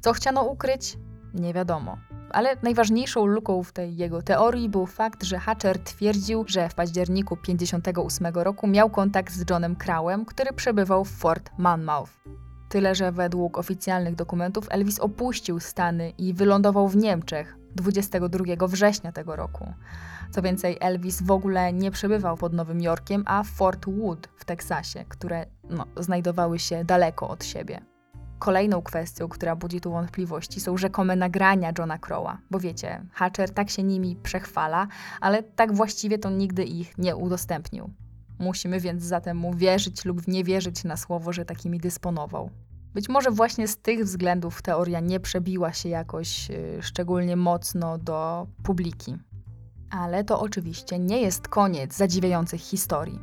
Co 0.00 0.12
chciano 0.12 0.42
ukryć? 0.42 0.98
Nie 1.34 1.54
wiadomo. 1.54 1.96
Ale 2.30 2.56
najważniejszą 2.62 3.26
luką 3.26 3.62
w 3.62 3.72
tej 3.72 3.96
jego 3.96 4.22
teorii 4.22 4.68
był 4.68 4.86
fakt, 4.86 5.22
że 5.22 5.38
Hatcher 5.38 5.78
twierdził, 5.78 6.44
że 6.46 6.68
w 6.68 6.74
październiku 6.74 7.36
1958 7.36 8.42
roku 8.42 8.66
miał 8.66 8.90
kontakt 8.90 9.32
z 9.32 9.50
Johnem 9.50 9.76
Crowem, 9.76 10.24
który 10.24 10.52
przebywał 10.52 11.04
w 11.04 11.10
Fort 11.10 11.50
Monmouth. 11.58 12.10
Tyle, 12.74 12.94
że 12.94 13.12
według 13.12 13.58
oficjalnych 13.58 14.14
dokumentów 14.14 14.66
Elvis 14.70 14.98
opuścił 14.98 15.60
Stany 15.60 16.10
i 16.18 16.34
wylądował 16.34 16.88
w 16.88 16.96
Niemczech 16.96 17.56
22 17.74 18.66
września 18.66 19.12
tego 19.12 19.36
roku. 19.36 19.72
Co 20.30 20.42
więcej, 20.42 20.76
Elvis 20.80 21.22
w 21.22 21.30
ogóle 21.30 21.72
nie 21.72 21.90
przebywał 21.90 22.36
pod 22.36 22.52
Nowym 22.52 22.80
Jorkiem, 22.80 23.22
a 23.26 23.42
w 23.42 23.46
Fort 23.46 23.86
Wood 23.86 24.28
w 24.36 24.44
Teksasie, 24.44 25.04
które 25.08 25.46
no, 25.70 25.84
znajdowały 25.96 26.58
się 26.58 26.84
daleko 26.84 27.28
od 27.28 27.44
siebie. 27.44 27.80
Kolejną 28.38 28.82
kwestią, 28.82 29.28
która 29.28 29.56
budzi 29.56 29.80
tu 29.80 29.90
wątpliwości, 29.90 30.60
są 30.60 30.76
rzekome 30.76 31.16
nagrania 31.16 31.72
Johna 31.78 31.98
Crowa, 31.98 32.38
bo 32.50 32.60
wiecie, 32.60 33.02
Hatcher 33.12 33.50
tak 33.50 33.70
się 33.70 33.82
nimi 33.82 34.16
przechwala, 34.16 34.86
ale 35.20 35.42
tak 35.42 35.74
właściwie 35.74 36.18
to 36.18 36.30
nigdy 36.30 36.64
ich 36.64 36.98
nie 36.98 37.16
udostępnił. 37.16 37.90
Musimy 38.38 38.80
więc 38.80 39.02
zatem 39.02 39.36
mu 39.36 39.54
wierzyć 39.54 40.04
lub 40.04 40.28
nie 40.28 40.44
wierzyć 40.44 40.84
na 40.84 40.96
słowo, 40.96 41.32
że 41.32 41.44
takimi 41.44 41.78
dysponował. 41.78 42.50
Być 42.94 43.08
może 43.08 43.30
właśnie 43.30 43.68
z 43.68 43.76
tych 43.76 44.04
względów 44.04 44.62
teoria 44.62 45.00
nie 45.00 45.20
przebiła 45.20 45.72
się 45.72 45.88
jakoś 45.88 46.48
yy, 46.48 46.82
szczególnie 46.82 47.36
mocno 47.36 47.98
do 47.98 48.46
publiki. 48.62 49.16
Ale 49.90 50.24
to 50.24 50.40
oczywiście 50.40 50.98
nie 50.98 51.20
jest 51.20 51.48
koniec 51.48 51.96
zadziwiających 51.96 52.60
historii. 52.60 53.20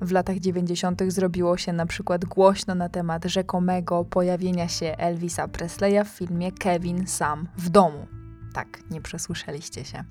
W 0.00 0.12
latach 0.12 0.38
90. 0.38 1.02
zrobiło 1.08 1.56
się 1.56 1.72
na 1.72 1.86
przykład 1.86 2.24
głośno 2.24 2.74
na 2.74 2.88
temat 2.88 3.24
rzekomego 3.24 4.04
pojawienia 4.04 4.68
się 4.68 4.86
Elvisa 4.98 5.48
Presleya 5.48 6.04
w 6.04 6.08
filmie 6.08 6.52
Kevin 6.52 7.06
Sam 7.06 7.48
w 7.56 7.68
domu. 7.68 8.06
Tak, 8.54 8.90
nie 8.90 9.00
przesłyszeliście 9.00 9.84
się. 9.84 10.04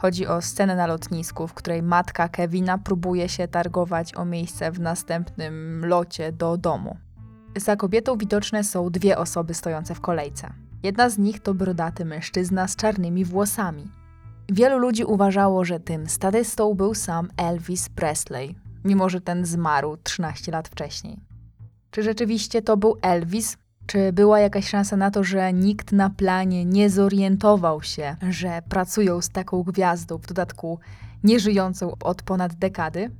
Chodzi 0.00 0.26
o 0.26 0.42
scenę 0.42 0.76
na 0.76 0.86
lotnisku, 0.86 1.46
w 1.46 1.54
której 1.54 1.82
matka 1.82 2.28
Kevina 2.28 2.78
próbuje 2.78 3.28
się 3.28 3.48
targować 3.48 4.14
o 4.14 4.24
miejsce 4.24 4.72
w 4.72 4.80
następnym 4.80 5.84
locie 5.86 6.32
do 6.32 6.56
domu. 6.56 6.96
Za 7.56 7.76
kobietą 7.76 8.18
widoczne 8.18 8.64
są 8.64 8.90
dwie 8.90 9.18
osoby 9.18 9.54
stojące 9.54 9.94
w 9.94 10.00
kolejce. 10.00 10.52
Jedna 10.82 11.10
z 11.10 11.18
nich 11.18 11.40
to 11.40 11.54
brodaty 11.54 12.04
mężczyzna 12.04 12.68
z 12.68 12.76
czarnymi 12.76 13.24
włosami. 13.24 13.90
Wielu 14.52 14.78
ludzi 14.78 15.04
uważało, 15.04 15.64
że 15.64 15.80
tym 15.80 16.06
statystą 16.06 16.74
był 16.74 16.94
sam 16.94 17.28
Elvis 17.36 17.88
Presley, 17.88 18.54
mimo 18.84 19.08
że 19.08 19.20
ten 19.20 19.46
zmarł 19.46 19.96
13 19.96 20.52
lat 20.52 20.68
wcześniej. 20.68 21.20
Czy 21.90 22.02
rzeczywiście 22.02 22.62
to 22.62 22.76
był 22.76 22.96
Elvis? 23.02 23.56
Czy 23.90 24.12
była 24.12 24.40
jakaś 24.40 24.68
szansa 24.68 24.96
na 24.96 25.10
to, 25.10 25.24
że 25.24 25.52
nikt 25.52 25.92
na 25.92 26.10
planie 26.10 26.64
nie 26.64 26.90
zorientował 26.90 27.82
się, 27.82 28.16
że 28.30 28.62
pracują 28.68 29.20
z 29.20 29.28
taką 29.28 29.62
gwiazdą, 29.62 30.18
w 30.18 30.26
dodatku 30.26 30.78
nieżyjącą 31.24 31.96
od 32.04 32.22
ponad 32.22 32.54
dekady? 32.54 33.10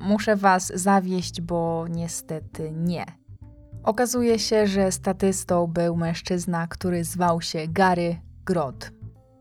Muszę 0.00 0.36
Was 0.36 0.72
zawieść, 0.74 1.40
bo 1.40 1.86
niestety 1.90 2.72
nie. 2.72 3.04
Okazuje 3.82 4.38
się, 4.38 4.66
że 4.66 4.92
statystą 4.92 5.66
był 5.66 5.96
mężczyzna, 5.96 6.66
który 6.66 7.04
zwał 7.04 7.40
się 7.40 7.68
Gary 7.68 8.16
Grot. 8.44 8.90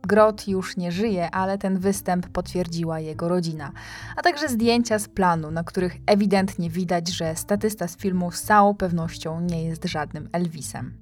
Grot 0.08 0.48
już 0.48 0.78
nie 0.78 0.92
żyje, 0.92 1.32
ale 1.32 1.58
ten 1.58 1.80
występ 1.80 2.30
potwierdziła 2.30 3.00
jego 3.00 3.30
rodzina, 3.30 3.72
a 4.16 4.22
także 4.22 4.50
zdjęcia 4.50 5.00
z 5.00 5.08
planu, 5.08 5.52
na 5.52 5.64
których 5.64 5.98
ewidentnie 6.06 6.70
widać, 6.70 7.10
że 7.10 7.36
statysta 7.36 7.88
z 7.88 7.98
filmu 7.98 8.32
z 8.32 8.42
całą 8.42 8.76
pewnością 8.76 9.42
nie 9.42 9.64
jest 9.64 9.86
żadnym 9.86 10.30
Elvisem. 10.32 10.98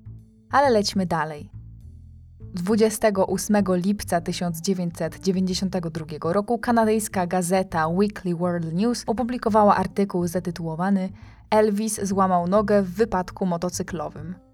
Ale 0.51 0.69
lećmy 0.69 1.05
dalej. 1.05 1.49
28 2.53 3.63
lipca 3.69 4.21
1992 4.21 6.33
roku 6.33 6.59
kanadyjska 6.59 7.27
gazeta 7.27 7.87
Weekly 7.87 8.35
World 8.35 8.73
News 8.73 9.03
opublikowała 9.07 9.75
artykuł 9.75 10.27
zatytułowany 10.27 11.09
Elvis 11.49 12.01
złamał 12.03 12.47
nogę 12.47 12.81
w 12.81 12.93
wypadku 12.93 13.45
motocyklowym. 13.45 14.50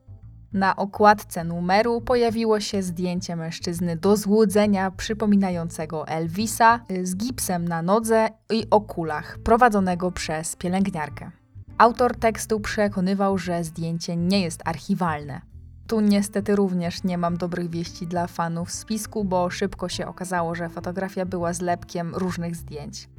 Na 0.53 0.76
okładce 0.76 1.44
numeru 1.44 2.02
pojawiło 2.02 2.60
się 2.60 2.84
zdjęcie 2.84 3.36
mężczyzny 3.36 3.98
do 3.98 4.18
złudzenia 4.18 4.91
przypominającego 4.91 6.07
Elvisa 6.07 6.80
z 7.03 7.15
gipsem 7.15 7.68
na 7.68 7.82
nodze 7.82 8.30
i 8.52 8.68
okulach, 8.69 9.38
prowadzonego 9.44 10.11
przez 10.11 10.56
pielęgniarkę. 10.56 11.32
Autor 11.78 12.15
tekstu 12.15 12.60
przekonywał, 12.60 13.38
że 13.38 13.64
zdjęcie 13.64 14.15
nie 14.15 14.41
jest 14.41 14.61
archiwalne. 14.65 15.41
Tu 15.88 15.99
niestety 15.99 16.56
również 16.56 17.03
nie 17.03 17.18
mam 17.18 17.38
dobrych 17.38 17.69
wieści 17.69 18.07
dla 18.07 18.28
fanów 18.28 18.72
spisku, 18.72 19.24
bo 19.24 19.49
szybko 19.49 19.90
się 19.90 20.07
okazało, 20.07 20.56
że 20.56 20.69
fotografia 20.69 21.26
była 21.26 21.53
zlepkiem 21.53 22.15
różnych 22.15 22.56
zdjęć. 22.56 23.10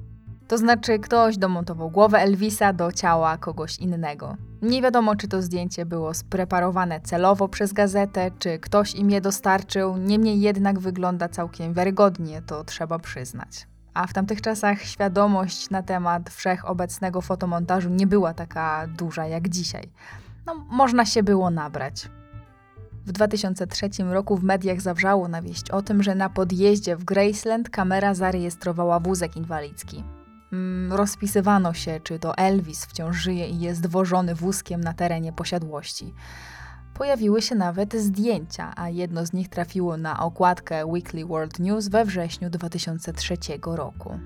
To 0.48 0.58
znaczy, 0.58 0.98
ktoś 0.98 1.38
domontował 1.38 1.90
głowę 1.90 2.18
Elvisa 2.18 2.72
do 2.72 2.92
ciała 2.92 3.38
kogoś 3.38 3.78
innego. 3.78 4.36
Nie 4.62 4.82
wiadomo, 4.82 5.16
czy 5.16 5.28
to 5.28 5.42
zdjęcie 5.42 5.86
było 5.86 6.14
spreparowane 6.14 7.00
celowo 7.00 7.48
przez 7.48 7.72
gazetę, 7.72 8.30
czy 8.38 8.58
ktoś 8.58 8.94
im 8.94 9.10
je 9.10 9.20
dostarczył, 9.20 9.96
niemniej 9.96 10.40
jednak 10.40 10.78
wygląda 10.78 11.28
całkiem 11.28 11.74
wiarygodnie, 11.74 12.42
to 12.42 12.64
trzeba 12.64 12.98
przyznać. 12.98 13.66
A 13.94 14.06
w 14.06 14.12
tamtych 14.12 14.40
czasach 14.40 14.82
świadomość 14.82 15.70
na 15.70 15.82
temat 15.82 16.30
wszechobecnego 16.30 17.20
fotomontażu 17.20 17.90
nie 17.90 18.06
była 18.06 18.34
taka 18.34 18.86
duża 18.86 19.26
jak 19.26 19.48
dzisiaj. 19.48 19.90
No, 20.46 20.54
można 20.70 21.04
się 21.04 21.22
było 21.22 21.50
nabrać. 21.50 22.08
W 23.06 23.12
2003 23.12 23.88
roku 24.10 24.36
w 24.36 24.44
mediach 24.44 24.80
zawrzało 24.80 25.28
na 25.28 25.42
wieść 25.42 25.70
o 25.70 25.82
tym, 25.82 26.02
że 26.02 26.14
na 26.14 26.30
podjeździe 26.30 26.96
w 26.96 27.04
Graceland 27.04 27.70
kamera 27.70 28.14
zarejestrowała 28.14 29.00
wózek 29.00 29.36
inwalidzki. 29.36 30.04
Mm, 30.52 30.92
rozpisywano 30.92 31.74
się, 31.74 32.00
czy 32.00 32.18
to 32.18 32.36
Elvis 32.36 32.84
wciąż 32.84 33.16
żyje 33.16 33.48
i 33.48 33.60
jest 33.60 33.86
wożony 33.86 34.34
wózkiem 34.34 34.80
na 34.80 34.92
terenie 34.92 35.32
posiadłości. 35.32 36.14
Pojawiły 36.94 37.42
się 37.42 37.54
nawet 37.54 37.94
zdjęcia, 37.94 38.72
a 38.76 38.88
jedno 38.88 39.26
z 39.26 39.32
nich 39.32 39.48
trafiło 39.48 39.96
na 39.96 40.20
okładkę 40.24 40.86
Weekly 40.86 41.26
World 41.26 41.58
News 41.58 41.88
we 41.88 42.04
wrześniu 42.04 42.50
2003 42.50 43.36
roku. 43.62 44.18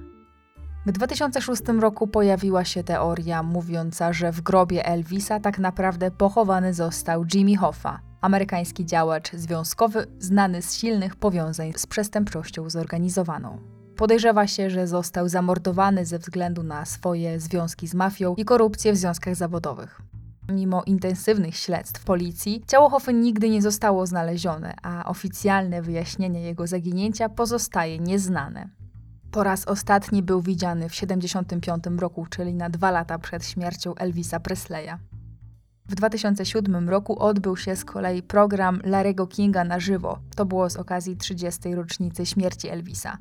W 0.86 0.92
2006 0.92 1.62
roku 1.80 2.06
pojawiła 2.06 2.64
się 2.64 2.84
teoria 2.84 3.42
mówiąca, 3.42 4.12
że 4.12 4.32
w 4.32 4.40
grobie 4.40 4.86
Elvisa 4.86 5.40
tak 5.40 5.58
naprawdę 5.58 6.10
pochowany 6.10 6.74
został 6.74 7.24
Jimmy 7.34 7.56
Hoffa, 7.56 8.00
amerykański 8.20 8.86
działacz 8.86 9.32
związkowy 9.32 10.06
znany 10.18 10.62
z 10.62 10.74
silnych 10.74 11.16
powiązań 11.16 11.72
z 11.76 11.86
przestępczością 11.86 12.70
zorganizowaną. 12.70 13.71
Podejrzewa 14.02 14.46
się, 14.46 14.70
że 14.70 14.86
został 14.86 15.28
zamordowany 15.28 16.06
ze 16.06 16.18
względu 16.18 16.62
na 16.62 16.84
swoje 16.84 17.40
związki 17.40 17.88
z 17.88 17.94
mafią 17.94 18.34
i 18.34 18.44
korupcję 18.44 18.92
w 18.92 18.96
związkach 18.96 19.36
zawodowych. 19.36 20.02
Mimo 20.48 20.82
intensywnych 20.86 21.56
śledztw 21.56 22.04
policji, 22.04 22.64
ciało 22.66 22.90
Hoffy 22.90 23.12
nigdy 23.12 23.50
nie 23.50 23.62
zostało 23.62 24.06
znalezione, 24.06 24.74
a 24.82 25.04
oficjalne 25.04 25.82
wyjaśnienie 25.82 26.42
jego 26.42 26.66
zaginięcia 26.66 27.28
pozostaje 27.28 27.98
nieznane. 27.98 28.68
Po 29.30 29.44
raz 29.44 29.68
ostatni 29.68 30.22
był 30.22 30.40
widziany 30.40 30.88
w 30.88 30.92
1975 30.92 32.00
roku, 32.00 32.26
czyli 32.26 32.54
na 32.54 32.70
dwa 32.70 32.90
lata 32.90 33.18
przed 33.18 33.46
śmiercią 33.46 33.94
Elvisa 33.94 34.40
Presleya. 34.40 34.98
W 35.88 35.94
2007 35.94 36.88
roku 36.88 37.18
odbył 37.18 37.56
się 37.56 37.76
z 37.76 37.84
kolei 37.84 38.22
program 38.22 38.80
Larego 38.84 39.26
Kinga 39.26 39.64
na 39.64 39.80
żywo. 39.80 40.18
To 40.36 40.46
było 40.46 40.70
z 40.70 40.76
okazji 40.76 41.16
30. 41.16 41.74
rocznicy 41.74 42.26
śmierci 42.26 42.68
Elvisa. 42.68 43.18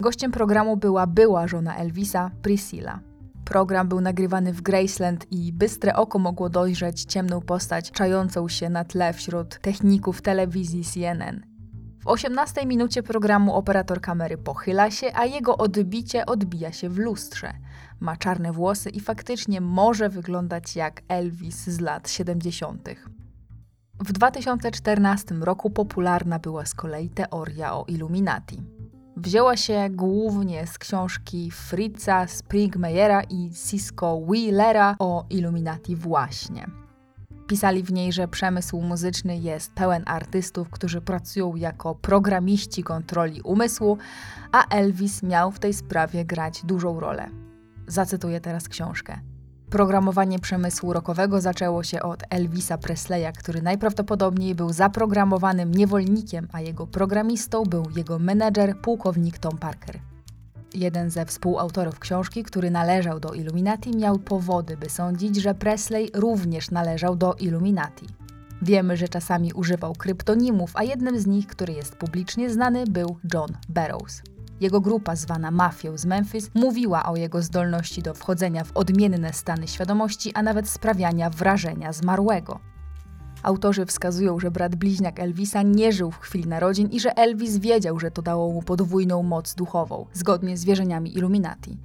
Gościem 0.00 0.32
programu 0.32 0.76
była 0.76 1.06
była 1.06 1.48
żona 1.48 1.76
Elvisa, 1.76 2.30
Priscilla. 2.42 3.00
Program 3.44 3.88
był 3.88 4.00
nagrywany 4.00 4.52
w 4.52 4.62
Graceland 4.62 5.32
i 5.32 5.52
bystre 5.52 5.96
oko 5.96 6.18
mogło 6.18 6.48
dojrzeć 6.48 7.04
ciemną 7.04 7.40
postać 7.40 7.90
czającą 7.90 8.48
się 8.48 8.68
na 8.68 8.84
tle 8.84 9.12
wśród 9.12 9.58
techników 9.60 10.22
telewizji 10.22 10.84
CNN. 10.84 11.40
W 12.00 12.06
18 12.06 12.66
minucie 12.66 13.02
programu 13.02 13.54
operator 13.54 14.00
kamery 14.00 14.38
pochyla 14.38 14.90
się, 14.90 15.10
a 15.14 15.24
jego 15.24 15.56
odbicie 15.56 16.26
odbija 16.26 16.72
się 16.72 16.88
w 16.88 16.98
lustrze 16.98 17.52
ma 18.00 18.16
czarne 18.16 18.52
włosy 18.52 18.90
i 18.90 19.00
faktycznie 19.00 19.60
może 19.60 20.08
wyglądać 20.08 20.76
jak 20.76 21.02
Elvis 21.08 21.64
z 21.64 21.80
lat 21.80 22.10
70. 22.10 22.88
W 24.00 24.12
2014 24.12 25.34
roku 25.34 25.70
popularna 25.70 26.38
była 26.38 26.66
z 26.66 26.74
kolei 26.74 27.08
teoria 27.08 27.74
o 27.74 27.84
Illuminati. 27.88 28.62
Wzięła 29.16 29.56
się 29.56 29.86
głównie 29.90 30.66
z 30.66 30.78
książki 30.78 31.50
Fritza 31.50 32.26
Springmeyera 32.26 33.22
i 33.22 33.50
Cisco 33.50 34.20
Wheelera 34.20 34.96
o 34.98 35.24
Illuminati 35.30 35.96
właśnie. 35.96 36.66
Pisali 37.46 37.82
w 37.82 37.92
niej, 37.92 38.12
że 38.12 38.28
przemysł 38.28 38.80
muzyczny 38.80 39.38
jest 39.38 39.72
pełen 39.72 40.02
artystów, 40.06 40.70
którzy 40.70 41.00
pracują 41.00 41.56
jako 41.56 41.94
programiści 41.94 42.82
kontroli 42.82 43.40
umysłu, 43.40 43.98
a 44.52 44.68
Elvis 44.68 45.22
miał 45.22 45.50
w 45.50 45.58
tej 45.58 45.74
sprawie 45.74 46.24
grać 46.24 46.62
dużą 46.64 47.00
rolę. 47.00 47.43
Zacytuję 47.86 48.40
teraz 48.40 48.68
książkę. 48.68 49.18
Programowanie 49.70 50.38
przemysłu 50.38 50.92
rokowego 50.92 51.40
zaczęło 51.40 51.82
się 51.82 52.02
od 52.02 52.22
Elvisa 52.30 52.78
Presleya, 52.78 53.32
który 53.38 53.62
najprawdopodobniej 53.62 54.54
był 54.54 54.72
zaprogramowanym 54.72 55.70
niewolnikiem, 55.70 56.48
a 56.52 56.60
jego 56.60 56.86
programistą 56.86 57.62
był 57.62 57.86
jego 57.96 58.18
menedżer, 58.18 58.80
pułkownik 58.80 59.38
Tom 59.38 59.58
Parker. 59.58 59.98
Jeden 60.74 61.10
ze 61.10 61.26
współautorów 61.26 61.98
książki, 61.98 62.42
który 62.42 62.70
należał 62.70 63.20
do 63.20 63.32
Illuminati, 63.32 63.96
miał 63.96 64.18
powody, 64.18 64.76
by 64.76 64.90
sądzić, 64.90 65.36
że 65.36 65.54
Presley 65.54 66.10
również 66.14 66.70
należał 66.70 67.16
do 67.16 67.34
Illuminati. 67.34 68.06
Wiemy, 68.62 68.96
że 68.96 69.08
czasami 69.08 69.52
używał 69.52 69.92
kryptonimów, 69.92 70.70
a 70.74 70.84
jednym 70.84 71.20
z 71.20 71.26
nich, 71.26 71.46
który 71.46 71.72
jest 71.72 71.96
publicznie 71.96 72.50
znany, 72.50 72.84
był 72.86 73.16
John 73.34 73.50
Barrows. 73.68 74.22
Jego 74.64 74.80
grupa, 74.80 75.16
zwana 75.16 75.50
mafią 75.50 75.98
z 75.98 76.06
Memphis, 76.06 76.50
mówiła 76.54 77.04
o 77.04 77.16
jego 77.16 77.42
zdolności 77.42 78.02
do 78.02 78.14
wchodzenia 78.14 78.64
w 78.64 78.76
odmienne 78.76 79.32
stany 79.32 79.68
świadomości, 79.68 80.32
a 80.34 80.42
nawet 80.42 80.68
sprawiania 80.68 81.30
wrażenia 81.30 81.92
zmarłego. 81.92 82.60
Autorzy 83.42 83.86
wskazują, 83.86 84.40
że 84.40 84.50
brat 84.50 84.76
bliźniak 84.76 85.20
Elvisa 85.20 85.62
nie 85.62 85.92
żył 85.92 86.10
w 86.10 86.18
chwili 86.18 86.48
narodzin 86.48 86.88
i 86.88 87.00
że 87.00 87.16
Elvis 87.16 87.58
wiedział, 87.58 88.00
że 88.00 88.10
to 88.10 88.22
dało 88.22 88.52
mu 88.52 88.62
podwójną 88.62 89.22
moc 89.22 89.54
duchową, 89.54 90.06
zgodnie 90.12 90.56
z 90.56 90.64
wierzeniami 90.64 91.16
Illuminati. 91.16 91.78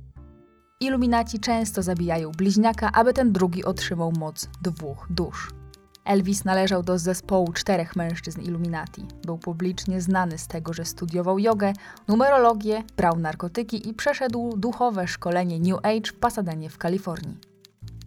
Illuminaci 0.79 1.39
często 1.39 1.83
zabijają 1.83 2.31
bliźniaka, 2.31 2.91
aby 2.91 3.13
ten 3.13 3.31
drugi 3.31 3.65
otrzymał 3.65 4.11
moc 4.11 4.49
dwóch 4.61 5.07
dusz. 5.09 5.58
Elvis 6.05 6.45
należał 6.45 6.83
do 6.83 6.99
zespołu 6.99 7.53
czterech 7.53 7.95
mężczyzn 7.95 8.41
Illuminati. 8.41 9.05
Był 9.25 9.37
publicznie 9.37 10.01
znany 10.01 10.37
z 10.37 10.47
tego, 10.47 10.73
że 10.73 10.85
studiował 10.85 11.39
jogę, 11.39 11.73
numerologię, 12.07 12.83
brał 12.97 13.19
narkotyki 13.19 13.89
i 13.89 13.93
przeszedł 13.93 14.57
duchowe 14.57 15.07
szkolenie 15.07 15.59
New 15.59 15.85
Age 15.85 16.11
w 16.11 16.19
Pasadenie 16.19 16.69
w 16.69 16.77
Kalifornii. 16.77 17.37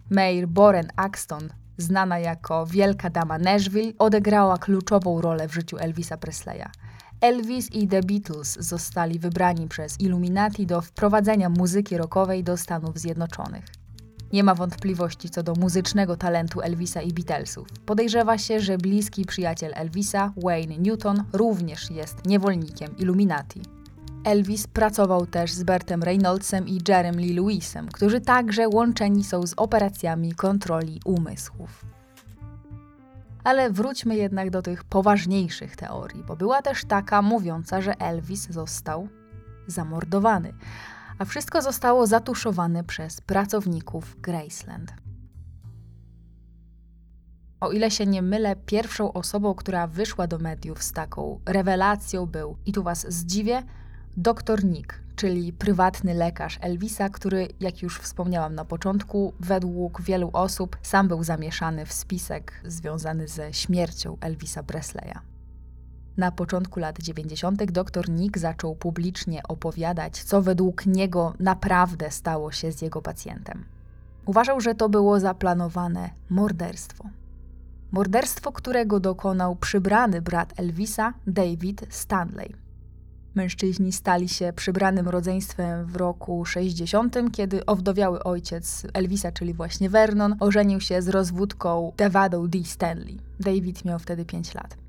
Mayor 0.09 0.47
Boren 0.47 0.87
Axton, 0.95 1.49
znana 1.77 2.19
jako 2.19 2.65
Wielka 2.65 3.09
Dama 3.09 3.37
Nashville, 3.37 3.93
odegrała 3.99 4.57
kluczową 4.57 5.21
rolę 5.21 5.47
w 5.47 5.53
życiu 5.53 5.77
Elvisa 5.77 6.17
Presleya. 6.17 6.69
Elvis 7.21 7.71
i 7.71 7.87
The 7.87 8.01
Beatles 8.01 8.57
zostali 8.59 9.19
wybrani 9.19 9.67
przez 9.67 9.99
Illuminati 9.99 10.65
do 10.65 10.81
wprowadzenia 10.81 11.49
muzyki 11.49 11.97
rockowej 11.97 12.43
do 12.43 12.57
Stanów 12.57 12.97
Zjednoczonych. 12.97 13.65
Nie 14.33 14.43
ma 14.43 14.55
wątpliwości 14.55 15.29
co 15.29 15.43
do 15.43 15.53
muzycznego 15.53 16.17
talentu 16.17 16.61
Elvisa 16.61 17.01
i 17.01 17.13
Beatlesów. 17.13 17.67
Podejrzewa 17.85 18.37
się, 18.37 18.59
że 18.59 18.77
bliski 18.77 19.25
przyjaciel 19.25 19.71
Elvisa, 19.75 20.33
Wayne 20.43 20.77
Newton, 20.77 21.23
również 21.33 21.91
jest 21.91 22.25
niewolnikiem 22.25 22.97
Illuminati. 22.97 23.61
Elvis 24.23 24.67
pracował 24.67 25.25
też 25.25 25.51
z 25.51 25.63
Bertem 25.63 26.03
Reynoldsem 26.03 26.67
i 26.67 26.79
Jerem 26.87 27.15
Lee 27.15 27.33
Lewisem, 27.33 27.87
którzy 27.87 28.21
także 28.21 28.69
łączeni 28.69 29.23
są 29.23 29.47
z 29.47 29.53
operacjami 29.57 30.33
kontroli 30.33 30.99
umysłów. 31.05 31.85
Ale 33.43 33.71
wróćmy 33.71 34.15
jednak 34.15 34.49
do 34.49 34.61
tych 34.61 34.83
poważniejszych 34.83 35.75
teorii, 35.75 36.23
bo 36.23 36.35
była 36.35 36.61
też 36.61 36.85
taka 36.85 37.21
mówiąca, 37.21 37.81
że 37.81 37.99
Elvis 37.99 38.49
został 38.49 39.07
zamordowany 39.67 40.53
a 41.17 41.25
wszystko 41.25 41.61
zostało 41.61 42.07
zatuszowane 42.07 42.83
przez 42.83 43.21
pracowników 43.21 44.21
Graceland. 44.21 44.93
O 47.59 47.71
ile 47.71 47.91
się 47.91 48.05
nie 48.05 48.21
mylę, 48.21 48.55
pierwszą 48.55 49.13
osobą, 49.13 49.55
która 49.55 49.87
wyszła 49.87 50.27
do 50.27 50.37
mediów 50.37 50.83
z 50.83 50.91
taką 50.91 51.39
rewelacją 51.45 52.25
był, 52.25 52.57
i 52.65 52.73
tu 52.73 52.83
was 52.83 53.05
zdziwię, 53.13 53.63
dr 54.17 54.63
Nick, 54.65 55.03
czyli 55.15 55.53
prywatny 55.53 56.13
lekarz 56.13 56.57
Elvisa, 56.61 57.09
który, 57.09 57.47
jak 57.59 57.81
już 57.81 57.99
wspomniałam 57.99 58.55
na 58.55 58.65
początku, 58.65 59.33
według 59.39 60.01
wielu 60.01 60.29
osób 60.33 60.77
sam 60.81 61.07
był 61.07 61.23
zamieszany 61.23 61.85
w 61.85 61.93
spisek 61.93 62.61
związany 62.65 63.27
ze 63.27 63.53
śmiercią 63.53 64.17
Elvisa 64.21 64.63
Presleya. 64.63 65.32
Na 66.17 66.31
początku 66.31 66.79
lat 66.79 66.99
90. 66.99 67.63
dr 67.71 68.09
Nick 68.09 68.37
zaczął 68.37 68.75
publicznie 68.75 69.43
opowiadać, 69.47 70.23
co 70.23 70.41
według 70.41 70.85
niego 70.85 71.33
naprawdę 71.39 72.11
stało 72.11 72.51
się 72.51 72.71
z 72.71 72.81
jego 72.81 73.01
pacjentem. 73.01 73.65
Uważał, 74.25 74.61
że 74.61 74.75
to 74.75 74.89
było 74.89 75.19
zaplanowane 75.19 76.09
morderstwo. 76.29 77.03
Morderstwo, 77.91 78.51
którego 78.51 78.99
dokonał 78.99 79.55
przybrany 79.55 80.21
brat 80.21 80.53
Elvisa, 80.57 81.13
David 81.27 81.85
Stanley. 81.89 82.53
Mężczyźni 83.35 83.91
stali 83.91 84.29
się 84.29 84.53
przybranym 84.55 85.09
rodzeństwem 85.09 85.85
w 85.85 85.95
roku 85.95 86.45
60, 86.45 87.17
kiedy 87.31 87.65
owdowiały 87.65 88.23
ojciec 88.23 88.87
Elvisa, 88.93 89.31
czyli 89.31 89.53
właśnie 89.53 89.89
Vernon, 89.89 90.35
ożenił 90.39 90.81
się 90.81 91.01
z 91.01 91.09
rozwódką 91.09 91.91
Devadą 91.97 92.47
D. 92.47 92.63
Stanley. 92.63 93.19
David 93.39 93.85
miał 93.85 93.99
wtedy 93.99 94.25
5 94.25 94.53
lat. 94.53 94.82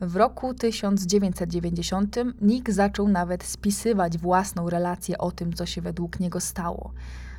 W 0.00 0.16
roku 0.16 0.54
1990 0.54 2.16
Nick 2.40 2.70
zaczął 2.70 3.08
nawet 3.08 3.44
spisywać 3.44 4.18
własną 4.18 4.70
relację 4.70 5.18
o 5.18 5.30
tym, 5.30 5.52
co 5.52 5.66
się 5.66 5.82
według 5.82 6.20
niego 6.20 6.40
stało. 6.40 6.92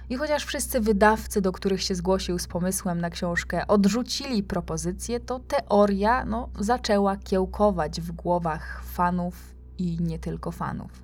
I 0.09 0.15
chociaż 0.15 0.45
wszyscy 0.45 0.79
wydawcy, 0.79 1.41
do 1.41 1.51
których 1.51 1.81
się 1.81 1.95
zgłosił 1.95 2.39
z 2.39 2.47
pomysłem 2.47 3.01
na 3.01 3.09
książkę, 3.09 3.67
odrzucili 3.67 4.43
propozycję, 4.43 5.19
to 5.19 5.39
teoria 5.39 6.25
no, 6.25 6.49
zaczęła 6.59 7.17
kiełkować 7.17 8.01
w 8.01 8.11
głowach 8.11 8.83
fanów 8.85 9.53
i 9.77 9.97
nie 10.01 10.19
tylko 10.19 10.51
fanów. 10.51 11.03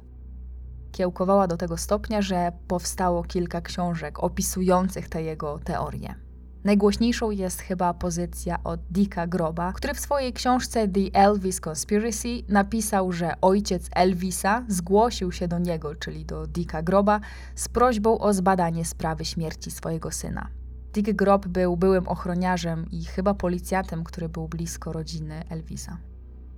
Kiełkowała 0.92 1.48
do 1.48 1.58
tego 1.58 1.78
stopnia, 1.78 2.22
że 2.22 2.52
powstało 2.68 3.24
kilka 3.24 3.62
książek 3.62 4.24
opisujących 4.24 5.10
te 5.10 5.24
jego 5.24 5.60
teorie. 5.60 6.27
Najgłośniejszą 6.64 7.32
jest 7.32 7.62
chyba 7.62 7.94
pozycja 7.94 8.64
od 8.64 8.80
Dicka 8.92 9.28
Groba, 9.28 9.74
który 9.74 9.94
w 9.94 10.00
swojej 10.00 10.34
książce 10.34 10.88
The 10.88 11.20
Elvis 11.20 11.62
Conspiracy 11.68 12.30
napisał, 12.50 13.12
że 13.12 13.34
ojciec 13.42 13.90
Elvisa 13.96 14.66
zgłosił 14.68 15.32
się 15.32 15.48
do 15.48 15.60
niego, 15.60 15.96
czyli 15.96 16.26
do 16.26 16.48
Dicka 16.48 16.82
Groba, 16.82 17.20
z 17.56 17.68
prośbą 17.68 18.20
o 18.20 18.34
zbadanie 18.34 18.86
sprawy 18.86 19.26
śmierci 19.26 19.72
swojego 19.72 20.12
syna. 20.12 20.50
Dick 20.94 21.12
Grob 21.12 21.48
był 21.48 21.78
byłym 21.78 22.08
ochroniarzem 22.08 22.86
i 22.92 23.06
chyba 23.06 23.34
policjantem, 23.34 24.04
który 24.04 24.30
był 24.30 24.48
blisko 24.48 24.94
rodziny 24.94 25.44
Elvisa. 25.50 25.98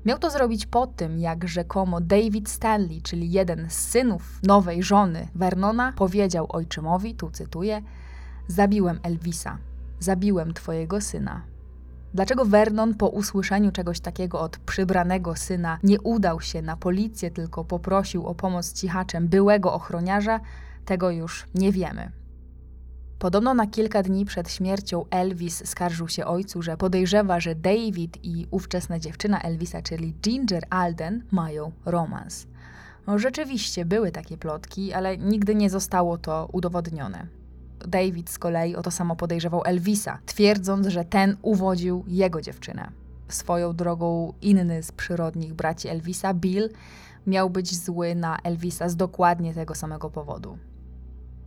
Miał 0.06 0.20
to 0.20 0.30
zrobić 0.30 0.66
po 0.66 0.88
tym, 0.88 1.20
jak 1.20 1.48
rzekomo 1.48 2.02
David 2.02 2.50
Stanley, 2.50 3.02
czyli 3.02 3.32
jeden 3.32 3.70
z 3.70 3.74
synów 3.74 4.40
nowej 4.44 4.84
żony 4.84 5.28
Vernona, 5.36 5.94
powiedział 5.96 6.46
ojczymowi, 6.50 7.16
tu 7.16 7.32
cytuję: 7.32 7.82
Zabiłem 8.48 9.00
Elvisa, 9.04 9.58
zabiłem 10.00 10.54
twojego 10.54 11.02
syna. 11.02 11.42
Dlaczego 12.14 12.46
Vernon 12.46 12.96
po 12.96 13.08
usłyszeniu 13.08 13.72
czegoś 13.72 14.00
takiego 14.00 14.40
od 14.40 14.58
przybranego 14.58 15.36
syna 15.36 15.80
nie 15.84 16.02
udał 16.02 16.42
się 16.42 16.62
na 16.62 16.78
policję, 16.78 17.32
tylko 17.32 17.66
poprosił 17.66 18.28
o 18.28 18.36
pomoc 18.36 18.74
cichaczem 18.74 19.28
byłego 19.28 19.74
ochroniarza, 19.74 20.40
tego 20.86 21.12
już 21.12 21.46
nie 21.56 21.72
wiemy. 21.72 22.12
Podobno 23.20 23.54
na 23.54 23.68
kilka 23.68 24.04
dni 24.04 24.26
przed 24.26 24.52
śmiercią 24.52 25.06
Elvis 25.10 25.68
skarżył 25.70 26.08
się 26.08 26.26
ojcu, 26.26 26.62
że 26.62 26.78
podejrzewa, 26.78 27.40
że 27.40 27.56
David 27.56 28.18
i 28.24 28.48
ówczesna 28.52 29.00
dziewczyna 29.00 29.42
Elvisa, 29.42 29.82
czyli 29.82 30.14
Ginger 30.14 30.64
Alden, 30.70 31.24
mają 31.32 31.72
romans. 31.86 32.48
No, 33.08 33.20
rzeczywiście 33.20 33.86
były 33.86 34.12
takie 34.12 34.38
plotki, 34.38 34.94
ale 34.94 35.18
nigdy 35.18 35.56
nie 35.56 35.70
zostało 35.70 36.18
to 36.18 36.50
udowodnione. 36.52 37.39
David 37.88 38.30
z 38.30 38.40
kolei 38.40 38.76
o 38.76 38.82
to 38.82 38.92
samo 38.92 39.16
podejrzewał 39.16 39.62
Elvisa, 39.66 40.20
twierdząc, 40.26 40.88
że 40.88 41.06
ten 41.06 41.38
uwodził 41.42 42.04
jego 42.08 42.42
dziewczynę. 42.42 42.92
Swoją 43.30 43.76
drogą 43.76 44.34
inny 44.42 44.84
z 44.84 44.92
przyrodnich 44.92 45.54
braci 45.54 45.88
Elvisa, 45.88 46.34
Bill, 46.34 46.70
miał 47.28 47.50
być 47.50 47.76
zły 47.76 48.16
na 48.16 48.38
Elvisa 48.44 48.90
z 48.90 48.96
dokładnie 48.96 49.54
tego 49.54 49.76
samego 49.76 50.10
powodu. 50.10 50.58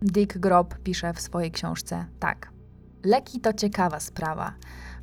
Dick 0.01 0.37
Grob 0.37 0.77
pisze 0.77 1.13
w 1.13 1.21
swojej 1.21 1.51
książce 1.51 2.05
tak. 2.19 2.51
Leki 3.03 3.39
to 3.39 3.53
ciekawa 3.53 3.99
sprawa. 3.99 4.53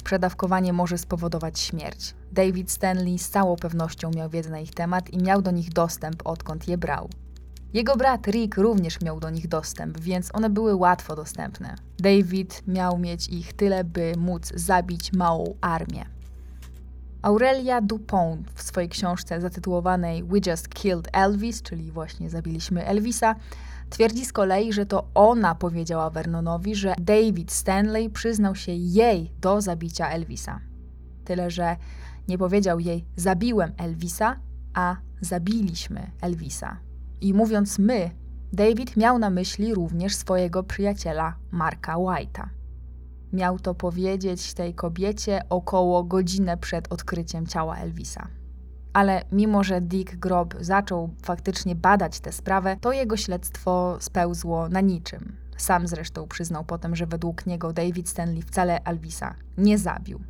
Przedawkowanie 0.04 0.72
może 0.72 0.98
spowodować 0.98 1.60
śmierć. 1.60 2.14
David 2.32 2.70
Stanley 2.70 3.18
z 3.18 3.30
całą 3.30 3.56
pewnością 3.56 4.10
miał 4.16 4.30
wiedzę 4.30 4.50
na 4.50 4.58
ich 4.58 4.74
temat 4.74 5.10
i 5.10 5.18
miał 5.18 5.42
do 5.42 5.50
nich 5.50 5.72
dostęp, 5.72 6.22
odkąd 6.24 6.68
je 6.68 6.78
brał. 6.78 7.08
Jego 7.72 7.96
brat 7.96 8.26
Rick 8.26 8.56
również 8.56 9.00
miał 9.00 9.20
do 9.20 9.30
nich 9.30 9.48
dostęp, 9.48 10.00
więc 10.00 10.34
one 10.34 10.50
były 10.50 10.74
łatwo 10.74 11.16
dostępne. 11.16 11.74
David 11.98 12.62
miał 12.66 12.98
mieć 12.98 13.28
ich 13.28 13.52
tyle, 13.52 13.84
by 13.84 14.12
móc 14.18 14.52
zabić 14.54 15.12
małą 15.12 15.54
armię. 15.60 16.06
Aurelia 17.22 17.80
Dupont 17.80 18.50
w 18.54 18.62
swojej 18.62 18.88
książce 18.88 19.40
zatytułowanej 19.40 20.24
We 20.24 20.38
Just 20.46 20.68
Killed 20.68 21.08
Elvis, 21.12 21.62
czyli 21.62 21.92
właśnie 21.92 22.30
zabiliśmy 22.30 22.86
Elvisa, 22.86 23.34
Twierdzi 23.90 24.24
z 24.24 24.32
kolei, 24.32 24.72
że 24.72 24.86
to 24.86 25.08
ona 25.14 25.54
powiedziała 25.54 26.10
Vernonowi, 26.10 26.74
że 26.74 26.94
David 26.98 27.52
Stanley 27.52 28.10
przyznał 28.10 28.54
się 28.54 28.72
jej 28.72 29.32
do 29.40 29.60
zabicia 29.60 30.08
Elvisa. 30.08 30.60
Tyle, 31.24 31.50
że 31.50 31.76
nie 32.28 32.38
powiedział 32.38 32.80
jej 32.80 33.04
zabiłem 33.16 33.72
Elvisa, 33.76 34.36
a 34.74 34.96
zabiliśmy 35.20 36.10
Elvisa. 36.20 36.89
I 37.20 37.34
mówiąc 37.34 37.78
my, 37.78 38.10
David 38.52 38.96
miał 38.96 39.18
na 39.18 39.30
myśli 39.30 39.74
również 39.74 40.16
swojego 40.16 40.62
przyjaciela 40.62 41.36
Marka 41.50 41.94
White'a. 41.94 42.46
Miał 43.32 43.58
to 43.58 43.74
powiedzieć 43.74 44.54
tej 44.54 44.74
kobiecie 44.74 45.42
około 45.48 46.04
godzinę 46.04 46.56
przed 46.56 46.92
odkryciem 46.92 47.46
ciała 47.46 47.76
Elvisa. 47.76 48.28
Ale 48.92 49.22
mimo, 49.32 49.64
że 49.64 49.80
Dick 49.80 50.16
Grob 50.16 50.54
zaczął 50.60 51.10
faktycznie 51.22 51.74
badać 51.74 52.20
tę 52.20 52.32
sprawę, 52.32 52.76
to 52.80 52.92
jego 52.92 53.16
śledztwo 53.16 53.96
spełzło 54.00 54.68
na 54.68 54.80
niczym. 54.80 55.36
Sam 55.56 55.88
zresztą 55.88 56.28
przyznał 56.28 56.64
potem, 56.64 56.96
że 56.96 57.06
według 57.06 57.46
niego 57.46 57.72
David 57.72 58.08
Stanley 58.08 58.42
wcale 58.42 58.84
Elvisa 58.84 59.34
nie 59.58 59.78
zabił. 59.78 60.20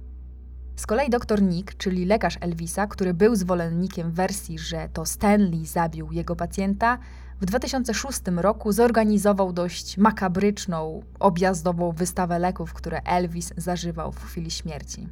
Z 0.77 0.87
kolei 0.87 1.11
dr 1.11 1.43
Nick, 1.43 1.77
czyli 1.77 2.05
lekarz 2.05 2.39
Elvisa, 2.41 2.87
który 2.87 3.15
był 3.15 3.37
zwolennikiem 3.37 4.13
wersji, 4.13 4.59
że 4.59 4.89
to 4.93 5.07
Stanley 5.07 5.67
zabił 5.67 6.13
jego 6.13 6.37
pacjenta, 6.37 6.99
w 7.41 7.45
2006 7.45 8.21
roku 8.37 8.73
zorganizował 8.73 9.53
dość 9.53 9.99
makabryczną, 9.99 11.03
objazdową 11.21 11.93
wystawę 11.93 12.39
leków, 12.39 12.73
które 12.73 13.03
Elvis 13.03 13.53
zażywał 13.57 14.13
w 14.13 14.25
chwili 14.25 14.51
śmierci. 14.51 15.09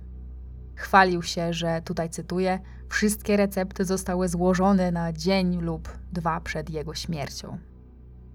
Chwalił 0.74 1.22
się, 1.22 1.52
że 1.52 1.82
tutaj 1.84 2.10
cytuję: 2.10 2.60
Wszystkie 2.88 3.36
recepty 3.36 3.84
zostały 3.84 4.28
złożone 4.28 4.92
na 4.92 5.12
dzień 5.12 5.60
lub 5.60 5.88
dwa 6.12 6.40
przed 6.40 6.70
jego 6.70 6.94
śmiercią. 6.94 7.58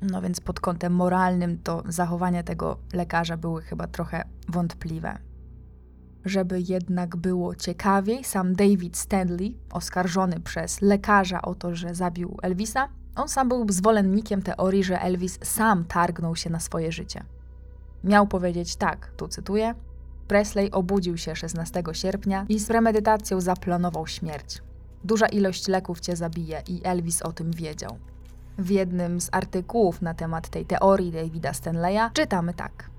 No 0.01 0.21
więc 0.21 0.39
pod 0.39 0.59
kątem 0.59 0.93
moralnym 0.93 1.57
to 1.57 1.83
zachowania 1.87 2.43
tego 2.43 2.77
lekarza 2.93 3.37
były 3.37 3.61
chyba 3.61 3.87
trochę 3.87 4.23
wątpliwe. 4.49 5.17
Żeby 6.25 6.61
jednak 6.61 7.15
było 7.15 7.55
ciekawiej, 7.55 8.23
sam 8.23 8.55
David 8.55 8.97
Stanley, 8.97 9.57
oskarżony 9.71 10.39
przez 10.39 10.81
lekarza 10.81 11.41
o 11.41 11.55
to, 11.55 11.75
że 11.75 11.95
zabił 11.95 12.37
Elvisa, 12.41 12.89
on 13.15 13.29
sam 13.29 13.49
był 13.49 13.65
zwolennikiem 13.69 14.41
teorii, 14.41 14.83
że 14.83 15.01
Elvis 15.01 15.39
sam 15.43 15.85
targnął 15.85 16.35
się 16.35 16.49
na 16.49 16.59
swoje 16.59 16.91
życie. 16.91 17.23
Miał 18.03 18.27
powiedzieć 18.27 18.75
tak, 18.75 19.11
tu 19.17 19.27
cytuję: 19.27 19.75
Presley 20.27 20.71
obudził 20.71 21.17
się 21.17 21.35
16 21.35 21.83
sierpnia 21.93 22.45
i 22.49 22.59
z 22.59 22.67
premedytacją 22.67 23.41
zaplanował 23.41 24.07
śmierć. 24.07 24.61
Duża 25.03 25.27
ilość 25.27 25.67
leków 25.67 25.99
cię 25.99 26.15
zabije 26.15 26.63
i 26.67 26.81
Elvis 26.83 27.21
o 27.21 27.31
tym 27.31 27.51
wiedział. 27.51 27.97
W 28.57 28.69
jednym 28.69 29.21
z 29.21 29.29
artykułów 29.31 30.01
na 30.01 30.13
temat 30.13 30.49
tej 30.49 30.65
teorii 30.65 31.11
Davida 31.11 31.53
Stanleya 31.53 32.09
czytamy 32.13 32.53
tak. 32.53 32.89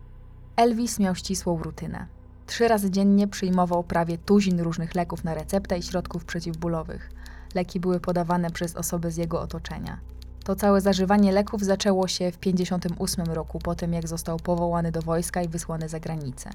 Elvis 0.56 0.98
miał 0.98 1.14
ścisłą 1.14 1.62
rutynę. 1.62 2.06
Trzy 2.46 2.68
razy 2.68 2.90
dziennie 2.90 3.28
przyjmował 3.28 3.84
prawie 3.84 4.18
tuzin 4.18 4.60
różnych 4.60 4.94
leków 4.94 5.24
na 5.24 5.34
receptę 5.34 5.78
i 5.78 5.82
środków 5.82 6.24
przeciwbólowych. 6.24 7.10
Leki 7.54 7.80
były 7.80 8.00
podawane 8.00 8.50
przez 8.50 8.76
osoby 8.76 9.10
z 9.10 9.16
jego 9.16 9.40
otoczenia. 9.40 10.00
To 10.44 10.56
całe 10.56 10.80
zażywanie 10.80 11.32
leków 11.32 11.62
zaczęło 11.62 12.08
się 12.08 12.32
w 12.32 12.36
1958 12.36 13.34
roku, 13.34 13.58
po 13.58 13.74
tym 13.74 13.92
jak 13.92 14.08
został 14.08 14.36
powołany 14.36 14.92
do 14.92 15.02
wojska 15.02 15.42
i 15.42 15.48
wysłany 15.48 15.88
za 15.88 16.00
granicę. 16.00 16.50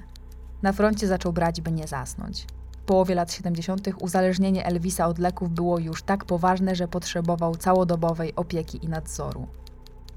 Na 0.62 0.72
froncie 0.72 1.06
zaczął 1.06 1.32
brać, 1.32 1.60
by 1.60 1.72
nie 1.72 1.86
zasnąć. 1.86 2.46
W 2.82 2.84
połowie 2.84 3.14
lat 3.14 3.32
70. 3.32 3.88
uzależnienie 4.00 4.66
Elvisa 4.66 5.06
od 5.06 5.18
leków 5.18 5.50
było 5.50 5.78
już 5.78 6.02
tak 6.02 6.24
poważne, 6.24 6.76
że 6.76 6.88
potrzebował 6.88 7.56
całodobowej 7.56 8.34
opieki 8.36 8.84
i 8.84 8.88
nadzoru. 8.88 9.46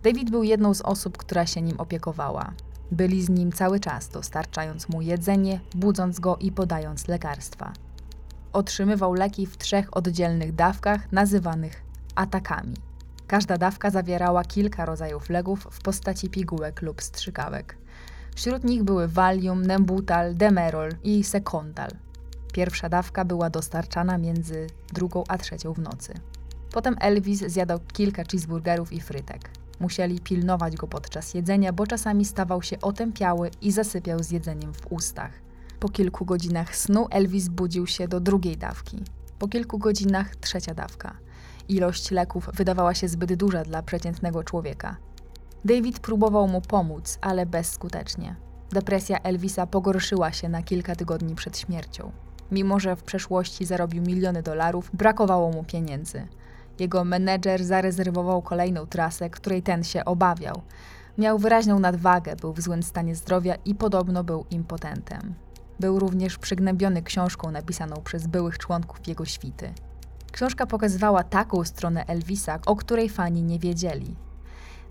David 0.03 0.31
był 0.31 0.43
jedną 0.43 0.73
z 0.73 0.81
osób, 0.81 1.17
która 1.17 1.45
się 1.45 1.61
nim 1.61 1.79
opiekowała. 1.79 2.53
Byli 2.93 3.21
z 3.21 3.29
nim 3.29 3.51
cały 3.51 3.79
czas, 3.79 4.09
dostarczając 4.09 4.89
mu 4.89 5.01
jedzenie, 5.01 5.59
budząc 5.75 6.19
go 6.19 6.37
i 6.37 6.51
podając 6.51 7.07
lekarstwa. 7.07 7.73
Otrzymywał 8.53 9.13
leki 9.13 9.45
w 9.45 9.57
trzech 9.57 9.97
oddzielnych 9.97 10.55
dawkach, 10.55 11.11
nazywanych 11.11 11.83
atakami. 12.15 12.75
Każda 13.27 13.57
dawka 13.57 13.89
zawierała 13.89 14.43
kilka 14.43 14.85
rodzajów 14.85 15.29
leków 15.29 15.67
w 15.71 15.81
postaci 15.81 16.29
pigułek 16.29 16.81
lub 16.81 17.01
strzykawek. 17.01 17.77
Wśród 18.35 18.63
nich 18.63 18.83
były 18.83 19.07
Valium, 19.07 19.65
Nembutal, 19.65 20.35
Demerol 20.35 20.89
i 21.03 21.23
Secontal. 21.23 21.91
Pierwsza 22.53 22.89
dawka 22.89 23.25
była 23.25 23.49
dostarczana 23.49 24.17
między 24.17 24.67
drugą 24.93 25.23
a 25.27 25.37
trzecią 25.37 25.73
w 25.73 25.79
nocy. 25.79 26.13
Potem 26.71 26.95
Elvis 26.99 27.39
zjadał 27.39 27.79
kilka 27.93 28.23
cheeseburgerów 28.23 28.93
i 28.93 29.01
frytek. 29.01 29.62
Musieli 29.79 30.19
pilnować 30.19 30.75
go 30.75 30.87
podczas 30.87 31.33
jedzenia, 31.33 31.73
bo 31.73 31.87
czasami 31.87 32.25
stawał 32.25 32.61
się 32.61 32.81
otępiały 32.81 33.51
i 33.61 33.71
zasypiał 33.71 34.23
z 34.23 34.31
jedzeniem 34.31 34.73
w 34.73 34.91
ustach. 34.91 35.31
Po 35.79 35.89
kilku 35.89 36.25
godzinach 36.25 36.75
snu 36.75 37.07
Elvis 37.11 37.47
budził 37.47 37.87
się 37.87 38.07
do 38.07 38.19
drugiej 38.19 38.57
dawki. 38.57 39.03
Po 39.39 39.47
kilku 39.47 39.77
godzinach 39.77 40.35
trzecia 40.35 40.73
dawka. 40.73 41.17
Ilość 41.69 42.11
leków 42.11 42.49
wydawała 42.53 42.93
się 42.93 43.07
zbyt 43.07 43.33
duża 43.33 43.63
dla 43.63 43.81
przeciętnego 43.81 44.43
człowieka. 44.43 44.97
David 45.65 45.99
próbował 45.99 46.47
mu 46.47 46.61
pomóc, 46.61 47.17
ale 47.21 47.45
bezskutecznie. 47.45 48.35
Depresja 48.71 49.19
Elvisa 49.19 49.67
pogorszyła 49.67 50.31
się 50.31 50.49
na 50.49 50.63
kilka 50.63 50.95
tygodni 50.95 51.35
przed 51.35 51.57
śmiercią. 51.57 52.11
Mimo, 52.51 52.79
że 52.79 52.95
w 52.95 53.03
przeszłości 53.03 53.65
zarobił 53.65 54.03
miliony 54.03 54.43
dolarów, 54.43 54.89
brakowało 54.93 55.51
mu 55.51 55.63
pieniędzy. 55.63 56.27
Jego 56.79 57.03
menedżer 57.03 57.63
zarezerwował 57.63 58.41
kolejną 58.41 58.85
trasę, 58.85 59.29
której 59.29 59.63
ten 59.63 59.83
się 59.83 60.05
obawiał. 60.05 60.61
Miał 61.17 61.39
wyraźną 61.39 61.79
nadwagę, 61.79 62.35
był 62.35 62.53
w 62.53 62.61
złym 62.61 62.83
stanie 62.83 63.15
zdrowia 63.15 63.55
i 63.65 63.75
podobno 63.75 64.23
był 64.23 64.45
impotentem. 64.51 65.33
Był 65.79 65.99
również 65.99 66.37
przygnębiony 66.37 67.01
książką 67.01 67.51
napisaną 67.51 67.95
przez 68.03 68.27
byłych 68.27 68.57
członków 68.57 69.07
jego 69.07 69.25
świty. 69.25 69.73
Książka 70.31 70.65
pokazywała 70.65 71.23
taką 71.23 71.63
stronę 71.63 72.05
Elvisa, 72.05 72.59
o 72.65 72.75
której 72.75 73.09
fani 73.09 73.43
nie 73.43 73.59
wiedzieli. 73.59 74.15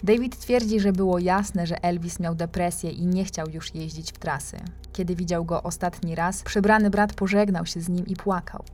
David 0.03 0.39
twierdzi, 0.39 0.81
że 0.81 0.93
było 0.93 1.19
jasne, 1.19 1.67
że 1.67 1.85
Elvis 1.85 2.21
miał 2.21 2.35
depresję 2.35 2.91
i 2.91 3.07
nie 3.07 3.25
chciał 3.25 3.49
już 3.51 3.75
jeździć 3.75 4.13
w 4.13 4.19
trasy. 4.19 4.57
Kiedy 4.93 5.17
widział 5.17 5.45
go 5.45 5.63
ostatni 5.63 6.15
raz, 6.15 6.43
przybrany 6.43 6.91
brat 6.91 7.15
pożegnał 7.15 7.67
się 7.67 7.81
z 7.81 7.89
nim 7.89 8.07
i 8.07 8.17
płakał. 8.17 8.65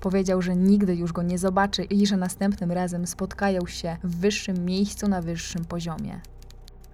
Powiedział, 0.00 0.42
że 0.42 0.56
nigdy 0.56 0.94
już 0.96 1.12
go 1.12 1.22
nie 1.22 1.38
zobaczy 1.38 1.84
i 1.84 2.06
że 2.06 2.16
następnym 2.16 2.72
razem 2.72 3.06
spotkają 3.06 3.66
się 3.66 3.96
w 4.04 4.16
wyższym 4.16 4.64
miejscu 4.64 5.08
na 5.08 5.22
wyższym 5.22 5.64
poziomie. 5.64 6.20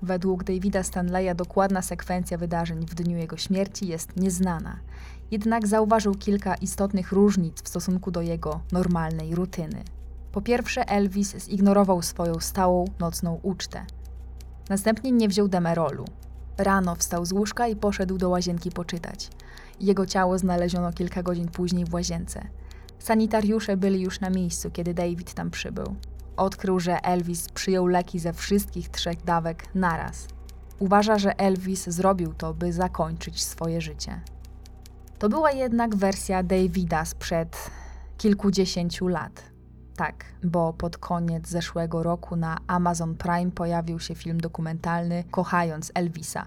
Według 0.02 0.44
Davida 0.44 0.82
Stanleya 0.82 1.34
dokładna 1.34 1.82
sekwencja 1.82 2.38
wydarzeń 2.38 2.86
w 2.86 2.94
dniu 2.94 3.18
jego 3.18 3.36
śmierci 3.36 3.88
jest 3.88 4.16
nieznana, 4.16 4.78
jednak 5.30 5.66
zauważył 5.66 6.14
kilka 6.14 6.54
istotnych 6.54 7.12
różnic 7.12 7.62
w 7.62 7.68
stosunku 7.68 8.10
do 8.10 8.22
jego 8.22 8.60
normalnej 8.72 9.34
rutyny. 9.34 9.82
Po 10.32 10.42
pierwsze, 10.42 10.88
Elvis 10.88 11.46
zignorował 11.48 12.02
swoją 12.02 12.40
stałą 12.40 12.84
nocną 12.98 13.40
ucztę. 13.42 13.86
Następnie 14.68 15.12
nie 15.12 15.28
wziął 15.28 15.48
demerolu. 15.48 16.04
Rano 16.58 16.94
wstał 16.94 17.26
z 17.26 17.32
łóżka 17.32 17.68
i 17.68 17.76
poszedł 17.76 18.18
do 18.18 18.28
łazienki 18.28 18.70
poczytać. 18.70 19.30
Jego 19.80 20.06
ciało 20.06 20.38
znaleziono 20.38 20.92
kilka 20.92 21.22
godzin 21.22 21.48
później 21.48 21.84
w 21.84 21.94
łazience. 21.94 22.46
Sanitariusze 23.04 23.76
byli 23.76 24.00
już 24.00 24.20
na 24.20 24.30
miejscu, 24.30 24.70
kiedy 24.70 24.94
David 24.94 25.34
tam 25.34 25.50
przybył. 25.50 25.94
Odkrył, 26.36 26.80
że 26.80 27.04
Elvis 27.04 27.48
przyjął 27.48 27.86
leki 27.86 28.18
ze 28.18 28.32
wszystkich 28.32 28.88
trzech 28.88 29.24
dawek 29.24 29.74
naraz. 29.74 30.28
Uważa, 30.78 31.18
że 31.18 31.38
Elvis 31.38 31.88
zrobił 31.88 32.34
to, 32.34 32.54
by 32.54 32.72
zakończyć 32.72 33.44
swoje 33.44 33.80
życie. 33.80 34.20
To 35.18 35.28
była 35.28 35.52
jednak 35.52 35.96
wersja 35.96 36.42
Davida 36.42 37.04
sprzed 37.04 37.70
kilkudziesięciu 38.18 39.08
lat. 39.08 39.42
Tak, 39.96 40.24
bo 40.44 40.72
pod 40.72 40.98
koniec 40.98 41.48
zeszłego 41.48 42.02
roku 42.02 42.36
na 42.36 42.58
Amazon 42.66 43.14
Prime 43.14 43.50
pojawił 43.50 44.00
się 44.00 44.14
film 44.14 44.40
dokumentalny 44.40 45.24
Kochając 45.30 45.92
Elvisa, 45.94 46.46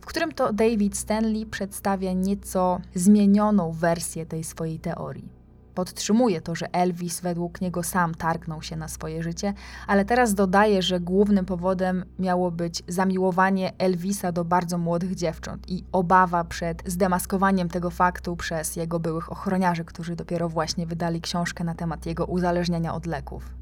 w 0.00 0.06
którym 0.06 0.32
to 0.32 0.52
David 0.52 0.96
Stanley 0.96 1.46
przedstawia 1.46 2.12
nieco 2.12 2.80
zmienioną 2.94 3.72
wersję 3.72 4.26
tej 4.26 4.44
swojej 4.44 4.78
teorii. 4.78 5.43
Podtrzymuje 5.74 6.40
to, 6.40 6.54
że 6.54 6.74
Elvis 6.74 7.20
według 7.20 7.60
niego 7.60 7.82
sam 7.82 8.14
targnął 8.14 8.62
się 8.62 8.76
na 8.76 8.88
swoje 8.88 9.22
życie, 9.22 9.54
ale 9.86 10.04
teraz 10.04 10.34
dodaje, 10.34 10.82
że 10.82 11.00
głównym 11.00 11.44
powodem 11.44 12.04
miało 12.18 12.50
być 12.50 12.82
zamiłowanie 12.88 13.72
Elvisa 13.78 14.32
do 14.32 14.44
bardzo 14.44 14.78
młodych 14.78 15.14
dziewcząt 15.14 15.70
i 15.70 15.84
obawa 15.92 16.44
przed 16.44 16.82
zdemaskowaniem 16.86 17.68
tego 17.68 17.90
faktu 17.90 18.36
przez 18.36 18.76
jego 18.76 19.00
byłych 19.00 19.32
ochroniarzy, 19.32 19.84
którzy 19.84 20.16
dopiero 20.16 20.48
właśnie 20.48 20.86
wydali 20.86 21.20
książkę 21.20 21.64
na 21.64 21.74
temat 21.74 22.06
jego 22.06 22.26
uzależnienia 22.26 22.94
od 22.94 23.06
leków. 23.06 23.54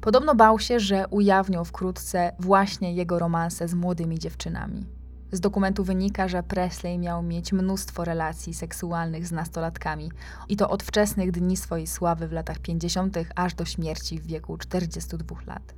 Podobno 0.00 0.34
bał 0.34 0.58
się, 0.58 0.80
że 0.80 1.08
ujawnią 1.08 1.64
wkrótce 1.64 2.32
właśnie 2.38 2.94
jego 2.94 3.18
romanse 3.18 3.68
z 3.68 3.74
młodymi 3.74 4.18
dziewczynami. 4.18 4.97
Z 5.32 5.40
dokumentu 5.40 5.84
wynika, 5.84 6.28
że 6.28 6.42
Presley 6.42 6.98
miał 6.98 7.22
mieć 7.22 7.52
mnóstwo 7.52 8.04
relacji 8.04 8.54
seksualnych 8.54 9.26
z 9.26 9.32
nastolatkami 9.32 10.10
i 10.48 10.56
to 10.56 10.70
od 10.70 10.82
wczesnych 10.82 11.30
dni 11.30 11.56
swojej 11.56 11.86
sławy 11.86 12.28
w 12.28 12.32
latach 12.32 12.58
50., 12.58 13.18
aż 13.36 13.54
do 13.54 13.64
śmierci 13.64 14.18
w 14.18 14.26
wieku 14.26 14.58
42 14.58 15.36
lat. 15.46 15.74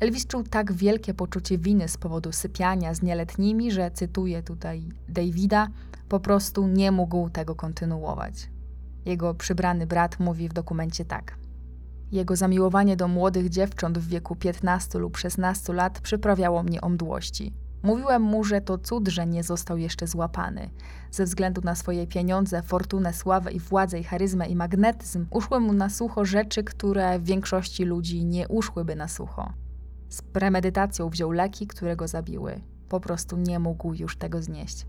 Elvis 0.00 0.26
czuł 0.26 0.42
tak 0.42 0.72
wielkie 0.72 1.14
poczucie 1.14 1.58
winy 1.58 1.88
z 1.88 1.96
powodu 1.96 2.32
sypiania 2.32 2.94
z 2.94 3.02
nieletnimi, 3.02 3.70
że 3.72 3.90
cytuję 3.90 4.42
tutaj 4.42 4.88
Davida, 5.08 5.68
po 6.08 6.20
prostu 6.20 6.66
nie 6.66 6.92
mógł 6.92 7.30
tego 7.30 7.54
kontynuować. 7.54 8.50
Jego 9.04 9.34
przybrany 9.34 9.86
brat 9.86 10.20
mówi 10.20 10.48
w 10.48 10.52
dokumencie 10.52 11.04
tak. 11.04 11.36
Jego 12.12 12.36
zamiłowanie 12.36 12.96
do 12.96 13.08
młodych 13.08 13.48
dziewcząt 13.48 13.98
w 13.98 14.08
wieku 14.08 14.36
15 14.36 14.98
lub 14.98 15.16
16 15.16 15.72
lat 15.72 16.00
przyprawiało 16.00 16.62
mnie 16.62 16.80
o 16.80 16.88
mdłości. 16.88 17.52
Mówiłem 17.82 18.22
mu, 18.22 18.44
że 18.44 18.60
to 18.60 18.78
cud, 18.78 19.08
że 19.08 19.26
nie 19.26 19.42
został 19.42 19.76
jeszcze 19.76 20.06
złapany. 20.06 20.70
Ze 21.10 21.24
względu 21.24 21.60
na 21.64 21.74
swoje 21.74 22.06
pieniądze, 22.06 22.62
fortunę, 22.62 23.12
sławę 23.12 23.52
i 23.52 23.60
władzę 23.60 23.98
i 23.98 24.04
charyzmę 24.04 24.46
i 24.46 24.56
magnetyzm 24.56 25.26
uszły 25.30 25.60
mu 25.60 25.72
na 25.72 25.90
sucho 25.90 26.24
rzeczy, 26.24 26.64
które 26.64 27.20
większości 27.20 27.84
ludzi 27.84 28.24
nie 28.24 28.48
uszłyby 28.48 28.96
na 28.96 29.08
sucho. 29.08 29.52
Z 30.08 30.22
premedytacją 30.22 31.08
wziął 31.08 31.30
leki, 31.30 31.66
które 31.66 31.96
go 31.96 32.08
zabiły. 32.08 32.60
Po 32.88 33.00
prostu 33.00 33.36
nie 33.36 33.58
mógł 33.58 33.94
już 33.94 34.16
tego 34.16 34.42
znieść. 34.42 34.86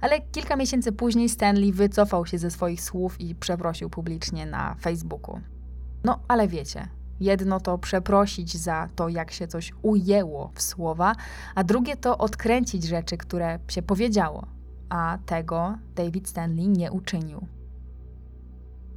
Ale 0.00 0.20
kilka 0.20 0.56
miesięcy 0.56 0.92
później 0.92 1.28
Stanley 1.28 1.72
wycofał 1.72 2.26
się 2.26 2.38
ze 2.38 2.50
swoich 2.50 2.82
słów 2.82 3.20
i 3.20 3.34
przeprosił 3.34 3.90
publicznie 3.90 4.46
na 4.46 4.74
Facebooku. 4.74 5.40
No, 6.04 6.20
ale 6.28 6.48
wiecie, 6.48 6.88
Jedno 7.20 7.60
to 7.60 7.78
przeprosić 7.78 8.56
za 8.56 8.88
to, 8.96 9.08
jak 9.08 9.30
się 9.30 9.46
coś 9.46 9.72
ujęło 9.82 10.50
w 10.54 10.62
słowa, 10.62 11.14
a 11.54 11.64
drugie 11.64 11.96
to 11.96 12.18
odkręcić 12.18 12.84
rzeczy, 12.84 13.16
które 13.16 13.58
się 13.68 13.82
powiedziało, 13.82 14.46
a 14.88 15.18
tego 15.26 15.78
David 15.94 16.28
Stanley 16.28 16.68
nie 16.68 16.92
uczynił. 16.92 17.46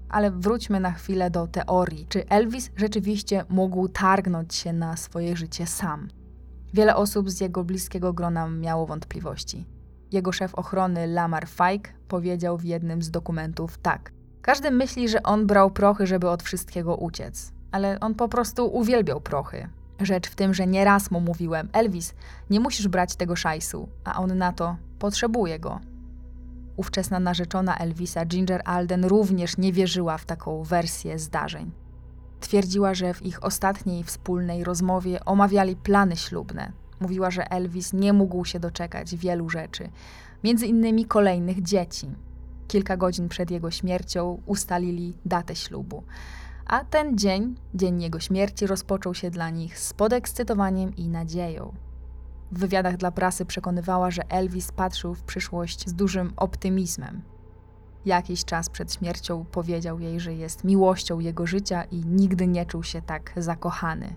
Ale 0.09 0.31
wróćmy 0.31 0.79
na 0.79 0.91
chwilę 0.91 1.29
do 1.29 1.47
teorii. 1.47 2.07
Czy 2.09 2.27
Elvis 2.29 2.71
rzeczywiście 2.75 3.45
mógł 3.49 3.87
targnąć 3.87 4.55
się 4.55 4.73
na 4.73 4.97
swoje 4.97 5.37
życie 5.37 5.67
sam? 5.67 6.07
Wiele 6.73 6.95
osób 6.95 7.29
z 7.29 7.41
jego 7.41 7.63
bliskiego 7.63 8.13
grona 8.13 8.47
miało 8.47 8.85
wątpliwości. 8.85 9.65
Jego 10.11 10.31
szef 10.31 10.55
ochrony 10.55 11.07
Lamar 11.07 11.47
Fike 11.47 11.93
powiedział 12.07 12.57
w 12.57 12.63
jednym 12.63 13.01
z 13.01 13.11
dokumentów 13.11 13.77
tak. 13.77 14.11
Każdy 14.41 14.71
myśli, 14.71 15.09
że 15.09 15.23
on 15.23 15.47
brał 15.47 15.71
prochy, 15.71 16.07
żeby 16.07 16.29
od 16.29 16.43
wszystkiego 16.43 16.95
uciec 16.95 17.53
ale 17.73 17.99
on 17.99 18.15
po 18.15 18.27
prostu 18.27 18.65
uwielbiał 18.75 19.21
prochy. 19.21 19.67
Rzecz 19.99 20.29
w 20.29 20.35
tym, 20.35 20.53
że 20.53 20.67
nieraz 20.67 21.11
mu 21.11 21.19
mówiłem: 21.19 21.69
Elvis, 21.73 22.13
nie 22.49 22.59
musisz 22.59 22.87
brać 22.87 23.15
tego 23.15 23.35
szajsu, 23.35 23.89
a 24.03 24.21
on 24.21 24.37
na 24.37 24.53
to 24.53 24.75
potrzebuje 24.99 25.59
go. 25.59 25.79
Ówczesna 26.77 27.19
narzeczona 27.19 27.77
Elvisa, 27.77 28.25
Ginger 28.25 28.61
Alden, 28.65 29.05
również 29.05 29.57
nie 29.57 29.73
wierzyła 29.73 30.17
w 30.17 30.25
taką 30.25 30.63
wersję 30.63 31.19
zdarzeń. 31.19 31.71
Twierdziła, 32.39 32.93
że 32.93 33.13
w 33.13 33.25
ich 33.25 33.43
ostatniej 33.43 34.03
wspólnej 34.03 34.63
rozmowie 34.63 35.25
omawiali 35.25 35.75
plany 35.75 36.15
ślubne. 36.15 36.71
Mówiła, 36.99 37.31
że 37.31 37.51
Elvis 37.51 37.93
nie 37.93 38.13
mógł 38.13 38.45
się 38.45 38.59
doczekać 38.59 39.15
wielu 39.15 39.49
rzeczy, 39.49 39.89
między 40.43 40.67
innymi 40.67 41.05
kolejnych 41.05 41.61
dzieci. 41.61 42.09
Kilka 42.67 42.97
godzin 42.97 43.29
przed 43.29 43.51
jego 43.51 43.71
śmiercią 43.71 44.41
ustalili 44.45 45.13
datę 45.25 45.55
ślubu 45.55 46.03
a 46.65 46.83
ten 46.85 47.17
dzień, 47.17 47.55
dzień 47.73 48.01
jego 48.01 48.19
śmierci, 48.19 48.67
rozpoczął 48.67 49.13
się 49.13 49.31
dla 49.31 49.49
nich 49.49 49.79
z 49.79 49.93
podekscytowaniem 49.93 50.95
i 50.95 51.09
nadzieją. 51.09 51.73
W 52.51 52.59
wywiadach 52.59 52.97
dla 52.97 53.11
prasy 53.11 53.45
przekonywała, 53.45 54.11
że 54.11 54.31
Elvis 54.31 54.71
patrzył 54.71 55.15
w 55.15 55.23
przyszłość 55.23 55.89
z 55.89 55.93
dużym 55.93 56.33
optymizmem. 56.37 57.21
Jakiś 58.05 58.45
czas 58.45 58.69
przed 58.69 58.93
śmiercią 58.93 59.45
powiedział 59.45 59.99
jej, 59.99 60.19
że 60.19 60.33
jest 60.33 60.63
miłością 60.63 61.19
jego 61.19 61.47
życia 61.47 61.83
i 61.83 62.05
nigdy 62.05 62.47
nie 62.47 62.65
czuł 62.65 62.83
się 62.83 63.01
tak 63.01 63.33
zakochany. 63.37 64.15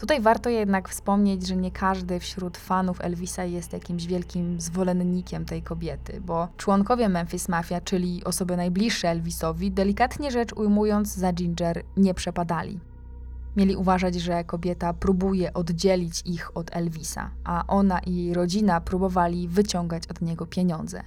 Tutaj 0.00 0.20
warto 0.20 0.50
jednak 0.50 0.88
wspomnieć, 0.88 1.46
że 1.46 1.56
nie 1.56 1.70
każdy 1.70 2.20
wśród 2.20 2.58
fanów 2.58 3.00
Elvisa 3.00 3.44
jest 3.44 3.72
jakimś 3.72 4.06
wielkim 4.06 4.60
zwolennikiem 4.60 5.44
tej 5.44 5.62
kobiety, 5.62 6.20
bo 6.20 6.48
członkowie 6.56 7.08
Memphis 7.08 7.48
Mafia, 7.48 7.80
czyli 7.80 8.24
osoby 8.24 8.56
najbliższe 8.56 9.08
Elvisowi, 9.08 9.70
delikatnie 9.70 10.30
rzecz 10.30 10.52
ujmując, 10.52 11.14
za 11.14 11.32
Ginger 11.32 11.82
nie 11.96 12.14
przepadali. 12.14 12.80
Mieli 13.56 13.76
uważać, 13.76 14.14
że 14.14 14.44
kobieta 14.44 14.92
próbuje 14.92 15.52
oddzielić 15.52 16.22
ich 16.24 16.56
od 16.56 16.76
Elvisa, 16.76 17.30
a 17.44 17.64
ona 17.68 17.98
i 17.98 18.16
jej 18.16 18.34
rodzina 18.34 18.80
próbowali 18.80 19.48
wyciągać 19.48 20.06
od 20.06 20.20
niego 20.20 20.46
pieniądze. 20.46 21.02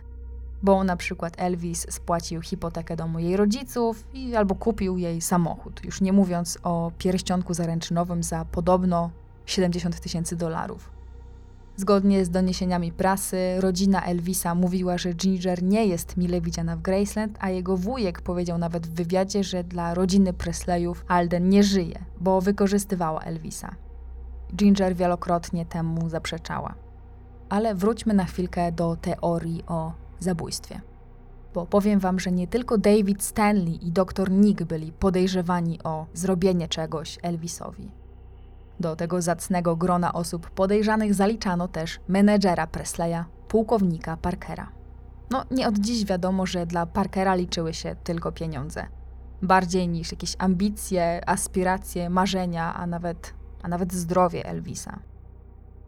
Bo 0.64 0.84
na 0.84 0.96
przykład 0.98 1.34
Elvis 1.38 1.86
spłacił 1.90 2.42
hipotekę 2.42 2.96
domu 2.96 3.20
jej 3.20 3.38
rodziców 3.38 4.08
i 4.14 4.36
albo 4.36 4.56
kupił 4.56 4.98
jej 4.98 5.22
samochód, 5.22 5.86
już 5.86 6.02
nie 6.02 6.14
mówiąc 6.14 6.58
o 6.64 6.92
pierścionku 6.98 7.54
zaręczynowym 7.54 8.24
za 8.24 8.46
podobno 8.46 9.10
70 9.46 10.00
tysięcy 10.00 10.36
dolarów. 10.36 10.92
Zgodnie 11.78 12.26
z 12.26 12.30
doniesieniami 12.30 12.92
prasy, 12.92 13.38
rodzina 13.60 14.06
Elvisa 14.06 14.56
mówiła, 14.56 14.98
że 14.98 15.14
Ginger 15.14 15.64
nie 15.64 15.86
jest 15.86 16.18
mile 16.18 16.42
widziana 16.42 16.76
w 16.76 16.82
Graceland, 16.82 17.38
a 17.40 17.50
jego 17.50 17.78
wujek 17.78 18.22
powiedział 18.22 18.58
nawet 18.58 18.88
w 18.88 18.94
wywiadzie, 18.94 19.44
że 19.44 19.64
dla 19.64 19.94
rodziny 19.94 20.34
Presleyów 20.34 21.06
Alden 21.08 21.50
nie 21.50 21.64
żyje, 21.64 22.06
bo 22.20 22.42
wykorzystywała 22.42 23.22
Elvisa. 23.22 23.76
Ginger 24.56 24.96
wielokrotnie 24.96 25.66
temu 25.66 26.10
zaprzeczała. 26.10 26.74
Ale 27.50 27.76
wróćmy 27.76 28.14
na 28.14 28.26
chwilkę 28.26 28.72
do 28.72 28.96
teorii 28.96 29.64
o 29.68 30.03
zabójstwie. 30.20 30.82
Bo 31.54 31.66
powiem 31.66 32.00
wam, 32.00 32.20
że 32.20 32.32
nie 32.32 32.48
tylko 32.48 32.78
David 32.78 33.24
Stanley 33.24 33.88
i 33.88 33.92
dr 33.92 34.32
Nick 34.32 34.64
byli 34.64 34.92
podejrzewani 34.92 35.80
o 35.84 36.06
zrobienie 36.14 36.68
czegoś 36.68 37.20
Elvisowi. 37.22 37.92
Do 38.80 38.96
tego 38.96 39.22
zacnego 39.22 39.76
grona 39.76 40.14
osób 40.14 40.50
podejrzanych 40.50 41.14
zaliczano 41.14 41.68
też 41.68 42.00
menedżera 42.08 42.68
Presleya, 42.68 43.24
pułkownika 43.48 44.18
Parkera. 44.18 44.70
No, 45.30 45.46
nie 45.52 45.68
od 45.68 45.78
dziś 45.78 46.06
wiadomo, 46.06 46.46
że 46.46 46.66
dla 46.66 46.86
Parkera 46.86 47.36
liczyły 47.36 47.74
się 47.74 47.96
tylko 48.04 48.32
pieniądze. 48.32 48.88
Bardziej 49.42 49.88
niż 49.88 50.12
jakieś 50.12 50.36
ambicje, 50.40 51.30
aspiracje, 51.30 52.10
marzenia, 52.10 52.74
a 52.74 52.88
nawet, 52.88 53.34
a 53.64 53.68
nawet 53.68 53.94
zdrowie 53.94 54.46
Elvisa. 54.46 55.00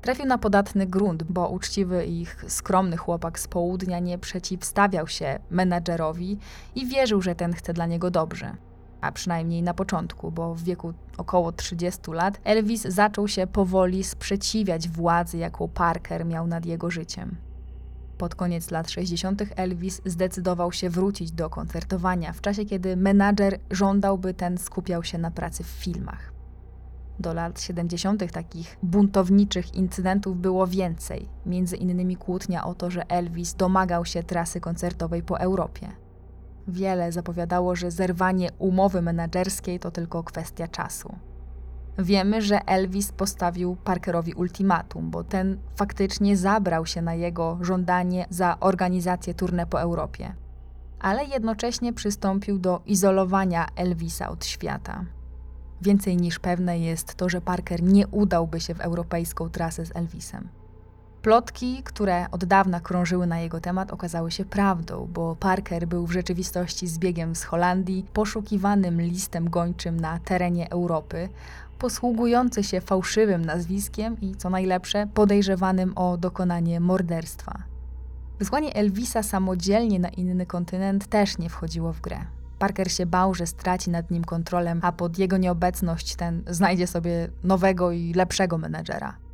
Trafił 0.05 0.25
na 0.25 0.37
podatny 0.37 0.87
grunt, 0.87 1.23
bo 1.23 1.49
uczciwy 1.49 2.05
ich 2.05 2.45
skromny 2.47 2.97
chłopak 2.97 3.39
z 3.39 3.47
południa 3.47 3.99
nie 3.99 4.17
przeciwstawiał 4.17 5.07
się 5.07 5.39
menadżerowi 5.49 6.37
i 6.75 6.85
wierzył, 6.85 7.21
że 7.21 7.35
ten 7.35 7.53
chce 7.53 7.73
dla 7.73 7.85
niego 7.85 8.11
dobrze 8.11 8.55
a 9.01 9.11
przynajmniej 9.11 9.63
na 9.63 9.73
początku, 9.73 10.31
bo 10.31 10.55
w 10.55 10.63
wieku 10.63 10.93
około 11.17 11.51
30 11.51 12.11
lat 12.11 12.39
Elvis 12.43 12.81
zaczął 12.81 13.27
się 13.27 13.47
powoli 13.47 14.03
sprzeciwiać 14.03 14.89
władzy, 14.89 15.37
jaką 15.37 15.67
Parker 15.67 16.25
miał 16.25 16.47
nad 16.47 16.65
jego 16.65 16.91
życiem. 16.91 17.35
Pod 18.17 18.35
koniec 18.35 18.71
lat 18.71 18.91
60. 18.91 19.43
Elvis 19.55 20.01
zdecydował 20.05 20.71
się 20.71 20.89
wrócić 20.89 21.31
do 21.31 21.49
koncertowania, 21.49 22.33
w 22.33 22.41
czasie 22.41 22.65
kiedy 22.65 22.97
menadżer 22.97 23.59
żądał, 23.71 24.17
by 24.17 24.33
ten 24.33 24.57
skupiał 24.57 25.03
się 25.03 25.17
na 25.17 25.31
pracy 25.31 25.63
w 25.63 25.67
filmach. 25.67 26.34
Do 27.19 27.33
lat 27.33 27.61
70. 27.61 28.31
takich 28.31 28.77
buntowniczych 28.83 29.75
incydentów 29.75 30.41
było 30.41 30.67
więcej, 30.67 31.29
między 31.45 31.75
innymi 31.75 32.15
kłótnia 32.15 32.65
o 32.65 32.75
to, 32.75 32.89
że 32.91 33.09
Elvis 33.09 33.53
domagał 33.53 34.05
się 34.05 34.23
trasy 34.23 34.59
koncertowej 34.59 35.23
po 35.23 35.39
Europie. 35.39 35.87
Wiele 36.67 37.11
zapowiadało, 37.11 37.75
że 37.75 37.91
zerwanie 37.91 38.49
umowy 38.59 39.01
menedżerskiej 39.01 39.79
to 39.79 39.91
tylko 39.91 40.23
kwestia 40.23 40.67
czasu. 40.67 41.15
Wiemy, 41.97 42.41
że 42.41 42.65
Elvis 42.65 43.11
postawił 43.11 43.75
Parkerowi 43.75 44.33
ultimatum, 44.33 45.11
bo 45.11 45.23
ten 45.23 45.57
faktycznie 45.75 46.37
zabrał 46.37 46.85
się 46.85 47.01
na 47.01 47.13
jego 47.13 47.57
żądanie 47.61 48.25
za 48.29 48.59
organizację 48.59 49.33
tournée 49.33 49.65
po 49.65 49.81
Europie. 49.81 50.33
Ale 50.99 51.25
jednocześnie 51.25 51.93
przystąpił 51.93 52.59
do 52.59 52.81
izolowania 52.85 53.67
Elvisa 53.75 54.29
od 54.29 54.45
świata. 54.45 55.05
Więcej 55.85 56.17
niż 56.17 56.39
pewne 56.39 56.79
jest 56.79 57.15
to, 57.15 57.29
że 57.29 57.41
Parker 57.41 57.83
nie 57.83 58.07
udałby 58.07 58.59
się 58.59 58.75
w 58.75 58.81
europejską 58.81 59.49
trasę 59.49 59.85
z 59.85 59.95
Elvisem. 59.95 60.47
Plotki, 61.21 61.81
które 61.83 62.25
od 62.31 62.45
dawna 62.45 62.79
krążyły 62.79 63.27
na 63.27 63.39
jego 63.39 63.59
temat, 63.61 63.91
okazały 63.91 64.31
się 64.31 64.45
prawdą, 64.45 65.07
bo 65.13 65.35
Parker 65.35 65.87
był 65.87 66.07
w 66.07 66.11
rzeczywistości 66.11 66.87
zbiegiem 66.87 67.35
z 67.35 67.43
Holandii, 67.43 68.05
poszukiwanym 68.13 69.01
listem 69.01 69.49
gończym 69.49 69.99
na 69.99 70.19
terenie 70.19 70.71
Europy, 70.71 71.29
posługujący 71.79 72.63
się 72.63 72.81
fałszywym 72.81 73.45
nazwiskiem 73.45 74.21
i, 74.21 74.35
co 74.35 74.49
najlepsze, 74.49 75.07
podejrzewanym 75.13 75.93
o 75.97 76.17
dokonanie 76.17 76.79
morderstwa. 76.79 77.53
Wysłanie 78.39 78.75
Elvisa 78.75 79.23
samodzielnie 79.23 79.99
na 79.99 80.09
inny 80.09 80.45
kontynent 80.45 81.07
też 81.07 81.37
nie 81.37 81.49
wchodziło 81.49 81.93
w 81.93 82.01
grę. 82.01 82.25
Parker 82.59 82.91
się 82.91 83.05
bał, 83.05 83.33
że 83.33 83.47
straci 83.47 83.89
nad 83.89 84.11
nim 84.11 84.23
kontrolę, 84.23 84.75
a 84.81 84.91
pod 84.91 85.19
jego 85.19 85.37
nieobecność 85.37 86.15
ten 86.15 86.43
znajdzie 86.47 86.87
sobie 86.87 87.27
nowego 87.43 87.91
i 87.91 88.13
lepszego 88.13 88.57
menedżera 88.57 89.25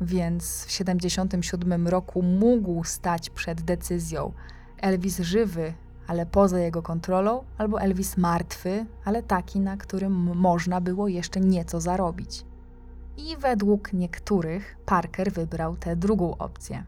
więc 0.00 0.64
w 0.64 0.70
77 0.70 1.88
roku 1.88 2.22
mógł 2.22 2.84
stać 2.84 3.30
przed 3.30 3.62
decyzją 3.62 4.32
Elvis 4.80 5.20
żywy, 5.20 5.74
ale 6.06 6.26
poza 6.26 6.60
jego 6.60 6.82
kontrolą, 6.82 7.44
albo 7.58 7.80
Elvis 7.80 8.16
martwy, 8.16 8.86
ale 9.04 9.22
taki, 9.22 9.60
na 9.60 9.76
którym 9.76 10.12
można 10.36 10.80
było 10.80 11.08
jeszcze 11.08 11.40
nieco 11.40 11.80
zarobić. 11.80 12.44
I 13.16 13.36
według 13.36 13.92
niektórych 13.92 14.76
Parker 14.86 15.32
wybrał 15.32 15.76
tę 15.76 15.96
drugą 15.96 16.36
opcję. 16.36 16.84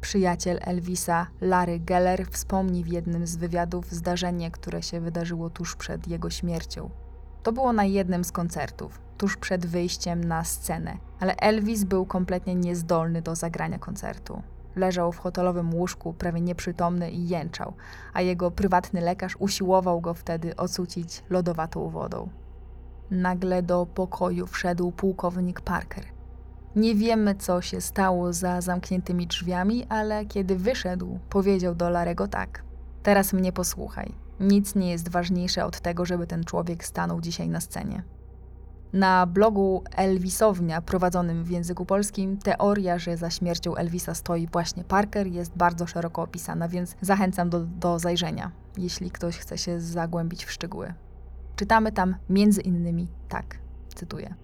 Przyjaciel 0.00 0.58
Elvisa, 0.62 1.26
Larry 1.40 1.80
Geller, 1.80 2.26
wspomni 2.30 2.84
w 2.84 2.88
jednym 2.88 3.26
z 3.26 3.36
wywiadów 3.36 3.92
zdarzenie, 3.92 4.50
które 4.50 4.82
się 4.82 5.00
wydarzyło 5.00 5.50
tuż 5.50 5.76
przed 5.76 6.08
jego 6.08 6.30
śmiercią. 6.30 6.90
To 7.42 7.52
było 7.52 7.72
na 7.72 7.84
jednym 7.84 8.24
z 8.24 8.32
koncertów 8.32 9.00
tuż 9.18 9.36
przed 9.36 9.66
wyjściem 9.66 10.24
na 10.24 10.44
scenę, 10.44 10.96
ale 11.20 11.36
Elvis 11.36 11.84
był 11.84 12.06
kompletnie 12.06 12.54
niezdolny 12.54 13.22
do 13.22 13.34
zagrania 13.34 13.78
koncertu. 13.78 14.42
Leżał 14.76 15.12
w 15.12 15.18
hotelowym 15.18 15.74
łóżku, 15.74 16.12
prawie 16.12 16.40
nieprzytomny 16.40 17.10
i 17.10 17.28
jęczał, 17.28 17.72
a 18.12 18.20
jego 18.20 18.50
prywatny 18.50 19.00
lekarz 19.00 19.36
usiłował 19.38 20.00
go 20.00 20.14
wtedy 20.14 20.56
ocucić 20.56 21.22
lodowatą 21.30 21.88
wodą. 21.88 22.28
Nagle 23.10 23.62
do 23.62 23.86
pokoju 23.86 24.46
wszedł 24.46 24.92
pułkownik 24.92 25.60
Parker. 25.60 26.19
Nie 26.76 26.94
wiemy, 26.94 27.34
co 27.34 27.62
się 27.62 27.80
stało 27.80 28.32
za 28.32 28.60
zamkniętymi 28.60 29.26
drzwiami, 29.26 29.86
ale 29.88 30.26
kiedy 30.26 30.56
wyszedł, 30.56 31.18
powiedział 31.30 31.74
do 31.74 31.90
Larego 31.90 32.28
tak: 32.28 32.62
Teraz 33.02 33.32
mnie 33.32 33.52
posłuchaj. 33.52 34.14
Nic 34.40 34.74
nie 34.74 34.90
jest 34.90 35.08
ważniejsze 35.08 35.64
od 35.64 35.80
tego, 35.80 36.04
żeby 36.04 36.26
ten 36.26 36.44
człowiek 36.44 36.84
stanął 36.84 37.20
dzisiaj 37.20 37.48
na 37.48 37.60
scenie. 37.60 38.02
Na 38.92 39.26
blogu 39.26 39.84
Elvisownia 39.96 40.82
prowadzonym 40.82 41.44
w 41.44 41.50
języku 41.50 41.86
polskim 41.86 42.38
teoria, 42.38 42.98
że 42.98 43.16
za 43.16 43.30
śmiercią 43.30 43.76
Elvisa 43.76 44.14
stoi 44.14 44.48
właśnie 44.52 44.84
Parker 44.84 45.26
jest 45.26 45.56
bardzo 45.56 45.86
szeroko 45.86 46.22
opisana, 46.22 46.68
więc 46.68 46.96
zachęcam 47.00 47.50
do, 47.50 47.60
do 47.60 47.98
zajrzenia, 47.98 48.50
jeśli 48.78 49.10
ktoś 49.10 49.38
chce 49.38 49.58
się 49.58 49.80
zagłębić 49.80 50.44
w 50.44 50.52
szczegóły. 50.52 50.94
Czytamy 51.56 51.92
tam 51.92 52.16
między 52.28 52.60
innymi 52.60 53.08
tak, 53.28 53.58
cytuję. 53.94 54.34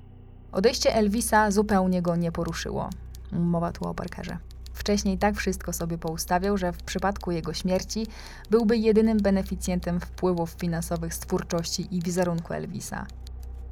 Odejście 0.53 0.95
Elvisa 0.95 1.51
zupełnie 1.51 2.03
go 2.03 2.17
nie 2.17 2.33
poruszyło. 2.33 2.91
Mowa 3.33 3.73
tu 3.73 3.85
o 3.85 3.95
Parkerze. 3.95 4.39
Wcześniej 4.73 5.19
tak 5.19 5.37
wszystko 5.37 5.73
sobie 5.73 5.99
poustawiał, 5.99 6.57
że 6.57 6.73
w 6.73 6.83
przypadku 6.83 7.31
jego 7.31 7.55
śmierci 7.55 8.07
byłby 8.51 8.77
jedynym 8.77 9.19
beneficjentem 9.19 10.01
wpływów 10.01 10.51
finansowych 10.51 11.15
z 11.15 11.19
twórczości 11.19 11.97
i 11.97 12.03
wizerunku 12.03 12.53
Elvisa. 12.55 13.07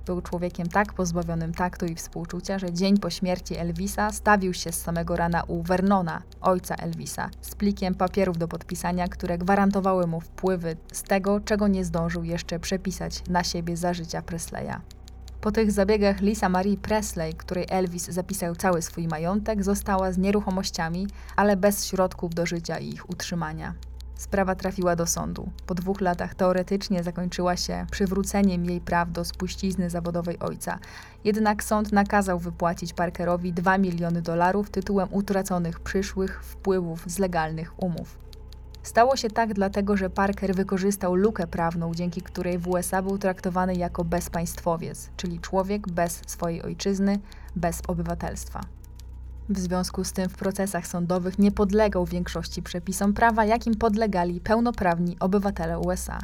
Był 0.06 0.22
człowiekiem 0.22 0.68
tak 0.68 0.92
pozbawionym 0.92 1.54
taktu 1.54 1.86
i 1.86 1.94
współczucia, 1.94 2.58
że 2.58 2.72
dzień 2.72 2.98
po 2.98 3.10
śmierci 3.10 3.56
Elvisa 3.56 4.12
stawił 4.12 4.54
się 4.54 4.72
z 4.72 4.82
samego 4.82 5.16
rana 5.16 5.42
u 5.42 5.62
Vernona, 5.62 6.22
ojca 6.40 6.74
Elvisa, 6.74 7.30
z 7.40 7.54
plikiem 7.54 7.94
papierów 7.94 8.38
do 8.38 8.48
podpisania, 8.48 9.08
które 9.08 9.38
gwarantowały 9.38 10.06
mu 10.06 10.20
wpływy 10.20 10.76
z 10.92 11.02
tego, 11.02 11.40
czego 11.40 11.68
nie 11.68 11.84
zdążył 11.84 12.24
jeszcze 12.24 12.58
przepisać 12.58 13.22
na 13.28 13.44
siebie 13.44 13.76
za 13.76 13.94
życia 13.94 14.22
Presleya. 14.22 14.80
Po 15.44 15.52
tych 15.52 15.72
zabiegach 15.72 16.20
Lisa 16.20 16.48
Marie 16.48 16.76
Presley, 16.76 17.34
której 17.34 17.66
Elvis 17.68 18.10
zapisał 18.10 18.56
cały 18.56 18.82
swój 18.82 19.08
majątek, 19.08 19.64
została 19.64 20.12
z 20.12 20.18
nieruchomościami, 20.18 21.06
ale 21.36 21.56
bez 21.56 21.86
środków 21.86 22.34
do 22.34 22.46
życia 22.46 22.78
i 22.78 22.88
ich 22.88 23.10
utrzymania. 23.10 23.74
Sprawa 24.14 24.54
trafiła 24.54 24.96
do 24.96 25.06
sądu. 25.06 25.48
Po 25.66 25.74
dwóch 25.74 26.00
latach 26.00 26.34
teoretycznie 26.34 27.02
zakończyła 27.02 27.56
się 27.56 27.86
przywróceniem 27.90 28.64
jej 28.64 28.80
praw 28.80 29.12
do 29.12 29.24
spuścizny 29.24 29.90
zawodowej 29.90 30.38
ojca. 30.38 30.78
Jednak 31.24 31.64
sąd 31.64 31.92
nakazał 31.92 32.38
wypłacić 32.38 32.92
Parkerowi 32.92 33.52
2 33.52 33.78
miliony 33.78 34.22
dolarów 34.22 34.70
tytułem 34.70 35.08
utraconych 35.10 35.80
przyszłych 35.80 36.44
wpływów 36.44 37.04
z 37.06 37.18
legalnych 37.18 37.82
umów. 37.82 38.18
Stało 38.84 39.16
się 39.16 39.30
tak 39.30 39.54
dlatego, 39.54 39.96
że 39.96 40.10
Parker 40.10 40.54
wykorzystał 40.54 41.14
lukę 41.14 41.46
prawną, 41.46 41.94
dzięki 41.94 42.22
której 42.22 42.58
w 42.58 42.68
USA 42.68 43.02
był 43.02 43.18
traktowany 43.18 43.74
jako 43.74 44.04
bezpaństwowiec, 44.04 45.10
czyli 45.16 45.40
człowiek 45.40 45.88
bez 45.88 46.20
swojej 46.26 46.62
ojczyzny, 46.62 47.18
bez 47.56 47.82
obywatelstwa. 47.88 48.60
W 49.48 49.58
związku 49.58 50.04
z 50.04 50.12
tym 50.12 50.28
w 50.28 50.36
procesach 50.36 50.86
sądowych 50.86 51.38
nie 51.38 51.52
podlegał 51.52 52.06
większości 52.06 52.62
przepisom 52.62 53.12
prawa, 53.12 53.44
jakim 53.44 53.74
podlegali 53.74 54.40
pełnoprawni 54.40 55.16
obywatele 55.20 55.78
USA. 55.78 56.18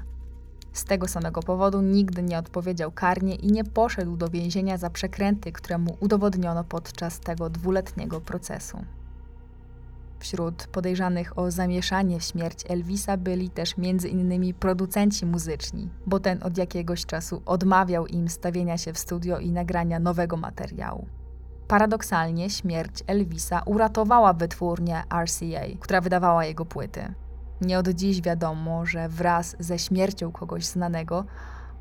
Z 0.73 0.85
tego 0.85 1.09
samego 1.09 1.43
powodu 1.43 1.83
nigdy 1.83 2.23
nie 2.23 2.39
odpowiedział 2.39 2.93
karnie 2.93 3.35
i 3.35 3.53
nie 3.53 3.65
poszedł 3.65 4.17
do 4.17 4.29
więzienia 4.29 4.77
za 4.77 4.91
przekręty, 4.91 5.53
które 5.53 5.79
mu 5.79 5.97
udowodniono 6.01 6.65
podczas 6.65 7.21
tego 7.21 7.51
dwuletniego 7.51 8.21
procesu. 8.21 8.79
Wśród 10.21 10.67
podejrzanych 10.67 11.39
o 11.39 11.51
zamieszanie 11.51 12.21
w 12.21 12.25
śmierć 12.25 12.65
Elvisa 12.69 13.17
byli 13.17 13.51
też 13.51 13.75
innymi 14.11 14.55
producenci 14.55 15.27
muzyczni, 15.27 15.89
bo 16.07 16.21
ten 16.21 16.43
od 16.43 16.59
jakiegoś 16.59 17.07
czasu 17.07 17.43
odmawiał 17.47 18.07
im 18.07 18.29
stawienia 18.29 18.79
się 18.79 18.93
w 18.93 18.99
studio 18.99 19.39
i 19.39 19.53
nagrania 19.53 19.99
nowego 19.99 20.37
materiału. 20.37 21.07
Paradoksalnie 21.69 22.51
śmierć 22.51 23.05
Elvisa 23.07 23.63
uratowała 23.67 24.33
wytwórnię 24.33 25.03
RCA, 25.25 25.79
która 25.81 26.01
wydawała 26.01 26.45
jego 26.45 26.65
płyty. 26.65 27.15
Nie 27.61 27.79
od 27.79 27.89
dziś 27.89 28.23
wiadomo, 28.23 28.87
że 28.87 29.09
wraz 29.09 29.57
ze 29.59 29.79
śmiercią 29.79 30.33
kogoś 30.33 30.67
znanego 30.67 31.25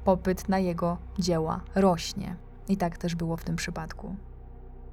popyt 0.03 0.49
na 0.49 0.59
jego 0.59 0.97
dzieła 1.19 1.61
rośnie. 1.75 2.35
I 2.69 2.77
tak 2.77 2.97
też 2.97 3.15
było 3.15 3.37
w 3.37 3.43
tym 3.43 3.55
przypadku. 3.55 4.15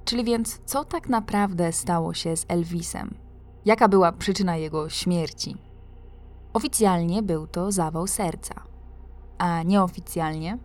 Czyli 0.05 0.23
więc, 0.23 0.59
co 0.65 0.83
tak 0.85 1.09
naprawdę 1.09 1.71
stało 1.71 2.13
się 2.13 2.37
z 2.37 2.45
Elvisem? 2.47 3.26
Jaka 3.67 3.87
była 3.87 4.11
przyczyna 4.11 4.57
jego 4.57 4.89
śmierci? 4.89 5.57
Oficjalnie 6.53 7.23
był 7.23 7.47
to 7.47 7.71
zawał 7.71 8.07
serca, 8.07 8.55
a 9.37 9.63
nieoficjalnie 9.63 10.57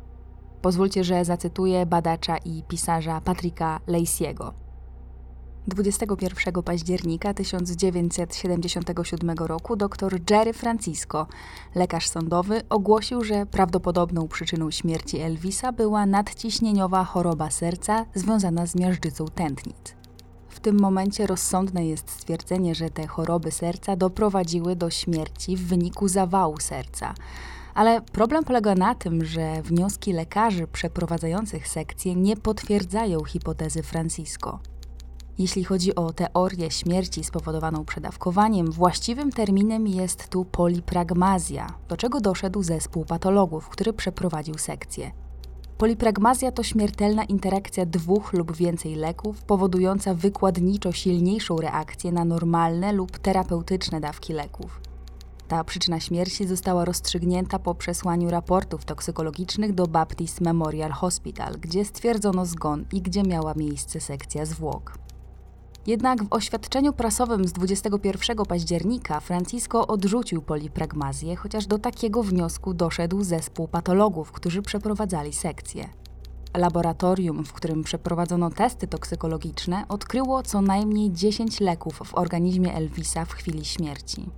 pozwólcie, 0.60 1.04
że 1.04 1.24
zacytuję 1.24 1.86
badacza 1.86 2.36
i 2.36 2.62
pisarza 2.68 3.20
Patricka 3.20 3.80
Lacey'ego. 3.88 4.52
21 5.66 6.62
października 6.62 7.34
1977 7.34 9.30
roku 9.38 9.76
dr 9.76 10.20
Jerry 10.30 10.52
Francisco, 10.52 11.26
lekarz 11.74 12.08
sądowy, 12.08 12.62
ogłosił, 12.68 13.24
że 13.24 13.46
prawdopodobną 13.46 14.28
przyczyną 14.28 14.70
śmierci 14.70 15.18
Elvisa 15.18 15.72
była 15.72 16.06
nadciśnieniowa 16.06 17.04
choroba 17.04 17.50
serca 17.50 18.06
związana 18.14 18.66
z 18.66 18.74
miażdżycą 18.74 19.26
tętnic. 19.26 20.01
W 20.52 20.60
tym 20.60 20.80
momencie 20.80 21.26
rozsądne 21.26 21.86
jest 21.86 22.10
stwierdzenie, 22.10 22.74
że 22.74 22.90
te 22.90 23.06
choroby 23.06 23.50
serca 23.50 23.96
doprowadziły 23.96 24.76
do 24.76 24.90
śmierci 24.90 25.56
w 25.56 25.66
wyniku 25.66 26.08
zawału 26.08 26.60
serca. 26.60 27.14
Ale 27.74 28.00
problem 28.00 28.44
polega 28.44 28.74
na 28.74 28.94
tym, 28.94 29.24
że 29.24 29.62
wnioski 29.62 30.12
lekarzy 30.12 30.66
przeprowadzających 30.66 31.68
sekcję 31.68 32.14
nie 32.14 32.36
potwierdzają 32.36 33.24
hipotezy 33.24 33.82
Francisco. 33.82 34.58
Jeśli 35.38 35.64
chodzi 35.64 35.94
o 35.94 36.12
teorię 36.12 36.70
śmierci 36.70 37.24
spowodowaną 37.24 37.84
przedawkowaniem, 37.84 38.70
właściwym 38.70 39.32
terminem 39.32 39.86
jest 39.86 40.28
tu 40.28 40.44
polipragmazja, 40.44 41.66
do 41.88 41.96
czego 41.96 42.20
doszedł 42.20 42.62
zespół 42.62 43.04
patologów, 43.04 43.68
który 43.68 43.92
przeprowadził 43.92 44.58
sekcję. 44.58 45.21
Polipragmazja 45.82 46.52
to 46.52 46.62
śmiertelna 46.62 47.24
interakcja 47.24 47.86
dwóch 47.86 48.32
lub 48.32 48.56
więcej 48.56 48.94
leków, 48.94 49.42
powodująca 49.42 50.14
wykładniczo 50.14 50.92
silniejszą 50.92 51.56
reakcję 51.56 52.12
na 52.12 52.24
normalne 52.24 52.92
lub 52.92 53.18
terapeutyczne 53.18 54.00
dawki 54.00 54.32
leków. 54.32 54.80
Ta 55.48 55.64
przyczyna 55.64 56.00
śmierci 56.00 56.46
została 56.46 56.84
rozstrzygnięta 56.84 57.58
po 57.58 57.74
przesłaniu 57.74 58.30
raportów 58.30 58.84
toksykologicznych 58.84 59.74
do 59.74 59.86
Baptist 59.86 60.40
Memorial 60.40 60.90
Hospital, 60.90 61.54
gdzie 61.60 61.84
stwierdzono 61.84 62.46
zgon 62.46 62.84
i 62.92 63.02
gdzie 63.02 63.22
miała 63.22 63.54
miejsce 63.54 64.00
sekcja 64.00 64.46
zwłok. 64.46 65.01
Jednak 65.86 66.24
w 66.24 66.32
oświadczeniu 66.32 66.92
prasowym 66.92 67.48
z 67.48 67.52
21 67.52 68.36
października 68.48 69.20
Francisco 69.20 69.86
odrzucił 69.86 70.42
polipragmazję, 70.42 71.36
chociaż 71.36 71.66
do 71.66 71.78
takiego 71.78 72.22
wniosku 72.22 72.74
doszedł 72.74 73.22
zespół 73.22 73.68
patologów, 73.68 74.32
którzy 74.32 74.62
przeprowadzali 74.62 75.32
sekcję. 75.32 75.88
Laboratorium, 76.56 77.44
w 77.44 77.52
którym 77.52 77.84
przeprowadzono 77.84 78.50
testy 78.50 78.86
toksykologiczne, 78.86 79.84
odkryło 79.88 80.42
co 80.42 80.62
najmniej 80.62 81.12
10 81.12 81.60
leków 81.60 82.00
w 82.04 82.14
organizmie 82.14 82.74
Elvisa 82.74 83.24
w 83.24 83.32
chwili 83.32 83.64
śmierci. 83.64 84.30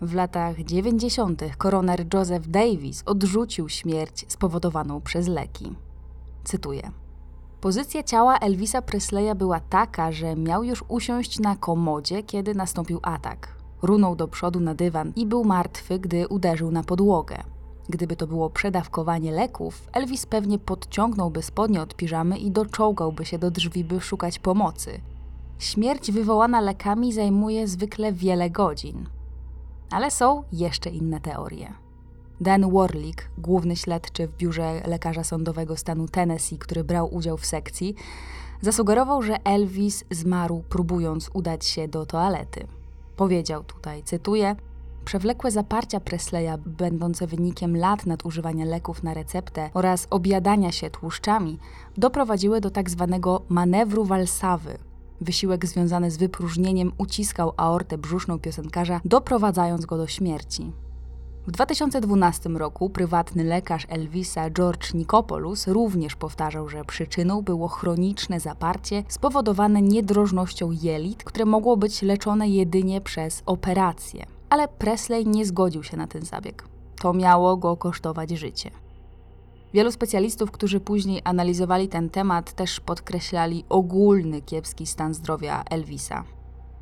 W 0.00 0.14
latach 0.14 0.64
90. 0.64 1.42
koroner 1.58 2.06
Joseph 2.14 2.48
Davis 2.48 3.02
odrzucił 3.06 3.68
śmierć 3.68 4.24
spowodowaną 4.28 5.00
przez 5.00 5.28
leki. 5.28 5.72
Cytuję. 6.44 7.03
Pozycja 7.64 8.02
ciała 8.02 8.38
Elvisa 8.38 8.82
Presleya 8.82 9.34
była 9.34 9.60
taka, 9.60 10.12
że 10.12 10.36
miał 10.36 10.64
już 10.64 10.84
usiąść 10.88 11.38
na 11.38 11.56
komodzie, 11.56 12.22
kiedy 12.22 12.54
nastąpił 12.54 13.00
atak. 13.02 13.48
Runął 13.82 14.16
do 14.16 14.28
przodu 14.28 14.60
na 14.60 14.74
dywan 14.74 15.12
i 15.16 15.26
był 15.26 15.44
martwy, 15.44 15.98
gdy 15.98 16.28
uderzył 16.28 16.70
na 16.70 16.82
podłogę. 16.82 17.36
Gdyby 17.88 18.16
to 18.16 18.26
było 18.26 18.50
przedawkowanie 18.50 19.32
leków, 19.32 19.88
Elvis 19.92 20.26
pewnie 20.26 20.58
podciągnąłby 20.58 21.42
spodnie 21.42 21.82
od 21.82 21.94
piżamy 21.94 22.38
i 22.38 22.50
doczołgałby 22.50 23.24
się 23.24 23.38
do 23.38 23.50
drzwi, 23.50 23.84
by 23.84 24.00
szukać 24.00 24.38
pomocy. 24.38 25.00
Śmierć 25.58 26.12
wywołana 26.12 26.60
lekami 26.60 27.12
zajmuje 27.12 27.68
zwykle 27.68 28.12
wiele 28.12 28.50
godzin. 28.50 29.06
Ale 29.90 30.10
są 30.10 30.42
jeszcze 30.52 30.90
inne 30.90 31.20
teorie. 31.20 31.83
Dan 32.40 32.72
Warlick, 32.72 33.28
główny 33.38 33.76
śledczy 33.76 34.26
w 34.26 34.36
biurze 34.36 34.82
lekarza 34.86 35.24
sądowego 35.24 35.76
stanu 35.76 36.08
Tennessee, 36.08 36.58
który 36.58 36.84
brał 36.84 37.14
udział 37.14 37.36
w 37.36 37.46
sekcji, 37.46 37.94
zasugerował, 38.60 39.22
że 39.22 39.44
Elvis 39.44 40.04
zmarł 40.10 40.62
próbując 40.68 41.30
udać 41.34 41.64
się 41.64 41.88
do 41.88 42.06
toalety. 42.06 42.66
Powiedział 43.16 43.64
tutaj, 43.64 44.02
cytuję: 44.02 44.56
Przewlekłe 45.04 45.50
zaparcia 45.50 46.00
Presleya, 46.00 46.58
będące 46.66 47.26
wynikiem 47.26 47.76
lat 47.76 48.06
nadużywania 48.06 48.64
leków 48.64 49.02
na 49.02 49.14
receptę 49.14 49.70
oraz 49.74 50.06
objadania 50.10 50.72
się 50.72 50.90
tłuszczami, 50.90 51.58
doprowadziły 51.96 52.60
do 52.60 52.70
tak 52.70 52.90
zwanego 52.90 53.42
manewru 53.48 54.04
walsawy. 54.04 54.78
Wysiłek 55.20 55.66
związany 55.66 56.10
z 56.10 56.16
wypróżnieniem 56.16 56.92
uciskał 56.98 57.52
aortę 57.56 57.98
brzuszną 57.98 58.38
piosenkarza, 58.38 59.00
doprowadzając 59.04 59.86
go 59.86 59.96
do 59.96 60.06
śmierci. 60.06 60.72
W 61.46 61.50
2012 61.50 62.48
roku 62.48 62.90
prywatny 62.90 63.44
lekarz 63.44 63.86
Elvisa 63.88 64.50
George 64.50 64.94
Nikopoulos 64.94 65.66
również 65.66 66.16
powtarzał, 66.16 66.68
że 66.68 66.84
przyczyną 66.84 67.42
było 67.42 67.68
chroniczne 67.68 68.40
zaparcie 68.40 69.02
spowodowane 69.08 69.82
niedrożnością 69.82 70.70
jelit, 70.70 71.24
które 71.24 71.44
mogło 71.44 71.76
być 71.76 72.02
leczone 72.02 72.48
jedynie 72.48 73.00
przez 73.00 73.42
operację. 73.46 74.26
Ale 74.50 74.68
Presley 74.68 75.26
nie 75.26 75.46
zgodził 75.46 75.82
się 75.82 75.96
na 75.96 76.06
ten 76.06 76.24
zabieg. 76.24 76.64
To 77.00 77.12
miało 77.12 77.56
go 77.56 77.76
kosztować 77.76 78.30
życie. 78.30 78.70
Wielu 79.74 79.92
specjalistów, 79.92 80.50
którzy 80.50 80.80
później 80.80 81.20
analizowali 81.24 81.88
ten 81.88 82.10
temat, 82.10 82.52
też 82.52 82.80
podkreślali 82.80 83.64
ogólny 83.68 84.42
kiepski 84.42 84.86
stan 84.86 85.14
zdrowia 85.14 85.64
Elvisa 85.70 86.24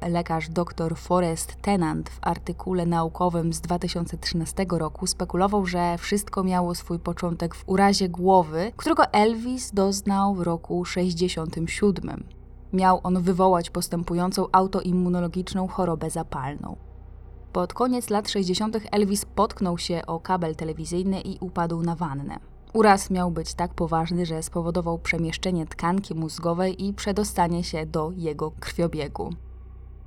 lekarz 0.08 0.48
dr 0.48 0.96
Forrest 0.96 1.56
Tennant 1.62 2.10
w 2.10 2.18
artykule 2.20 2.86
naukowym 2.86 3.52
z 3.52 3.60
2013 3.60 4.66
roku 4.70 5.06
spekulował, 5.06 5.66
że 5.66 5.98
wszystko 5.98 6.44
miało 6.44 6.74
swój 6.74 6.98
początek 6.98 7.54
w 7.54 7.64
urazie 7.66 8.08
głowy, 8.08 8.72
którego 8.76 9.12
Elvis 9.12 9.70
doznał 9.70 10.34
w 10.34 10.40
roku 10.40 10.84
67. 10.84 12.24
Miał 12.72 13.00
on 13.02 13.22
wywołać 13.22 13.70
postępującą 13.70 14.46
autoimmunologiczną 14.52 15.68
chorobę 15.68 16.10
zapalną. 16.10 16.76
Pod 17.52 17.74
koniec 17.74 18.10
lat 18.10 18.30
60. 18.30 18.76
Elvis 18.92 19.24
potknął 19.24 19.78
się 19.78 20.02
o 20.06 20.20
kabel 20.20 20.56
telewizyjny 20.56 21.20
i 21.20 21.38
upadł 21.40 21.82
na 21.82 21.94
wannę. 21.94 22.38
Uraz 22.72 23.10
miał 23.10 23.30
być 23.30 23.54
tak 23.54 23.74
poważny, 23.74 24.26
że 24.26 24.42
spowodował 24.42 24.98
przemieszczenie 24.98 25.66
tkanki 25.66 26.14
mózgowej 26.14 26.84
i 26.84 26.94
przedostanie 26.94 27.64
się 27.64 27.86
do 27.86 28.10
jego 28.16 28.50
krwiobiegu. 28.50 29.30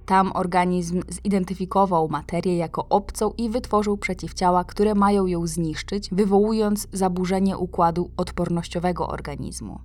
Tam 0.05 0.31
organizm 0.33 1.01
zidentyfikował 1.09 2.09
materię 2.09 2.57
jako 2.57 2.85
obcą 2.89 3.31
i 3.37 3.49
wytworzył 3.49 3.97
przeciwciała, 3.97 4.63
które 4.63 4.95
mają 4.95 5.25
ją 5.25 5.47
zniszczyć, 5.47 6.09
wywołując 6.11 6.87
zaburzenie 6.93 7.57
układu 7.57 8.11
odpornościowego 8.17 9.07
organizmu. 9.07 9.79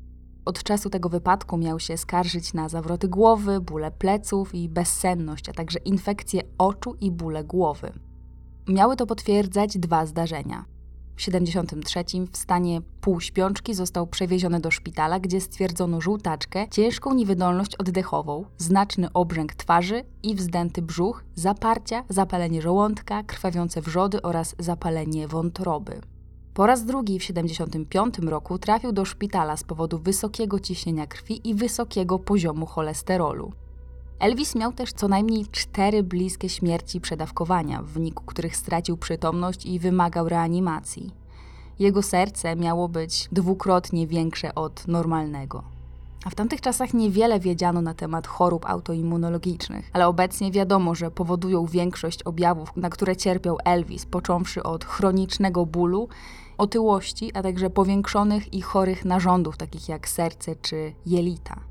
Od 0.45 0.63
czasu 0.63 0.91
tego 0.91 1.09
wypadku 1.09 1.57
miał 1.57 1.81
się 1.81 1.97
skarżyć 1.97 2.55
na 2.55 2.69
zawroty 2.69 3.09
głowy, 3.09 3.61
bóle 3.61 3.91
pleców 3.91 4.55
i 4.55 4.69
bezsenność, 4.69 5.49
a 5.49 5.53
także 5.53 5.79
infekcje 5.79 6.43
oczu 6.59 6.95
i 7.01 7.11
bóle 7.11 7.45
głowy. 7.45 7.93
Miały 8.69 8.97
to 8.97 9.07
potwierdzać 9.07 9.79
dwa 9.79 10.07
zdarzenia. 10.07 10.65
W 11.21 11.23
73 11.23 12.05
w 12.33 12.37
stanie 12.37 12.81
półśpiączki 13.01 13.75
został 13.75 14.07
przewieziony 14.07 14.61
do 14.61 14.71
szpitala, 14.71 15.21
gdzie 15.21 15.41
stwierdzono 15.41 16.01
żółtaczkę, 16.01 16.69
ciężką 16.69 17.15
niewydolność 17.15 17.77
oddechową, 17.77 18.45
znaczny 18.59 19.13
obrzęk 19.13 19.55
twarzy 19.55 20.05
i 20.23 20.35
wzdęty 20.35 20.83
brzuch, 20.83 21.25
zaparcia, 21.35 22.05
zapalenie 22.09 22.63
żołądka, 22.63 23.23
krwawiące 23.23 23.83
wrzody 23.83 24.23
oraz 24.23 24.55
zapalenie 24.59 25.29
wątroby. 25.29 26.01
Po 26.55 26.67
raz 26.67 26.85
drugi 26.85 27.19
w 27.19 27.25
75 27.25 28.19
roku 28.19 28.59
trafił 28.59 28.93
do 28.93 29.05
szpitala 29.05 29.57
z 29.57 29.65
powodu 29.65 29.99
wysokiego 29.99 30.61
ciśnienia 30.61 31.07
krwi 31.07 31.49
i 31.49 31.55
wysokiego 31.55 32.19
poziomu 32.19 32.67
cholesterolu. 32.67 33.53
Elvis 34.21 34.55
miał 34.55 34.73
też 34.73 34.93
co 34.93 35.09
najmniej 35.09 35.47
cztery 35.47 36.03
bliskie 36.03 36.49
śmierci 36.49 37.01
przedawkowania, 37.01 37.83
w 37.83 37.87
wyniku 37.87 38.25
których 38.27 38.57
stracił 38.57 38.97
przytomność 38.97 39.67
i 39.67 39.79
wymagał 39.79 40.29
reanimacji. 40.29 41.11
Jego 41.79 42.03
serce 42.03 42.57
miało 42.57 42.89
być 42.89 43.29
dwukrotnie 43.33 44.07
większe 44.07 44.55
od 44.55 44.89
normalnego. 44.89 45.63
A 46.25 46.31
w 46.31 46.35
tamtych 46.35 46.61
czasach 46.61 46.95
niewiele 46.95 47.41
wiedziano 47.41 47.83
na 47.83 47.95
temat 47.95 48.27
chorób 48.27 48.67
autoimmunologicznych, 48.67 49.91
ale 49.93 50.07
obecnie 50.07 50.51
wiadomo, 50.51 50.95
że 50.95 51.11
powodują 51.11 51.67
większość 51.67 52.23
objawów, 52.23 52.77
na 52.77 52.91
które 52.91 53.17
cierpiał 53.17 53.59
Elvis, 53.65 54.07
począwszy 54.07 54.63
od 54.63 54.85
chronicznego 54.85 55.67
bólu, 55.67 56.09
otyłości, 56.59 57.31
a 57.35 57.43
także 57.43 57.71
powiększonych 57.71 58.55
i 58.55 58.63
chorych 58.63 59.05
narządów, 59.05 59.57
takich 59.57 59.89
jak 59.89 60.09
serce 60.09 60.57
czy 60.57 60.93
jelita. 61.07 61.70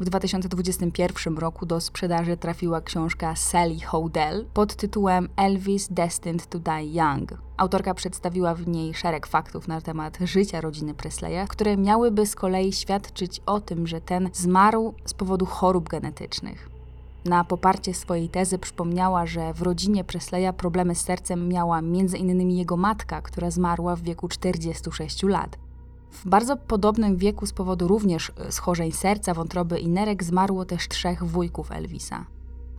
W 0.00 0.04
2021 0.04 1.38
roku 1.38 1.66
do 1.66 1.80
sprzedaży 1.80 2.36
trafiła 2.36 2.80
książka 2.80 3.36
Sally 3.36 3.80
Hodel 3.80 4.46
pod 4.54 4.76
tytułem 4.76 5.28
Elvis 5.36 5.88
Destined 5.90 6.46
to 6.46 6.58
Die 6.58 6.92
Young. 6.92 7.34
Autorka 7.56 7.94
przedstawiła 7.94 8.54
w 8.54 8.68
niej 8.68 8.94
szereg 8.94 9.26
faktów 9.26 9.68
na 9.68 9.80
temat 9.80 10.18
życia 10.24 10.60
rodziny 10.60 10.94
Presleya, 10.94 11.48
które 11.48 11.76
miałyby 11.76 12.26
z 12.26 12.34
kolei 12.34 12.72
świadczyć 12.72 13.42
o 13.46 13.60
tym, 13.60 13.86
że 13.86 14.00
ten 14.00 14.30
zmarł 14.32 14.94
z 15.04 15.14
powodu 15.14 15.46
chorób 15.46 15.88
genetycznych. 15.88 16.70
Na 17.24 17.44
poparcie 17.44 17.94
swojej 17.94 18.28
tezy 18.28 18.58
przypomniała, 18.58 19.26
że 19.26 19.54
w 19.54 19.62
rodzinie 19.62 20.04
Presleya 20.04 20.52
problemy 20.56 20.94
z 20.94 21.00
sercem 21.00 21.48
miała 21.48 21.78
m.in. 21.78 22.50
jego 22.50 22.76
matka, 22.76 23.22
która 23.22 23.50
zmarła 23.50 23.96
w 23.96 24.02
wieku 24.02 24.28
46 24.28 25.22
lat. 25.22 25.58
W 26.16 26.28
bardzo 26.28 26.56
podobnym 26.56 27.16
wieku 27.16 27.46
z 27.46 27.52
powodu 27.52 27.88
również 27.88 28.32
e, 28.36 28.52
schorzeń 28.52 28.92
serca, 28.92 29.34
wątroby 29.34 29.78
i 29.78 29.88
nerek 29.88 30.24
zmarło 30.24 30.64
też 30.64 30.88
trzech 30.88 31.24
wujków 31.24 31.72
Elvisa. 31.72 32.24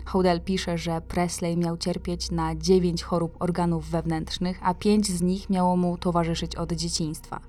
Hodel 0.06 0.42
pisze, 0.42 0.78
że 0.78 1.02
Presley 1.02 1.58
miał 1.58 1.78
cierpieć 1.78 2.32
na 2.32 2.56
dziewięć 2.56 3.04
chorób 3.04 3.36
organów 3.40 3.90
wewnętrznych, 3.90 4.60
a 4.64 4.74
pięć 4.74 5.08
z 5.08 5.22
nich 5.22 5.50
miało 5.50 5.78
mu 5.78 5.98
towarzyszyć 5.98 6.56
od 6.56 6.72
dzieciństwa. 6.72 7.40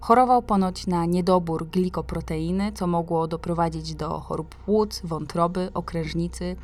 Chorował 0.00 0.42
ponoć 0.42 0.86
na 0.86 1.04
niedobór 1.04 1.66
glikoproteiny, 1.66 2.72
co 2.72 2.86
mogło 2.86 3.26
doprowadzić 3.28 3.94
do 3.94 4.20
chorób 4.20 4.54
płuc, 4.54 5.00
wątroby, 5.04 5.70
okrężnicy 5.74 6.56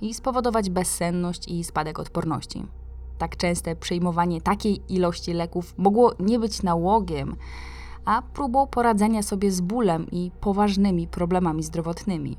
i 0.00 0.14
spowodować 0.14 0.70
bezsenność 0.70 1.48
i 1.48 1.64
spadek 1.64 1.98
odporności. 1.98 2.66
Tak 3.18 3.36
częste 3.36 3.76
przyjmowanie 3.76 4.40
takiej 4.40 4.80
ilości 4.88 5.32
leków 5.32 5.74
mogło 5.78 6.14
nie 6.20 6.38
być 6.38 6.62
nałogiem, 6.62 7.36
a 8.04 8.22
próbą 8.22 8.66
poradzenia 8.66 9.22
sobie 9.22 9.52
z 9.52 9.60
bólem 9.60 10.06
i 10.12 10.30
poważnymi 10.40 11.06
problemami 11.06 11.62
zdrowotnymi. 11.62 12.36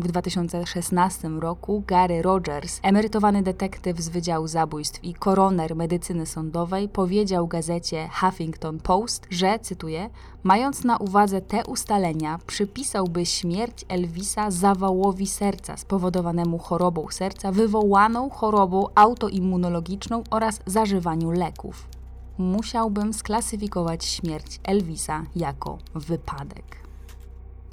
W 0.00 0.08
2016 0.08 1.28
roku 1.28 1.82
Gary 1.86 2.22
Rogers, 2.22 2.80
emerytowany 2.82 3.42
detektyw 3.42 4.00
z 4.00 4.08
Wydziału 4.08 4.46
Zabójstw 4.46 5.04
i 5.04 5.14
koroner 5.14 5.76
medycyny 5.76 6.26
sądowej, 6.26 6.88
powiedział 6.88 7.46
gazecie 7.46 8.08
Huffington 8.20 8.78
Post, 8.78 9.26
że, 9.30 9.58
cytuję, 9.58 10.10
mając 10.42 10.84
na 10.84 10.96
uwadze 10.96 11.40
te 11.40 11.64
ustalenia, 11.66 12.38
przypisałby 12.46 13.26
śmierć 13.26 13.84
Elvisa 13.88 14.50
zawałowi 14.50 15.26
serca 15.26 15.76
spowodowanemu 15.76 16.58
chorobą 16.58 17.06
serca 17.10 17.52
wywołaną 17.52 18.30
chorobą 18.30 18.86
autoimmunologiczną 18.94 20.22
oraz 20.30 20.60
zażywaniu 20.66 21.30
leków 21.30 21.99
musiałbym 22.40 23.12
sklasyfikować 23.12 24.04
śmierć 24.04 24.60
Elvisa 24.64 25.22
jako 25.36 25.78
wypadek. 25.94 26.80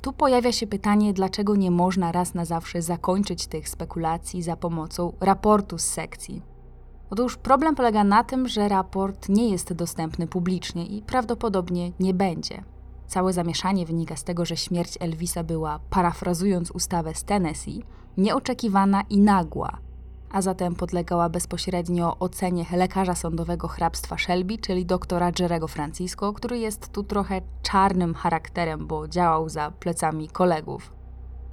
Tu 0.02 0.14
pojawia 0.14 0.52
się 0.52 0.68
pytanie, 0.68 1.14
dlaczego 1.14 1.56
nie 1.56 1.72
można 1.72 2.12
raz 2.12 2.34
na 2.34 2.46
zawsze 2.46 2.82
zakończyć 2.82 3.48
tych 3.48 3.70
spekulacji 3.70 4.42
za 4.42 4.56
pomocą 4.56 5.14
raportu 5.20 5.78
z 5.78 5.86
sekcji. 5.86 6.42
Otóż 7.10 7.38
problem 7.38 7.76
polega 7.76 8.04
na 8.04 8.24
tym, 8.24 8.48
że 8.48 8.68
raport 8.68 9.30
nie 9.30 9.50
jest 9.50 9.74
dostępny 9.74 10.28
publicznie 10.28 10.86
i 10.86 11.02
prawdopodobnie 11.02 11.92
nie 12.00 12.14
będzie. 12.14 12.64
Całe 13.08 13.34
zamieszanie 13.34 13.86
wynika 13.86 14.16
z 14.16 14.24
tego, 14.24 14.46
że 14.46 14.58
śmierć 14.58 14.98
Elvisa 15.00 15.44
była, 15.44 15.80
parafrazując 15.90 16.72
ustawę 16.72 17.16
z 17.16 17.24
Tennessee, 17.24 17.84
nieoczekiwana 18.18 19.02
i 19.10 19.20
nagła, 19.20 19.78
a 20.32 20.42
zatem 20.42 20.76
podlegała 20.76 21.30
bezpośrednio 21.30 22.20
ocenie 22.20 22.66
lekarza 22.72 23.16
sądowego 23.16 23.68
hrabstwa 23.68 24.18
Shelby, 24.18 24.58
czyli 24.58 24.86
doktora 24.86 25.32
Jerego 25.40 25.68
Francisco, 25.68 26.34
który 26.34 26.60
jest 26.60 26.92
tu 26.92 27.04
trochę 27.04 27.42
czarnym 27.62 28.14
charakterem, 28.14 28.88
bo 28.88 29.08
działał 29.08 29.50
za 29.50 29.72
plecami 29.72 30.30
kolegów. 30.30 30.94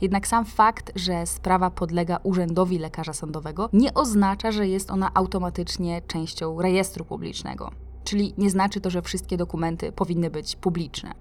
Jednak 0.00 0.26
sam 0.26 0.44
fakt, 0.44 0.92
że 0.94 1.26
sprawa 1.26 1.70
podlega 1.70 2.18
urzędowi 2.22 2.78
lekarza 2.78 3.12
sądowego, 3.12 3.68
nie 3.72 3.94
oznacza, 3.94 4.52
że 4.52 4.68
jest 4.68 4.90
ona 4.90 5.10
automatycznie 5.14 6.02
częścią 6.02 6.62
rejestru 6.62 7.04
publicznego. 7.04 7.70
Czyli 8.04 8.34
nie 8.38 8.50
znaczy 8.50 8.80
to, 8.80 8.90
że 8.90 9.02
wszystkie 9.02 9.36
dokumenty 9.36 9.92
powinny 9.92 10.30
być 10.30 10.56
publiczne. 10.56 11.12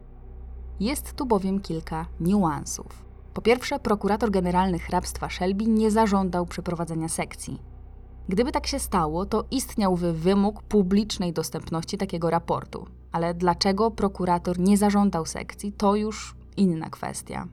Jest 0.79 1.13
tu 1.13 1.25
bowiem 1.25 1.59
kilka 1.59 2.05
niuansów. 2.19 3.05
Po 3.33 3.41
pierwsze, 3.41 3.79
prokurator 3.79 4.31
generalny 4.31 4.79
hrabstwa 4.79 5.29
Shelby 5.29 5.67
nie 5.67 5.91
zażądał 5.91 6.45
przeprowadzenia 6.45 7.09
sekcji. 7.09 7.61
Gdyby 8.29 8.51
tak 8.51 8.67
się 8.67 8.79
stało, 8.79 9.25
to 9.25 9.45
istniałby 9.51 10.13
wymóg 10.13 10.63
publicznej 10.63 11.33
dostępności 11.33 11.97
takiego 11.97 12.29
raportu. 12.29 12.87
Ale 13.11 13.33
dlaczego 13.33 13.91
prokurator 13.91 14.59
nie 14.59 14.77
zażądał 14.77 15.25
sekcji, 15.25 15.73
to 15.73 15.95
już 15.95 16.35
inna 16.57 16.89
kwestia. 16.89 17.47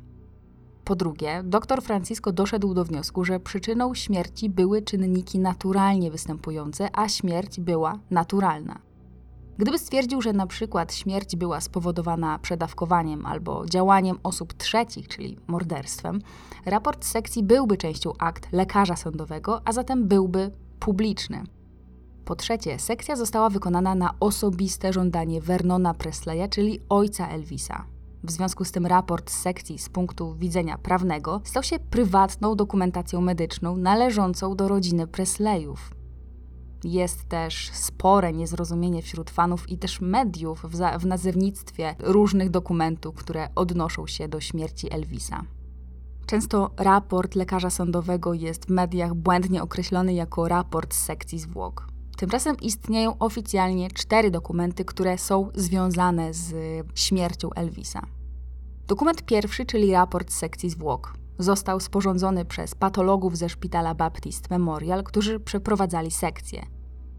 Po 0.84 0.96
drugie, 0.96 1.42
dr 1.44 1.82
Francisco 1.82 2.32
doszedł 2.32 2.74
do 2.74 2.84
wniosku, 2.84 3.24
że 3.24 3.40
przyczyną 3.40 3.94
śmierci 3.94 4.50
były 4.50 4.82
czynniki 4.82 5.38
naturalnie 5.38 6.10
występujące, 6.10 6.88
a 6.92 7.08
śmierć 7.08 7.60
była 7.60 7.98
naturalna. 8.10 8.89
Gdyby 9.60 9.78
stwierdził, 9.78 10.22
że 10.22 10.32
na 10.32 10.46
przykład 10.46 10.94
śmierć 10.94 11.36
była 11.36 11.60
spowodowana 11.60 12.38
przedawkowaniem 12.38 13.26
albo 13.26 13.66
działaniem 13.66 14.18
osób 14.22 14.54
trzecich, 14.54 15.08
czyli 15.08 15.38
morderstwem, 15.46 16.20
raport 16.66 17.04
sekcji 17.04 17.42
byłby 17.42 17.76
częścią 17.76 18.12
akt 18.18 18.52
lekarza 18.52 18.96
sądowego, 18.96 19.60
a 19.64 19.72
zatem 19.72 20.08
byłby 20.08 20.50
publiczny. 20.78 21.42
Po 22.24 22.36
trzecie, 22.36 22.78
sekcja 22.78 23.16
została 23.16 23.50
wykonana 23.50 23.94
na 23.94 24.14
osobiste 24.20 24.92
żądanie 24.92 25.40
Vernona 25.40 25.94
Presleya, 25.94 26.48
czyli 26.50 26.80
ojca 26.88 27.28
Elvisa. 27.28 27.84
W 28.24 28.30
związku 28.30 28.64
z 28.64 28.72
tym 28.72 28.86
raport 28.86 29.30
z 29.30 29.38
sekcji 29.38 29.78
z 29.78 29.88
punktu 29.88 30.34
widzenia 30.34 30.78
prawnego 30.78 31.40
stał 31.44 31.62
się 31.62 31.78
prywatną 31.78 32.56
dokumentacją 32.56 33.20
medyczną 33.20 33.76
należącą 33.76 34.56
do 34.56 34.68
rodziny 34.68 35.06
Presleyów. 35.06 35.99
Jest 36.84 37.28
też 37.28 37.70
spore 37.72 38.32
niezrozumienie 38.32 39.02
wśród 39.02 39.30
fanów 39.30 39.68
i 39.68 39.78
też 39.78 40.00
mediów 40.00 40.62
w, 40.64 40.76
za, 40.76 40.98
w 40.98 41.06
nazewnictwie 41.06 41.94
różnych 41.98 42.50
dokumentów, 42.50 43.14
które 43.14 43.48
odnoszą 43.54 44.06
się 44.06 44.28
do 44.28 44.40
śmierci 44.40 44.94
Elvisa. 44.94 45.42
Często 46.26 46.70
raport 46.76 47.34
lekarza 47.34 47.70
sądowego 47.70 48.34
jest 48.34 48.66
w 48.66 48.70
mediach 48.70 49.14
błędnie 49.14 49.62
określony 49.62 50.14
jako 50.14 50.48
raport 50.48 50.94
z 50.94 51.04
sekcji 51.04 51.38
zwłok. 51.38 51.86
Tymczasem 52.16 52.56
istnieją 52.62 53.18
oficjalnie 53.18 53.90
cztery 53.90 54.30
dokumenty, 54.30 54.84
które 54.84 55.18
są 55.18 55.48
związane 55.54 56.34
z 56.34 56.54
śmiercią 56.94 57.50
Elvisa. 57.50 58.06
Dokument 58.86 59.22
pierwszy, 59.22 59.66
czyli 59.66 59.92
raport 59.92 60.32
z 60.32 60.36
sekcji 60.36 60.70
zwłok, 60.70 61.14
został 61.42 61.80
sporządzony 61.80 62.44
przez 62.44 62.74
patologów 62.74 63.36
ze 63.36 63.48
szpitala 63.48 63.94
Baptist 63.94 64.50
Memorial, 64.50 65.04
którzy 65.04 65.40
przeprowadzali 65.40 66.10
sekcję. 66.10 66.66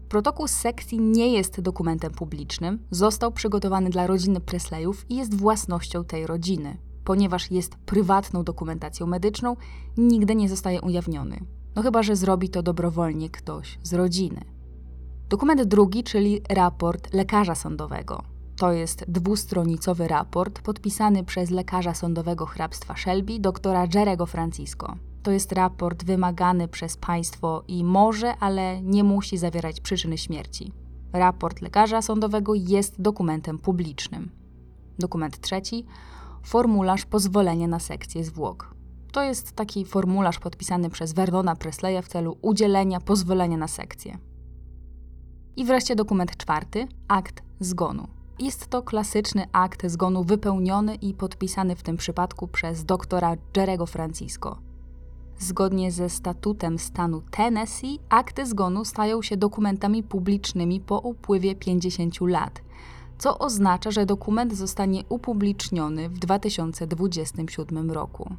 Protokół 0.08 0.48
z 0.48 0.50
sekcji 0.50 1.00
nie 1.00 1.32
jest 1.32 1.60
dokumentem 1.60 2.12
publicznym, 2.12 2.78
został 2.90 3.32
przygotowany 3.32 3.90
dla 3.90 4.06
rodziny 4.06 4.40
Presleyów 4.40 5.06
i 5.08 5.16
jest 5.16 5.34
własnością 5.34 6.04
tej 6.04 6.26
rodziny. 6.26 6.76
Ponieważ 7.04 7.50
jest 7.50 7.76
prywatną 7.76 8.44
dokumentacją 8.44 9.06
medyczną, 9.06 9.56
nigdy 9.96 10.34
nie 10.34 10.48
zostaje 10.48 10.80
ujawniony. 10.80 11.40
No 11.74 11.82
chyba, 11.82 12.02
że 12.02 12.16
zrobi 12.16 12.48
to 12.48 12.62
dobrowolnie 12.62 13.30
ktoś 13.30 13.78
z 13.82 13.94
rodziny. 13.94 14.40
Dokument 15.28 15.62
drugi, 15.62 16.04
czyli 16.04 16.40
raport 16.48 17.14
lekarza 17.14 17.54
sądowego. 17.54 18.31
To 18.62 18.72
jest 18.72 19.04
dwustronicowy 19.08 20.08
raport 20.08 20.60
podpisany 20.60 21.24
przez 21.24 21.50
lekarza 21.50 21.94
sądowego 21.94 22.46
hrabstwa 22.46 22.96
Shelby, 22.96 23.40
doktora 23.40 23.86
Jerego 23.94 24.26
Francisco. 24.26 24.96
To 25.22 25.30
jest 25.30 25.52
raport 25.52 26.04
wymagany 26.04 26.68
przez 26.68 26.96
państwo 26.96 27.64
i 27.68 27.84
może, 27.84 28.36
ale 28.36 28.82
nie 28.82 29.04
musi 29.04 29.38
zawierać 29.38 29.80
przyczyny 29.80 30.18
śmierci. 30.18 30.72
Raport 31.12 31.60
lekarza 31.60 32.02
sądowego 32.02 32.54
jest 32.54 33.00
dokumentem 33.00 33.58
publicznym. 33.58 34.30
Dokument 34.98 35.40
trzeci 35.40 35.86
formularz 36.44 37.06
pozwolenia 37.06 37.68
na 37.68 37.78
sekcję 37.78 38.24
zwłok. 38.24 38.74
To 39.12 39.22
jest 39.22 39.52
taki 39.52 39.84
formularz 39.84 40.38
podpisany 40.38 40.90
przez 40.90 41.12
Vernona 41.12 41.56
Presleya 41.56 42.02
w 42.02 42.08
celu 42.08 42.38
udzielenia 42.42 43.00
pozwolenia 43.00 43.56
na 43.56 43.68
sekcję. 43.68 44.18
I 45.56 45.64
wreszcie 45.64 45.96
dokument 45.96 46.36
czwarty 46.36 46.86
akt 47.08 47.42
zgonu. 47.60 48.11
Jest 48.38 48.66
to 48.66 48.82
klasyczny 48.82 49.46
akt 49.52 49.86
zgonu 49.86 50.24
wypełniony 50.24 50.94
i 50.94 51.14
podpisany 51.14 51.76
w 51.76 51.82
tym 51.82 51.96
przypadku 51.96 52.48
przez 52.48 52.84
doktora 52.84 53.36
Jerego 53.56 53.86
Francisco. 53.86 54.58
Zgodnie 55.38 55.92
ze 55.92 56.10
statutem 56.10 56.78
stanu 56.78 57.22
Tennessee, 57.30 57.98
akty 58.08 58.46
zgonu 58.46 58.84
stają 58.84 59.22
się 59.22 59.36
dokumentami 59.36 60.02
publicznymi 60.02 60.80
po 60.80 60.98
upływie 60.98 61.54
50 61.54 62.20
lat, 62.20 62.62
co 63.18 63.38
oznacza, 63.38 63.90
że 63.90 64.06
dokument 64.06 64.56
zostanie 64.56 65.02
upubliczniony 65.08 66.08
w 66.08 66.18
2027 66.18 67.90
roku. 67.90 68.36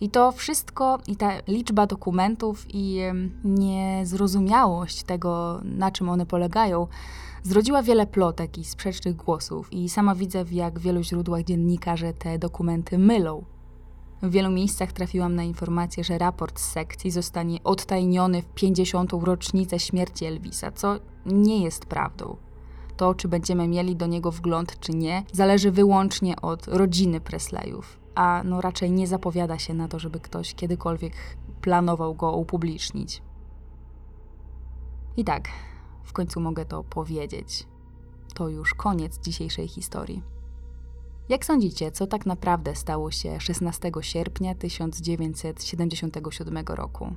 I 0.00 0.10
to 0.10 0.32
wszystko, 0.32 0.98
i 1.06 1.16
ta 1.16 1.30
liczba 1.48 1.86
dokumentów, 1.86 2.66
i 2.68 3.00
niezrozumiałość 3.44 5.02
tego, 5.02 5.60
na 5.64 5.90
czym 5.90 6.08
one 6.08 6.26
polegają, 6.26 6.86
zrodziła 7.44 7.82
wiele 7.82 8.06
plotek 8.06 8.58
i 8.58 8.64
sprzecznych 8.64 9.16
głosów, 9.16 9.72
i 9.72 9.88
sama 9.88 10.14
widzę, 10.14 10.44
w 10.44 10.52
jak 10.52 10.78
wielu 10.78 11.02
źródłach 11.02 11.42
dziennikarze 11.42 12.12
te 12.12 12.38
dokumenty 12.38 12.98
mylą. 12.98 13.44
W 14.22 14.30
wielu 14.30 14.50
miejscach 14.50 14.92
trafiłam 14.92 15.34
na 15.34 15.42
informację, 15.42 16.04
że 16.04 16.18
raport 16.18 16.60
z 16.60 16.72
sekcji 16.72 17.10
zostanie 17.10 17.58
odtajniony 17.64 18.42
w 18.42 18.48
50. 18.48 19.12
rocznicę 19.12 19.78
śmierci 19.78 20.24
Elvisa, 20.24 20.72
co 20.72 20.96
nie 21.26 21.62
jest 21.62 21.86
prawdą. 21.86 22.36
To, 22.96 23.14
czy 23.14 23.28
będziemy 23.28 23.68
mieli 23.68 23.96
do 23.96 24.06
niego 24.06 24.30
wgląd, 24.30 24.80
czy 24.80 24.92
nie, 24.92 25.24
zależy 25.32 25.70
wyłącznie 25.70 26.40
od 26.40 26.68
rodziny 26.68 27.20
Presleyów, 27.20 27.98
a 28.14 28.42
no 28.44 28.60
raczej 28.60 28.92
nie 28.92 29.06
zapowiada 29.06 29.58
się 29.58 29.74
na 29.74 29.88
to, 29.88 29.98
żeby 29.98 30.20
ktoś 30.20 30.54
kiedykolwiek 30.54 31.12
planował 31.60 32.14
go 32.14 32.32
upublicznić. 32.32 33.22
I 35.16 35.24
tak, 35.24 35.48
w 36.04 36.12
końcu 36.12 36.40
mogę 36.40 36.64
to 36.64 36.84
powiedzieć. 36.84 37.66
To 38.34 38.48
już 38.48 38.74
koniec 38.74 39.18
dzisiejszej 39.18 39.68
historii. 39.68 40.22
Jak 41.28 41.44
sądzicie, 41.44 41.92
co 41.92 42.06
tak 42.06 42.26
naprawdę 42.26 42.74
stało 42.74 43.10
się 43.10 43.40
16 43.40 43.92
sierpnia 44.00 44.54
1977 44.54 46.64
roku? 46.66 47.14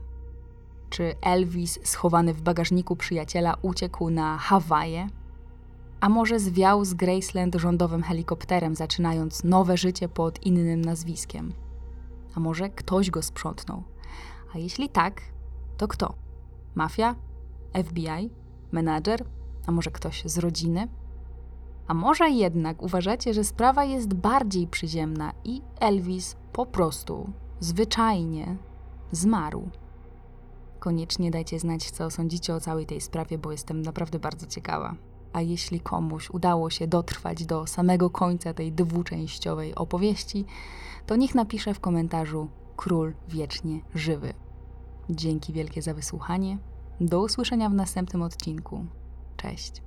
Czy 0.89 1.15
Elvis, 1.22 1.80
schowany 1.84 2.34
w 2.34 2.41
bagażniku 2.41 2.95
przyjaciela, 2.95 3.57
uciekł 3.61 4.09
na 4.09 4.38
Hawaje? 4.38 5.07
A 5.99 6.09
może 6.09 6.39
zwiał 6.39 6.85
z 6.85 6.93
Graceland 6.93 7.55
rządowym 7.55 8.03
helikopterem, 8.03 8.76
zaczynając 8.76 9.43
nowe 9.43 9.77
życie 9.77 10.09
pod 10.09 10.45
innym 10.45 10.81
nazwiskiem? 10.81 11.53
A 12.35 12.39
może 12.39 12.69
ktoś 12.69 13.11
go 13.11 13.22
sprzątnął? 13.22 13.84
A 14.55 14.57
jeśli 14.57 14.89
tak, 14.89 15.22
to 15.77 15.88
kto? 15.88 16.14
Mafia? 16.76 17.15
FBI? 17.84 18.30
Menadżer? 18.72 19.26
A 19.65 19.72
może 19.72 19.91
ktoś 19.91 20.23
z 20.26 20.38
rodziny? 20.38 20.88
A 21.88 21.94
może 21.94 22.30
jednak 22.30 22.81
uważacie, 22.81 23.34
że 23.34 23.44
sprawa 23.44 23.84
jest 23.84 24.14
bardziej 24.14 24.68
przyziemna 24.68 25.34
i 25.44 25.61
Elvis 25.80 26.35
po 26.53 26.65
prostu, 26.65 27.30
zwyczajnie 27.60 28.57
zmarł? 29.11 29.69
Koniecznie 30.80 31.31
dajcie 31.31 31.60
znać, 31.60 31.91
co 31.91 32.10
sądzicie 32.10 32.56
o 32.56 32.60
całej 32.60 32.85
tej 32.85 33.02
sprawie, 33.02 33.38
bo 33.38 33.52
jestem 33.52 33.81
naprawdę 33.81 34.19
bardzo 34.19 34.48
ciekawa. 34.48 34.95
A 35.34 35.41
jeśli 35.41 35.80
komuś 35.80 36.30
udało 36.30 36.69
się 36.69 36.88
dotrwać 36.88 37.45
do 37.45 37.68
samego 37.68 38.10
końca 38.10 38.53
tej 38.53 38.72
dwuczęściowej 38.72 39.76
opowieści, 39.76 40.45
to 41.06 41.15
niech 41.15 41.35
napisze 41.35 41.73
w 41.73 41.80
komentarzu 41.80 42.48
Król 42.76 43.14
wiecznie 43.27 43.80
żywy. 43.95 44.34
Dzięki 45.10 45.53
wielkie 45.53 45.81
za 45.81 45.94
wysłuchanie. 45.94 46.57
Do 47.01 47.21
usłyszenia 47.21 47.69
w 47.69 47.73
następnym 47.73 48.21
odcinku. 48.21 48.85
Cześć. 49.37 49.86